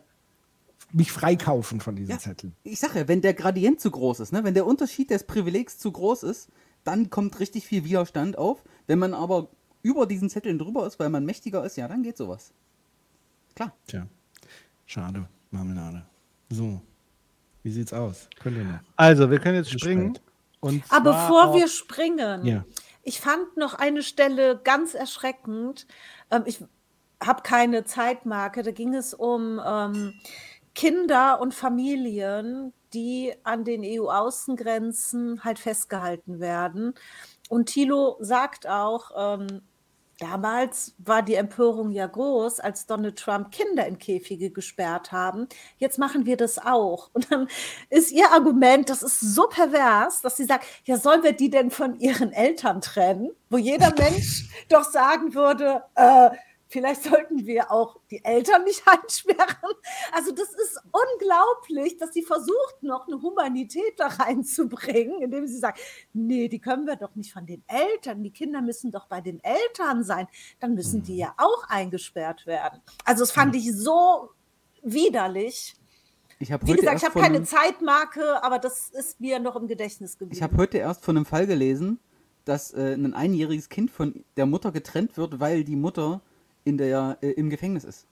[0.91, 2.19] mich freikaufen von diesen Ja.
[2.19, 2.55] Zetteln.
[2.63, 5.77] Ich sag ja, wenn der Gradient zu groß ist, ne, wenn der Unterschied des Privilegs
[5.77, 6.49] zu groß ist,
[6.83, 8.63] dann kommt richtig viel Widerstand auf.
[8.87, 9.49] Wenn man aber
[9.83, 12.51] über diesen Zetteln drüber ist, weil man mächtiger ist, ja, dann geht sowas.
[13.55, 13.73] Klar.
[13.87, 14.07] Tja,
[14.85, 16.05] schade, Marmelade.
[16.49, 16.81] So,
[17.63, 18.27] wie sieht's aus?
[18.39, 18.79] Könnt ihr noch?
[18.95, 20.17] Also, wir können jetzt springen.
[20.89, 22.65] Aber bevor wir springen, Ja.
[23.03, 25.85] ich fand noch eine Stelle ganz erschreckend.
[26.31, 26.63] Ähm, ich
[27.21, 28.63] habe keine Zeitmarke.
[28.63, 30.13] Da ging es um ähm,
[30.79, 36.93] Kinder und Familien, die an den EU-Außengrenzen halt festgehalten werden.
[37.49, 39.61] Und Thilo sagt auch, ähm,
[40.19, 45.47] Damals war die Empörung ja groß, als Donald Trump Kinder in Käfige gesperrt haben.
[45.77, 47.09] Jetzt machen wir das auch.
[47.13, 47.47] Und dann
[47.89, 51.71] ist ihr Argument, das ist so pervers, dass sie sagt, ja, sollen wir die denn
[51.71, 53.29] von ihren Eltern trennen?
[53.49, 56.31] Wo jeder Mensch doch sagen würde, äh,
[56.69, 59.73] vielleicht sollten wir auch die Eltern nicht einsperren.
[60.13, 65.79] Also das ist unglaublich, dass sie versucht, noch eine Humanität da reinzubringen, indem sie sagt,
[66.13, 68.23] nee, die können wir doch nicht von den Eltern.
[68.23, 70.27] Die Kinder müssen doch bei den Eltern sein.
[70.59, 72.79] Dann müssen die ja auch eingesperrt werden.
[73.03, 74.29] Also das fand ich so
[74.83, 75.75] widerlich.
[76.41, 80.17] Ich habe Wie gesagt, ich habe keine Zeitmarke, aber das ist mir noch im Gedächtnis
[80.17, 80.37] geblieben.
[80.37, 81.99] Ich habe heute erst von einem Fall gelesen,
[82.45, 86.21] dass äh, ein einjähriges Kind von der Mutter getrennt wird, weil die Mutter
[86.69, 88.07] in der, äh, im Gefängnis ist.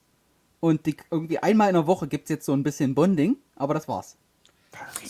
[0.60, 3.74] Und die, irgendwie einmal in der Woche gibt es jetzt so ein bisschen Bonding, aber
[3.74, 4.18] das war's.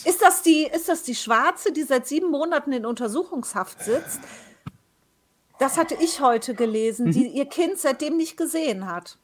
[0.04, 4.20] Ist das, die, ist das die Schwarze, die seit sieben Monaten in Untersuchungshaft sitzt?
[5.58, 9.18] Das hatte ich heute gelesen, die ihr Kind seitdem nicht gesehen hat.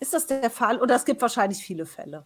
[0.00, 0.80] Ist das der Fall?
[0.80, 2.24] Oder es gibt wahrscheinlich viele Fälle.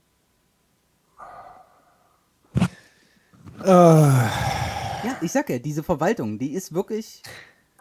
[3.65, 7.23] Ja, ich sag ja, diese Verwaltung, die ist wirklich.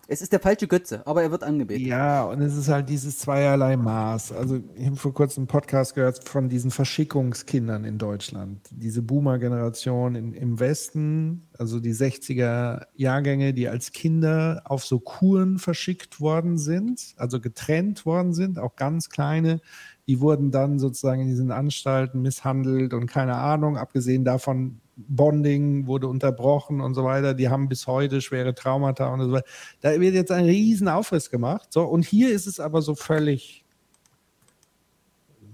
[0.08, 1.88] Es ist der falsche Götze, aber er wird angebetet.
[1.88, 4.34] Ja, und es ist halt dieses zweierlei Maß.
[4.34, 8.60] Also ich habe vor kurzem einen Podcast gehört von diesen Verschickungskindern in Deutschland.
[8.70, 16.60] Diese Boomer-Generation im Westen, also die 60er-Jahrgänge, die als Kinder auf so Kuren verschickt worden
[16.60, 19.60] sind, also getrennt worden sind, auch ganz kleine,
[20.08, 26.08] die wurden dann sozusagen in diesen Anstalten misshandelt und keine Ahnung, abgesehen davon, Bonding wurde
[26.08, 27.34] unterbrochen und so weiter.
[27.34, 29.46] Die haben bis heute schwere Traumata und so weiter.
[29.82, 31.72] Da wird jetzt ein riesen Aufriss gemacht.
[31.74, 33.66] So, und hier ist es aber so völlig.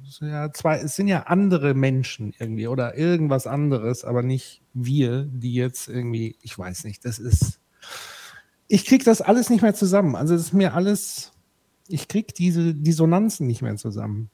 [0.07, 4.61] es sind Ja, zwei, es sind ja andere Menschen irgendwie oder irgendwas anderes, aber nicht
[4.73, 7.59] wir, die jetzt irgendwie, ich weiß nicht, das ist.
[8.67, 10.15] Ich krieg das alles nicht mehr zusammen.
[10.15, 11.33] Also es ist mir alles,
[11.87, 14.29] ich krieg diese Dissonanzen nicht mehr zusammen.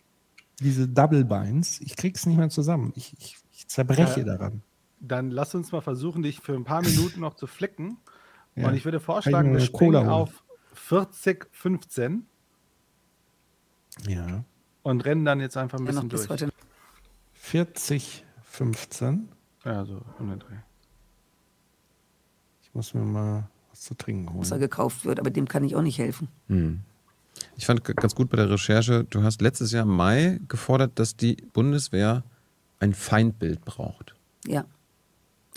[0.59, 2.93] Diese Double Binds, ich krieg's nicht mehr zusammen.
[2.95, 4.25] Ich, ich, ich zerbreche Ja.
[4.25, 4.61] daran.
[4.99, 7.97] Dann lass uns mal versuchen, dich für ein paar Minuten noch zu flicken.
[8.55, 8.67] Ja.
[8.67, 10.43] Und ich würde vorschlagen, wir springen auf
[10.73, 11.47] 40,
[14.07, 14.43] Ja.
[14.83, 16.41] und rennen dann jetzt einfach ein Ja, bisschen bis durch.
[16.41, 16.53] heute.
[17.33, 19.29] 40, 15.
[19.65, 20.55] Ja, so um den Dreh.
[22.63, 24.41] Ich muss mir mal was zu trinken holen.
[24.41, 26.27] was er gekauft wird, aber dem kann ich auch nicht helfen.
[26.47, 26.81] Hm.
[27.55, 31.15] Ich fand ganz gut bei der Recherche, du hast letztes Jahr im Mai gefordert, dass
[31.15, 32.23] die Bundeswehr
[32.79, 34.15] ein Feindbild braucht.
[34.45, 34.65] Ja.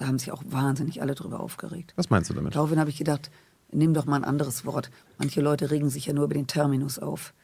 [0.00, 1.92] Da haben sich auch wahnsinnig alle drüber aufgeregt.
[1.96, 2.54] Was meinst du damit?
[2.54, 3.30] Daraufhin habe ich gedacht,
[3.70, 4.90] nimm doch mal ein anderes Wort.
[5.18, 7.34] Manche Leute regen sich ja nur über den Terminus auf.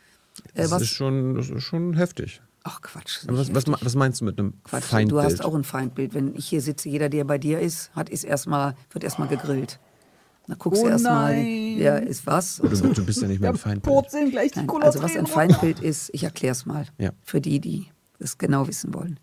[0.55, 0.83] Äh, Das, was?
[0.83, 2.41] ist schon, das ist schon heftig.
[2.65, 3.19] Ach Quatsch.
[3.29, 5.13] was, was, was meinst du mit einem Quatsch, Feindbild?
[5.13, 6.15] du hast auch ein Feindbild.
[6.15, 9.79] Wenn ich hier sitze, jeder, der bei dir ist, hat, ist erstmal, wird erstmal gegrillt.
[10.49, 11.75] Da guckst du Oh erstmal, nein.
[11.77, 12.57] wer ist was.
[12.57, 13.95] du, du bist ja nicht mehr ein Feindbild.
[13.95, 16.87] Purzeln gleich die Nein, also was ein Feindbild ist, ich erkläre es mal.
[16.97, 17.11] Ja.
[17.23, 17.87] Für die, die
[18.19, 19.21] es genau wissen wollen.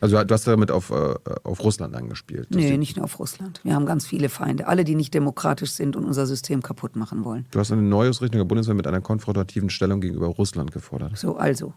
[0.00, 2.48] Also du hast damit auf, äh, auf Russland angespielt.
[2.50, 3.60] Nee, nicht nur auf Russland.
[3.64, 4.68] Wir haben ganz viele Feinde.
[4.68, 7.46] Alle, die nicht demokratisch sind und unser System kaputt machen wollen.
[7.50, 11.18] Du hast eine Neuausrichtung der Bundeswehr mit einer konfrontativen Stellung gegenüber Russland gefordert.
[11.18, 11.74] So, also,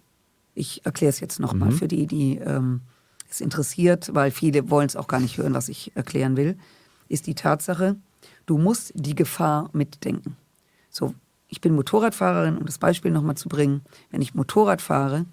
[0.53, 1.74] ich erkläre es jetzt nochmal Mhm.
[1.75, 2.82] für die, die ähm,
[3.30, 6.58] es interessiert, weil viele wollen es auch gar nicht hören, was ich erklären will,
[7.08, 7.95] ist die Tatsache,
[8.45, 10.35] du musst die Gefahr mitdenken.
[10.90, 11.16] So,
[11.48, 13.82] ich bin Motorradfahrerin, um das Beispiel nochmal zu bringen.
[14.11, 15.25] Wenn ich Motorrad fahre,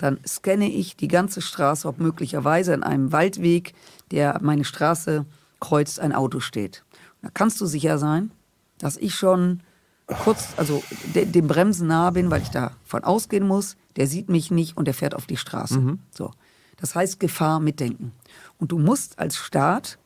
[0.00, 3.74] dann scanne ich die ganze Straße, ob möglicherweise an einem Waldweg,
[4.10, 5.26] der meine Straße
[5.60, 6.84] kreuzt, ein Auto steht.
[7.22, 8.30] Da kannst du sicher sein,
[8.78, 9.60] dass ich schon
[10.06, 10.82] kurz, also
[11.14, 14.86] de, dem Bremsen nahe bin, weil ich davon ausgehen muss, der sieht mich nicht und
[14.86, 15.78] der fährt auf die Straße.
[15.78, 15.98] Mhm.
[16.10, 16.32] So.
[16.78, 18.12] Das heißt Gefahr mitdenken.
[18.58, 19.98] Und du musst als Staat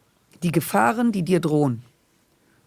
[0.42, 1.82] die Gefahren, die dir drohen,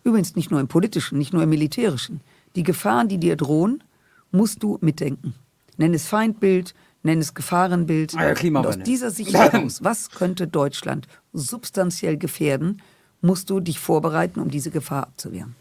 [0.03, 2.21] übrigens nicht nur im politischen, nicht nur im militärischen,
[2.55, 3.83] Die Gefahren, die dir drohen,
[4.31, 5.35] musst du mitdenken.
[5.77, 6.73] Nenn es Feindbild,
[7.07, 8.13] nenn es Gefahrenbild.
[8.15, 12.81] Ah ja, Und aus dieser Sicht heraus, was könnte Deutschland substanziell gefährden,
[13.21, 15.55] musst du dich vorbereiten, um diese Gefahr abzuwehren.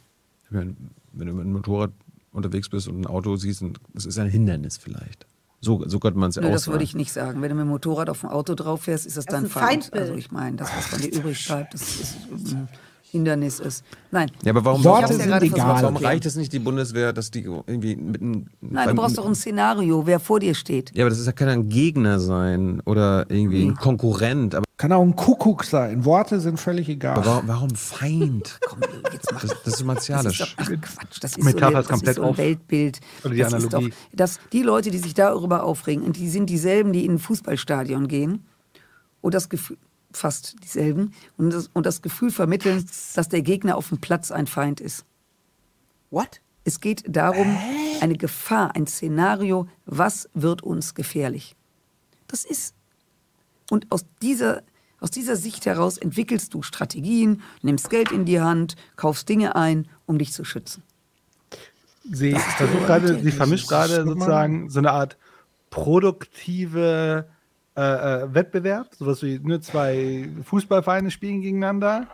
[0.44, 0.76] Ich meine,
[1.12, 1.92] wenn du mit einem Motorrad
[2.33, 5.26] unterwegs bist und ein Auto siehst, und das ist ein Hindernis vielleicht.
[5.60, 7.41] So, so könnte man es ja auch das würde ich nicht sagen.
[7.41, 9.57] Wenn du mit dem Motorrad auf dem Auto drauf fährst, ist das, Das dein ist
[9.57, 9.84] ein Feind.
[9.84, 10.02] Feindbild.
[10.02, 12.68] Also ich meine, das, was von dir übrig bleibt, das ist ein
[13.17, 13.85] Hindernis ist.
[14.11, 14.31] Nein.
[14.45, 17.43] Ja, aber warum, ja gerade versucht zu warum reicht es nicht, die Bundeswehr, dass die
[17.43, 18.49] irgendwie mitten.
[18.61, 20.93] Nein, du brauchst doch ein Szenario, wer vor dir steht.
[20.95, 24.55] Ja, aber das ist ja kann ein Gegner sein oder irgendwie ein Konkurrent.
[24.55, 26.05] Aber, Kann auch ein Kuckuck sein.
[26.05, 27.17] Worte sind völlig egal.
[27.17, 28.59] aber warum, Feind?
[28.69, 28.81] Komm,
[29.12, 30.39] jetzt mach Das, das ist Das ist martialisch.
[30.39, 32.36] doch, ach Quatsch, das ist Metapher so, ist das komplett ist so ein.
[32.39, 33.01] Weltbild.
[33.25, 33.95] Oder die das ist doch, Analogie.
[34.12, 38.09] dass die Leute, die sich darüber aufregen, und die sind dieselben, die in ein Fußballstadion
[38.09, 38.45] gehen
[39.20, 39.77] und das Gefühl,
[40.17, 44.47] fast dieselben, und das, und das Gefühl vermitteln, dass der Gegner auf dem Platz ein
[44.47, 45.05] Feind ist.
[46.11, 46.41] What?
[46.65, 47.57] Es geht darum,
[48.01, 51.55] eine Gefahr, ein Szenario, was wird uns gefährlich?
[52.27, 52.75] Das ist.
[53.70, 54.62] Und aus dieser,
[55.01, 59.89] aus dieser Sicht heraus entwickelst du Strategien, nimmst Geld in die Hand, kaufst Dinge ein,
[60.07, 60.83] um dich zu schützen.
[62.11, 65.17] Sie versucht gerade, sie vermischt gerade sozusagen so eine Art
[65.70, 67.28] produktive
[67.77, 67.81] äh,
[68.23, 72.07] äh, Wettbewerb, sowas wie ne, zwei Fußballvereine spielen gegeneinander.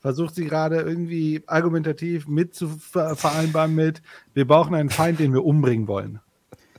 [0.00, 4.00] Versucht sie gerade irgendwie argumentativ mit zu ver vereinbaren mit,
[4.32, 6.20] wir brauchen einen Feind, den wir umbringen wollen.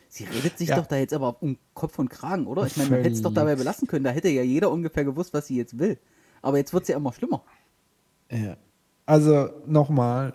[0.09, 0.77] Sie redet sich Ja.
[0.77, 2.65] doch da jetzt aber um Kopf und Kragen, oder?
[2.65, 4.03] Ich meine, man hätte es doch dabei belassen können.
[4.03, 5.99] Da hätte ja jeder ungefähr gewusst, was sie jetzt will.
[6.41, 7.43] Aber jetzt wird es ja immer schlimmer.
[8.31, 8.57] Ja.
[9.05, 10.33] Also nochmal,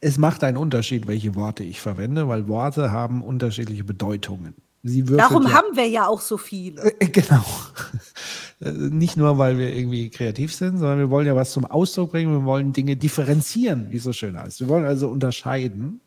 [0.00, 4.54] es macht einen Unterschied, welche Worte ich verwende, weil Worte haben unterschiedliche Bedeutungen.
[4.82, 6.82] Sie würfelt Darum ja, haben wir ja auch so viele.
[7.00, 7.44] Äh, Genau.
[8.62, 12.10] Äh, Nicht nur, weil wir irgendwie kreativ sind, sondern wir wollen ja was zum Ausdruck
[12.10, 12.30] bringen.
[12.30, 14.60] Wir wollen Dinge differenzieren, wie es so schön heißt.
[14.60, 16.02] Wir wollen also unterscheiden.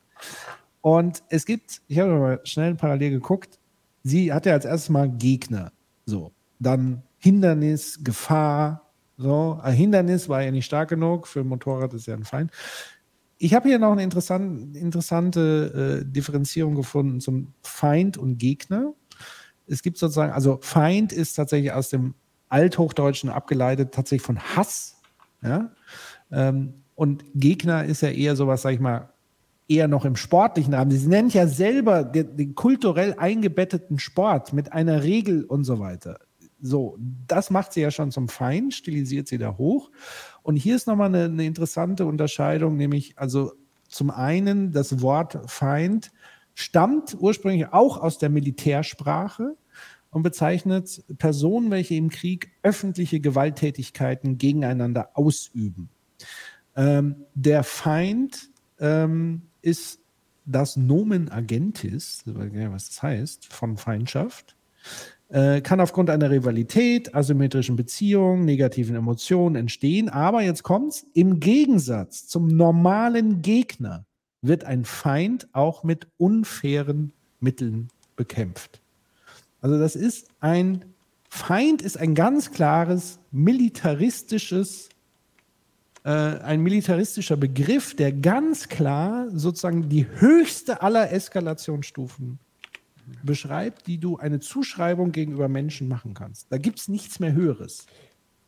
[0.81, 3.57] Und es gibt, ich habe mal schnell parallel geguckt,
[4.03, 5.71] sie hat ja als erstes mal Gegner.
[6.05, 6.31] So.
[6.59, 8.91] Dann Hindernis, Gefahr.
[9.17, 9.59] So.
[9.63, 11.25] Ein Hindernis war ja nicht stark genug.
[11.27, 12.51] Für ein Motorrad ist ja ein Feind.
[13.43, 18.93] Ich habe hier noch eine interessant, interessante äh, Differenzierung gefunden zum Feind und Gegner.
[19.67, 22.13] Es gibt sozusagen, also Feind ist tatsächlich aus dem
[22.47, 25.01] Althochdeutschen abgeleitet, tatsächlich von Hass.
[25.41, 25.73] Ja?
[26.31, 29.09] Ähm, und Gegner ist ja eher sowas, sag ich mal,
[29.67, 30.91] eher noch im sportlichen Rahmen.
[30.91, 36.17] Sie nennt ja selber den, den kulturell eingebetteten Sport mit einer Regel und so weiter.
[36.61, 36.97] So,
[37.27, 39.91] das macht sie ja schon zum Feind, stilisiert sie da hoch.
[40.43, 43.53] Und hier ist nochmal eine, eine interessante Unterscheidung, nämlich also
[43.87, 46.11] zum einen das Wort Feind
[46.53, 49.55] stammt ursprünglich auch aus der Militärsprache
[50.11, 55.89] und bezeichnet Personen, welche im Krieg öffentliche Gewalttätigkeiten gegeneinander ausüben.
[56.75, 58.49] Ähm, der Feind
[58.79, 59.99] ähm, ist
[60.45, 64.55] das Nomen Agentis, was das heißt, von Feindschaft,
[65.33, 70.07] äh, kann aufgrund einer Rivalität, asymmetrischen Beziehungen, negativen Emotionen entstehen.
[70.07, 74.05] Aber jetzt kommt's, im Gegensatz zum normalen Gegner
[74.43, 78.79] wird ein Feind auch mit unfairen Mitteln bekämpft.
[79.59, 80.85] Also das ist ein
[81.29, 84.89] Feind ist ein ganz klares militaristisches
[86.03, 92.37] äh, ein militaristischer Begriff, der ganz klar sozusagen die höchste aller Eskalationsstufen
[93.23, 96.51] beschreibt, die du eine Zuschreibung gegenüber Menschen machen kannst.
[96.51, 97.85] Da gibt es nichts mehr Höheres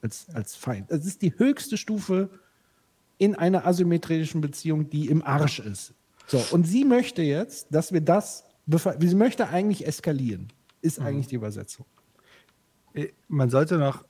[0.01, 0.91] als, als Feind.
[0.91, 2.29] Das ist die höchste Stufe
[3.17, 5.93] in einer asymmetrischen Beziehung, die im Arsch ist.
[6.27, 8.43] So, und sie möchte jetzt, dass wir das,
[8.99, 10.51] sie möchte eigentlich eskalieren,
[10.81, 11.85] ist eigentlich die Übersetzung.
[12.93, 14.03] Äh, Man sollte noch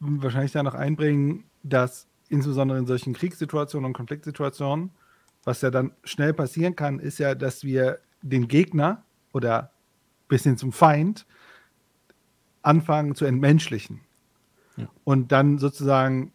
[0.00, 4.90] wahrscheinlich da noch einbringen, dass insbesondere in solchen Kriegssituationen und Konfliktsituationen,
[5.44, 9.71] was ja dann schnell passieren kann, ist ja, dass wir den Gegner oder
[10.32, 11.26] bis hin zum Feind
[12.62, 14.00] anfangen zu entmenschlichen.
[15.04, 16.32] Und dann sozusagen,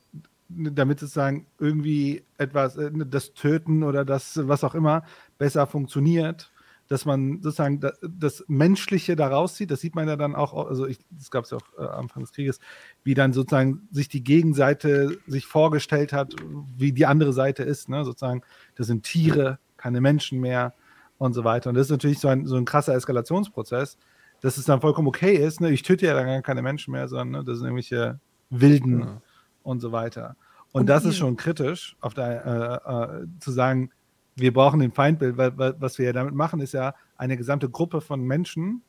[0.50, 5.02] damit sozusagen irgendwie etwas, äh, das Töten oder das, was auch immer,
[5.40, 6.52] besser funktioniert,
[6.90, 10.86] dass man sozusagen da- das Menschliche da rauszieht, das sieht man ja dann auch, also
[10.86, 12.60] ich, das gab es ja auch äh, Anfang des Krieges,
[13.04, 16.36] wie dann sozusagen sich die Gegenseite sich vorgestellt hat,
[16.78, 18.06] wie die andere Seite ist, ne?
[18.06, 18.44] sozusagen,
[18.76, 20.76] das sind Tiere, keine Menschen mehr
[21.18, 21.70] und so weiter.
[21.70, 23.98] Und das ist natürlich so ein, so ein krasser Eskalationsprozess,
[24.42, 25.72] dass es dann vollkommen okay ist, ne?
[25.72, 27.44] ich töte ja dann gar keine Menschen mehr, sondern ne?
[27.44, 29.22] das sind irgendwelche Wilden Ja.
[29.64, 30.36] und so weiter.
[30.72, 33.90] Und, Und das ist schon kritisch, auf der, äh, äh, zu sagen,
[34.36, 37.70] wir brauchen den Feindbild, weil, weil was wir ja damit machen, ist ja eine gesamte
[37.70, 38.84] Gruppe von Menschen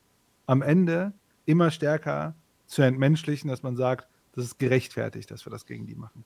[0.45, 1.13] am Ende
[1.45, 2.35] immer stärker
[2.67, 6.23] zu entmenschlichen, dass man sagt, das ist gerechtfertigt, dass wir das gegen die machen.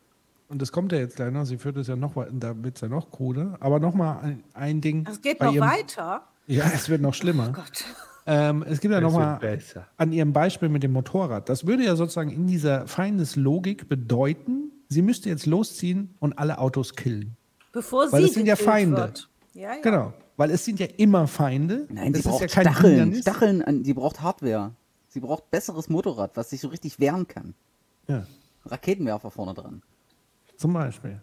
[0.53, 2.75] Und das kommt ja jetzt gleich noch, sie führt es ja noch weiter, da wird
[2.75, 5.05] es ja noch kruder, aber nochmal ein, ein Ding.
[5.09, 6.23] Es geht noch ihrem- weiter.
[6.47, 7.49] Ja, es wird noch schlimmer.
[7.49, 7.83] Oh Gott.
[8.25, 9.39] Ähm, es gibt ja Es nochmal
[9.97, 11.49] an Ihrem Beispiel mit dem Motorrad.
[11.49, 16.95] Das würde ja sozusagen in dieser Feindeslogik bedeuten, sie müsste jetzt losziehen und alle Autos
[16.95, 17.35] killen.
[17.73, 18.97] Bevor Weil sie es sind ja Feinde.
[18.97, 19.29] Wird.
[19.53, 19.81] Ja, ja.
[19.81, 20.13] Genau.
[20.37, 21.85] Weil es sind ja immer Feinde.
[21.89, 22.89] Nein, das sie ist braucht ja kein Stacheln.
[22.91, 23.21] Hindernis.
[23.21, 24.71] Stacheln, an, sie braucht Hardware.
[25.09, 27.53] Sie braucht besseres Motorrad, was sich so richtig wehren kann.
[28.07, 28.25] Ja,
[28.65, 29.81] Raketenwerfer vorne dran.
[30.57, 31.21] Zum Beispiel.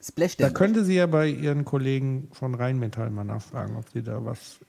[0.00, 4.24] Splash Da könnte sie ja bei ihren Kollegen von Rheinmetall mal nachfragen, ob sie da
[4.24, 4.60] was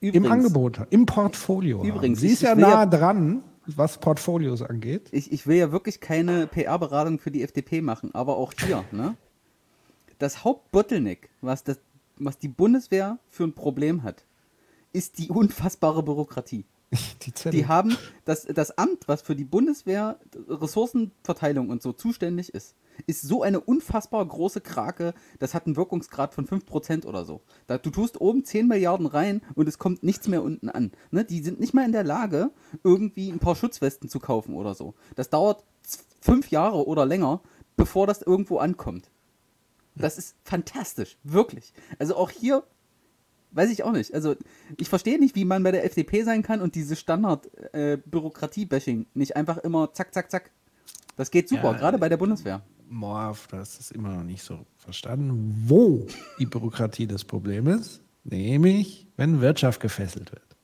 [0.00, 1.88] im Übrigens- Angebot hat, im Portfolio haben.
[1.88, 5.08] Übrigens, Sie ich- ist ja will ja- nah dran, was Portfolios angeht.
[5.12, 9.16] Ich, ich will ja wirklich keine PR-Beratung für die FDP machen, aber auch hier, ne?
[10.18, 11.78] Das Hauptbottleneck, was, das,
[12.16, 14.24] was die Bundeswehr für ein Problem hat,
[14.92, 16.64] ist die unfassbare Bürokratie.
[17.22, 17.50] Die.
[17.50, 20.18] Die haben das, das Amt, was für die Bundeswehr
[20.48, 22.74] Ressourcenverteilung und so zuständig ist,
[23.06, 27.42] ist so eine unfassbar große Krake, das hat einen Wirkungsgrad von 5% oder so.
[27.66, 30.92] Da, du tust oben 10 Milliarden rein und es kommt nichts mehr unten an.
[31.10, 31.24] Ne?
[31.24, 32.50] Die sind nicht mal in der Lage,
[32.84, 34.94] irgendwie ein paar Schutzwesten zu kaufen oder so.
[35.14, 35.64] Das dauert
[36.20, 37.40] fünf Jahre oder länger,
[37.76, 39.10] bevor das irgendwo ankommt.
[39.94, 41.72] Das ist fantastisch, wirklich.
[41.98, 42.64] Also auch hier
[43.56, 44.12] Weiß ich auch nicht.
[44.12, 44.34] Also
[44.76, 49.56] ich verstehe nicht, wie man bei der FDP sein kann und diese Standard-Bürokratie-Bashing nicht einfach
[49.58, 50.50] immer zack, zack, zack.
[51.16, 52.60] Das geht super, Ja, gerade bei der Bundeswehr.
[52.88, 56.06] Morf, das ist immer noch nicht so verstanden, wo
[56.38, 58.00] die Bürokratie das Problem ist.
[58.24, 60.56] Nämlich, wenn Wirtschaft gefesselt wird.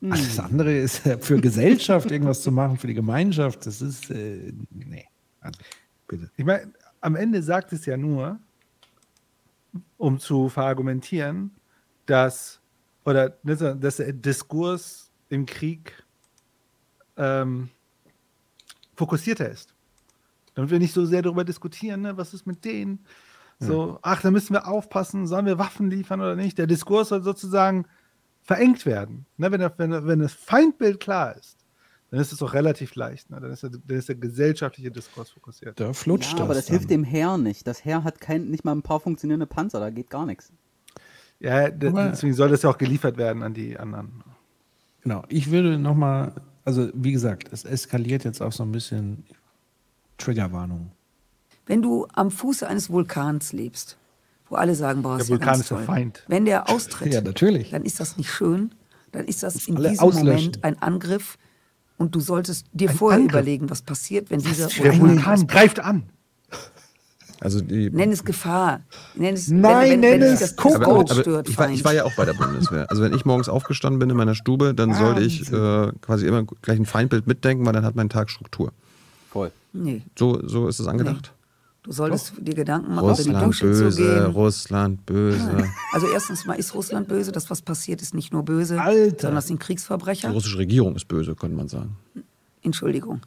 [0.00, 0.12] Hm.
[0.12, 5.06] Alles andere ist für Gesellschaft irgendwas zu machen, für die Gemeinschaft, das ist, äh, nee.
[5.40, 5.60] Also,
[6.08, 6.30] bitte.
[6.36, 8.38] Ich meine, am Ende sagt es ja nur,
[9.98, 11.50] um zu verargumentieren,
[12.06, 12.60] dass,
[13.04, 15.92] oder ne, dass der Diskurs im Krieg
[17.16, 17.68] ähm,
[18.96, 19.69] fokussierter ist.
[20.54, 23.04] Damit wir nicht so sehr darüber diskutieren, ne, was ist mit denen.
[23.62, 26.56] So, ach, da müssen wir aufpassen, sollen wir Waffen liefern oder nicht.
[26.56, 27.84] Der Diskurs soll sozusagen
[28.40, 29.26] verengt werden.
[29.36, 31.58] Ne, wenn, wenn, wenn das Feindbild klar ist,
[32.10, 33.30] dann ist es doch relativ leicht.
[33.30, 33.38] Ne?
[33.38, 35.78] Dann, ist der, dann ist der gesellschaftliche Diskurs fokussiert.
[35.78, 36.76] Da flutscht Ja, aber das dann.
[36.78, 37.66] hilft dem Heer nicht.
[37.66, 40.52] Das Heer hat kein, nicht mal ein paar funktionierende Panzer, da geht gar nichts.
[41.38, 44.24] Ja, deswegen soll das ja auch geliefert werden an die anderen.
[45.02, 46.32] Genau, ich würde nochmal,
[46.64, 49.24] also wie gesagt, es eskaliert jetzt auch so ein bisschen
[50.20, 50.92] Triggerwarnung.
[51.66, 53.96] Wenn du am Fuße eines Vulkans lebst,
[54.48, 55.86] wo alle sagen, boah, Der ist ja Vulkan ganz ist der toll.
[55.86, 56.24] Feind.
[56.28, 57.70] Wenn der austritt, Ja, natürlich.
[57.70, 58.72] dann ist das nicht schön.
[59.12, 60.26] Dann ist das in diesem auslöschen.
[60.28, 61.36] Moment ein Angriff.
[61.98, 63.32] Und du solltest dir Ein vorher Angriff?
[63.32, 66.04] überlegen, was passiert, wenn dieser Der Vulkan greift an.
[67.42, 68.80] Also die, Nenn es Gefahr.
[69.14, 70.76] Nenn es, Nein, nenn dich es das Kuckuck.
[70.76, 72.90] aber, Kuckuck aber stört, ich, war, ich war ja auch bei der Bundeswehr.
[72.90, 76.44] Also wenn ich morgens aufgestanden bin in meiner Stube, dann sollte ich äh, quasi immer
[76.44, 78.72] gleich ein Feindbild mitdenken, weil dann hat mein Tag Struktur.
[79.30, 79.52] Voll.
[79.72, 81.32] Nee, So, so ist es angedacht.
[81.84, 84.26] du solltest dir Gedanken machen, unter die Russland Dusche zu böse, gehen.
[84.32, 85.64] Russland böse.
[85.92, 87.30] Also erstens mal ist Russland böse.
[87.32, 89.20] Das, was passiert, ist nicht nur böse, Alter.
[89.20, 90.30] sondern das sind Die Kriegsverbrecher.
[90.32, 91.96] russische Regierung ist böse, könnte man sagen.
[92.62, 93.20] Entschuldigung.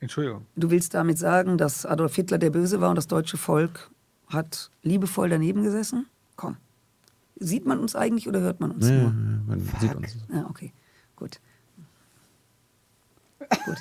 [0.00, 0.44] Entschuldigung.
[0.56, 3.90] Du willst damit sagen, dass Adolf Hitler der Böse war und das deutsche Volk
[4.28, 6.06] hat liebevoll daneben gesessen?
[6.36, 6.56] Komm.
[7.40, 9.12] Sieht man uns eigentlich oder hört man uns Ja, ja, nur?
[9.46, 10.16] man sieht uns.
[10.32, 10.72] Ja, okay.
[11.16, 11.38] Gut.
[13.64, 13.76] Gut.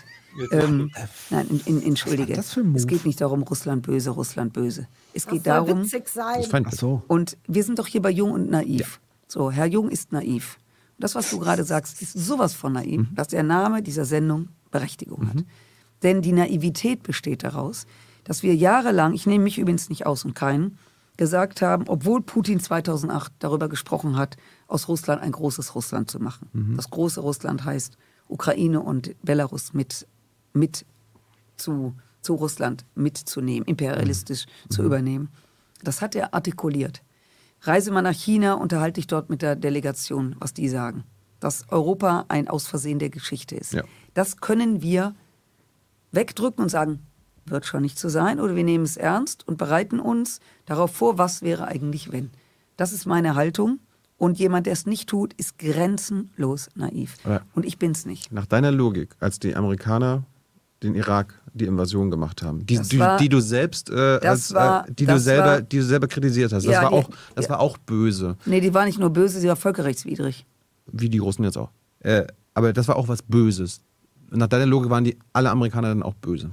[0.52, 0.92] Ähm,
[1.30, 2.34] nein, in, in, entschuldige.
[2.34, 2.78] das für ein Move?
[2.78, 4.88] Es geht nicht darum, Russland böse, Russland böse.
[5.14, 6.44] Es Das geht darum, witzig sein.
[6.44, 6.80] Feindbild.
[6.80, 7.02] so.
[7.08, 9.00] und wir sind doch hier bei Jung und Naiv.
[9.28, 10.58] So, Herr Jung ist naiv.
[10.98, 13.16] Und das, was du gerade sagst, ist sowas von naiv, Mhm.
[13.16, 15.44] dass der Name dieser Sendung Berechtigung hat.
[16.04, 17.86] Denn die Naivität besteht daraus,
[18.24, 20.78] dass wir jahrelang, ich nehme mich übrigens nicht aus und keinen,
[21.18, 26.48] gesagt haben, obwohl Putin 2008 darüber gesprochen hat, aus Russland ein großes Russland zu machen.
[26.54, 26.76] Mhm.
[26.76, 30.06] Das große Russland heißt Ukraine und Belarus mit,
[30.58, 30.86] mit
[31.56, 35.30] zu, zu Russland mitzunehmen, imperialistisch zu übernehmen.
[35.84, 37.02] Das hat er artikuliert.
[37.62, 41.04] Reise mal nach China, unterhalte dich dort mit der Delegation, was die sagen.
[41.40, 43.74] Dass Europa ein Ausversehen der Geschichte ist.
[43.74, 43.84] Ja.
[44.14, 45.16] Das können wir
[46.12, 47.00] wegdrücken und sagen,
[47.46, 51.18] wird schon nicht so sein, oder wir nehmen es ernst und bereiten uns darauf vor,
[51.18, 52.32] was wäre eigentlich, wenn.
[52.76, 53.80] Das ist meine Haltung.
[54.18, 57.18] Und jemand, der es nicht tut, ist grenzenlos naiv.
[57.24, 57.42] Ja.
[57.54, 58.32] Und ich bin's nicht.
[58.32, 60.24] Nach deiner Logik, als die Amerikaner
[60.84, 64.88] den Irak die Invasion gemacht haben, die, die, war- die du selbst äh, als, war-
[64.88, 67.46] äh, die du selber, war- die du selber kritisiert hast, das Ja, war auch, das
[67.46, 67.52] ja.
[67.52, 70.46] war auch böse, Nee, die war nicht nur böse, sie war völkerrechtswidrig.
[70.92, 71.70] wie die Russen jetzt auch.
[72.02, 73.82] Äh, aber das war auch was Böses.
[74.30, 76.52] Nach deiner Logik waren die alle Amerikaner dann auch böse.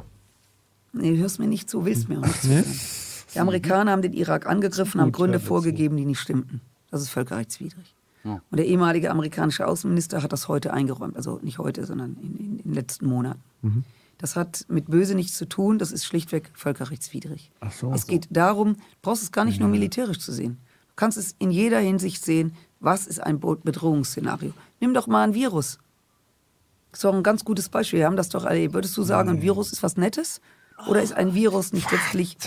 [0.93, 2.65] Nee, du hörst mir nicht zu, willst mir auch nicht zuhören.
[3.35, 5.47] Die Amerikaner haben den Irak angegriffen, haben gut, Gründe zu.
[5.47, 6.61] vorgegeben, die nicht stimmten.
[6.91, 7.95] Das ist völkerrechtswidrig.
[8.23, 8.41] Ja.
[8.51, 11.17] Und der ehemalige amerikanische Außenminister hat das heute eingeräumt.
[11.17, 13.41] Also nicht heute, sondern in, in, in den letzten Monaten.
[14.25, 17.51] Das hat mit böse nichts zu tun, das ist schlichtweg völkerrechtswidrig.
[17.61, 17.93] Ach so.
[17.93, 20.57] Es geht darum, du brauchst es gar nicht nur militärisch zu sehen.
[20.89, 24.55] Du kannst es in jeder Hinsicht sehen, was ist ein Bedrohungsszenario.
[24.81, 25.79] Nimm doch mal ein Virus.
[26.91, 27.99] Das ist doch ein ganz gutes Beispiel.
[27.99, 28.73] Wir haben das doch alle.
[28.73, 30.41] Würdest du sagen, ein Virus ist was Nettes?
[30.89, 32.39] Oder ist ein Virus nicht letztlich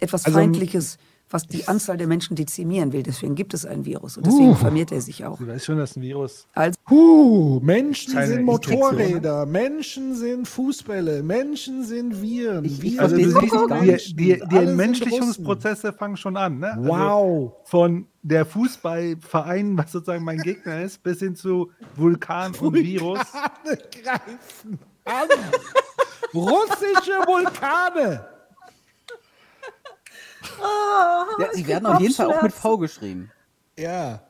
[0.00, 0.98] etwas Also- Feindliches,
[1.32, 3.02] was die Anzahl der Menschen dezimieren will?
[3.02, 4.54] Deswegen gibt es ein Virus und deswegen Uh.
[4.54, 5.38] vermehrt er sich auch.
[5.38, 6.46] Du weißt schon, dass ein Virus.
[6.52, 12.64] Also, Huh, Menschen Keine sind Infektion, Motorräder, Menschen sind Fußbälle, Menschen sind Viren.
[12.64, 16.58] Ich- ich Also du siehst, die, die, die Entmenschlichungsprozesse fangen schon an.
[16.58, 16.72] Ne?
[16.74, 17.52] Also Wow.
[17.64, 23.18] von der Fußballverein, was sozusagen mein Gegner ist, bis hin zu Vulkan und Virus.
[23.18, 25.28] Vulkane greifen an.
[26.34, 28.24] Russische Vulkane.
[31.38, 33.30] Ja, sie werden auf jeden Fall auch mit V geschrieben.
[33.78, 34.22] Ja.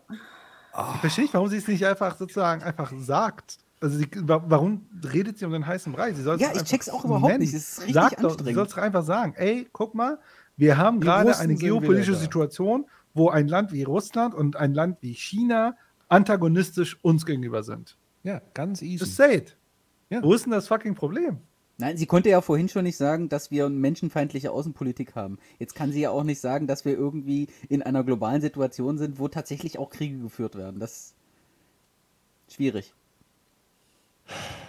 [0.95, 3.59] Ich verstehe nicht, warum sie es nicht einfach sozusagen einfach sagt.
[3.81, 6.13] Also sie, wa- warum redet sie um den heißen Brei?
[6.13, 7.41] Sie soll es Ja, ich check's auch überhaupt nennen.
[7.41, 7.53] nicht.
[7.53, 8.55] Es ist richtig Sag doch, sie anstrengend.
[8.55, 9.35] soll es doch einfach sagen.
[9.37, 10.19] Ey, guck mal,
[10.57, 12.15] wir haben gerade eine geopolitische.
[12.15, 15.75] Situation, wo ein Land wie Russland und ein Land wie China
[16.09, 17.97] antagonistisch uns gegenüber sind.
[18.23, 19.05] Ja, ganz easy.
[19.05, 19.57] Just say it.
[20.11, 20.23] Ja.
[20.23, 21.39] Wo ist denn das fucking Problem?
[21.79, 25.39] Nein, sie konnte ja vorhin schon nicht sagen, dass wir menschenfeindliche Außenpolitik haben.
[25.59, 29.19] Jetzt kann sie ja auch nicht sagen, dass wir irgendwie in einer globalen Situation sind,
[29.19, 30.79] wo tatsächlich auch Kriege geführt werden.
[30.79, 32.95] Das ist schwierig.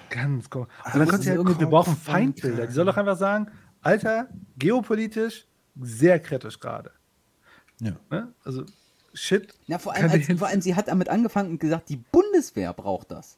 [0.09, 0.69] Ganz komisch.
[0.91, 2.67] Dann ist kommt sie so mit, wir brauchen Feindbilder.
[2.67, 3.51] Die soll doch einfach sagen,
[3.82, 5.45] Alter, geopolitisch
[5.80, 6.91] sehr kritisch gerade.
[7.80, 7.95] Ja.
[8.09, 8.33] Ne?
[8.43, 8.64] Also,
[9.14, 9.53] shit.
[9.67, 13.11] Ja, vor allem, als, vor allem, sie hat damit angefangen und gesagt, die Bundeswehr braucht
[13.11, 13.38] das.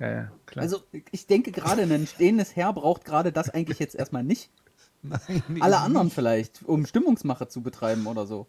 [0.00, 0.62] Ja, ja, klar.
[0.62, 4.50] Also, ich denke gerade, ein stehendes Heer braucht gerade das eigentlich jetzt erstmal nicht.
[5.02, 8.46] Nein, Alle anderen vielleicht, um Stimmungsmache zu betreiben oder so.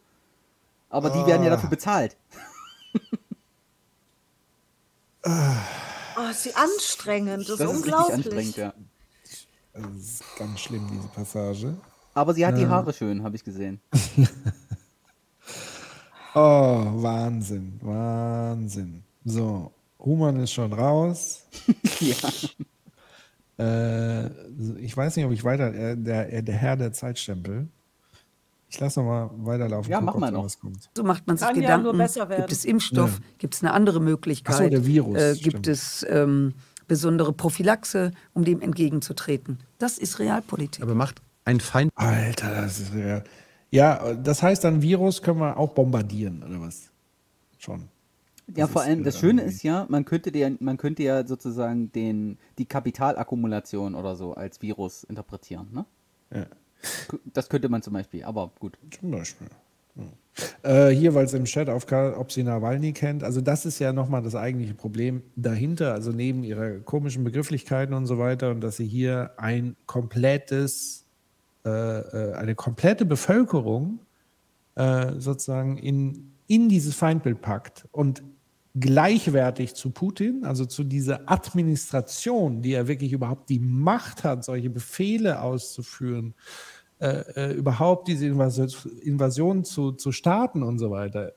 [0.89, 2.15] Aber die werden ja dafür bezahlt.
[5.25, 7.49] Oh, ist sie anstrengend.
[7.49, 8.13] Das, Das ist unglaublich.
[8.15, 8.73] anstrengend, ja.
[9.73, 11.75] Das ist ganz schlimm, diese Passage.
[12.13, 12.69] Aber sie hat die Ja.
[12.69, 13.81] Haare schön, habe ich gesehen.
[16.35, 19.03] Oh, Wahnsinn, Wahnsinn.
[19.25, 21.45] So, Human ist schon raus.
[21.99, 22.15] ja.
[23.59, 24.27] Äh,
[24.79, 27.67] ich weiß nicht, ob ich weiter, äh, der, äh, der Herr der Zeitstempel.
[28.69, 29.89] Ich lasse noch mal weiterlaufen.
[29.91, 30.59] Ja, guck, mach mal da noch.
[30.59, 30.89] kommt.
[30.95, 31.83] So macht man sich Kann ja Gedanken.
[31.85, 32.41] nur besser werden.
[32.41, 33.13] Gibt es Impfstoff?
[33.19, 33.25] Ja.
[33.37, 34.55] Gibt es eine andere Möglichkeit?
[34.55, 35.53] Ach so, der Virus, Äh, stimmt.
[35.53, 36.53] gibt es ähm,
[36.87, 39.59] besondere Prophylaxe, um dem entgegenzutreten?
[39.79, 40.83] Das ist Realpolitik.
[40.83, 41.91] Aber macht ein Feind.
[41.95, 43.23] Alter, das ist ja.
[43.71, 46.89] Ja, das heißt, dann Virus können wir auch bombardieren, oder was?
[47.57, 47.89] Schon.
[48.47, 51.25] Ja, Das vor allem, das Schöne irgendwie- ist ja, man könnte, der, man könnte ja
[51.27, 55.67] sozusagen den, die Kapitalakkumulation oder so als Virus interpretieren.
[55.73, 55.85] Ne?
[56.33, 56.45] Ja.
[57.33, 58.77] Das könnte man zum Beispiel, aber gut.
[58.99, 59.47] Zum Beispiel.
[59.95, 60.89] Ja.
[60.89, 63.23] Äh, hier, weil es im Chat aufkam, ob sie Nawalny kennt.
[63.23, 68.05] Also das ist ja nochmal das eigentliche Problem dahinter, also neben ihrer komischen Begrifflichkeiten und
[68.05, 71.05] so weiter und dass sie hier ein komplettes,
[71.65, 73.99] äh, äh, eine komplette Bevölkerung
[74.75, 78.21] äh, sozusagen in, in dieses Feindbild packt und
[78.79, 84.69] gleichwertig zu Putin, also zu dieser Administration, die ja wirklich überhaupt die Macht hat, solche
[84.69, 86.35] Befehle auszuführen,
[86.99, 91.33] äh, äh, überhaupt diese Invasion, zu, zu starten und so weiter.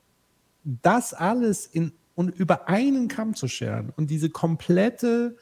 [0.63, 5.37] Das alles in, und über einen Kamm zu scheren und diese komplette,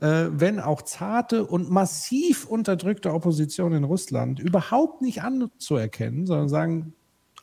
[0.00, 6.94] äh, wenn auch zarte und massiv unterdrückte Opposition in Russland überhaupt nicht anzuerkennen, sondern sagen,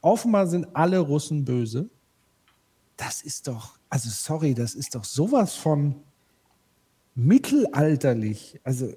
[0.02, 1.90] offenbar sind alle Russen böse.
[2.96, 5.96] Das ist doch, also sorry, das ist doch sowas von
[7.16, 8.60] mittelalterlich.
[8.64, 8.88] Also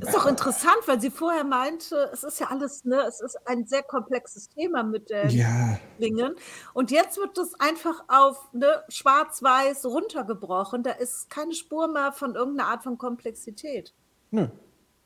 [0.00, 3.66] Ist doch interessant, weil sie vorher meinte, es ist ja alles, ne, es ist ein
[3.66, 5.78] sehr komplexes Thema mit den Ja.
[5.96, 6.34] Flüchtlingen.
[6.74, 10.82] Und jetzt wird das einfach auf ne, schwarz-weiß runtergebrochen.
[10.82, 13.94] Da ist keine Spur mehr von irgendeiner Art von Komplexität.
[14.30, 14.48] Nö,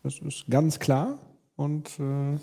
[0.03, 1.19] das ist ganz klar
[1.57, 2.39] und äh,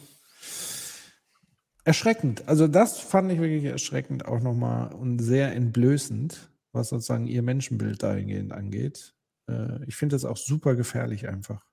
[1.84, 2.48] erschreckend.
[2.48, 8.04] Also das fand ich wirklich erschreckend auch nochmal und sehr entblößend, was sozusagen ihr Menschenbild
[8.04, 9.16] dahingehend angeht.
[9.50, 11.66] Äh, ich finde das auch super gefährlich einfach.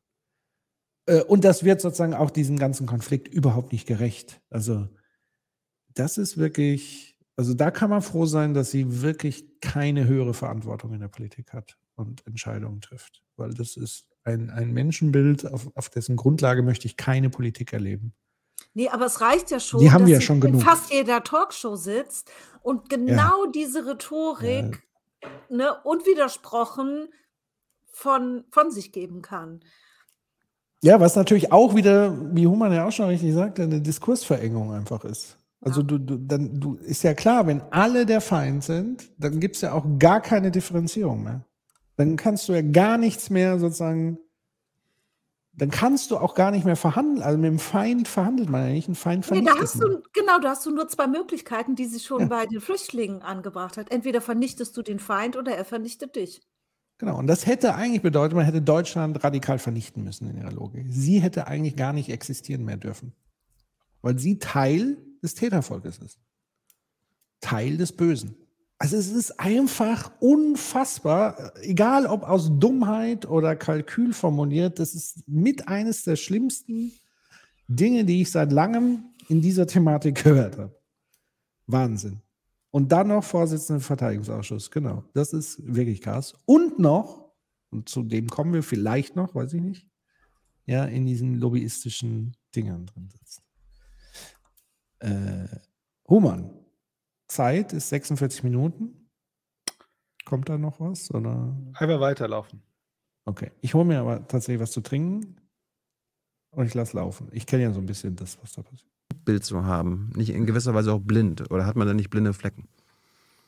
[1.06, 4.40] Äh, und das wird sozusagen auch diesem ganzen Konflikt überhaupt nicht gerecht.
[4.50, 4.88] Also
[5.94, 10.94] das ist wirklich, also da kann man froh sein, dass sie wirklich keine höhere Verantwortung
[10.94, 13.22] in der Politik hat und Entscheidungen trifft.
[13.36, 18.14] Weil das ist ein, ein Menschenbild, auf, auf dessen Grundlage möchte ich keine Politik erleben.
[18.74, 20.62] Nee, aber es reicht ja schon, Die haben dass wir ja schon in genug.
[20.62, 22.30] fast jeder Talkshow sitzt
[22.62, 24.82] und genau diese Rhetorik
[25.48, 27.08] ne, unwidersprochen
[27.92, 29.60] von, von sich geben kann.
[30.82, 35.04] Ja, was natürlich auch wieder, wie Human ja auch schon richtig sagte, eine Diskursverengung einfach
[35.04, 35.36] ist.
[35.60, 39.56] Also du, du, dann, du ist ja klar, wenn alle der Feind sind, dann gibt
[39.56, 41.44] es ja auch gar keine Differenzierung mehr.
[41.96, 44.18] Dann kannst du ja gar nichts mehr sozusagen
[45.52, 47.22] dann kannst du auch gar nicht mehr verhandeln.
[47.22, 48.88] Also mit dem Feind verhandelt man ja nicht.
[48.88, 51.86] Ein Feind Nee, vernichtet da hast du, genau, da hast du nur zwei Möglichkeiten, die
[51.86, 52.26] sie schon Ja.
[52.26, 53.90] bei den Flüchtlingen angebracht hat.
[53.90, 56.40] Entweder vernichtest du den Feind oder er vernichtet dich.
[56.98, 57.18] Genau.
[57.18, 60.86] Und das hätte eigentlich bedeutet, man hätte Deutschland radikal vernichten müssen in ihrer Logik.
[60.90, 63.14] Sie hätte eigentlich gar nicht existieren mehr dürfen.
[64.02, 66.18] Weil sie Teil des Tätervolkes ist.
[67.40, 68.36] Teil des Bösen.
[68.82, 75.68] Also es ist einfach unfassbar, egal ob aus Dummheit oder Kalkül formuliert, das ist mit
[75.68, 76.90] eines der schlimmsten
[77.68, 80.80] Dinge, die ich seit langem in dieser Thematik gehört habe.
[81.66, 82.22] Wahnsinn.
[82.70, 85.04] Und dann noch Vorsitzender im Verteidigungsausschuss, genau.
[85.12, 86.32] Das ist wirklich krass.
[86.46, 87.34] Und noch,
[87.68, 89.86] und zu dem kommen wir vielleicht noch, weiß ich nicht,
[90.64, 93.42] ja, in diesen lobbyistischen Dingern drin sitzt.
[95.00, 95.48] Äh,
[96.08, 96.59] Human,
[97.30, 99.08] Zeit ist 46 Minuten.
[100.24, 101.10] Kommt da noch was?
[101.12, 101.56] Oder?
[101.74, 102.62] Einfach weiterlaufen.
[103.24, 103.52] Okay.
[103.60, 105.36] Ich hole mir aber tatsächlich was zu trinken
[106.50, 107.28] und ich lasse laufen.
[107.32, 108.90] Ich kenne ja so ein bisschen das, was da passiert.
[109.24, 110.10] Bild zu haben.
[110.16, 111.50] Nicht in gewisser Weise auch blind.
[111.50, 112.68] Oder hat man da nicht blinde Flecken?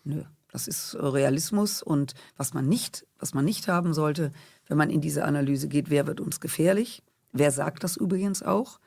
[0.05, 4.33] Nö, das ist äh, Realismus und was man nicht, was man nicht haben sollte,
[4.67, 7.03] wenn man in diese Analyse geht, wer wird uns gefährlich?
[7.33, 8.79] Wer sagt das übrigens auch,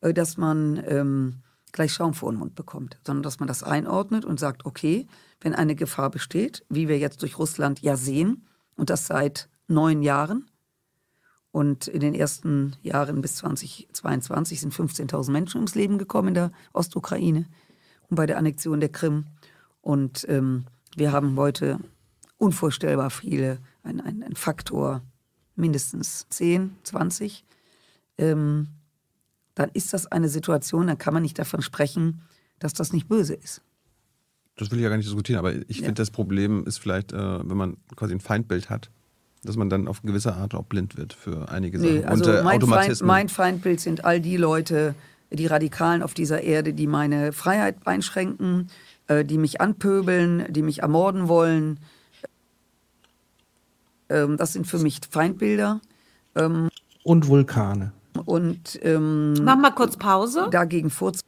[0.00, 4.24] äh, dass man ähm, gleich Schaum vor den Mund bekommt, sondern dass man das einordnet
[4.24, 5.06] und sagt, okay,
[5.40, 10.02] wenn eine Gefahr besteht, wie wir jetzt durch Russland ja sehen, und das seit neun
[10.02, 10.48] Jahren,
[11.50, 16.52] und in den ersten Jahren bis 2022 sind 15.000 Menschen ums Leben gekommen in der
[16.72, 17.46] Ostukraine
[18.08, 19.26] und bei der Annexion der Krim.
[19.80, 21.78] Und ähm, wir haben heute
[22.36, 25.02] unvorstellbar viele, ein, ein, ein Faktor
[25.56, 27.44] mindestens 10, 20.
[28.18, 28.68] Ähm,
[29.58, 32.20] dann ist das eine Situation, dann kann man nicht davon sprechen,
[32.60, 33.60] dass das nicht böse ist.
[34.56, 35.86] Das will ich ja gar nicht diskutieren, aber ich Ja.
[35.86, 37.16] finde, das Problem ist vielleicht, äh,
[37.48, 38.90] wenn man quasi ein Feindbild hat,
[39.42, 41.94] dass man dann auf gewisse Art auch blind wird für einige Sachen.
[41.96, 44.94] Nee, also Und äh, mein, Feind, mein Feindbild sind all die Leute,
[45.32, 48.68] die Radikalen auf dieser Erde, die meine Freiheit einschränken,
[49.08, 51.80] äh, die mich anpöbeln, die mich ermorden wollen.
[54.08, 55.80] Ähm, das sind für mich Feindbilder.
[56.36, 56.68] Ähm,
[57.02, 57.92] Und Vulkane.
[58.20, 60.48] Und ähm, Mach mal kurz Pause.
[60.50, 61.20] dagegen vorzu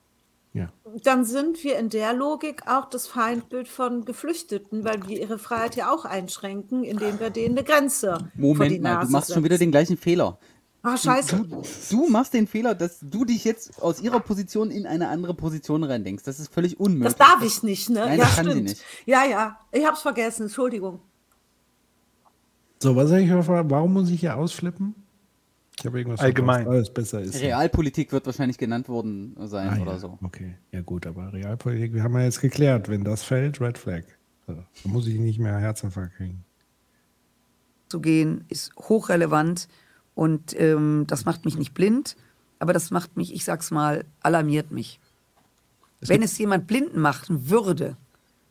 [1.04, 5.76] Dann sind wir in der Logik auch das Feindbild von Geflüchteten, weil wir ihre Freiheit
[5.76, 9.32] ja auch einschränken, indem wir denen eine Grenze vor die Moment mal, Nase du machst
[9.32, 9.66] schon wieder setzen.
[9.66, 10.38] den gleichen Fehler.
[10.82, 11.36] Ah, scheiße.
[11.36, 15.34] Du, du machst den Fehler, dass du dich jetzt aus ihrer Position in eine andere
[15.34, 16.24] Position reindenkst.
[16.24, 17.14] Das ist völlig unmöglich.
[17.14, 18.00] Das darf ich nicht, ne?
[18.00, 18.68] Nein, ja, das kann sie stimmt.
[18.68, 18.82] nicht.
[19.04, 19.58] Ja, ja.
[19.72, 20.44] Ich hab's vergessen.
[20.44, 21.00] Entschuldigung.
[22.82, 23.70] So, was soll ich gefragt?
[23.70, 24.94] Warum muss ich hier ausflippen?
[25.80, 26.62] Ich habe irgendwas Allgemein.
[26.64, 27.40] verpasst, Alles besser ist.
[27.40, 29.98] Realpolitik wird wahrscheinlich genannt worden sein Ah, oder ja.
[29.98, 30.18] so.
[30.22, 34.02] Okay, ja gut, aber Realpolitik, wir haben ja jetzt geklärt, wenn das fällt, Red Flag.
[34.46, 36.44] So, dann muss ich nicht mehr Herzinfarkt kriegen.
[37.88, 39.68] zu gehen, ist hochrelevant
[40.14, 42.16] und ähm, das macht mich nicht blind,
[42.58, 45.00] aber das macht mich, ich sag's mal, alarmiert mich.
[46.00, 47.96] wenn es jemand blind machen würde,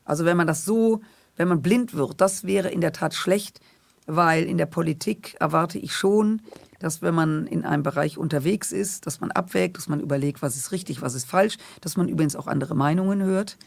[0.03, 1.01] also wenn man das so,
[1.37, 3.59] wenn man blind wird, das wäre in der Tat schlecht,
[4.09, 6.41] weil in der Politik erwarte ich schon,
[6.79, 10.55] dass wenn man in einem Bereich unterwegs ist, dass man abwägt, dass man überlegt, was
[10.55, 13.57] ist richtig, was ist falsch, dass man übrigens auch andere Meinungen hört.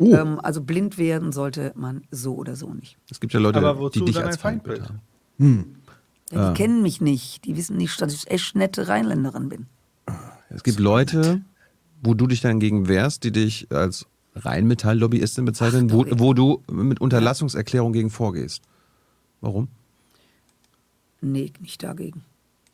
[0.00, 2.96] Ähm, also blind werden sollte man so oder so nicht.
[3.10, 5.00] Es gibt ja Leute, Aber wozu die dich als ein Feindbild Feindbild?
[5.38, 5.76] haben.
[6.30, 6.52] Ja, die Ah.
[6.54, 7.44] kennen mich nicht.
[7.44, 9.66] Die wissen nicht, dass ich echt nette Rheinländerin bin.
[10.48, 11.42] Es gibt Leute,
[12.02, 17.00] wo du dich dann gegen wehrst, die dich als Rheinmetall-Lobbyistin bezeichnen, wo, wo du mit
[17.00, 18.62] Unterlassungserklärung gegen vorgehst.
[19.40, 19.68] Warum?
[21.22, 22.22] Nee, nicht dagegen.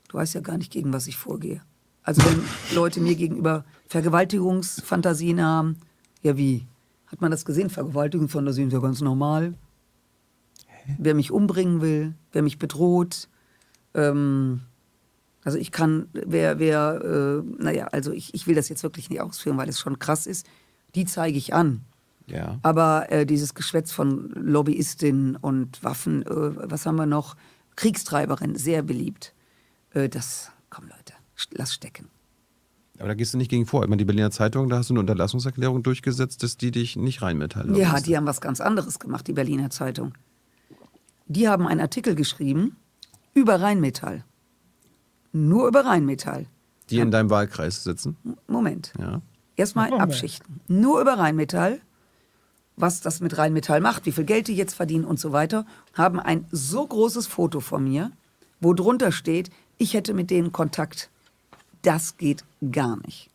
[0.09, 1.63] Du weißt ja gar nicht, gegen was ich vorgehe.
[2.03, 2.43] Also wenn
[2.75, 5.77] Leute mir gegenüber Vergewaltigungsfantasien haben,
[6.23, 6.67] ja wie?
[7.07, 7.71] Hat man das gesehen?
[7.71, 9.55] Vergewaltigungsfantasien ist ja ganz normal.
[10.99, 13.29] Wer mich umbringen will, wer mich bedroht,
[13.95, 14.63] ähm,
[15.45, 19.21] also ich kann, wer, wer, äh, naja, also ich, ich will das jetzt wirklich nicht
[19.21, 20.47] ausführen, weil es schon krass ist.
[20.95, 21.85] Die zeige ich an.
[22.27, 22.59] Ja.
[22.63, 27.37] Aber äh, dieses Geschwätz von Lobbyistinnen und Waffen, äh, was haben wir noch?
[27.79, 29.35] Kriegstreiberin, sehr beliebt.
[29.95, 31.15] Äh, das, komm Leute,
[31.53, 32.09] lass stecken.
[32.99, 33.85] Aber da gehst du nicht gegen vor.
[33.85, 37.23] Ich meine, die Berliner Zeitung, da hast du eine Unterlassungserklärung durchgesetzt, dass die dich nicht
[37.23, 40.15] Rheinmetall Ja, die haben was ganz anderes gemacht, die Berliner Zeitung.
[41.27, 42.75] Die haben einen Artikel geschrieben
[43.33, 44.25] über Rheinmetall.
[45.31, 46.47] Nur über Rheinmetall.
[46.91, 48.17] die in deinem Wahlkreis sitzen.
[48.49, 48.93] Moment.
[48.99, 49.23] Ja.
[49.55, 50.03] Erstmal Moment.
[50.03, 50.61] abschichten.
[50.67, 51.81] Nur über Rheinmetall,
[52.81, 56.21] was das mit Rheinmetall macht, wie viel Geld die jetzt verdienen und so weiter, haben
[56.21, 58.11] ein so großes Foto von mir,
[58.61, 61.11] wo drunter steht, ich hätte mit denen Kontakt.
[61.83, 63.31] Das geht gar nicht.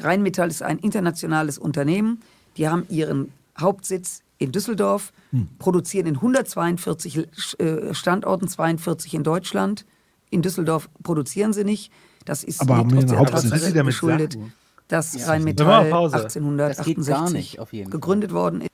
[0.00, 2.20] Rheinmetall ist ein internationales Unternehmen.
[2.56, 5.12] Die haben ihren Hauptsitz in Düsseldorf,
[5.58, 9.84] produzieren in 142 äh, Standorten, 42 in Deutschland,
[10.30, 11.92] in Düsseldorf produzieren sie nicht.
[12.24, 13.44] Das ist Aber haben wir Hauptsitz?
[13.44, 14.38] Was will sie damit geschuldet,
[14.88, 15.26] dass Ja.
[15.26, 16.16] Rheinmetall mal Pause.
[16.16, 18.00] 1868 Das geht gar nicht, auf jeden Fall.
[18.00, 18.70] gegründet worden ist.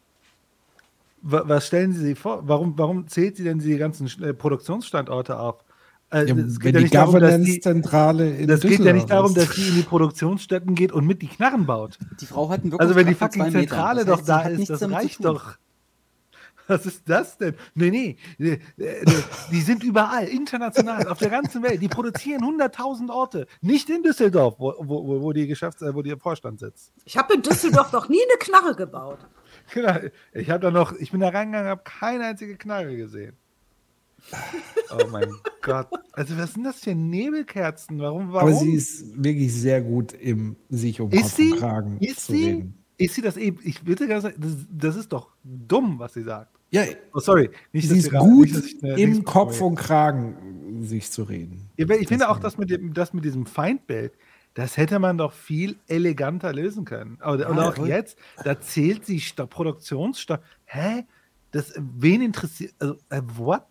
[1.23, 2.43] Wa- Was stellen Sie sich vor?
[2.49, 5.65] Warum, warum zählt sie denn die ganzen äh, Produktionsstandorte auf?
[6.13, 9.37] Äh, Ja, es wenn dass die- Governance-Zentrale in Das geht ja Düsseldorf nicht darum, ist.
[9.37, 11.99] dass die in die Produktionsstätten geht und mit die Knarren baut.
[12.21, 13.51] Die Frau hat einen Also wenn die fucking.
[13.53, 15.55] Zentrale Das doch heißt, sie da ist, das reicht doch.
[16.67, 17.55] Was ist das denn?
[17.75, 18.17] Nee, nee.
[18.39, 19.05] äh, äh,
[19.51, 21.83] Die sind überall, international, auf der ganzen Welt.
[21.83, 23.49] Die produzieren 100.000 Orte.
[23.61, 26.93] Nicht in Düsseldorf, wo, wo, wo- wo, die Geschäfts-, wo der Vorstand sitzt.
[27.05, 29.19] Ich habe in Düsseldorf noch nie eine Knarre gebaut.
[29.73, 29.97] Genau.
[30.33, 33.35] Ich habe da noch, ich bin da reingegangen, habe keine einzige Knarre gesehen.
[34.93, 35.29] Oh mein
[35.63, 35.89] Gott.
[36.13, 37.99] Also was sind das für Nebelkerzen?
[38.01, 38.33] Warum?
[38.33, 38.49] warum?
[38.51, 41.53] Aber sie ist wirklich sehr gut im sich um Ist Kopf sie?
[41.53, 42.45] und Kragen Ist zu sie?
[42.47, 42.75] reden.
[42.99, 43.59] Ist sie das eben?
[43.63, 46.55] Ich würde gerne sagen, das, das ist doch dumm, was sie sagt.
[46.71, 46.83] Ja,
[47.15, 47.51] Oh, sorry.
[47.73, 51.71] Nicht, sie ist gut nicht, eine im Kopf und Kragen sich zu reden.
[51.79, 54.13] Ja, Ich finde auch, dass mit, dem, das mit diesem Feindbild,
[54.55, 57.19] das hätte man doch viel eleganter lösen können.
[57.27, 60.41] Oder, und auch jetzt, da zählt sie Sta- Produktionsstoff.
[60.65, 61.05] Hä?
[61.53, 63.63] Das, wen interessiert, also, äh, what?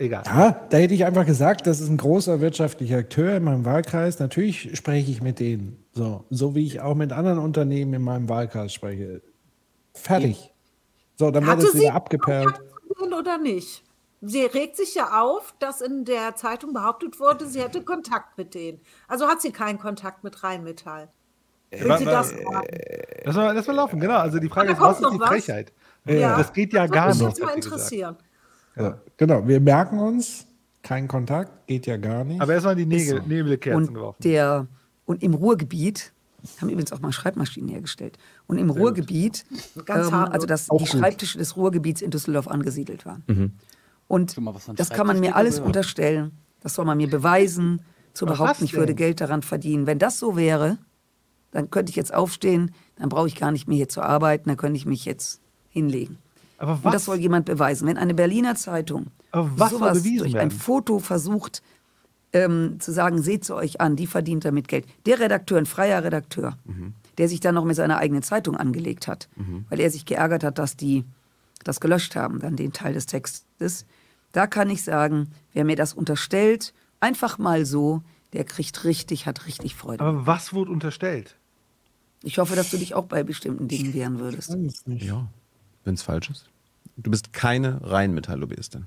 [0.00, 0.22] Egal.
[0.26, 4.20] Ja, da hätte ich einfach gesagt, das ist ein großer wirtschaftlicher Akteur in meinem Wahlkreis.
[4.20, 5.84] Natürlich spreche ich mit denen.
[5.92, 9.22] So, so wie ich auch mit anderen Unternehmen in meinem Wahlkreis spreche.
[9.94, 10.52] Fertig.
[11.16, 12.60] So, dann wird es sie wieder abgeperlt.
[13.00, 13.82] Oder nicht?
[14.20, 18.54] Sie regt sich ja auf, dass in der Zeitung behauptet wurde, sie hätte Kontakt mit
[18.54, 18.80] denen.
[19.06, 21.08] Also hat sie keinen Kontakt mit Rheinmetall.
[21.70, 22.44] Will wa- sie das sagen?
[23.24, 24.16] Lass mal, lass mal laufen, genau.
[24.16, 25.28] Also die Frage Da ist, was ist die was.
[25.28, 25.72] Frechheit?
[26.06, 26.36] Ja.
[26.36, 27.38] Das geht ja Das gar würde mich nicht.
[27.38, 28.16] jetzt mal interessieren.
[28.76, 30.46] Ja, genau, wir merken uns,
[30.82, 32.40] kein Kontakt, geht ja gar nicht.
[32.40, 34.22] Aber erstmal die Nägel, Nebelkerzen Und, geworfen.
[34.22, 34.66] der,
[35.04, 36.12] und im Ruhrgebiet
[36.60, 38.16] haben übrigens auch mal Schreibmaschinen hergestellt.
[38.46, 39.44] Und im Ruhrgebiet,
[39.84, 40.98] Ganz ähm, also dass Auch die gut.
[41.00, 43.58] Schreibtische des Ruhrgebiets in Düsseldorf angesiedelt waren.
[44.08, 44.36] Und
[44.76, 46.32] das kann man mir alles unterstellen.
[46.60, 47.82] Das soll man mir beweisen,
[48.14, 48.94] zu Aber behaupten, ich würde?
[48.94, 49.86] Geld daran verdienen.
[49.86, 50.78] Wenn das so wäre,
[51.52, 54.56] dann könnte ich jetzt aufstehen, dann brauche ich gar nicht mehr hier zu arbeiten, dann
[54.56, 56.18] könnte ich mich jetzt hinlegen.
[56.58, 56.92] Aber Und was?
[56.94, 57.86] das soll jemand beweisen.
[57.86, 60.50] Wenn eine Berliner Zeitung sowas durch ein?
[60.50, 61.62] Foto versucht
[62.32, 64.86] ähm, zu sagen, seht es euch an, die verdient damit Geld.
[65.06, 66.94] Der Redakteur, ein freier Redakteur, Mhm.
[67.18, 69.28] der sich dann noch mit seiner eigenen Zeitung angelegt hat,
[69.70, 71.04] weil er sich geärgert hat, dass die
[71.64, 73.86] das gelöscht haben, dann den Teil des Textes.
[74.32, 79.46] Da kann ich sagen, wer mir das unterstellt, einfach mal so, der kriegt richtig, hat
[79.46, 80.04] richtig Freude.
[80.04, 81.36] Aber was wurde unterstellt?
[82.22, 84.56] Ich hoffe, dass du dich auch bei bestimmten Dingen wehren würdest.
[84.86, 85.28] Ja,
[85.84, 86.46] wenn es falsch ist.
[86.96, 88.86] Du bist keine Rheinmetall-Lobbyistin.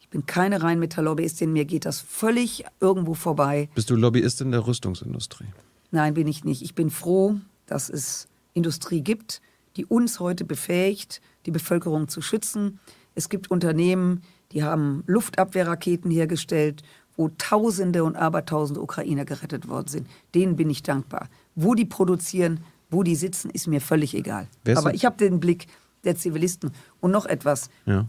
[0.00, 3.68] Ich bin keine Rheinmetall-Lobbyistin, mir geht das völlig irgendwo vorbei.
[3.74, 5.46] Bist du Lobbyistin der Rüstungsindustrie?
[5.90, 6.62] Nein, bin ich nicht.
[6.62, 7.36] Ich bin froh,
[7.66, 9.42] dass es Industrie gibt,
[9.76, 12.80] die uns heute befähigt, die Bevölkerung zu schützen.
[13.14, 14.24] Es gibt Unternehmen, die
[14.58, 16.82] haben Luftabwehrraketen hergestellt,
[17.16, 20.08] wo Tausende und Abertausende Ukrainer gerettet worden sind.
[20.34, 21.28] Denen bin ich dankbar.
[21.54, 24.48] Wo die produzieren, wo die sitzen, ist mir völlig egal.
[24.64, 25.66] Wer Aber ich habe den Blick
[26.04, 26.72] der Zivilisten.
[27.00, 27.70] Und noch etwas.
[27.86, 28.06] Ja.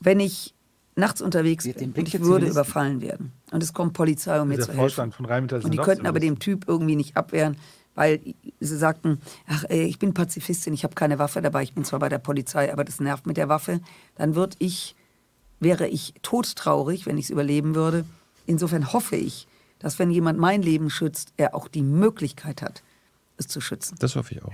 [0.00, 0.54] Wenn ich
[0.94, 4.72] nachts unterwegs bin und ich würde überfallen werden und es kommt Polizei, um mir zu
[4.72, 5.24] Vorstand helfen.
[5.24, 6.38] von Rheinmetall sind Und die könnten aber dem.
[6.38, 7.56] Typ irgendwie nicht abwehren,
[7.94, 8.20] weil
[8.60, 11.98] sie sagten, ach, ey, ich bin Pazifistin, ich habe keine Waffe dabei, ich bin zwar
[11.98, 13.80] bei der Polizei, aber das nervt mit der Waffe.
[14.16, 14.94] Dann würde ich,
[15.62, 18.04] wäre ich todtraurig, wenn ich es überleben würde.
[18.46, 19.46] Insofern hoffe ich,
[19.78, 22.82] dass wenn jemand mein Leben schützt, er auch die Möglichkeit hat,
[23.36, 23.96] es zu schützen.
[24.00, 24.52] Das hoffe ich auch.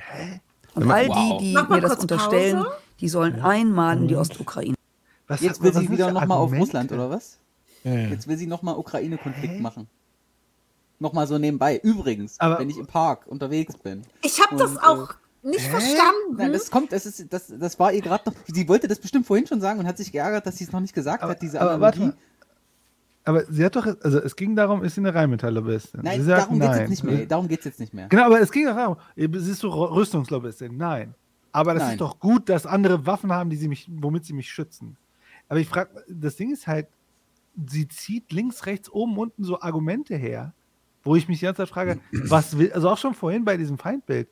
[0.74, 1.38] Und man- all Wow.
[1.40, 2.76] die, die mir das unterstellen, Pause.
[3.00, 4.74] die sollen einmal in die Ostukraine.
[5.26, 6.52] Was, Jetzt will was sie wieder nochmal auf?
[6.52, 7.38] Russland, oder was?
[7.84, 8.08] Ja, ja.
[8.08, 9.88] Jetzt will sie nochmal Ukraine-Konflikt machen.
[11.00, 11.78] Nochmal so nebenbei.
[11.82, 14.02] Übrigens, Aber- wenn ich im Park unterwegs bin.
[14.22, 16.36] Ich habe das auch nicht verstanden.
[16.36, 18.36] Nein, das kommt, das, ist, das, das war ihr gerade noch.
[18.46, 20.80] Sie wollte das bestimmt vorhin schon sagen und hat sich geärgert, dass sie es noch
[20.80, 22.18] nicht gesagt Aber, hat, diese aber warte Analogie.
[23.24, 26.00] Aber sie hat doch, also es ging darum, ist sie eine Rheinmetall-Lobbyistin?
[26.02, 27.26] Nein, sie sagt darum geht es jetzt nicht mehr.
[27.26, 28.08] Darum geht's jetzt nicht mehr.
[28.08, 30.74] Genau, aber es ging doch darum, siehst du Rüstungslobbyistin?
[30.74, 31.14] Nein.
[31.52, 31.92] Aber das Nein.
[31.92, 34.96] ist doch gut, dass andere Waffen haben, die sie mich, womit sie mich schützen.
[35.48, 36.88] Aber ich frage, das Ding ist halt,
[37.66, 40.54] sie zieht links, rechts, oben, unten so Argumente her,
[41.02, 43.76] wo ich mich die ganze Zeit frage, was will, also auch schon vorhin bei diesem
[43.76, 44.28] Feindbild,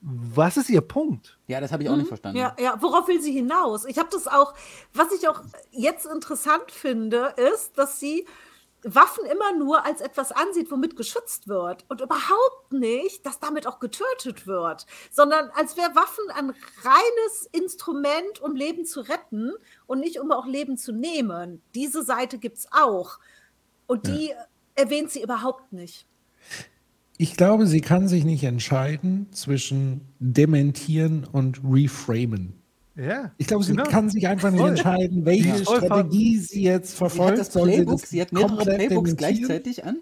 [0.00, 1.38] was ist ihr Punkt?
[1.46, 2.38] Ja, das habe ich auch nicht verstanden.
[2.38, 3.84] Ja, ja, worauf will sie hinaus?
[3.84, 4.54] Ich habe das auch,
[4.94, 8.26] was ich auch jetzt interessant finde, ist, dass sie
[8.82, 13.78] Waffen immer nur als etwas ansieht, womit geschützt wird und überhaupt nicht, dass damit auch
[13.78, 19.52] getötet wird, sondern als wäre Waffen ein reines Instrument, um Leben zu retten
[19.86, 21.62] und nicht um auch Leben zu nehmen.
[21.74, 23.18] Diese Seite gibt es auch.
[23.86, 24.32] Und die
[24.76, 26.06] erwähnt sie überhaupt nicht.
[27.22, 32.54] Ich glaube, sie kann sich nicht entscheiden zwischen dementieren und reframen.
[32.96, 33.30] Ja.
[33.36, 33.84] Ich glaube, sie genau.
[33.84, 35.54] kann sich einfach nicht entscheiden, welche Ja.
[35.56, 37.32] Voll Strategie sie jetzt Sie verfolgt.
[37.32, 39.16] hat das sie Playbook, das sie hat mehrere Playbooks dementieren?
[39.16, 39.98] gleichzeitig an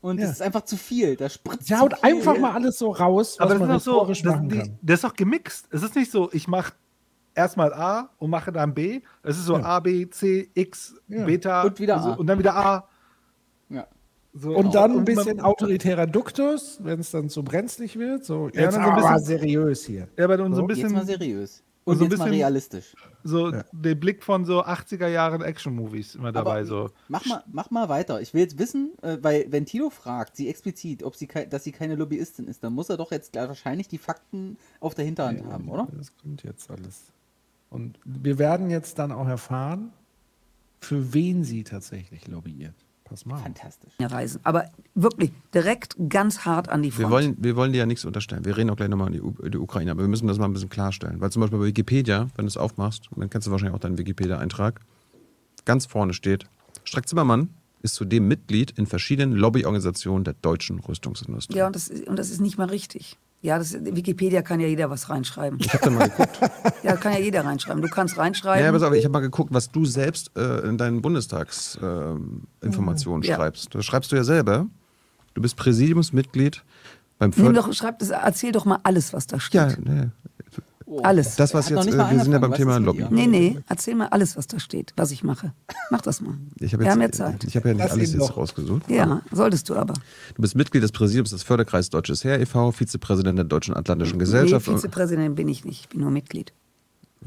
[0.00, 0.24] und Ja.
[0.24, 1.14] es ist einfach zu viel.
[1.14, 2.02] Da spritzt Sie haut viel.
[2.04, 4.58] einfach mal alles so raus, was Aber das man ist doch so, das, machen die,
[4.58, 4.78] kann.
[4.82, 5.66] das ist doch gemixt.
[5.70, 6.72] Es ist nicht so, ich mache
[7.36, 9.02] erstmal A und mache dann B.
[9.22, 9.62] Es ist so Ja.
[9.64, 11.24] A, B, C, X, Ja.
[11.26, 12.14] Beta Und wieder A.
[12.14, 12.88] und dann wieder A.
[14.36, 14.40] Ja.
[14.40, 18.24] So, Und dann ein bisschen autoritärer Duktus, wenn es dann zu brenzlig wird.
[18.24, 20.08] So, Ja, jetzt dann so ein aber bisschen- seriös hier.
[20.16, 20.84] Ja, aber dann so ein So, bisschen.
[20.84, 21.62] Jetzt mal seriös.
[21.84, 22.94] Und Und so ein bisschen- realistisch.
[23.22, 23.64] So Ja.
[23.70, 26.58] der Blick von so 80er Jahren Action-Movies immer dabei.
[26.58, 26.90] Aber so.
[27.08, 28.20] Mach mal, mach mal weiter.
[28.20, 31.70] Ich will jetzt wissen, äh, weil wenn Tilo fragt, sie explizit, ob sie dass sie
[31.72, 35.68] keine Lobbyistin ist, dann muss er doch jetzt wahrscheinlich die Fakten auf der Hinterhand haben,
[35.68, 35.86] oder?
[35.96, 37.12] Das kommt jetzt alles.
[37.70, 39.92] Und wir werden jetzt dann auch erfahren,
[40.80, 42.74] für wen sie tatsächlich lobbyiert.
[43.08, 43.38] Pass mal.
[43.38, 43.92] Fantastisch.
[44.00, 44.40] Reisen.
[44.42, 44.64] Aber
[44.96, 47.06] wirklich direkt ganz hart an die Front.
[47.06, 48.44] Wir wollen, wir wollen dir ja nichts unterstellen.
[48.44, 50.52] Wir reden auch gleich nochmal über die, die Ukraine, aber wir müssen das mal ein
[50.52, 51.20] bisschen klarstellen.
[51.20, 53.96] Weil zum Beispiel bei Wikipedia, wenn du es aufmachst, dann kennst du wahrscheinlich auch deinen
[53.96, 54.80] Wikipedia-Eintrag,
[55.64, 56.46] ganz vorne steht,
[56.82, 57.50] Strack Zimmermann
[57.82, 61.56] ist zudem Mitglied in verschiedenen Lobbyorganisationen der deutschen Rüstungsindustrie.
[61.56, 63.18] Ja, und das, und das ist nicht mal richtig.
[63.46, 65.60] Ja, das, Wikipedia kann ja jeder was reinschreiben.
[65.60, 66.40] Ich habe da mal geguckt.
[66.82, 67.80] Ja, kann ja jeder reinschreiben.
[67.80, 68.64] Du kannst reinschreiben.
[68.64, 72.66] Ja, pass auf, ich habe mal geguckt, was du selbst äh, in deinen Bundestagsinformationen äh,
[72.66, 73.36] Informationen Ja.
[73.36, 73.72] schreibst.
[73.74, 74.66] Da schreibst du ja selber,
[75.34, 76.64] du bist Präsidiumsmitglied
[77.18, 77.62] beim Nimm Förder...
[77.62, 79.60] doch, schreib das, erzähl doch mal alles, was da steht.
[79.60, 80.08] Ja, nee.
[81.02, 81.34] Alles.
[81.36, 83.00] Das, was noch jetzt, äh, wir sind ja beim Thema Lobby.
[83.00, 83.08] ihr?
[83.10, 85.52] Nee, nee, erzähl mal alles, was da steht, was ich mache.
[85.90, 86.34] Mach das mal.
[86.60, 87.42] Ich habe Wir haben ja jetzt, Zeit.
[87.44, 88.36] ich habe ja nicht Lass alles jetzt doch.
[88.36, 88.88] rausgesucht.
[88.88, 89.94] Ja, solltest du aber.
[90.34, 94.24] Du bist Mitglied des Präsidiums des Förderkreises Deutsches Heer e.V., Vizepräsident der Deutschen Atlantischen Nee,
[94.24, 94.66] Gesellschaft.
[94.66, 96.52] Vizepräsident bin ich nicht, ich bin nur Mitglied.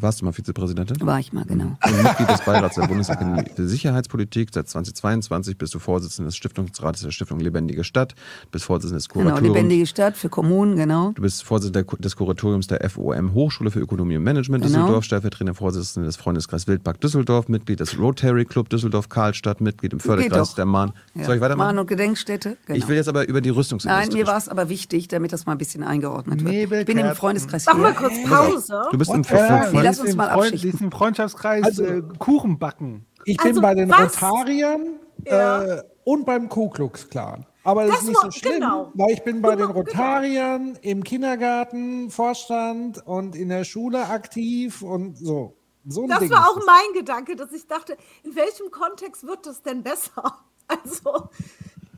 [0.02, 0.98] Warst du mal Vizepräsidentin?
[1.06, 1.78] War ich mal, genau.
[1.86, 4.50] Und Mitglied des Beirats der Bundesakademie für Sicherheitspolitik.
[4.54, 8.14] Seit 2022 bist du Vorsitzender des Stiftungsrates der Stiftung Lebendige Stadt.
[8.46, 9.56] Du bist Vorsitzender des Genau, Kuratoriums.
[9.56, 11.12] lebendige Stadt für Kommunen, genau.
[11.16, 14.78] Du bist Vorsitzender des Kuratoriums der FOM Hochschule für Ökonomie und Management Genau.
[14.80, 20.56] Düsseldorf, stellvertretender Vorsitzender des Freundeskreis Wildpark Düsseldorf, Mitglied des Rotary Club Düsseldorf-Karlstadt, Mitglied im Förderkreis
[20.56, 20.94] der Mahn.
[21.14, 21.26] Ja.
[21.26, 21.68] Soll ich weitermachen?
[21.76, 22.78] Mahn- und Gedenkstätte, genau.
[22.78, 25.46] Ich will jetzt aber über die Nein, Rüstungsindustrie mir war es aber wichtig, damit das
[25.46, 26.72] mal ein bisschen eingeordnet wird.
[26.72, 27.10] Ich bin im.
[27.16, 28.82] Freundeskreis Mach mal kurz Pause.
[28.92, 30.70] Du bist im Nee, lass uns ist mal im Freund, abschichten.
[30.72, 33.06] die ist im Freundschaftskreis Also- äh, Kuchen backen.
[33.26, 34.00] Ich bin Also bei den was?
[34.22, 35.64] Rotariern Ja.
[35.64, 37.46] äh, und beim Ku Klux Klan.
[37.64, 38.92] Aber das, Das ist nicht so schlimm, genau.
[38.96, 39.80] weil ich bin bei den Genau, genau.
[39.80, 45.56] Rotariern im Kindergarten, Vorstand und in der Schule aktiv und so.
[45.86, 46.66] So ein Das Ding war auch das.
[46.66, 50.12] mein Gedanke, dass ich dachte, in welchem Kontext wird das denn besser?
[50.68, 51.30] Also,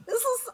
[0.05, 0.53] es ist,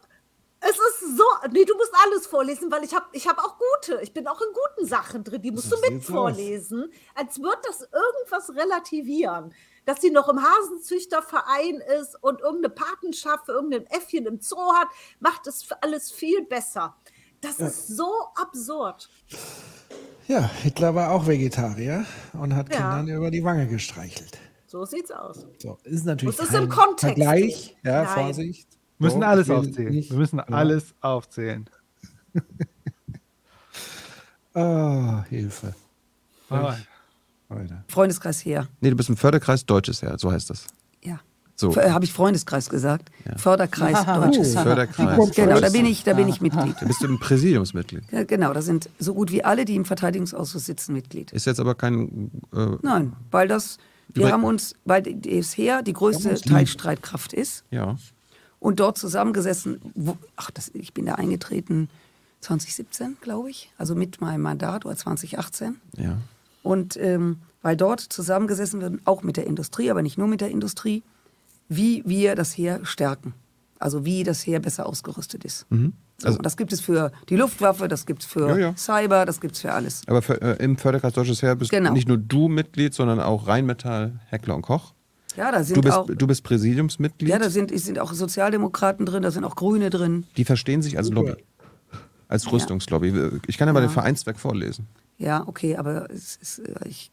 [0.59, 4.01] es ist so, nee, du musst alles vorlesen, weil ich habe ich hab auch gute,
[4.01, 6.15] ich bin auch in guten Sachen drin, die musst So du mit sieht's aus.
[6.15, 9.53] vorlesen, als wird das irgendwas relativieren.
[9.85, 14.87] Dass sie noch im Hasenzüchterverein ist und irgendeine Patenschaft für irgendein Äffchen im Zoo hat,
[15.19, 16.95] macht das für alles viel besser.
[17.39, 19.09] Das ist so absurd.
[20.27, 22.77] Ja, Hitler war auch Vegetarier und hat Ja.
[22.97, 24.37] Kindern über die Wange gestreichelt.
[24.65, 25.45] So sieht's aus.
[25.59, 27.77] So, ist natürlich es kein im Kontext Vergleich.
[27.83, 28.13] Ja, Nein.
[28.13, 28.67] Vorsicht.
[28.99, 29.93] Wir müssen So, alles aufzählen.
[29.93, 30.43] nicht- Wir müssen Ja.
[30.45, 31.69] alles aufzählen.
[34.53, 35.75] Ah, Hilfe.
[36.49, 37.83] Leute.
[37.87, 38.67] Freundeskreis her.
[38.81, 40.65] Nee, du bist im Förderkreis Deutsches Heer, so heißt das.
[41.03, 41.19] Ja.
[41.55, 41.75] So.
[41.75, 43.09] Äh, Habe ich Freundeskreis gesagt?
[43.35, 44.55] Förderkreis Deutsches.
[44.55, 45.35] Oh, Förderkreis.
[45.35, 46.75] Genau, da bin ich, da bin ich Mitglied.
[46.81, 48.03] Du bist im Präsidiumsmitglied.
[48.11, 51.31] Ja, genau, da sind so gut wie alle, die im Verteidigungsausschuss sitzen, Mitglied.
[51.33, 52.31] Ist jetzt aber kein.
[52.53, 53.77] Äh, Nein, weil das,
[54.09, 56.33] wir haben uns, weil das Heer die größte.
[56.41, 57.95] Teilstreitkraft ist ja.
[58.59, 61.89] Und dort zusammengesessen, wo, ach, das, ich bin da eingetreten
[62.41, 65.75] 2017, glaube ich, also mit meinem Mandat oder 2018.
[65.97, 66.17] Ja.
[66.63, 70.49] Und ähm, weil dort zusammengesessen wird, auch mit der Industrie, aber nicht nur mit der
[70.51, 71.03] Industrie,
[71.69, 73.33] wie wir das Heer stärken.
[73.79, 75.65] Also wie das Heer besser ausgerüstet ist.
[75.69, 75.75] So,
[76.23, 78.75] Also- und das gibt es für die Luftwaffe, das gibt es für Ja, ja.
[78.77, 80.01] Cyber, das gibt es für alles.
[80.07, 81.91] Aber für, äh, im Förderkreis Deutsches Heer bist Genau.
[81.93, 84.93] nicht nur du Mitglied, sondern auch Rheinmetall, Heckler und Koch.
[85.37, 87.29] Ja, da sind Du bist, auch, du bist Präsidiumsmitglied.
[87.29, 90.25] ja, da sind, es sind auch Sozialdemokraten drin, da sind auch Grüne drin.
[90.35, 91.35] Die verstehen sich als Lobby.
[92.27, 93.39] Als Rüstungslobby.
[93.47, 94.87] Ich kann ja mal den Vereinszweck vorlesen.
[95.17, 97.11] Ja, okay, aber es ist, ich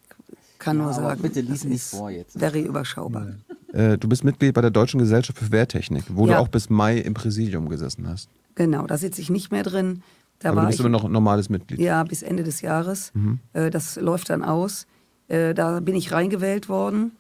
[0.59, 2.39] kann nur Ja, aber sagen, bitte lies nicht ist vor jetzt.
[2.39, 3.29] Very überschaubar.
[3.73, 6.35] Äh, du bist Mitglied bei der Deutschen Gesellschaft für Wehrtechnik, wo Ja.
[6.35, 8.29] du auch bis Mai im Präsidium gesessen hast.
[8.55, 10.03] Genau, da sitze ich nicht mehr drin.
[10.41, 11.79] Da Aber du war bist ich, immer noch ein normales Mitglied.
[11.81, 13.13] Ja, bis Ende des Jahres.
[13.15, 13.39] Mhm.
[13.53, 14.87] Äh, das läuft dann aus.
[15.29, 17.13] Äh, da bin ich reingewählt worden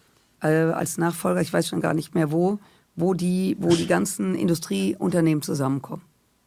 [0.45, 2.59] äh, als Nachfolger, ich weiß schon gar nicht mehr wo,
[2.97, 6.03] wo die, wo die ganzen Industrieunternehmen zusammenkommen.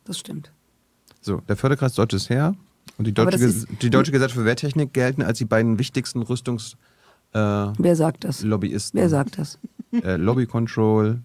[0.06, 0.51] Das stimmt.
[1.22, 2.56] So, der Förderkreis Deutsches Heer
[2.98, 6.76] und die Deutsche, ist- die Deutsche Gesellschaft für Wehrtechnik gelten als die beiden wichtigsten Rüstungs-
[7.34, 7.38] äh,
[7.77, 8.42] Wer sagt das?
[8.43, 9.00] Lobbyisten.
[9.00, 9.59] Wer sagt das?
[9.92, 11.19] Äh, Lobby Control.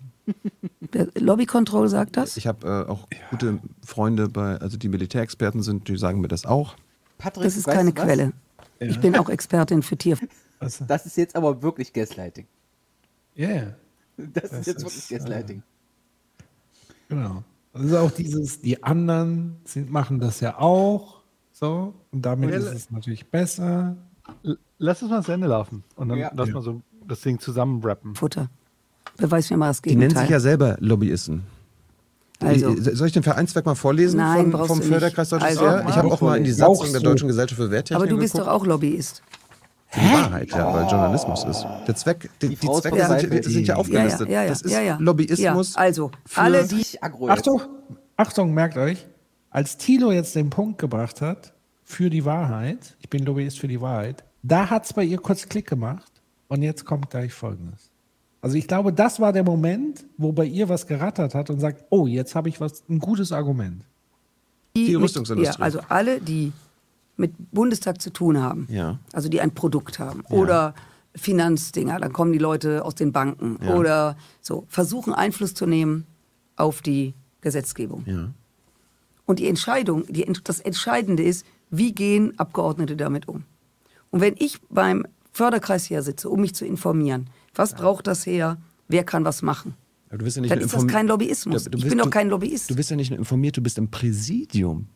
[0.95, 2.37] Der Lobby Control sagt das?
[2.37, 6.45] Ich habe äh, auch gute Freunde bei, also die Militärexperten sind, die sagen mir das
[6.47, 6.77] auch.
[7.19, 7.93] Patrick, Das ist keine?
[7.93, 8.33] Quelle.
[8.81, 10.19] Ich bin auch Expertin für Tier.
[10.61, 12.47] Das ist jetzt aber wirklich Gaslighting.
[13.35, 13.75] Ja, yeah.
[14.17, 15.63] Das, Das ist jetzt wirklich Gaslighting.
[17.09, 17.43] genau.
[17.73, 21.23] Das ist auch dieses, die anderen sind, machen das ja auch.
[21.53, 21.95] So.
[22.11, 23.97] Und damit Ja, ist es natürlich besser.
[24.79, 25.83] Lass es mal zu Ende laufen.
[25.97, 26.31] Und dann Ja.
[26.35, 26.55] lass Ja.
[26.55, 28.15] mal so das Ding zusammenrappen.
[28.15, 28.51] Futter.
[29.17, 30.23] Beweis mir mal das Die nennen Gegenteil.
[30.25, 31.43] sich ja selber Lobbyisten.
[32.41, 32.75] Also.
[32.75, 34.89] Die- Soll ich den Vereinszweck mal vorlesen Nein, vom du nicht.
[34.89, 35.89] Förderkreis Deutsches Also- Jahr?
[35.89, 37.01] Ich habe auch mal in die Satzung der.
[37.01, 38.49] Deutschen Gesellschaft für Werttechnik Aber du bist geguckt.
[38.49, 39.23] doch auch Lobbyist.
[39.95, 41.67] Die Wahrheit, ja, weil Journalismus ist.
[41.87, 44.29] Der Zweck, die, die, ist Zwecke von sind, sind ja Ja, aufgelistet.
[44.29, 44.97] ja, ja, das ist ja, ja.
[44.99, 45.75] Lobbyismus.
[45.75, 46.85] Ja, also, für- alle, die.
[47.29, 47.61] Achtung,
[48.17, 49.07] Achtung, merkt euch,
[49.51, 51.53] als Thilo jetzt den Punkt gebracht hat,
[51.85, 55.47] für die Wahrheit, ich bin Lobbyist für die Wahrheit, da hat es bei ihr kurz
[55.47, 56.11] Klick gemacht
[56.49, 57.91] und jetzt kommt gleich Folgendes.
[58.41, 61.85] Also ich glaube, das war der Moment, wo bei ihr was gerattert hat und sagt,
[61.91, 63.85] oh, jetzt habe ich was, ein gutes Argument.
[64.75, 65.59] Die mit, Rüstungsindustrie.
[65.61, 66.53] Ja, also alle, die
[67.23, 68.99] mit Bundestag zu tun haben, Ja.
[69.13, 70.75] also die ein Produkt haben oder
[71.15, 73.75] Finanzdinger, dann kommen die Leute aus den Banken Ja.
[73.75, 76.07] oder so, versuchen Einfluss zu nehmen
[76.57, 78.03] auf die Gesetzgebung.
[78.07, 78.33] Ja.
[79.25, 83.45] Und die Entscheidung, die, das Entscheidende ist, wie gehen Abgeordnete damit um?
[84.11, 88.59] Und wenn ich beim Förderkreis hier sitze, um mich zu informieren, was braucht das her,
[88.89, 89.75] wer kann was machen?
[90.09, 91.65] Aber du bist ja nicht Dann ist das kein Lobbyismus.
[91.65, 92.69] Ja, du ich bist- bin doch du- kein Lobbyist.
[92.71, 94.89] Du bist ja nicht nur informiert, du bist im Präsidium.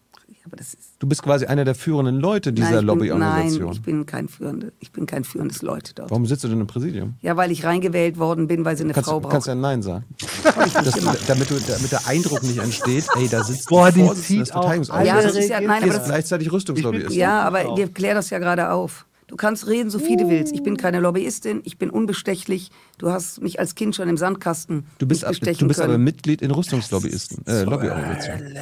[0.46, 3.64] Aber das ist, Du bist quasi einer der führenden Leute dieser nein, Lobbyorganisation.
[3.64, 6.10] nein, ich bin kein führende, ich bin kein führendes Leute dort.
[6.10, 7.14] Warum sitzt du denn im Präsidium?
[7.20, 9.54] Ja, weil ich reingewählt worden bin, weil sie eine kannst, Frau du kannst ja.
[9.54, 10.04] Nein sagen.
[10.56, 10.94] Das,
[11.26, 15.06] damit, du, damit der Eindruck nicht entsteht, ey, da sitzt Boah, die zieht auch Verteidigungsausschusses.
[15.08, 17.14] Ja, das ist ja, nein, aber das, gleichzeitig Rüstungslobbyist.
[17.14, 19.06] ja, aber wir klären das ja gerade auf.
[19.26, 20.54] Du kannst reden, so viel du willst.
[20.54, 22.70] Ich bin keine Lobbyistin, ich bin unbestechlich.
[22.98, 25.98] Du hast mich als Kind schon im Sandkasten Du bist, nicht ab, du bist aber.
[25.98, 28.56] Mitglied in Rüstungslobbyisten, äh, Lobbyorganisationen.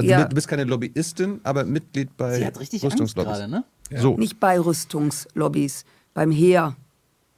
[0.00, 0.24] Also Ja.
[0.24, 3.32] Du bist keine Lobbyistin, aber Mitglied bei Sie hat richtig Angst Rüstungslobbys.
[3.38, 3.64] gerade, ne?
[3.96, 6.76] So, Nicht bei Rüstungslobbys, beim Heer.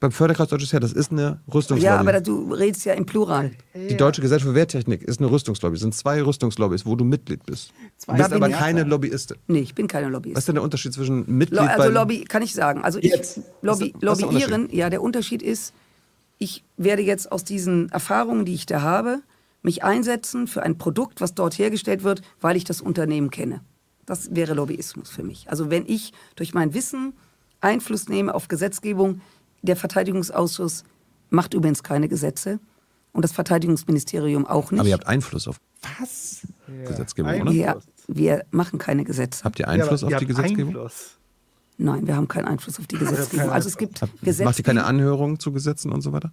[0.01, 1.83] beim Förderkreis Deutsches Heer, das ist eine Rüstungslobby.
[1.85, 3.53] Ja, aber da, du redest ja im Plural.
[3.75, 5.75] die Deutsche Gesellschaft für Wehrtechnik ist eine Rüstungslobby.
[5.77, 7.73] Es sind zwei Rüstungslobbys, wo du Mitglied bist.
[7.99, 9.37] Zwei Du bist aber keine Lobbyistin.
[9.47, 10.35] Nee, ich bin keine Lobbyist.
[10.37, 11.89] Was ist denn der Unterschied zwischen Mitglied Lo also.
[11.91, 12.83] Lobby kann ich sagen.
[12.83, 13.41] Also ich Jetzt.
[13.63, 15.73] Lobby, Was ist- was ist der lobbyieren, ja, der Unterschied ist,
[16.39, 19.21] ich werde jetzt aus diesen Erfahrungen, die ich da habe,
[19.63, 23.61] mich einsetzen für ein Produkt, was dort hergestellt wird, weil ich das Unternehmen kenne.
[24.07, 25.49] Das wäre Lobbyismus für mich.
[25.49, 27.13] Also wenn ich durch mein Wissen
[27.61, 29.21] Einfluss nehme auf Gesetzgebung,
[29.63, 30.83] der Verteidigungsausschuss
[31.31, 32.59] macht übrigens keine Gesetze
[33.13, 34.81] und das Verteidigungsministerium auch nicht.
[34.81, 35.59] aber ihr habt Einfluss auf
[36.01, 36.47] Was?
[36.87, 37.55] Gesetzgebung, Einfluss.
[37.55, 37.55] oder?
[37.55, 39.45] wir, wir machen keine Gesetze.
[39.45, 40.75] Habt ihr Ja, Einfluss ihr auf habt die Gesetzgebung?
[40.75, 41.19] Einfluss.
[41.79, 43.51] Nein, wir haben keinen Einfluss auf die Gesetzgebung.
[43.51, 44.45] Also es gibt Gesetze.
[44.45, 46.33] Macht ihr keine Anhörungen zu Gesetzen und so weiter?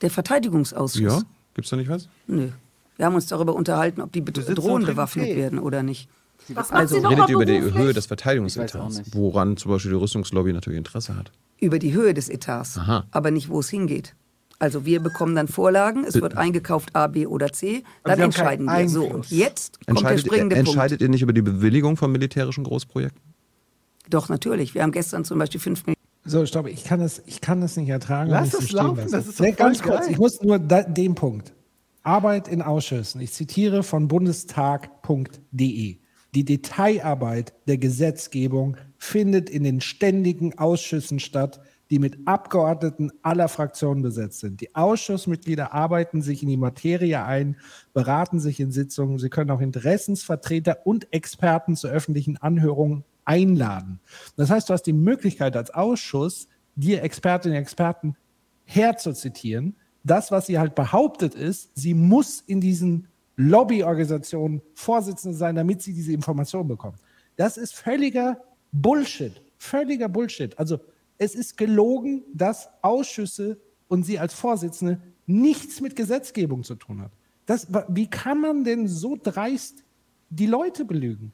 [0.00, 1.00] Der Verteidigungsausschuss.
[1.00, 1.22] Ja?
[1.58, 2.08] Gibt's da nicht was?
[2.28, 2.50] Nö.
[2.98, 6.08] Wir haben uns darüber unterhalten, ob die Drohnen bewaffnet werden oder nicht.
[6.50, 7.60] Was macht Also- sie noch Redet über die?
[7.60, 11.32] Höhe des Verteidigungsetats, woran zum Beispiel die Rüstungslobby natürlich Interesse hat.
[11.58, 13.06] Über die Höhe des Etats, Aha.
[13.10, 14.14] aber nicht, wo es hingeht.
[14.60, 18.66] Also wir bekommen dann Vorlagen, es wird eingekauft A, B oder C, dann haben entscheiden
[18.66, 18.88] wir.
[18.88, 22.12] So, und jetzt kommt der Entscheidet, ihr, springende entscheidet ihr nicht über die Bewilligung von
[22.12, 23.20] militärischen Großprojekten?
[23.20, 24.14] Punkt.
[24.14, 24.74] Doch, natürlich.
[24.76, 25.97] Wir haben gestern zum Beispiel 5 Millionen.
[26.28, 28.30] So, stopp, ich kann das, ich kann das nicht ertragen.
[28.30, 30.10] Lass es laufen, das ist doch Nee, ganz kurz, geil.
[30.10, 31.54] ich muss nur da, den Punkt.
[32.02, 33.20] Arbeit in Ausschüssen.
[33.20, 35.96] Ich zitiere von bundestag.de.
[36.34, 44.02] Die Detailarbeit der Gesetzgebung findet in den ständigen Ausschüssen statt, die mit Abgeordneten aller Fraktionen
[44.02, 44.60] besetzt sind.
[44.60, 47.56] Die Ausschussmitglieder arbeiten sich in die Materie ein,
[47.94, 49.18] beraten sich in Sitzungen.
[49.18, 54.00] Sie können auch Interessensvertreter und Experten zu öffentlichen Anhörungen einladen.
[54.36, 58.16] Das heißt, du hast die Möglichkeit als Ausschuss, dir Expertinnen und Experten
[58.64, 59.76] herzuzitieren.
[60.02, 65.92] Das, was sie halt behauptet, ist, sie muss in diesen Lobbyorganisationen Vorsitzende sein, damit sie
[65.92, 66.98] diese Informationen bekommt.
[67.36, 68.42] Das ist völliger
[68.72, 69.42] Bullshit.
[69.58, 70.58] Völliger Bullshit.
[70.58, 70.80] Also
[71.18, 77.12] es ist gelogen, dass Ausschüsse und sie als Vorsitzende nichts mit Gesetzgebung zu tun hat.
[77.44, 79.84] Das, wie kann man denn so dreist
[80.30, 81.32] die Leute belügen?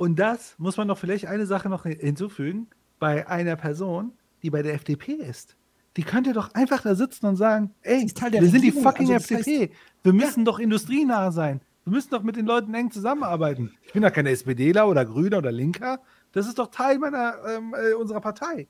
[0.00, 2.68] Und das muss man noch vielleicht eine Sache noch hinzufügen.
[2.98, 4.12] Bei einer Person,
[4.42, 5.58] die bei der FDP ist.
[5.98, 8.68] Die könnte doch einfach da sitzen und sagen, ey, ist Teil der wir sind die
[8.68, 9.74] Regierung, fucking also FDP.
[10.02, 11.60] wir müssen doch industrienah sein.
[11.84, 13.74] Wir müssen doch mit den Leuten eng zusammenarbeiten.
[13.82, 16.00] Ich bin doch kein SPDler oder Grüner oder Linker.
[16.32, 18.68] Das ist doch Teil meiner, ähm, äh, unserer Partei.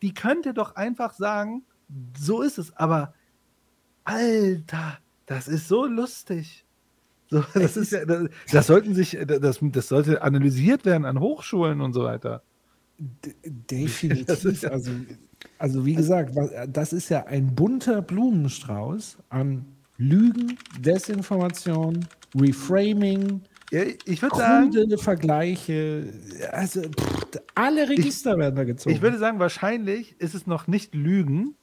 [0.00, 1.62] Die könnte doch einfach sagen,
[2.18, 2.74] so ist es.
[2.78, 3.12] Aber,
[4.04, 6.64] Alter, das ist so lustig.
[7.30, 11.80] So, das, ist ja, das, das sollten sich, das, das sollte analysiert werden an Hochschulen
[11.80, 12.42] und so weiter.
[12.98, 14.44] D- Das Definitiv.
[14.44, 14.90] ist ja- also,
[15.58, 19.64] also wie gesagt, wa- das ist ja ein bunter Blumenstrauß an
[19.96, 26.12] Lügen, Desinformation, Reframing, Ja, ich würde sagen, Vergleiche,
[26.52, 28.94] also pff, alle Register werden da gezogen.
[28.94, 31.54] ich würde sagen, wahrscheinlich ist es noch nicht Lügen,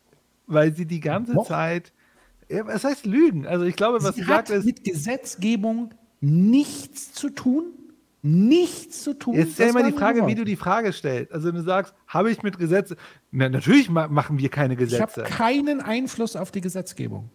[0.45, 1.47] weil sie die ganze Doch.
[1.47, 1.93] Zeit.
[2.49, 3.45] Was heißt Lügen?
[3.45, 7.65] Also ich glaube, was sie sie hat sagt ist, mit Gesetzgebung nichts zu tun.
[8.23, 9.35] Nichts zu tun.
[9.35, 11.31] Jetzt ist ja immer die Frage, wie du die Frage stellst.
[11.31, 12.95] Also du sagst, habe ich mit Gesetze.
[13.31, 15.21] Na, natürlich ma machen wir keine Ich Gesetze.
[15.21, 17.29] habe keinen Einfluss auf die Gesetzgebung.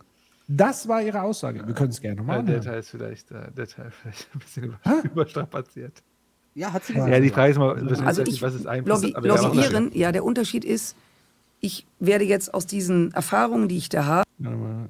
[0.48, 1.66] Das war ihre Aussage.
[1.66, 2.60] Wir können es gerne nochmal Ja, der.
[2.60, 6.02] Teil ist vielleicht, äh, der Teil vielleicht ein bisschen über, überstrapaziert.
[6.54, 9.02] Ja, hat sie Ja, die Frage ist mal, was, Also ist, ich was ist Einfluss?
[9.02, 10.96] lobby, lobbyieren, ja, der Unterschied ist,
[11.60, 14.24] ich werde jetzt aus diesen Erfahrungen, die ich da habe,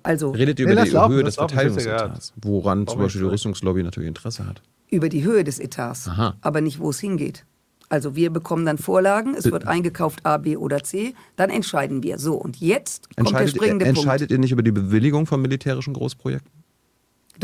[0.03, 3.29] also Redet ihr über die laufen, Höhe des Verteidigungsetats, woran zum Beispiel die?
[3.29, 4.63] Rüstungslobby natürlich Interesse hat.
[4.91, 6.35] über die Höhe des Etats, Aha.
[6.41, 7.45] aber nicht, wo es hingeht.
[7.89, 12.19] Also wir bekommen dann Vorlagen, es wird eingekauft A, B oder C, dann entscheiden wir.
[12.19, 15.93] So, und jetzt kommt der Entscheidet, springende entscheidet ihr nicht über die Bewilligung von militärischen
[15.93, 16.51] Großprojekten?
[16.51, 16.63] Punkt.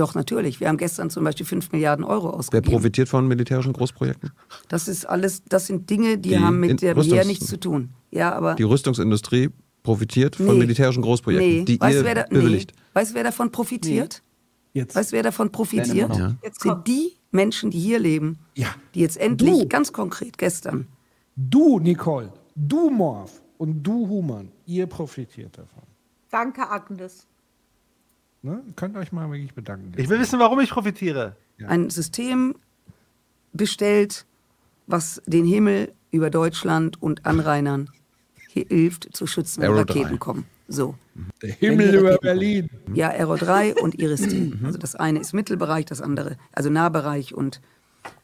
[0.00, 0.60] Doch, natürlich.
[0.60, 2.70] Wir haben gestern zum Beispiel 5 Milliarden Euro Wer ausgegeben.
[2.72, 4.30] profitiert von militärischen Großprojekten?
[4.68, 7.90] Das ist alles, das sind Dinge, die, Die haben mit der Rüstungs- nichts zu tun.
[8.10, 9.50] Ja, aber Die Rüstungsindustrie
[9.88, 10.58] profitiert von Nee.
[10.58, 11.64] militärischen Großprojekten, nee.
[11.64, 12.72] die weißt, ihr wer da, bewilligt.
[12.74, 12.82] Nee.
[12.92, 14.22] weißt du, wer davon profitiert?
[14.74, 14.94] Jetzt.
[14.94, 16.14] Weißt du, wer davon profitiert?
[16.16, 16.36] Ja.
[16.42, 18.68] Jetzt Sind die Menschen, die hier leben, Ja.
[18.94, 19.68] die jetzt endlich, Du.
[19.68, 20.86] ganz konkret gestern,
[21.36, 25.84] Du, Nicole, du, Morph und du, Human, ihr profitiert davon.
[26.30, 27.26] Danke, Agnes.
[28.42, 28.62] Ne?
[28.76, 29.92] Könnt euch mal wirklich bedanken.
[29.96, 31.34] Ich will wissen, warum ich profitiere.
[31.66, 32.54] ein System
[33.52, 34.26] bestellt,
[34.86, 37.88] was den Himmel über Deutschland und Anrainern
[38.68, 40.16] hilft zu schützen, wenn Arrow Raketen 3.
[40.18, 40.44] kommen.
[40.68, 40.94] So.
[41.42, 42.70] Der Himmel über Raketen Berlin.
[42.94, 44.52] Ja, Aero 3 und Iris-T.
[44.64, 47.60] Also das eine ist Mittelbereich, das andere, also Nahbereich und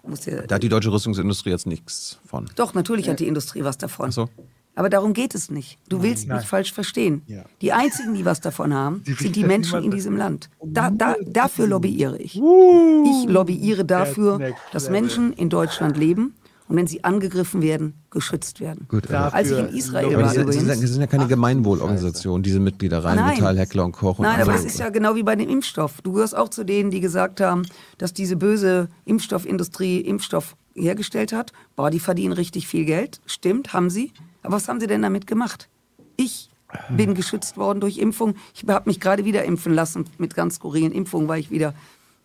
[0.07, 2.49] muss ja, Da hat die deutsche Rüstungsindustrie jetzt nichts von.
[2.57, 4.09] Doch, natürlich hat die Industrie was davon.
[4.11, 4.29] Ach so.
[4.77, 5.79] Aber darum geht es nicht.
[5.89, 7.23] Du willst mich falsch verstehen.
[7.27, 7.45] Ja.
[7.61, 10.51] Die einzigen, die was davon haben, Die sind die Menschen in diesem Land.
[10.65, 12.37] Da, da, dafür lobbyiere ich.
[12.41, 14.91] Uh, Ich lobbyiere dafür, dass.
[14.91, 16.35] Menschen in Deutschland leben
[16.75, 18.87] und wenn sie angegriffen werden, geschützt werden.
[18.89, 20.67] Gut, äh, Als ich in Israel aber war das, sind, übrigens.
[20.67, 23.37] das sind ja keine Gemeinwohlorganisationen, diese Mitglieder rein, Nein.
[23.37, 24.19] Metall, Heckler und Koch.
[24.19, 26.03] Und Nein, aber das ist ja genau wie bei dem Impfstoff.
[26.03, 27.63] Du gehörst auch zu denen, die gesagt haben,
[27.99, 31.53] dass diese böse Impfstoffindustrie Impfstoff hergestellt hat.
[31.77, 33.21] Boah, die verdienen richtig viel Geld.
[33.25, 34.13] Stimmt, haben sie.
[34.43, 35.69] Aber was haben sie denn damit gemacht?
[36.17, 36.51] Ich
[36.89, 38.35] bin geschützt worden durch Impfung.
[38.53, 41.73] Ich habe mich gerade wieder impfen lassen mit ganz skurrilen Impfungen, weil ich wieder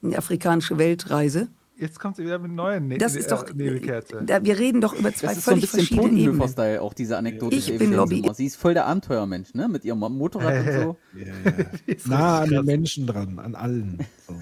[0.02, 1.50] in die afrikanische Welt reise.
[1.80, 4.22] Jetzt kommt sie wieder mit neuen ne Das ist doch, äh, Nebelkerze.
[4.26, 6.80] da, wir reden doch über zwei Das ist so ein völlig bisschen verschiedene Ebenen.
[6.80, 7.56] Auch diese Anekdote.
[7.56, 9.68] Ich bin Lobby- Sie ist voll der Abenteuermensch, ne?
[9.70, 10.98] Mit ihrem Motorrad und so.
[12.10, 14.00] Nah an den Menschen dran, an allen.
[14.28, 14.36] So.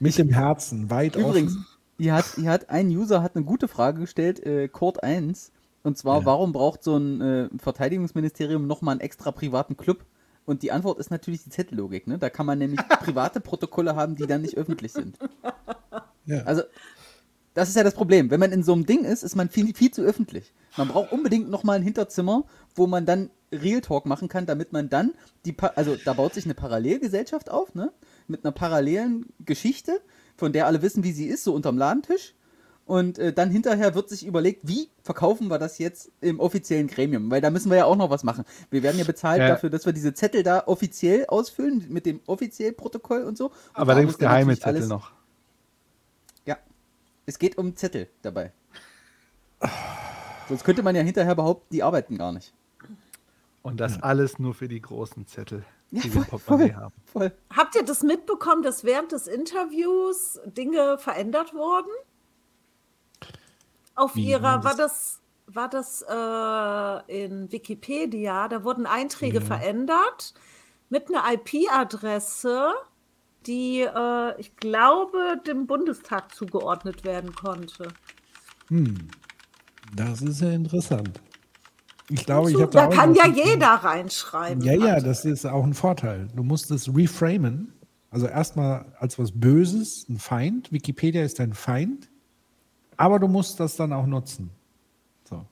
[0.00, 1.66] Mit dem Herzen, weit Übrigens, offen.
[1.98, 5.50] hier hat, hier hat ein User hat eine gute Frage gestellt, äh, Court 1.
[5.82, 10.04] Und zwar, warum braucht so ein äh, Verteidigungsministerium nochmal einen extra privaten Club?
[10.46, 12.18] Und die Antwort ist natürlich die Zettellogik, ne?
[12.18, 15.18] Da kann man nämlich private Protokolle haben, die dann nicht öffentlich sind.
[16.26, 16.42] Ja.
[16.44, 16.62] Also,
[17.54, 18.30] das ist ja das Problem.
[18.30, 20.52] Wenn man in so einem Ding ist, ist man viel, viel zu öffentlich.
[20.76, 22.44] Man braucht unbedingt nochmal ein Hinterzimmer,
[22.74, 25.12] wo man dann Real Talk machen kann, damit man dann
[25.44, 27.92] die, Pa- also da baut sich eine Parallelgesellschaft auf, ne?
[28.26, 30.00] Mit einer parallelen Geschichte,
[30.36, 32.34] von der alle wissen, wie sie ist, so unterm Ladentisch.
[32.86, 37.30] Und äh, dann hinterher wird sich überlegt, wie verkaufen wir das jetzt im offiziellen Gremium?
[37.30, 38.44] Weil da müssen wir ja auch noch was machen.
[38.70, 39.48] Wir werden ja bezahlt Ja.
[39.48, 43.46] dafür, dass wir diese Zettel da offiziell ausfüllen, mit dem offiziellen Protokoll und so.
[43.46, 45.12] Und da Allerdings muss dann geheime Zettel alles- noch.
[47.24, 48.52] Ja, es geht um Zettel dabei.
[50.48, 52.52] Sonst könnte man ja hinterher behaupten, die arbeiten gar nicht.
[53.62, 56.94] Und das alles nur für die großen Zettel, Ja, die wir voll, Portemonnaie voll, haben.
[57.06, 57.32] voll.
[57.56, 61.90] Habt ihr das mitbekommen, dass während des Interviews Dinge verändert wurden?
[63.94, 70.34] Auf Wie ihrer, war war das, war das äh, in Wikipedia, da wurden Einträge verändert
[70.90, 72.74] mit einer IP-Adresse,
[73.46, 77.88] die, äh, ich glaube, dem Bundestag zugeordnet werden konnte.
[78.68, 79.08] Hm.
[79.94, 81.20] Das ist ja interessant.
[82.10, 84.62] Ich glaube, ich habe da auch kann ja jeder reinschreiben.
[84.62, 86.28] Ja, ja, das ist auch ein Vorteil.
[86.34, 87.72] Du musst es reframen.
[88.10, 90.70] Also erstmal als was Böses, ein Feind.
[90.70, 92.10] Wikipedia ist ein Feind.
[92.96, 94.50] Aber du musst das dann auch nutzen.
[95.24, 95.44] So.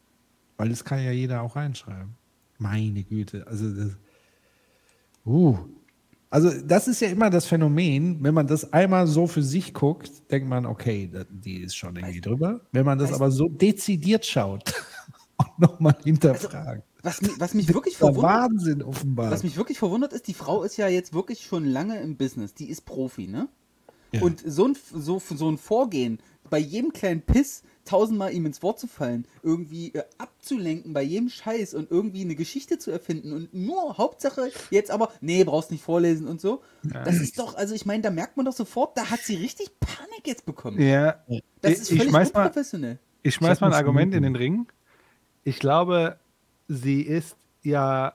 [0.56, 2.14] Weil das kann ja jeder auch reinschreiben.
[2.58, 3.46] Meine Güte.
[3.46, 3.96] Also das.
[5.24, 5.58] Uh.
[6.33, 10.11] Also das ist ja immer das Phänomen, wenn man das einmal so für sich guckt,
[10.31, 12.62] denkt man, okay, die ist schon irgendwie drüber.
[12.73, 14.73] Wenn man das aber so dezidiert schaut
[15.36, 16.85] und nochmal hinterfragt.
[17.02, 19.31] Was, mi- was mich wirklich Der verwundert, Wahnsinn offenbar.
[19.31, 22.55] was mich wirklich verwundert ist, die Frau ist ja jetzt wirklich schon lange im Business.
[22.55, 23.49] Die ist Profi, ne?
[24.20, 26.19] Und so ein, so, so ein Vorgehen,
[26.52, 31.31] bei jedem kleinen Piss tausendmal ihm ins Wort zu fallen, irgendwie äh, abzulenken bei jedem
[31.31, 35.82] Scheiß und irgendwie eine Geschichte zu erfinden und nur Hauptsache jetzt aber, nee, brauchst nicht
[35.82, 36.62] vorlesen und so.
[36.84, 37.02] Ja.
[37.05, 39.70] Das ist doch, also ich meine, da merkt man doch sofort, da hat sie richtig
[39.81, 40.81] Panik jetzt bekommen.
[40.81, 41.24] Ja,
[41.62, 42.98] Das ich- ist ich völlig schmeiß mal- unprofessionell.
[43.22, 44.66] Ich schmeiß mal ein Argument in den Ring.
[45.42, 46.18] Ich glaube,
[46.68, 48.14] sie ist ja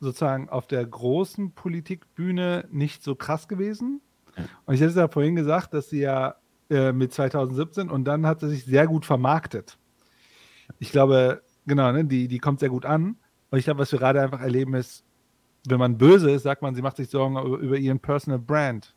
[0.00, 4.00] sozusagen auf der großen Politikbühne nicht so krass gewesen.
[4.66, 6.36] Und ich hätte ja vorhin gesagt, dass sie ja
[6.70, 9.78] äh, mit 2017 und dann hat sie sich sehr gut vermarktet.
[10.78, 13.16] Ich glaube, genau, ne, die, die kommt sehr gut an.
[13.50, 15.04] Und ich glaube, was wir gerade einfach erleben ist,
[15.66, 18.94] wenn man böse ist, sagt man, sie macht sich Sorgen über, über ihren Personal Brand.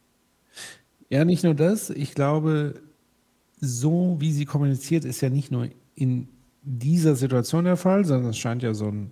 [1.10, 1.90] Ja, nicht nur das.
[1.90, 2.82] Ich glaube,
[3.60, 6.28] so wie sie kommuniziert, ist ja nicht nur in
[6.64, 9.12] dieser Situation der Fall, sondern es scheint ja so ein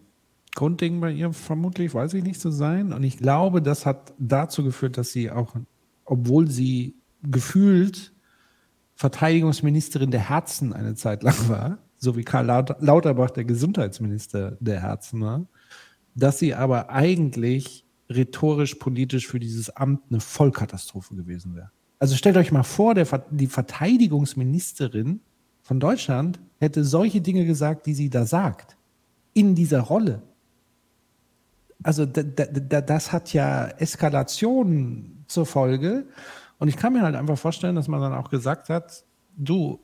[0.55, 2.93] Grundding bei ihr vermutlich, weiß ich nicht, zu sein.
[2.93, 5.55] Und ich glaube, das hat dazu geführt, dass sie auch,
[6.05, 8.13] obwohl sie gefühlt
[8.99, 14.81] Verteidigungsministerin der Herzen eine Zeit lang war, so wie Karl Laut- Lauterbach der Gesundheitsminister der
[14.81, 15.45] Herzen war,
[16.15, 21.71] dass sie aber eigentlich rhetorisch, politisch für dieses Amt eine Vollkatastrophe gewesen wäre.
[21.99, 25.21] Also stellt euch mal vor, der, die Verteidigungsministerin
[25.61, 28.75] von Deutschland hätte solche Dinge gesagt, die sie da sagt,
[29.33, 30.23] in dieser Rolle.
[31.83, 36.05] Also da, da, da, das hat ja Eskalation zur Folge.
[36.59, 39.03] Und ich kann mir halt einfach vorstellen, dass man dann auch gesagt hat,
[39.37, 39.79] du,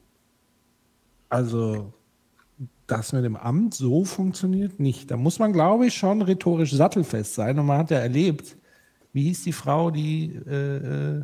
[1.30, 1.94] also
[2.88, 5.10] das mit dem Amt so funktioniert nicht.
[5.10, 7.58] Da muss man, glaube ich, schon rhetorisch sattelfest sein.
[7.58, 8.58] Und man hat ja erlebt,
[9.14, 11.24] wie hieß die Frau, die äh, äh,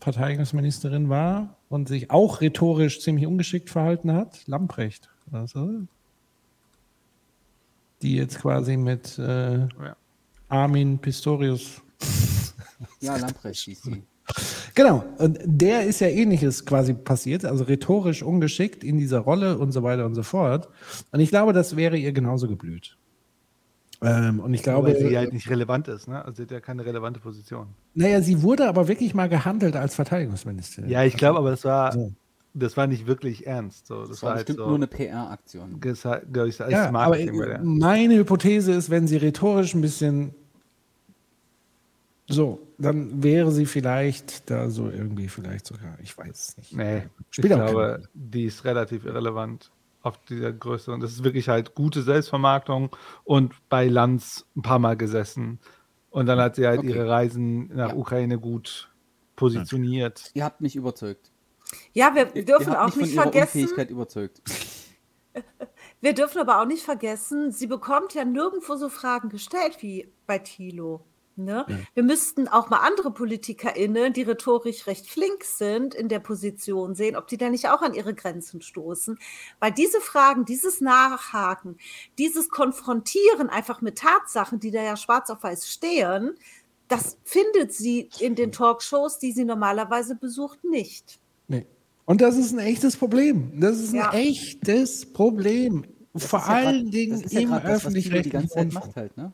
[0.00, 4.46] Verteidigungsministerin war und sich auch rhetorisch ziemlich ungeschickt verhalten hat?
[4.46, 5.10] Lamprecht.
[5.30, 5.82] Also,
[8.02, 9.68] die jetzt quasi mit äh,
[10.48, 11.82] Armin Pistorius.
[13.00, 14.02] Ja, Lamprecht hieß sie.
[14.74, 19.72] Genau, und der ist ja ähnliches quasi passiert, also rhetorisch ungeschickt in dieser Rolle und
[19.72, 20.68] so weiter und so fort.
[21.12, 22.96] Und ich glaube, das wäre ihr genauso geblüht.
[24.02, 26.08] Ähm, und ich glaube, weil sie halt nicht relevant ist.
[26.08, 26.24] Ne?
[26.24, 27.66] Also sie hat ja keine relevante Position.
[27.94, 30.88] naja, sie wurde aber wirklich mal gehandelt als Verteidigungsministerin.
[30.88, 32.12] Ja, ich glaube, aber das war, So.
[32.54, 33.86] das war nicht wirklich ernst.
[33.88, 35.80] So, das, Das war halt bestimmt so, nur eine PR-Aktion.
[35.80, 37.18] Das war, ich, Ja, aber
[37.62, 40.32] meine Hypothese ist, wenn sie rhetorisch ein bisschen
[42.30, 46.72] so, dann wäre sie vielleicht da so irgendwie vielleicht sogar, ich weiß es nicht.
[46.76, 48.08] Nee, Spielt ich glaube, Rolle.
[48.14, 49.70] die ist relativ irrelevant
[50.02, 50.92] auf dieser Größe.
[50.92, 55.58] Und das ist wirklich halt gute Selbstvermarktung und bei Lanz ein paar Mal gesessen.
[56.10, 56.88] Und dann hat sie halt Okay.
[56.88, 57.96] ihre Reisen nach Ja.
[57.96, 58.90] Ukraine gut
[59.36, 60.30] positioniert.
[60.34, 61.30] Ihr habt mich überzeugt.
[61.92, 64.42] Ja, wir dürfen auch mich nicht von ihrer vergessen, Unfähigkeit überzeugt.
[66.00, 70.38] wir dürfen aber auch nicht vergessen, sie bekommt ja nirgendwo so Fragen gestellt wie bei
[70.38, 71.04] Thilo.
[71.36, 71.64] Ne?
[71.94, 77.16] Wir müssten auch mal andere PolitikerInnen, die rhetorisch recht flink sind, in der Position sehen,
[77.16, 79.18] ob die da nicht auch an ihre Grenzen stoßen.
[79.58, 81.78] Weil diese Fragen, dieses Nachhaken,
[82.18, 86.34] dieses Konfrontieren einfach mit Tatsachen, die da ja schwarz auf weiß stehen,
[86.88, 91.20] das findet sie in den Talkshows, die sie normalerweise besucht, nicht.
[91.48, 91.64] Nee.
[92.04, 93.52] Und das ist ein echtes Problem.
[93.60, 94.12] Das ist ein Ja.
[94.12, 95.84] echtes Problem.
[96.12, 98.72] Das Vor ja grad- allen Dingen das ist ja im Rundfunk.
[98.74, 99.32] macht halt, ne?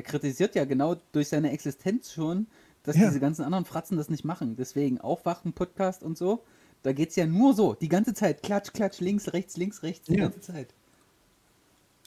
[0.00, 2.46] Er kritisiert ja genau durch seine Existenz schon,
[2.84, 3.08] dass Ja.
[3.08, 4.56] diese ganzen anderen Fratzen das nicht machen.
[4.56, 6.42] Deswegen Aufwachen, Podcast und so.
[6.82, 7.74] Da geht es ja nur so.
[7.74, 8.42] Die ganze Zeit.
[8.42, 10.06] Klatsch, klatsch, links, rechts, links, rechts.
[10.08, 10.20] Die Ja.
[10.22, 10.68] ganze Zeit.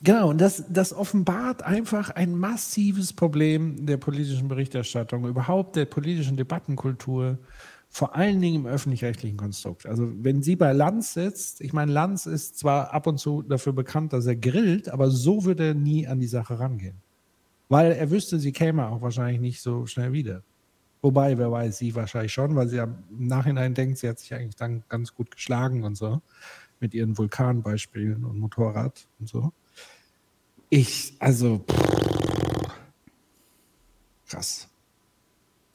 [0.02, 6.36] Genau, und das, das offenbart einfach ein massives Problem der politischen Berichterstattung, überhaupt der politischen
[6.36, 7.38] Debattenkultur,
[7.90, 9.86] vor allen Dingen im öffentlich-rechtlichen Konstrukt.
[9.86, 13.74] Also wenn sie bei Lanz sitzt, ich meine, Lanz ist zwar ab und zu dafür
[13.74, 16.96] bekannt, dass er grillt, aber so würde er nie an die Sache rangehen.
[17.70, 20.44] Weil er wüsste, sie käme auch wahrscheinlich nicht so schnell wieder.
[21.02, 24.34] Wobei, wer weiß, sie wahrscheinlich schon, weil sie ja im Nachhinein denkt, sie hat sich
[24.34, 26.22] eigentlich dann ganz gut geschlagen und so.
[26.80, 29.52] Mit ihren Vulkanbeispielen und Motorrad und so.
[30.70, 32.74] Ich, also, pff,
[34.28, 34.70] krass.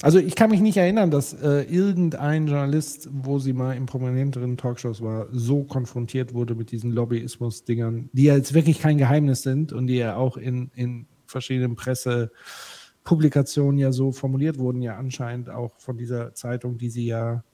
[0.01, 4.57] Also ich kann mich nicht erinnern, dass äh, irgendein Journalist, wo sie mal in prominenteren
[4.57, 9.73] Talkshows war, so konfrontiert wurde mit diesen Lobbyismus-Dingern, die ja jetzt wirklich kein Geheimnis sind
[9.73, 15.79] und die ja auch in, in verschiedenen Pressepublikationen ja so formuliert wurden, ja anscheinend auch
[15.79, 17.45] von dieser Zeitung, die sie ja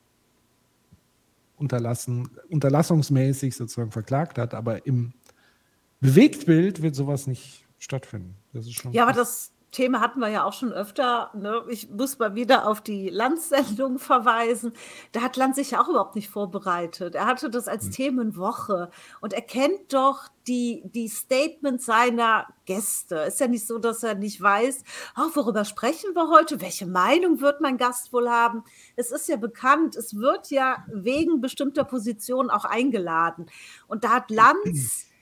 [1.56, 5.12] unterlassen, unterlassungsmäßig sozusagen verklagt hat, aber im
[6.00, 8.36] Bewegtbild wird sowas nicht stattfinden.
[8.52, 9.50] Das ist schon Ja, aber krass.
[9.50, 11.30] das, Thema hatten wir ja auch schon öfter.
[11.34, 11.62] Ne?
[11.68, 14.72] Ich muss mal wieder auf die Landsendung verweisen.
[15.12, 17.14] Da hat Land sich ja auch überhaupt nicht vorbereitet.
[17.16, 23.16] Er hatte das als Themenwoche und er kennt doch die, die Statements seiner Gäste.
[23.16, 24.84] Ist ja nicht so, dass er nicht weiß,
[25.16, 26.60] oh, worüber sprechen wir heute?
[26.60, 28.62] Welche Meinung wird mein Gast wohl haben?
[28.96, 33.46] Es ist ja bekannt, es wird ja wegen bestimmter Positionen auch eingeladen.
[33.88, 35.08] Und da hat Lanz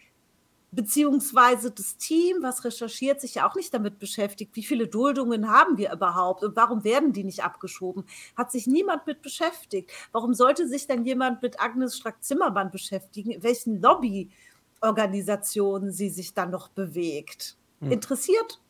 [0.73, 5.76] beziehungsweise das Team, was recherchiert, sich ja auch nicht damit beschäftigt, wie viele Duldungen haben
[5.76, 8.05] wir überhaupt und warum werden die nicht abgeschoben?
[8.36, 9.91] Hat sich niemand mit beschäftigt.
[10.12, 13.33] Warum sollte sich denn jemand mit Agnes Strack-Zimmermann beschäftigen?
[13.33, 17.57] In welchen Lobbyorganisationen sie sich dann noch bewegt?
[17.81, 17.92] Hm.
[17.92, 18.60] Interessiert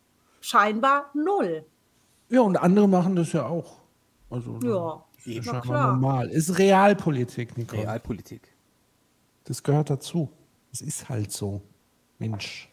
[0.41, 1.65] scheinbar null.
[2.29, 3.79] Ja, und andere machen das ja auch.
[4.29, 5.93] Also, Ja, ist scheinbar klar.
[5.93, 6.29] normal.
[6.31, 7.83] Ist Realpolitik, Nicole.
[7.83, 8.43] Realpolitik.
[9.45, 10.29] Das gehört dazu.
[10.73, 11.63] Es ist halt so.
[12.31, 12.69] Mensch.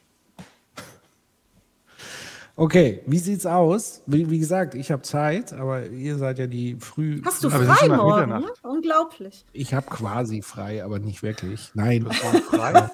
[2.55, 4.01] Okay, wie sieht's aus?
[4.05, 7.21] Wie, wie gesagt, ich habe Zeit, aber ihr seid ja die früh.
[7.23, 8.29] Hast du frei morgen?
[8.33, 8.63] Mitternacht.
[8.63, 9.45] Unglaublich.
[9.53, 11.71] Ich habe quasi frei, aber nicht wirklich.
[11.73, 12.07] Nein.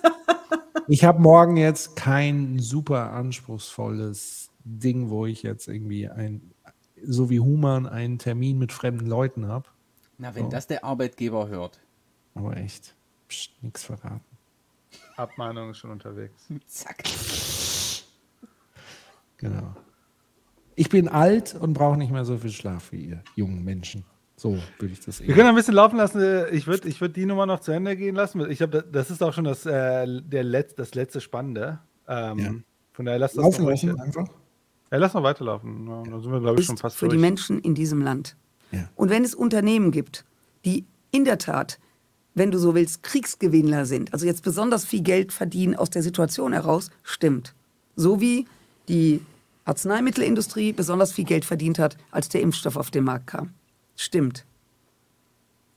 [0.88, 6.53] Ich habe morgen jetzt kein super anspruchsvolles Ding, wo ich jetzt irgendwie ein,
[7.01, 9.67] so wie Human, einen Termin mit fremden Leuten habe.
[10.19, 10.50] Na, wenn So.
[10.51, 11.80] das der Arbeitgeber hört.
[12.35, 12.95] Aber echt,
[13.27, 14.35] pst, nix verraten.
[15.18, 16.48] Abmahnung ist schon unterwegs.
[16.68, 17.03] Zack.
[19.38, 19.76] Genau.
[20.76, 24.03] Ich bin alt und brauche nicht mehr so viel Schlaf wie ihr jungen Menschen.
[24.38, 26.19] So würde ich das Wir können ein bisschen laufen lassen.
[26.52, 28.50] Ich würde ich würd die Nummer noch zu Ende gehen lassen.
[28.50, 31.80] Ich glaube, das ist auch schon das, äh, der Letz-, das letzte Spannende.
[32.08, 32.53] Ähm, Ja.
[32.92, 34.27] Von daher lass das Laufen noch lassen einfach.
[34.92, 35.88] Ja, lass noch weiterlaufen.
[35.88, 37.22] Ja, dann sind wir, glaube ich, schon fast für die durch.
[37.22, 38.35] Menschen in diesem Land.
[38.72, 38.90] Ja.
[38.95, 40.26] Und wenn es Unternehmen gibt,
[40.64, 41.80] die in der Tat,
[42.36, 46.54] wenn du so willst, Kriegsgewinnler sind, also jetzt besonders viel Geld verdienen aus der Situation
[46.54, 47.56] heraus, stimmt.
[47.96, 48.46] So wie
[48.90, 49.22] die
[49.64, 53.52] Arzneimittelindustrie besonders viel Geld verdient hat, als der Impfstoff auf den Markt kam.
[53.96, 54.46] Stimmt.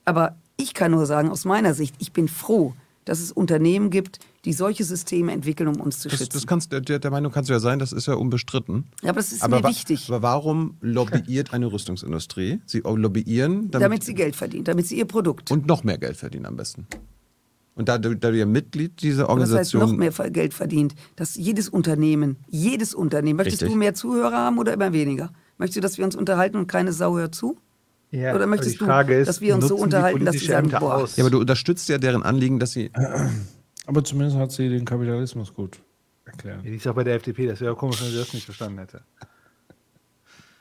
[0.05, 2.73] Aber ich kann nur sagen, aus meiner Sicht, ich bin froh,
[3.05, 6.33] dass es Unternehmen gibt, die solche Systeme entwickeln, um uns zu Das, schützen.
[6.33, 8.85] das kannst, der, der Meinung kannst du ja sein, das ist ja unbestritten.
[9.01, 10.07] Ja, aber das ist aber mir wichtig.
[10.09, 12.61] Aber warum lobbyiert eine Rüstungsindustrie?
[12.65, 16.15] Sie lobbyieren, damit, damit sie Geld verdient, damit sie ihr Produkt und noch mehr Geld
[16.17, 16.87] verdienen am besten.
[17.75, 20.53] Und da, du- da du ja Mitglied dieser Aber das heißt, Organisation noch mehr Geld
[20.53, 20.95] verdient.
[21.15, 23.73] Dass jedes Unternehmen, jedes Unternehmen, möchtest Richtig.
[23.73, 25.31] du mehr Zuhörer haben oder immer weniger?
[25.57, 27.57] Möchtest du, dass wir uns unterhalten und keine Sau hört zu?
[28.11, 30.95] Ja, oder möchtest die du, ist, dass wir uns so unterhalten, dass sie sagen, boah,
[30.95, 31.15] aus?
[31.15, 32.89] Ja, aber du unterstützt ja deren Anliegen, dass sie.
[33.89, 35.79] Aber zumindest hat sie den Kapitalismus gut
[36.25, 36.63] erklärt.
[36.63, 37.47] Die ist auch bei der FDP.
[37.47, 39.01] Das wäre ja komisch, wenn sie das nicht verstanden hätte.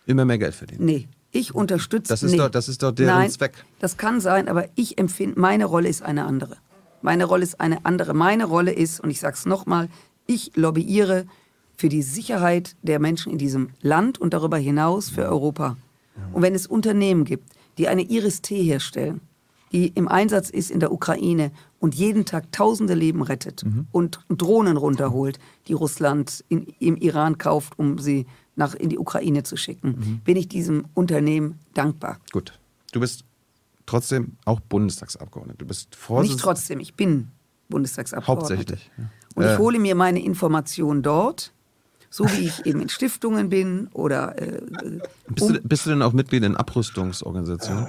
[0.07, 0.87] immer mehr Geld verdienen.
[0.87, 2.39] nee, ich unterstütze Das ist nee.
[2.39, 3.53] doch- das ist doch deren Nein, Zweck.
[3.81, 6.57] Das kann sein, aber ich empfinde, meine Rolle ist eine andere.
[7.03, 8.15] Meine Rolle ist eine andere.
[8.15, 9.91] Meine Rolle ist, und ich sage es nochmal,
[10.27, 11.27] ich lobbyiere
[11.77, 15.77] für die Sicherheit der Menschen in diesem Land und darüber hinaus für Europa.
[16.33, 19.21] Und wenn es Unternehmen gibt, die eine Iris-T herstellen,
[19.73, 24.77] die im Einsatz ist in der Ukraine und jeden Tag tausende Leben rettet und Drohnen
[24.77, 25.39] runterholt,
[25.69, 30.37] die Russland in, im Iran kauft, um sie nach in die Ukraine zu schicken, bin
[30.37, 32.19] ich diesem Unternehmen dankbar.
[32.33, 32.59] Gut.
[32.93, 33.25] Du bist
[33.87, 35.59] trotzdem auch Bundestagsabgeordneter.
[35.59, 36.43] Du bist Nicht Vorsitzender.
[36.43, 37.29] trotzdem, ich bin
[37.69, 38.57] Bundestagsabgeordnete.
[38.59, 38.91] Hauptsächlich.
[38.99, 39.05] ja.
[39.35, 41.53] Und ich Äh, hole mir meine Informationen dort,
[42.11, 44.37] so wie ich eben in Stiftungen bin oder.
[44.41, 47.87] Äh, äh, Bist, um, du, bist du denn auch Mitglied in Abrüstungsorganisationen?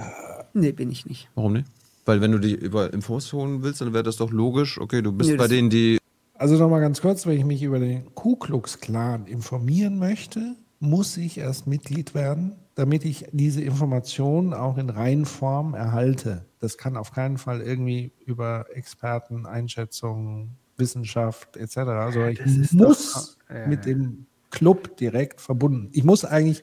[0.52, 1.28] Nee, bin ich nicht.
[1.34, 1.66] Warum nicht?
[2.06, 4.80] Weil wenn du die über Infos holen willst, dann wäre das doch logisch.
[4.80, 5.98] Okay, du bist Nö, bei denen, die
[6.34, 11.16] Also nochmal ganz kurz, wenn ich mich über den Ku Klux Klan informieren möchte, muss
[11.18, 16.46] ich erst Mitglied werden, damit ich diese Informationen auch in Reihenform erhalte.
[16.58, 21.76] Das kann auf keinen Fall irgendwie über Experten, Einschätzungen, Wissenschaft etc.
[21.76, 23.12] Also ich Das muss
[23.48, 25.90] doch- ja, mit dem Club direkt verbunden.
[25.92, 26.62] Ich muss eigentlich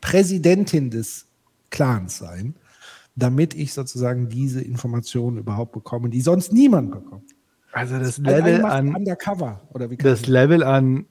[0.00, 1.26] Präsidentin des
[1.70, 2.54] Clans sein,
[3.18, 7.34] damit ich sozusagen diese Informationen überhaupt bekomme, die sonst niemand bekommt.
[7.72, 11.06] Also das Also Level an Undercover oder wie kann das ich- Level an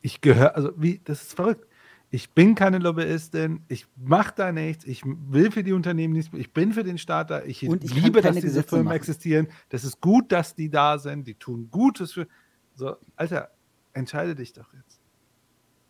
[0.00, 1.66] ich gehöre, also wie, das ist verrückt.
[2.10, 6.52] Ich bin keine Lobbyistin, ich mache da nichts, ich will für die Unternehmen nichts, ich
[6.52, 8.96] bin für den Staat da, ich, Und ich liebe, dass diese Gesetze Firmen machen.
[8.96, 12.28] existieren, das ist gut, dass die da sind, die tun Gutes für,
[12.76, 13.50] so, Alter,
[13.94, 15.00] entscheide dich doch jetzt.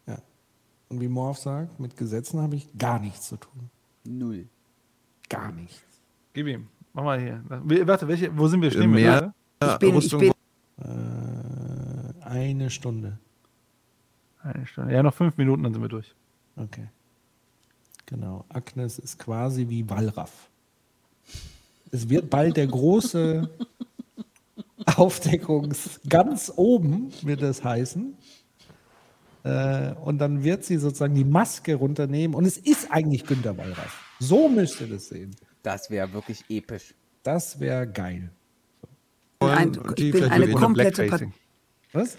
[0.06, 0.18] Ja.
[0.88, 3.68] Und wie Morph sagt, mit Gesetzen habe ich gar nichts zu tun.
[4.06, 4.46] Null.
[5.28, 5.82] Gar nichts.
[6.32, 7.42] Gib ihm, mach mal hier.
[7.48, 8.90] Warte, welche, wo sind wir stehen?
[8.90, 9.70] mehr wir?
[9.72, 10.32] Ich bin, ich Rüstung bin,
[10.80, 13.18] Äh, eine Stunde.
[14.42, 14.92] Eine Stunde.
[14.92, 16.14] Ja, noch fünf Minuten, dann sind wir durch.
[16.56, 16.88] Okay.
[18.06, 18.44] Genau.
[18.48, 20.50] Agnes ist quasi wie Wallraff.
[21.90, 23.48] Es wird bald der große
[24.96, 26.00] Aufdeckungs...
[26.08, 28.14] Ganz oben wird es heißen.
[29.44, 34.02] Äh, und dann wird sie sozusagen die Maske runternehmen und es ist eigentlich Günter Wallraff.
[34.18, 35.36] So müsst ihr das sehen.
[35.62, 36.94] Das wäre wirklich episch.
[37.22, 38.30] Das wäre geil.
[39.40, 41.34] Ein, Und die ich bin eine komplette Blackfacing.
[41.92, 42.16] Was?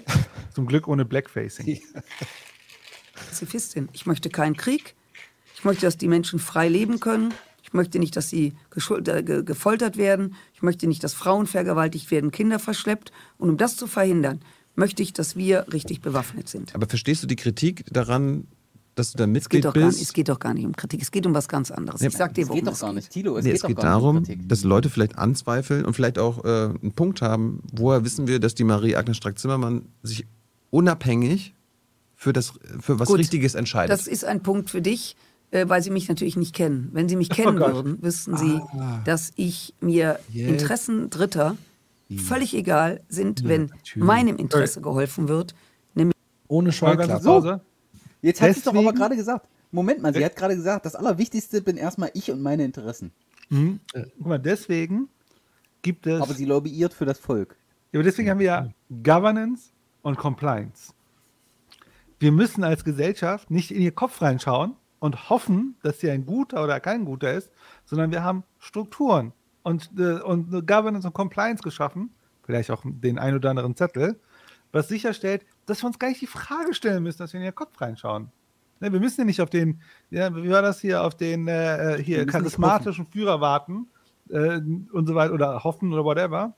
[0.54, 1.82] Zum Glück ohne Blackfacing.
[3.16, 3.90] Pazifistin.
[3.94, 4.96] Ich möchte keinen Krieg.
[5.56, 7.34] Ich möchte, dass die Menschen frei leben können.
[7.64, 10.36] Ich möchte nicht, dass sie äh, ge gefoltert werden.
[10.54, 13.12] Ich möchte nicht, dass Frauen vergewaltigt werden, Kinder verschleppt.
[13.38, 14.42] Und um das zu verhindern,
[14.76, 16.74] möchte ich, dass wir richtig bewaffnet sind.
[16.76, 18.48] Aber verstehst du die Kritik daran,
[18.96, 20.02] dass du da Es geht, Mitglied gar nicht, bist?
[20.02, 21.02] es geht doch gar nicht um Kritik.
[21.02, 22.00] Es geht um was ganz anderes.
[22.02, 22.96] Nee, ich sag dir, Es worum geht doch es gar geht.
[22.96, 23.38] nicht, Tilo.
[23.38, 25.94] Es Nee, geht es doch geht gar nicht um darum, dass Leute vielleicht anzweifeln und
[25.96, 30.26] vielleicht auch äh, einen Punkt haben, woher wissen wir, dass die Marie-Agnes Strack-Zimmermann sich
[30.70, 31.54] unabhängig
[32.16, 33.92] für, das, für was Gut, Richtiges entscheidet.
[33.98, 35.16] Das ist ein Punkt für dich,
[35.52, 36.90] äh, weil Sie mich natürlich nicht kennen.
[36.94, 37.74] Wenn Sie mich kennen Gott.
[37.74, 39.02] würden, wüssten Sie, Ah.
[39.04, 40.50] dass ich mir Jetzt.
[40.52, 41.58] Interessen Dritter
[42.10, 44.04] völlig egal sind, wenn natürlich.
[44.04, 45.56] meinem Interesse geholfen wird.
[45.94, 46.16] Nämlich
[46.48, 47.24] Ohne Scheuklappen.
[47.24, 47.62] Pause.
[48.22, 49.48] Jetzt hat sie es doch aber gerade gesagt.
[49.72, 53.12] Moment mal, sie hat gerade gesagt, das Allerwichtigste bin erstmal ich und meine Interessen.
[53.50, 53.80] Mhm.
[53.94, 55.10] Guck mal, deswegen
[55.82, 56.22] gibt es.
[56.22, 57.58] Aber sie lobbyiert für das Volk.
[57.92, 58.70] Ja, aber deswegen haben wir ja
[59.04, 60.94] Governance und Compliance.
[62.20, 66.64] Wir müssen als Gesellschaft nicht in ihr Kopf reinschauen und hoffen, dass sie ein guter
[66.64, 67.52] oder kein guter ist,
[67.86, 69.34] sondern wir haben Strukturen
[69.66, 72.12] und, äh, und eine Governance und Compliance geschaffen,
[72.44, 74.20] vielleicht auch den ein oder anderen Zettel,
[74.72, 77.52] was sicherstellt, dass wir uns gar nicht die Frage stellen müssen, dass wir in ihr
[77.52, 78.30] Kopf reinschauen.
[78.80, 81.98] Ne, wir müssen ja nicht auf den, ja, wie war das hier, auf den äh,
[81.98, 83.88] Wir hier charismatischen Führer warten
[84.30, 84.60] äh,
[84.92, 86.54] und so weiter oder hoffen oder whatever.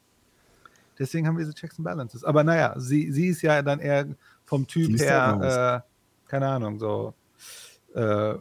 [0.99, 2.25] Deswegen haben wir diese Checks and Balances.
[2.25, 4.07] Aber naja, sie, sie ist ja dann eher
[4.43, 7.13] vom Typ her, äh, keine Ahnung, so
[7.95, 8.33] äh,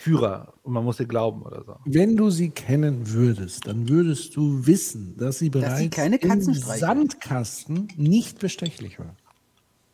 [0.00, 1.76] Führer und man muss ihr glauben oder so.
[1.84, 6.28] Wenn du sie kennen würdest, dann würdest du wissen, dass sie bereits sie keine im
[6.28, 6.54] Katzen.
[6.54, 9.14] Sandkasten nicht bestechlich war.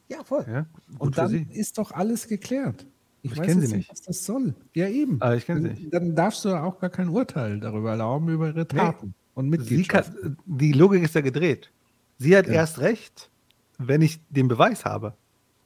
[0.09, 0.45] Ja, voll.
[0.47, 0.67] Ja,
[0.99, 2.87] Und dann ist doch alles geklärt.
[3.23, 3.91] Ich weiß kenn jetzt sie nicht.
[3.91, 4.55] was das soll.
[4.75, 5.21] Ja, eben.
[5.23, 5.95] Aber ich kenne sie dann, nicht.
[5.95, 10.13] dann darfst du auch gar kein Urteil darüber erlauben, über ihre Taten und Sie Mitgliedschaft.
[10.21, 11.71] kann, die Logik ist ja gedreht.
[12.19, 12.55] Sie hat Ja.
[12.55, 13.31] erst recht,
[13.79, 15.15] wenn ich den Beweis habe.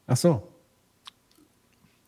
[0.07, 0.47] Ach so.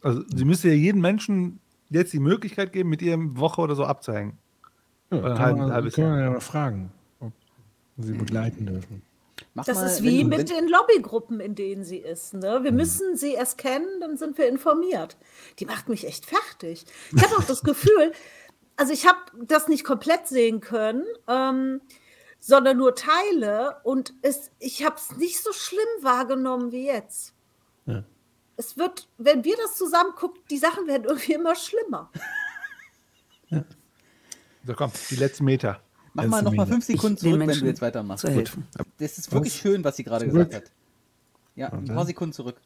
[0.02, 1.58] Also sie müsste ja jedem Menschen
[1.90, 4.38] jetzt die Möglichkeit geben, mit ihr eine Woche oder so abzuhängen.
[5.10, 6.20] Ja, Oder kann, man, halbes man Jahr.
[6.20, 7.32] ja mal fragen, ob
[7.96, 9.02] sie begleiten dürfen.
[9.54, 12.34] Mach Das mal, ist wie du- mit den Lobbygruppen, in denen sie ist.
[12.34, 12.60] Ne?
[12.62, 15.16] Wir müssen sie erst kennen, dann sind wir informiert.
[15.58, 16.84] Die macht mich echt fertig.
[17.16, 18.12] Ich habe auch das Gefühl,
[18.76, 21.80] also ich habe das nicht komplett sehen können, ähm,
[22.40, 27.32] sondern nur Teile und es, ich habe es nicht so schlimm wahrgenommen wie jetzt.
[27.86, 28.04] Ja.
[28.58, 32.10] Es wird, wenn wir das zusammen gucken, die Sachen werden irgendwie immer schlimmer.
[34.66, 35.80] So komm, die letzten Meter.
[36.12, 36.72] mach Letzte mal noch mal Minute.
[36.72, 38.24] fünf Sekunden den zurück, wenn du jetzt weitermachst.
[38.24, 38.66] helfen.
[38.98, 39.60] Das ist wirklich Was?
[39.60, 40.64] schön, was sie gerade gesagt hat.
[41.54, 42.60] Ja, ein paar Sekunden zurück.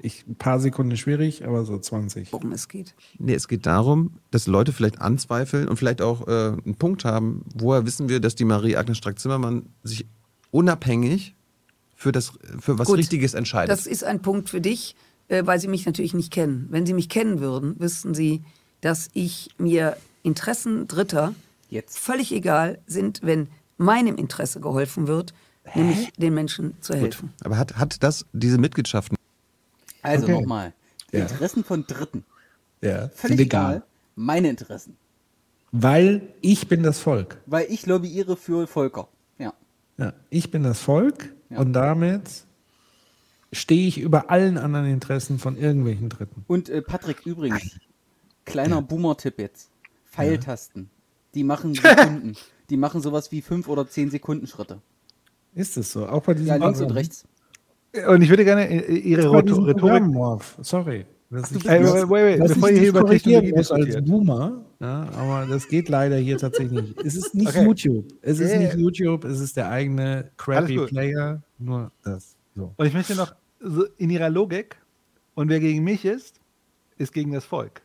[0.00, 2.32] Ich, ein paar Sekunden schwierig, aber so 20.
[2.32, 2.94] worum es geht.
[3.18, 7.44] Nee, es geht darum, dass Leute vielleicht anzweifeln und vielleicht auch äh, einen Punkt haben,
[7.54, 10.06] woher wissen wir, dass die Marie-Agnes Strack-Zimmermann sich
[10.52, 11.35] unabhängig
[11.96, 13.70] für, das, für was Gut, Richtiges entscheidet.
[13.76, 14.94] Das ist ein Punkt für dich,
[15.28, 16.66] äh, weil Sie mich natürlich nicht kennen.
[16.70, 18.42] Wenn Sie mich kennen würden, wüssten Sie,
[18.82, 21.34] dass ich mir Interessen Dritter
[21.70, 21.98] Jetzt.
[21.98, 25.34] völlig egal sind, wenn meinem Interesse geholfen wird,
[25.74, 27.32] nämlich den Menschen zu helfen.
[27.42, 29.16] Aber hat, hat das, diese Mitgliedschaften,
[30.02, 30.32] Also Okay.
[30.32, 30.72] nochmal.
[31.12, 31.20] Ja.
[31.22, 32.24] Interessen von Dritten.
[32.82, 33.76] Ja, Völlig legal.
[33.76, 33.82] egal.
[34.16, 34.96] Meine Interessen.
[35.72, 37.38] Weil ich bin das Volk.
[37.46, 39.08] Weil ich lobbyiere für Volker.
[39.38, 39.52] Ja.
[39.98, 41.58] Ja, ich bin das Volk Ja.
[41.60, 42.44] und damit
[43.52, 46.44] stehe ich über allen anderen Interessen von irgendwelchen Dritten.
[46.46, 47.78] Und äh, Patrick, übrigens,
[48.44, 49.70] kleiner Boomer-Tipp jetzt.
[50.06, 50.90] Pfeiltasten.
[51.34, 52.34] Die machen Sekunden.
[52.70, 54.80] die machen sowas wie 5 oder 10 Sekunden Schritte.
[55.54, 56.06] Ist es so?
[56.08, 56.96] Auch bei diesem Ja, links und Programm?
[56.96, 57.24] rechts.
[58.08, 60.02] Und ich würde gerne äh, ihre Rhetor- diesem Rhetorik.
[60.04, 60.40] Programm,
[61.28, 61.42] Sorry.
[61.42, 63.96] Dass ich, Ey, dass- wait, wait, dass bevor ich ihr hier über Technologie muss als.
[64.04, 67.00] Boomer, ja, aber das geht leider hier tatsächlich nicht.
[67.04, 67.64] Es ist nicht Okay.
[67.64, 68.06] YouTube.
[68.22, 68.74] Es ist Ja, nicht.
[68.76, 70.78] YouTube, es ist der eigene crappy.
[70.86, 71.42] Player.
[71.58, 72.36] Nur das.
[72.54, 72.72] So.
[72.76, 74.76] Und ich möchte noch so in ihrer Logik,
[75.34, 76.40] und wer gegen mich ist,
[76.96, 77.82] ist gegen das Volk.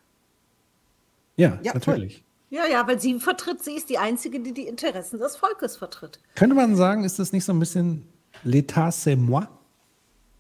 [1.36, 2.24] Ja, Ja, natürlich.
[2.50, 6.20] Ja, ja, weil sie vertritt, sie ist die Einzige, die die Interessen des Volkes vertritt.
[6.36, 8.06] Könnte man sagen, ist das nicht so ein bisschen
[8.46, 9.48] L'état c'est moi?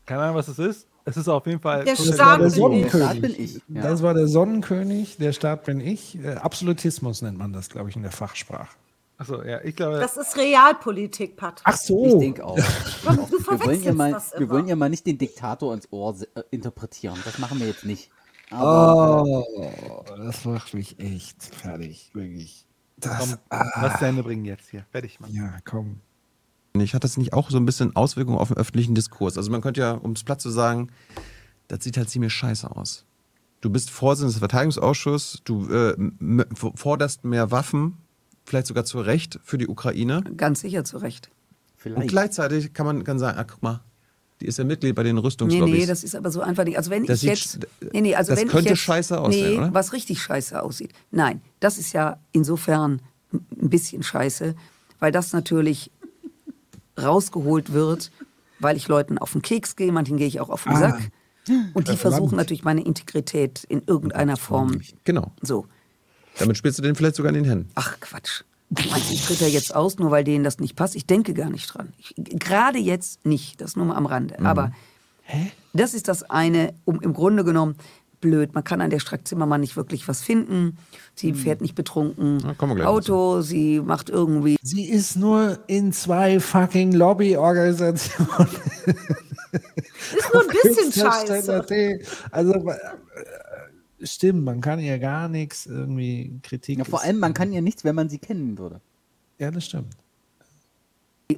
[0.05, 0.88] Keine Ahnung, was es ist.
[1.05, 1.83] Es ist auf jeden Fall.
[1.85, 2.91] Der Das war Staat der bin ich.
[2.91, 2.91] Sonnenkönig.
[2.91, 3.81] Der Staat bin ich, ja.
[3.81, 6.23] Das war der Sonnenkönig, der Staat bin ich.
[6.23, 8.75] Äh, Absolutismus nennt man das, glaube ich, in der Fachsprache.
[9.17, 9.99] Achso, ja, ich glaube.
[9.99, 11.61] Das ist Realpolitik, Patrick.
[11.65, 12.05] Ach so.
[12.07, 12.55] Ich denke auch.
[12.55, 16.15] Du wir, wollen ja mal, das wir wollen ja mal nicht den Diktator ins Ohr
[16.35, 17.19] äh, interpretieren.
[17.23, 18.09] Das machen wir jetzt nicht.
[18.49, 22.65] Aber Oh, das macht mich echt fertig, wirklich.
[22.97, 24.85] Das, komm, was zu Ende bringen jetzt hier.
[24.91, 25.31] Fertig, Mann.
[25.33, 26.01] ja, komm.
[26.74, 29.38] Nicht, hat das nicht auch so ein bisschen Auswirkungen auf den öffentlichen Diskurs?
[29.38, 30.90] Also man könnte ja, um es platt zu sagen,
[31.67, 33.06] das sieht halt ziemlich scheiße aus.
[33.61, 35.95] Du bist Vorsitzender des Verteidigungsausschusses, du äh,
[36.75, 37.98] forderst mehr Waffen,
[38.45, 40.24] vielleicht sogar zu Recht für die Ukraine.
[40.35, 41.30] Ganz sicher zu Recht.
[41.85, 43.82] Und gleichzeitig kann man kann sagen, ah, guck mal,
[44.40, 45.74] die ist ja Mitglied bei den Nee, Rüstungslobbys.
[45.74, 46.77] nee, das ist aber so einfach nicht.
[46.77, 47.93] Also wenn Das ich sieht jetzt.
[47.93, 49.74] Nee, nee, also das wenn könnte ich jetzt, scheiße aussehen, nee, oder?
[49.74, 50.91] was richtig scheiße aussieht.
[51.11, 53.01] Nein, das ist ja insofern
[53.33, 54.56] ein bisschen scheiße,
[55.00, 55.91] weil das natürlich
[56.99, 58.11] rausgeholt wird,
[58.59, 60.79] weil ich Leuten auf den Keks gehe, manchen gehe ich auch auf den Ah.
[60.79, 61.11] Sack.
[61.73, 64.79] Und die Äh, versuchen natürlich meine Integrität in irgendeiner Form.
[65.03, 65.31] Genau.
[65.41, 65.65] So.
[66.37, 67.69] Damit spielst du den vielleicht sogar in den Händen.
[67.75, 68.43] Ach Quatsch.
[68.69, 70.95] Meinst ich tritt da jetzt aus, nur weil denen das nicht passt?
[70.95, 71.91] Ich denke gar nicht dran.
[71.97, 74.35] Ich, gerade jetzt nicht, das nur mal am Rande.
[74.39, 74.45] Mhm.
[74.45, 74.71] Aber
[75.73, 77.75] das ist das eine, um im Grunde genommen
[78.22, 78.53] blöd.
[78.53, 80.77] Man kann an der Strack Zimmermann nicht wirklich was finden.
[81.16, 82.41] Sie fährt nicht betrunken
[82.83, 84.58] Auto, sie macht irgendwie.
[84.61, 88.48] Sie ist nur in zwei fucking Lobbyorganisationen.
[90.17, 92.01] Ist nur ein bisschen scheiße.
[92.32, 92.77] Also, äh,
[94.06, 96.80] stimmt, man kann ihr gar nichts irgendwie Kritik.
[96.80, 98.82] Ja, vor allem, man kann ihr nichts, wenn man sie kennen würde.
[99.40, 99.93] Ja, das stimmt.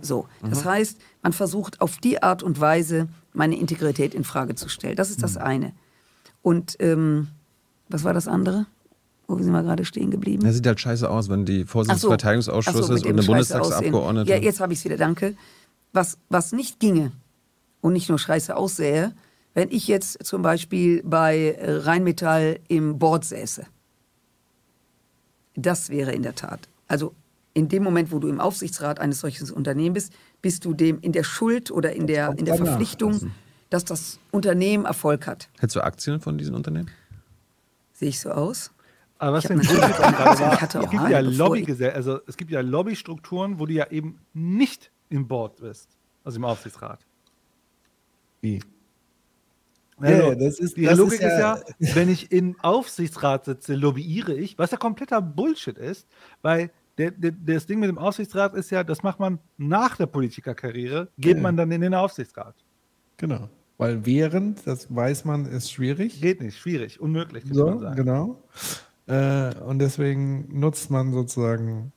[0.02, 0.70] So, das Mhm.
[0.70, 4.96] heißt, man versucht auf die Art und Weise meine Integrität in Frage zu stellen.
[4.96, 5.42] Das ist das Mhm.
[5.42, 5.74] eine.
[6.44, 7.30] Und ähm,
[7.90, 8.68] was war das andere?
[9.28, 10.44] Wo sind wir gerade stehen geblieben?
[10.44, 12.10] Das sieht halt scheiße aus, wenn die Vorsitzende des so.
[12.10, 14.30] Verteidigungsausschusses Ach so, und eine Bundestagsabgeordnete.
[14.30, 15.36] Ja, jetzt habe ich es wieder, danke.
[15.94, 17.12] Was, was nicht ginge
[17.82, 19.14] und nicht nur scheiße aussähe,
[19.54, 23.66] wenn ich jetzt zum Beispiel bei Rheinmetall im Board säße.
[25.56, 26.68] Das wäre in der Tat.
[26.88, 27.14] Also
[27.54, 31.12] in dem Moment, wo du im Aufsichtsrat eines solchen Unternehmens bist, bist du dem in
[31.12, 32.56] der Schuld oder in der, in der.
[32.56, 33.32] Verpflichtung,
[33.74, 35.50] dass das Unternehmen Erfolg hat.
[35.60, 36.90] Hättest du Aktien von diesen Unternehmen?
[37.94, 38.72] Sehe ich so aus?
[39.18, 41.10] Aber was Ich den hab Bullshit natürlich- auch gerade war, ich hatte es auch gibt
[41.10, 45.28] ja Ahnung, bevor Lobby also es gibt ja Lobbystrukturen, wo du ja eben nicht im
[45.28, 45.90] Board bist,
[46.24, 47.00] also im Aufsichtsrat.
[48.42, 48.62] Wie?
[49.98, 53.46] Also, Ja, das ist- die das Logik ist ist ja- ja, wenn ich im Aufsichtsrat
[53.46, 56.08] sitze, lobbyiere ich, was ja kompletter Bullshit ist,
[56.42, 60.08] weil der, der, das Ding mit dem Aufsichtsrat ist ja, das macht man nach der
[60.08, 61.42] Politikerkarriere, geht Ja.
[61.44, 62.56] man dann in den Aufsichtsrat.
[63.18, 63.50] Genau.
[63.84, 66.22] Weil während, das weiß man, ist schwierig.
[66.22, 67.96] Geht nicht, schwierig, unmöglich, So, man sagen.
[67.96, 68.44] genau.
[69.08, 71.92] Äh, und deswegen nutzt man sozusagen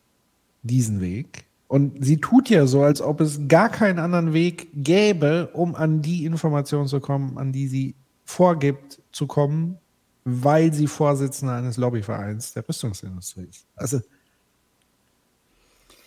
[0.63, 1.45] diesen Weg.
[1.69, 6.03] Und sie tut ja so, als ob es gar keinen anderen Weg gäbe, um an
[6.03, 9.79] die Informationen zu kommen, an die sie vorgibt zu kommen,
[10.25, 13.67] weil sie Vorsitzende eines Lobbyvereins der Rüstungsindustrie ist.
[13.77, 14.01] Also,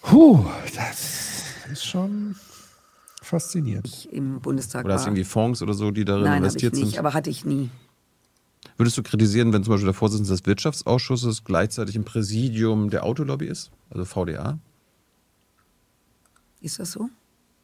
[0.01, 2.35] puh, das ist schon
[3.29, 4.07] faszinierend.
[4.11, 5.11] Im Bundestag Oder hast du war.
[5.13, 6.99] irgendwie Fonds oder so, die darin Nein, habe ich investiert nicht, sind?
[6.99, 7.69] aber hatte ich nie.
[8.77, 13.45] Würdest du kritisieren, wenn zum Beispiel der Vorsitzende des Wirtschaftsausschusses gleichzeitig im Präsidium der Autolobby
[13.47, 14.57] ist, also VDA?
[16.61, 17.09] Ist das so?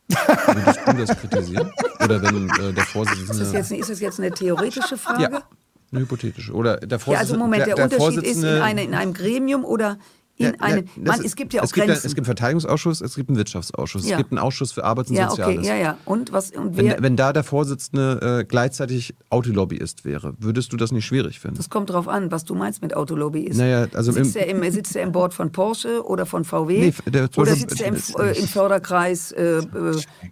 [0.08, 1.72] Würdest du das kritisieren?
[2.04, 3.32] Oder wenn äh, der Vorsitzende.
[3.32, 5.24] Ist das jetzt, ist das jetzt eine theoretische Frage?
[5.24, 5.44] Ja,
[5.92, 6.54] eine hypothetische.
[6.54, 7.20] Oder der Ja, Vorsitzende.
[7.20, 9.98] also Moment, der, der Unterschied ist in, Vorsitzende- eine, in einem Gremium oder
[10.38, 10.86] in Ja, ja, einem.
[10.98, 12.08] das Mann, ist- es gibt ja auch es gibt Grenzen.
[12.08, 14.12] es gibt einen Verteidigungsausschuss, es gibt einen Wirtschaftsausschuss, Ja.
[14.12, 15.68] es gibt einen Ausschuss für Arbeit und ja, okay, Soziales.
[15.68, 15.98] ja, ja.
[16.04, 16.52] Und was?
[16.52, 17.02] Und Wenn, wer?
[17.02, 21.56] wenn da der Vorsitzende äh, gleichzeitig Autolobbyist wäre, würdest du das nicht schwierig finden?
[21.58, 23.58] das kommt drauf an, was du meinst mit Autolobby ist.
[23.58, 26.80] Naja, also sitzt, im- er im, sitzt er im Board von Porsche oder von VW?
[26.80, 29.64] Nee, der- oder Beispiel- sitzt er im, es- äh, im Förderkreis äh, äh,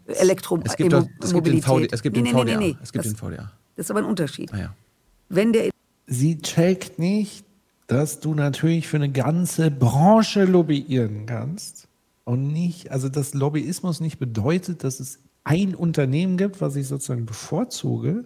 [0.07, 1.63] Elektro Es gibt, es den Mobilität?
[1.65, 2.57] VD, es gibt nee, den nee, VDA.
[2.59, 2.77] nee, nee.
[2.83, 3.51] Es gibt das, den VDA.
[3.77, 4.53] das ist aber ein Unterschied.
[4.53, 4.73] Ah, ja.
[5.29, 5.69] Wenn der
[6.05, 7.45] Sie checkt nicht,
[7.93, 11.87] dass du natürlich für eine ganze Branche lobbyieren kannst
[12.23, 17.27] und nicht, also dass Lobbyismus nicht bedeutet, dass es ein Unternehmen gibt, was ich sozusagen
[17.27, 18.25] bevorzuge,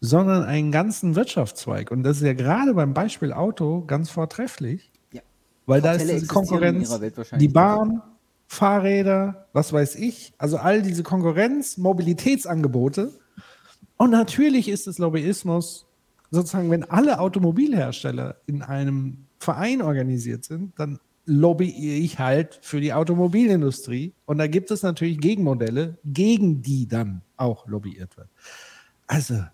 [0.00, 1.90] sondern einen ganzen Wirtschaftszweig.
[1.90, 5.20] Und das ist ja gerade beim Beispiel Auto ganz vortrefflich, Ja.
[5.66, 6.98] weil da Kartelle ist in Konkurrenz,
[7.38, 8.00] die Bahn,
[8.46, 13.12] Fahrräder, was weiß ich, also all diese Konkurrenz, Mobilitätsangebote.
[13.98, 15.86] Und natürlich ist es Lobbyismus,
[16.34, 22.92] sozusagen, wenn alle Automobilhersteller in einem Verein organisiert sind, dann lobbyiere ich halt für die
[22.92, 24.14] Automobilindustrie.
[24.26, 28.28] Und da gibt es natürlich Gegenmodelle, gegen die dann auch lobbyiert wird.
[29.06, 29.44] Also,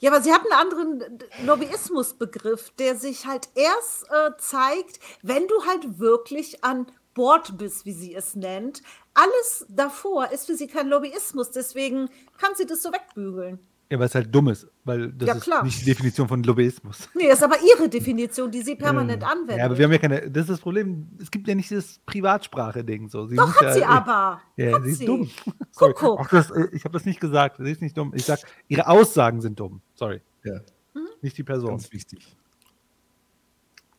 [0.00, 5.54] Ja, aber sie hat einen anderen Lobbyismusbegriff, der sich halt erst äh, zeigt, wenn du
[5.66, 8.82] halt wirklich an Bord bist, wie sie es nennt.
[9.14, 13.58] Alles davor ist für sie kein Lobbyismus, deswegen kann sie das so wegbügeln.
[13.88, 15.62] Ja, weil es halt dumm ist, weil das Ja, ist klar.
[15.62, 17.08] nicht die Definition von Lobbyismus.
[17.14, 19.58] Nee, das ist aber ihre Definition, die sie permanent anwendet.
[19.58, 22.00] Ja, aber wir haben ja keine, das ist das Problem, es gibt ja nicht dieses
[22.04, 23.26] Privatsprache-Ding so.
[23.26, 24.40] Sie Doch, hat ja, sie aber.
[24.56, 25.06] Ja, Hat sie ist sie.
[25.06, 25.30] dumm.
[25.70, 25.92] Sorry.
[25.94, 26.18] Kuckuck.
[26.24, 28.10] Ach, das, äh, ich habe das nicht gesagt, sie ist nicht dumm.
[28.16, 29.80] Ich sag, ihre Aussagen sind dumm.
[29.94, 30.20] Sorry.
[30.42, 30.54] Ja.
[30.94, 31.06] Hm?
[31.22, 31.70] Nicht die Person.
[31.70, 32.36] Ganz wichtig.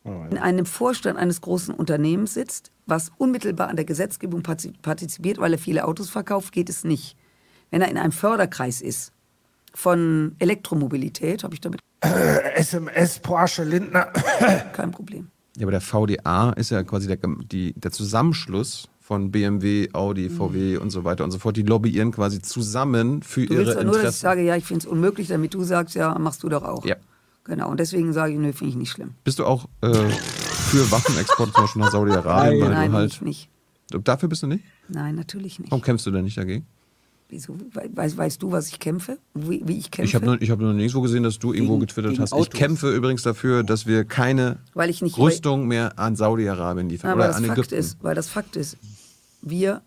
[0.04, 5.52] in einem Vorstand eines großen Unternehmens sitzt, was unmittelbar an der Gesetzgebung parti- partizipiert, weil
[5.52, 7.16] er viele Autos verkauft, geht es nicht.
[7.70, 9.12] Wenn er in einem Förderkreis ist
[9.78, 11.80] von Elektromobilität, habe ich damit
[12.56, 14.06] SMS Porsche Lindner.
[14.72, 15.28] kein Problem.
[15.56, 20.78] Ja, aber der VDA ist ja quasi der, die, der Zusammenschluss von BMW, Audi, VW
[20.78, 21.56] und so weiter und so fort.
[21.56, 24.20] Die lobbyieren quasi zusammen für Du willst ihre doch nur, dass ich Interessen.
[24.20, 26.84] sage, ja, ich finde es unmöglich, damit du sagst, ja, machst du doch auch.
[26.84, 26.96] Ja.
[27.44, 29.14] Genau, und deswegen sage ich, nö, finde ich nicht schlimm.
[29.22, 32.62] Bist du auch äh, für Waffenexport zum Beispiel nach Saudi-Arabien?
[32.62, 33.48] weil Nein, du ich halt, nicht.
[33.90, 34.64] Dafür bist du nicht?
[34.88, 35.70] Nein, natürlich nicht.
[35.70, 36.66] Warum kämpfst du denn nicht dagegen?
[37.30, 37.54] Wieso?
[37.74, 39.18] We- Weißt, weißt du, was ich kämpfe?
[39.34, 40.08] Wie, wie ich kämpfe?
[40.08, 42.32] Ich habe nur, ich hab nur nirgendwo gesehen, dass du irgendwo getwittert gegen hast.
[42.32, 42.50] Ich Autos.
[42.58, 44.58] kämpfe übrigens dafür, dass wir keine
[44.88, 47.74] ich Rüstung mehr an Saudi-Arabien liefern Aber oder das an Fakt Ägypten.
[47.74, 48.78] ist, weil das Fakt ist,
[49.42, 49.82] wir,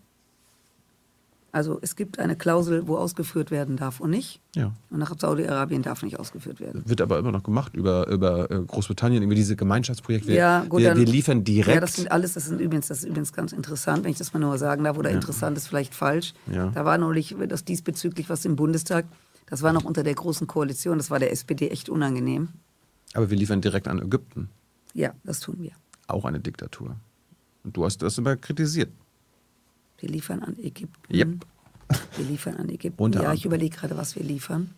[1.52, 4.40] also es gibt eine Klausel, wo ausgeführt werden darf und nicht.
[4.56, 4.72] Ja.
[4.90, 6.82] Und nach Saudi-Arabien darf nicht ausgeführt werden.
[6.86, 10.32] Wird aber immer noch gemacht über, über äh, Großbritannien, über diese Gemeinschaftsprojekte.
[10.32, 11.74] Ja, gut, wir, dann, wir liefern direkt.
[11.74, 14.32] Ja, das sind alles, das sind übrigens, das ist übrigens ganz interessant, wenn ich das
[14.32, 15.16] mal nur sagen darf, oder Ja.
[15.16, 16.32] interessant ist vielleicht falsch.
[16.50, 16.70] Ja.
[16.70, 19.04] Da war neulich das diesbezüglich was im Bundestag.
[19.46, 22.48] Das war noch unter der großen Koalition, das war der SPD echt unangenehm.
[23.12, 24.48] aber wir liefern direkt an Ägypten.
[24.94, 25.72] Ja, das tun wir.
[26.06, 26.96] Auch eine Diktatur.
[27.62, 28.90] Und du hast das immer kritisiert.
[30.02, 31.14] Wir liefern an Ägypten.
[31.14, 31.46] Yep.
[32.16, 33.00] Wir liefern an Ägypten.
[33.00, 34.70] Unter ja, ich überlege gerade, was wir liefern.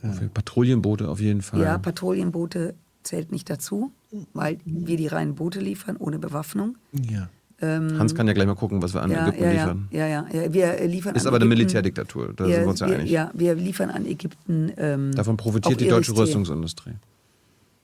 [0.00, 1.60] Für Patrouillenboote auf jeden Fall.
[1.60, 3.92] Ja, Patrouillenboote zählt nicht dazu,
[4.34, 6.76] weil wir die reinen Boote liefern, ohne Bewaffnung.
[6.92, 7.28] Ja.
[7.60, 9.88] Ähm, Hans kann ja gleich mal gucken, was wir an ja, Ägypten ja, liefern.
[9.90, 12.80] Ja, ja, ja, wir liefern Ist aber eine Ägypten- Militärdiktatur, da wir, sind wir uns
[12.80, 13.10] ja wir, einig.
[13.10, 14.72] Ja, wir liefern an Ägypten.
[14.76, 16.16] Ähm, Davon profitiert die deutsche.
[16.16, 16.92] Rüstungsindustrie.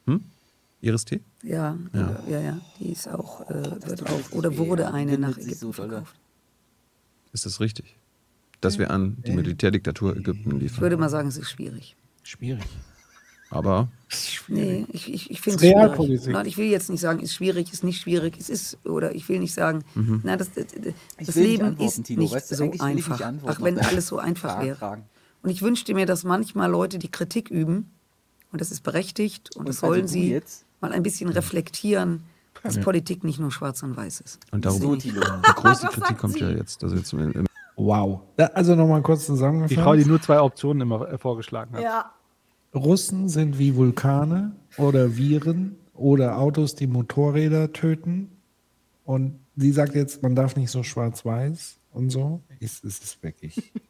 [0.06, 0.20] Hm?
[0.82, 1.20] Iris-Tee?
[1.42, 2.22] Ja, Ja.
[2.28, 3.54] ja, ja, die ist auch, äh,
[3.86, 5.72] wird auch oder wurde eine nach so Ägypten dolle.
[5.72, 6.14] verkauft.
[7.32, 7.96] Ist das richtig?
[8.60, 10.80] Dass wir an die Militärdiktatur Ägypten Ich liefern.
[10.82, 11.96] würde mal sagen, es ist schwierig.
[12.22, 12.64] Schwierig.
[13.50, 13.88] Aber
[14.48, 16.20] Nee, ich, ich, ich finde es Realpolitik.
[16.22, 16.32] schwierig.
[16.34, 19.28] Nein, ich will jetzt nicht sagen, ist schwierig, ist nicht schwierig, es ist, oder ich
[19.28, 20.20] will nicht sagen, Mhm.
[20.24, 20.66] nein, das, das,
[21.18, 23.20] Ich das nicht Leben ist Tino, nicht weißt du, so ich nicht einfach.
[23.20, 24.76] antworten Ach, wenn alles so einfach Fragen, wäre.
[24.76, 25.04] Fragen.
[25.42, 27.90] Und ich wünschte mir, dass manchmal Leute, die Kritik üben,
[28.52, 30.64] und das ist berechtigt, und, Und das also sollen du sie jetzt?
[30.82, 32.24] Mal ein bisschen reflektieren,
[32.62, 32.82] dass Ja.
[32.82, 34.40] Politik nicht nur schwarz und weiß ist.
[34.50, 35.10] Und darum, So, die
[35.56, 36.82] größte Kritik kommt ja jetzt.
[36.84, 37.46] Also jetzt im, im
[37.76, 38.20] Wow.
[38.36, 39.72] Also nochmal kurz zusammengefasst.
[39.72, 41.82] Die Frau, die nur zwei Optionen immer äh, vorgeschlagen hat.
[41.82, 42.12] Ja.
[42.74, 48.30] Russen sind wie Vulkane oder Viren oder Autos, die Motorräder töten.
[49.04, 52.42] Und sie sagt jetzt, man darf nicht so schwarz-weiß und so.
[52.60, 53.72] Ist, ist es wirklich.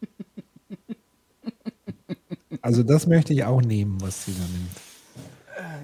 [2.65, 4.71] Also das möchte ich auch nehmen, was sie da nimmt.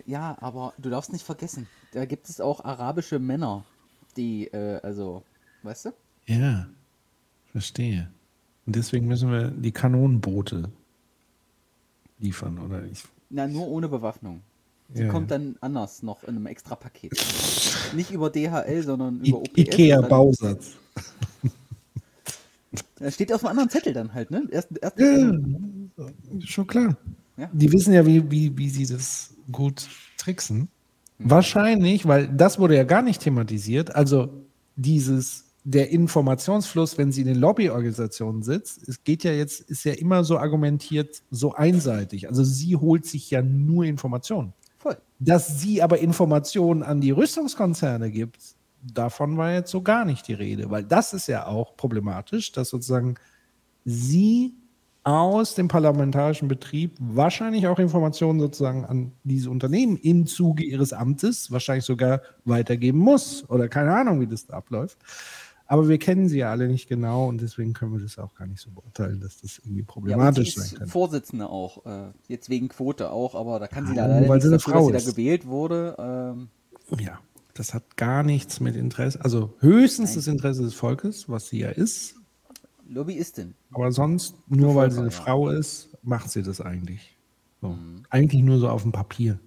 [0.07, 3.65] Ja, aber du darfst nicht vergessen, da gibt es auch arabische Männer,
[4.17, 5.23] die, äh, also,
[5.63, 5.91] weißt du?
[6.27, 6.67] Ja,
[7.53, 8.11] verstehe.
[8.67, 10.71] Und deswegen müssen wir die Kanonenboote
[12.19, 12.85] liefern, oder?
[12.85, 14.43] Ich, Na, nur ohne Bewaffnung.
[14.89, 17.13] Die Ja, kommt dann anders noch in einem extra Paket.
[17.95, 19.51] Nicht über DHL, sondern über OPS.
[19.57, 20.73] Ikea und dann- Bausatz.
[23.01, 24.47] Das steht auf einem anderen Zettel dann halt, ne?
[24.51, 25.33] Erst, erst Ja,
[26.45, 26.97] schon klar.
[27.39, 27.49] Ja.
[27.53, 30.69] Die wissen ja, wie, wie, wie sie das gut tricksen.
[31.19, 33.95] Wahrscheinlich, weil das wurde ja gar nicht thematisiert.
[33.95, 34.29] Also
[34.77, 39.93] dieses, der Informationsfluss, wenn sie in den Lobbyorganisationen sitzt, es geht ja jetzt, ist ja
[39.93, 42.29] immer so argumentiert, so einseitig.
[42.29, 44.53] Also sie holt sich ja nur Informationen.
[44.79, 44.97] Voll.
[45.19, 48.39] Dass sie aber Informationen an die Rüstungskonzerne gibt,
[48.83, 52.69] davon war jetzt so gar nicht die Rede, weil das ist ja auch problematisch, dass
[52.69, 53.17] sozusagen
[53.85, 54.55] sie
[55.05, 61.51] aus dem parlamentarischen Betrieb wahrscheinlich auch Informationen sozusagen an diese Unternehmen im Zuge ihres Amtes
[61.51, 64.99] wahrscheinlich sogar weitergeben muss oder keine Ahnung, wie das da abläuft.
[65.71, 68.47] Aber wir kennen sie ja alle nicht genau und deswegen können wir das auch gar
[68.47, 70.89] nicht so beurteilen, dass das irgendwie Ja, problematisch sein ist kann.
[70.89, 74.57] Vorsitzende auch, äh, jetzt wegen Quote auch, aber da kann sie Ja, leider sie eine
[74.57, 75.17] dafür, Frau dass sie ist.
[75.17, 75.97] da gewählt wurde.
[75.99, 76.49] Ähm,
[76.99, 77.19] Ja,
[77.55, 81.69] das hat gar nichts mit Interesse, also höchstens das Interesse des Volkes, was sie ja
[81.71, 82.15] ist,
[82.89, 83.55] Lobbyistin.
[83.73, 87.17] aber sonst, nur weil sie eine Frau ist, macht sie das eigentlich.
[87.61, 87.77] So.
[88.11, 89.39] Eigentlich nur so auf dem Papier.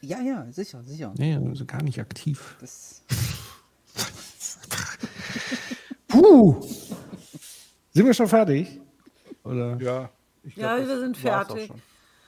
[0.00, 1.12] Ja, ja, sicher, sicher.
[1.16, 2.56] Nee, also gar nicht aktiv.
[2.60, 3.02] Das,
[6.08, 6.60] Puh!
[7.92, 8.80] Sind wir schon fertig?
[9.44, 10.10] Oder Ja,
[10.42, 11.70] ich Ja, das wir sind fertig.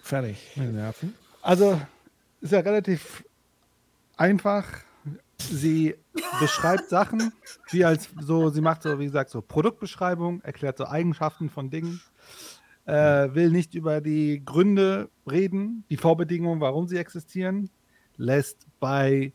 [0.02, 1.14] fertig mit den Nerven?
[1.40, 1.80] Also,
[2.40, 3.24] ist ja relativ
[4.16, 4.66] einfach.
[5.50, 5.94] Sie
[6.40, 7.32] beschreibt Sachen,
[7.70, 12.00] wie als so, sie macht so, wie gesagt, so Produktbeschreibung, erklärt so Eigenschaften von Dingen,
[12.84, 17.70] äh, will nicht über die Gründe reden, die Vorbedingungen, warum sie existieren,
[18.16, 19.32] lässt bei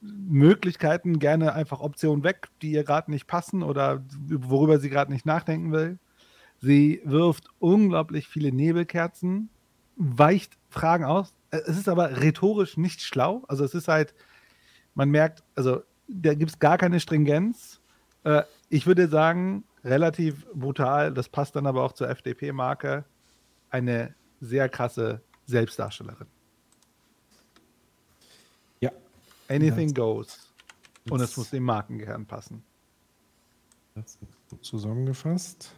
[0.00, 5.24] Möglichkeiten gerne einfach Optionen weg, die ihr gerade nicht passen oder worüber sie gerade nicht
[5.24, 5.98] nachdenken will.
[6.60, 9.48] Sie wirft unglaublich viele Nebelkerzen,
[9.96, 11.32] weicht Fragen aus.
[11.50, 13.44] Äh, Es ist aber rhetorisch nicht schlau.
[13.48, 14.14] Also es ist halt,
[14.94, 17.80] man merkt, also da gibt es gar keine Stringenz.
[18.24, 23.04] Äh, ich würde sagen, relativ brutal, das passt dann aber auch zur FDP-Marke,
[23.70, 26.26] eine sehr krasse Selbstdarstellerin.
[28.80, 28.90] Ja.
[29.48, 29.94] Anything Ja.
[29.94, 30.52] goes.
[31.10, 32.62] Und es muss dem Markenkern passen.
[33.94, 35.74] Das ist gut zusammengefasst.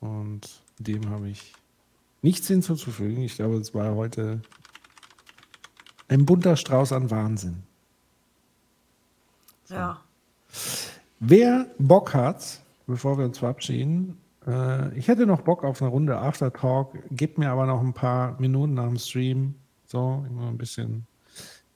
[0.00, 1.54] Und dem habe ich
[2.22, 3.22] nichts hinzuzufügen.
[3.22, 4.42] Ich glaube, es war heute
[6.08, 7.62] ein bunter Strauß an Wahnsinn.
[9.68, 10.00] Ja.
[11.20, 16.16] Wer Bock hat, bevor wir uns verabschieden, äh, ich hätte noch Bock auf eine Runde
[16.18, 19.54] Aftertalk, gebt mir aber noch ein paar Minuten nach dem Stream,
[19.86, 21.06] so immer ein bisschen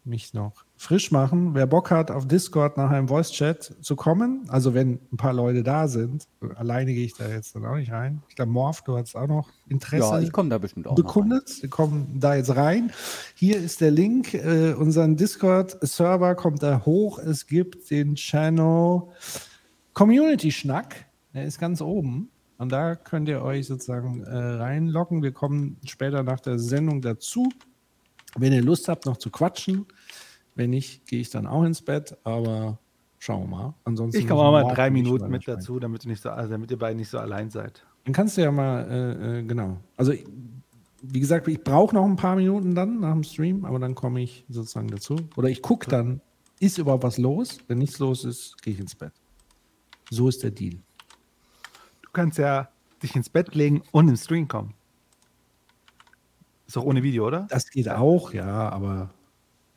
[0.04, 1.54] mich noch frisch machen.
[1.54, 5.62] Wer Bock hat, auf Discord nach einem Voice-Chat zu kommen, also wenn ein paar Leute
[5.62, 8.20] da sind, alleine gehe ich da jetzt dann auch nicht rein.
[8.28, 11.62] Ich glaube, Morph, du hast auch noch Interesse Ja, ich komme da bestimmt auch bekundet.
[11.62, 12.90] Wir kommen da jetzt rein.
[13.36, 14.34] Hier ist der Link.
[14.34, 17.20] Äh, unseren Discord-Server kommt da hoch.
[17.20, 19.02] Es gibt den Channel
[19.92, 21.06] Community Schnack.
[21.32, 22.28] Der ist ganz oben.
[22.58, 25.22] Und da könnt ihr euch sozusagen äh, reinloggen.
[25.22, 27.48] Wir kommen später nach der Sendung dazu.
[28.36, 29.86] Wenn ihr Lust habt, noch zu quatschen.
[30.54, 32.16] Wenn nicht, gehe ich dann auch ins Bett.
[32.24, 32.78] Aber
[33.18, 33.74] schauen wir mal.
[33.84, 36.78] Ansonsten Ich komme auch mal drei Minuten mit dazu, damit, nicht so, also damit ihr
[36.78, 37.84] beide nicht so allein seid.
[38.04, 39.78] Dann kannst du ja mal, äh, äh, genau.
[39.96, 40.12] Also,
[41.02, 44.22] wie gesagt, ich brauche noch ein paar Minuten dann nach dem Stream, aber dann komme
[44.22, 45.16] ich sozusagen dazu.
[45.36, 46.20] Oder ich gucke dann,
[46.58, 47.58] ist überhaupt was los?
[47.68, 49.12] Wenn nichts los ist, gehe ich ins Bett.
[50.10, 50.78] So ist der Deal.
[52.02, 52.68] Du kannst ja
[53.02, 54.74] dich ins Bett legen und im Stream kommen.
[56.66, 57.46] Ist doch ohne Video, oder?
[57.50, 59.10] Das geht auch, ja, aber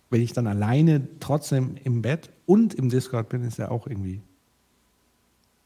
[0.09, 4.21] wenn ich dann alleine trotzdem im Bett und im Discord bin, ist ja auch irgendwie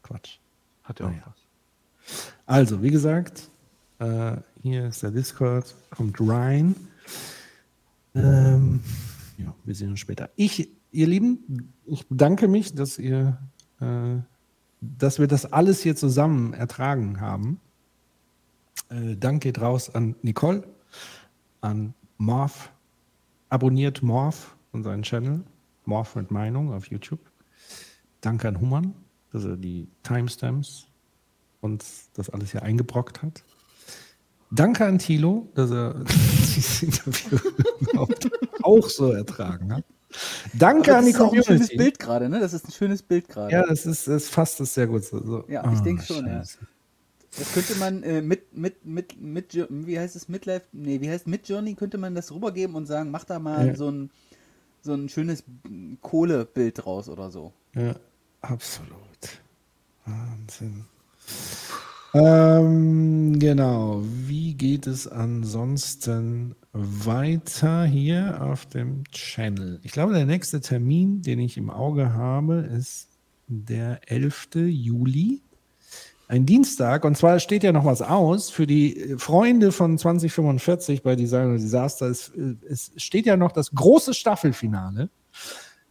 [0.02, 0.38] Quatsch.
[0.82, 1.22] Hat ja auch Naja.
[1.26, 2.32] was.
[2.46, 3.50] Also, wie gesagt,
[3.98, 6.74] äh, hier ist der Discord, kommt rein.
[8.14, 8.80] Ähm,
[9.38, 10.30] ja, wir sehen uns später.
[10.36, 13.38] Ich, ihr Lieben, ich bedanke mich, dass ihr,
[13.80, 14.16] äh,
[14.80, 17.60] dass wir das alles hier zusammen ertragen haben.
[18.88, 20.66] Äh, Dank geht raus an Nicole,
[21.60, 22.72] an Morph.
[23.50, 25.42] Abonniert Morph und seinen Channel,
[25.84, 27.20] Morph mit Meinung auf YouTube.
[28.20, 28.94] Danke an Human,
[29.32, 30.86] dass er die Timestamps
[31.60, 33.42] uns das alles hier eingebrockt hat.
[34.52, 37.38] Danke an Thilo, dass er dieses Interview
[37.80, 38.30] überhaupt
[38.62, 39.84] auch so ertragen hat.
[40.54, 41.76] Danke an das die ist auch ein schönes Community.
[41.76, 42.40] Bild gerade, ne?
[42.40, 43.52] Das ist ein schönes Bild gerade.
[43.52, 45.44] Ja, das ist, das fasst es sehr gut so.
[45.48, 46.42] Ja, ich Ah, denke schon, ja.
[47.38, 51.26] Das könnte man äh, mit, mit, mit, mit, wie heißt es, Midlife, nee, wie heißt
[51.26, 53.74] Mid Journey, könnte man das rübergeben und sagen, mach da mal Ja.
[53.76, 54.10] so ein,
[54.82, 55.44] so ein schönes
[56.02, 57.52] Kohlebild draus oder so.
[57.74, 57.94] Ja,
[58.40, 58.90] absolut.
[60.04, 60.84] Wahnsinn.
[62.12, 64.02] Ähm, genau.
[64.04, 69.78] Wie geht es ansonsten weiter hier auf dem Channel?
[69.84, 73.08] Ich glaube, der nächste Termin, den ich im Auge habe, ist
[73.46, 74.48] der 11.
[74.54, 75.40] Juli.
[76.30, 77.04] Ein Dienstag.
[77.04, 81.56] Und zwar steht ja noch was aus für die Freunde von 2045 bei Design und
[81.56, 82.06] Disaster.
[82.06, 85.10] Es, äh, es steht ja noch das große Staffelfinale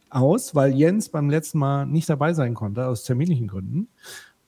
[0.09, 3.89] aus, weil Jens beim letzten Mal nicht dabei sein konnte, aus terminlichen Gründen.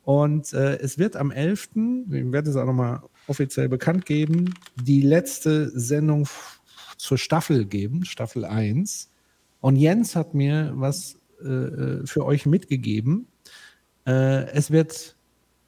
[0.06, 1.72] Und äh, es wird am 11.,
[2.10, 6.26] ich werde es auch nochmal offiziell bekannt geben, die letzte Sendung
[6.96, 9.12] zur Staffel geben, Staffel 1.
[9.60, 13.28] Und Jens hat mir was äh, äh, für euch mitgegeben.
[14.08, 15.18] Äh, es wird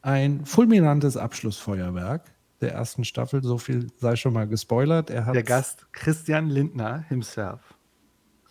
[0.03, 3.41] ein fulminantes Abschlussfeuerwerk der ersten Staffel.
[3.43, 5.09] So viel sei schon mal gespoilert.
[5.09, 7.59] Er hat Der Gast Christian Lindner himself.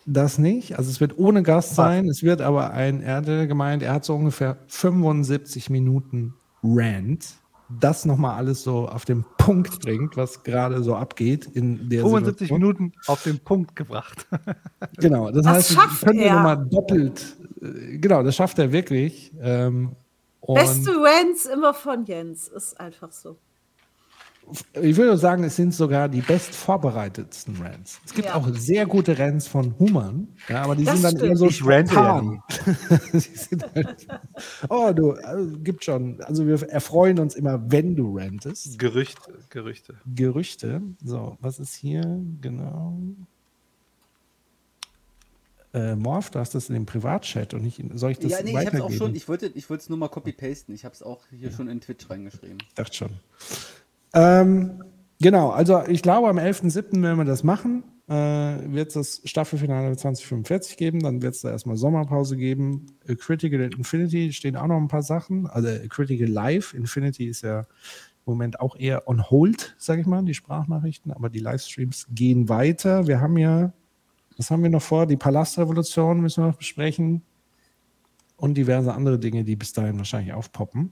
[0.05, 0.77] das nicht.
[0.77, 2.09] Also es wird ohne Gast sein.
[2.09, 6.33] Es wird aber ein, er hatte gemeint, er hat so ungefähr 75 Minuten
[6.63, 7.35] Rant.
[7.79, 12.49] Das nochmal alles so auf den Punkt bringt, was gerade so abgeht in der 75
[12.49, 12.59] Situation.
[12.59, 14.27] Minuten auf den Punkt gebracht.
[14.97, 19.33] Genau, das, Das heißt, schafft können wir nochmal doppelt, äh, genau, das schafft er wirklich.
[19.41, 19.95] Ähm,
[20.45, 22.47] und Beste Rants immer von Jens.
[22.49, 23.37] Ist einfach so.
[24.81, 28.01] ich würde sagen, es sind sogar die best vorbereitetsten Rants.
[28.05, 28.35] Es gibt Ja.
[28.35, 31.37] auch sehr gute Rants von Human, ja, aber die Das sind dann eher stimmt.
[31.37, 32.21] so Ich rante ja
[33.75, 34.07] halt,
[34.69, 36.21] oh, du, also, gibt schon.
[36.23, 38.77] Also wir erfreuen uns immer, wenn du rantest.
[38.77, 39.95] Gerüchte, Gerüchte.
[40.05, 40.81] Gerüchte.
[41.03, 42.03] So, was ist hier
[42.41, 42.99] genau?
[45.73, 48.37] Äh, Morph, du hast das in dem Privatchat und nicht in, soll ich das ja,
[48.43, 48.83] nee, ich hab's weitergeben?
[48.83, 50.73] auch schon, ich wollte ich wollte es nur mal copy-pasten.
[50.73, 52.57] Ich habe es auch hier schon in Twitch reingeschrieben.
[52.67, 53.09] Ich dachte schon.
[54.13, 54.83] Ähm,
[55.19, 57.01] genau, also ich glaube, am 11.07.
[57.01, 57.83] werden wir das machen.
[58.07, 62.85] Äh, wird es das Staffelfinale 2045 geben, dann wird es da erstmal Sommerpause geben.
[63.07, 65.47] A Critical Infinity stehen auch noch ein paar Sachen.
[65.47, 67.65] Also A Critical Live, Infinity ist ja
[68.25, 73.07] Moment auch eher on hold, sage ich mal, die Sprachnachrichten, aber die Livestreams gehen weiter.
[73.07, 73.73] Wir haben ja,
[74.37, 75.05] was haben wir noch vor?
[75.05, 77.21] Die Palastrevolution müssen wir noch besprechen
[78.37, 80.91] und diverse andere Dinge, die bis dahin wahrscheinlich aufpoppen.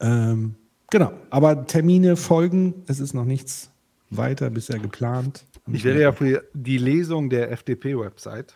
[0.00, 0.54] Ähm,
[0.90, 3.70] genau, aber Termine folgen, es ist noch nichts
[4.10, 5.44] weiter bisher geplant.
[5.70, 8.54] Ich werde ja für die Lesung der FDP-Website,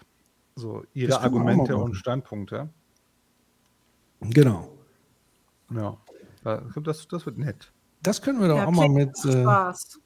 [0.55, 2.71] so ihre Argumente und Standpunkte.
[4.21, 4.71] Genau.
[5.71, 5.99] Ja,
[6.83, 7.73] das, das wird nett.
[8.03, 9.11] Das können wir doch Ja, auch mal mit.
[9.25, 10.01] Äh, Spaß.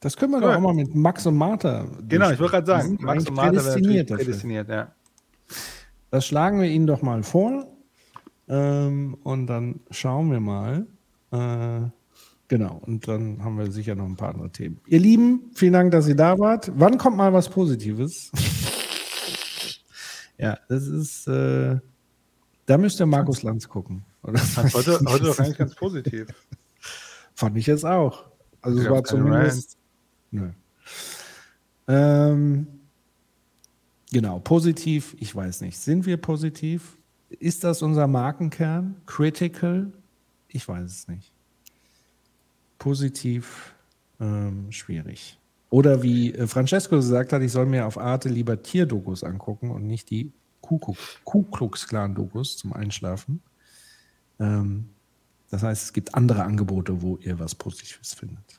[0.00, 0.56] Das können wir doch Cool.
[0.56, 1.86] auch mal mit Max und Martha.
[2.08, 4.92] Genau, ich wollte gerade sagen, Max und Martha prädestiniert prädestiniert, ja.
[6.10, 7.66] Das schlagen wir Ihnen doch mal vor.
[8.48, 10.86] Ähm, und dann schauen wir mal.
[11.32, 11.90] Äh,
[12.48, 14.80] genau, und dann haben wir sicher noch ein paar andere Themen.
[14.86, 16.70] Ihr Lieben, vielen Dank, dass ihr da wart.
[16.74, 18.30] Wann kommt mal was Positives?
[20.38, 21.26] ja, das ist.
[21.26, 21.78] Äh,
[22.66, 24.04] da müsste Markus Lanz gucken.
[24.22, 24.40] Oder?
[24.74, 26.28] Heute, heute doch eigentlich ganz positiv.
[27.34, 28.24] Fand ich jetzt auch.
[28.60, 29.77] Also es war zumindest.
[30.30, 30.50] Nö.
[31.86, 32.66] Ähm,
[34.12, 35.78] genau, positiv, ich weiß nicht.
[35.78, 36.98] Sind wir positiv?
[37.30, 38.96] Ist das unser Markenkern?
[39.06, 39.92] Critical?
[40.48, 41.32] Ich weiß es nicht.
[42.78, 43.74] Positiv,
[44.20, 45.38] ähm, schwierig.
[45.70, 49.86] Oder wie äh, Francesco gesagt hat, ich soll mir auf Arte lieber Tierdokus angucken und
[49.86, 50.32] nicht die
[50.62, 53.42] Kuckuck- Ku Klux Klan Dokus zum Einschlafen.
[54.38, 54.88] Ähm,
[55.50, 58.57] das heißt, es gibt andere Angebote, wo ihr was Positives findet.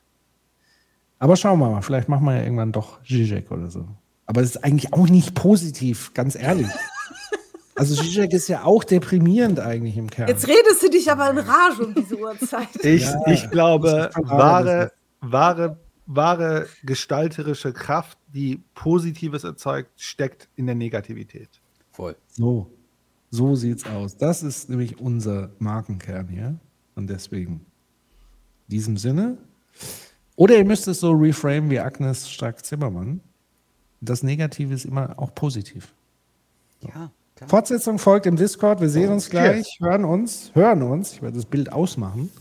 [1.19, 3.87] Aber schauen wir mal, vielleicht machen wir ja irgendwann doch Zizek oder so.
[4.25, 6.67] Aber es ist eigentlich auch nicht positiv, ganz ehrlich.
[7.75, 10.27] Also Zizek ist ja auch deprimierend eigentlich im Kern.
[10.27, 12.67] Jetzt redest du dich aber in Rage um diese Uhrzeit.
[12.83, 14.91] Ich, Ja, ich glaube, das wahre,
[15.21, 21.49] wahre, wahre gestalterische Kraft, die Positives erzeugt, steckt in der Negativität.
[21.91, 22.15] Voll.
[22.27, 22.69] So,
[23.31, 24.17] so sieht's aus.
[24.17, 26.59] Das ist nämlich unser Markenkern hier.
[26.95, 27.65] Und deswegen,
[28.67, 29.37] in diesem Sinne.
[30.39, 33.19] Oder ihr müsst es so reframe wie Agnes Stark-Zimmermann.
[33.99, 35.93] Das Negative ist immer auch positiv.
[36.81, 37.49] Ja, klar.
[37.49, 38.79] Fortsetzung folgt im Discord.
[38.79, 41.11] Wir sehen uns gleich, hören uns, hören uns.
[41.11, 42.31] Ich werde das Bild ausmachen.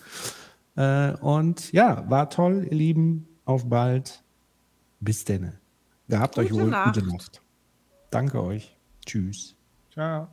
[0.76, 3.26] Äh, und ja, war toll, ihr Lieben.
[3.44, 4.22] Auf bald.
[5.00, 5.58] Bis denne.
[6.06, 6.70] Gehabt euch Gute wohl.
[6.70, 6.94] Nacht.
[6.94, 7.42] Gute Nacht.
[8.12, 8.76] Danke euch.
[9.04, 9.56] Tschüss.
[9.90, 10.28] Ciao.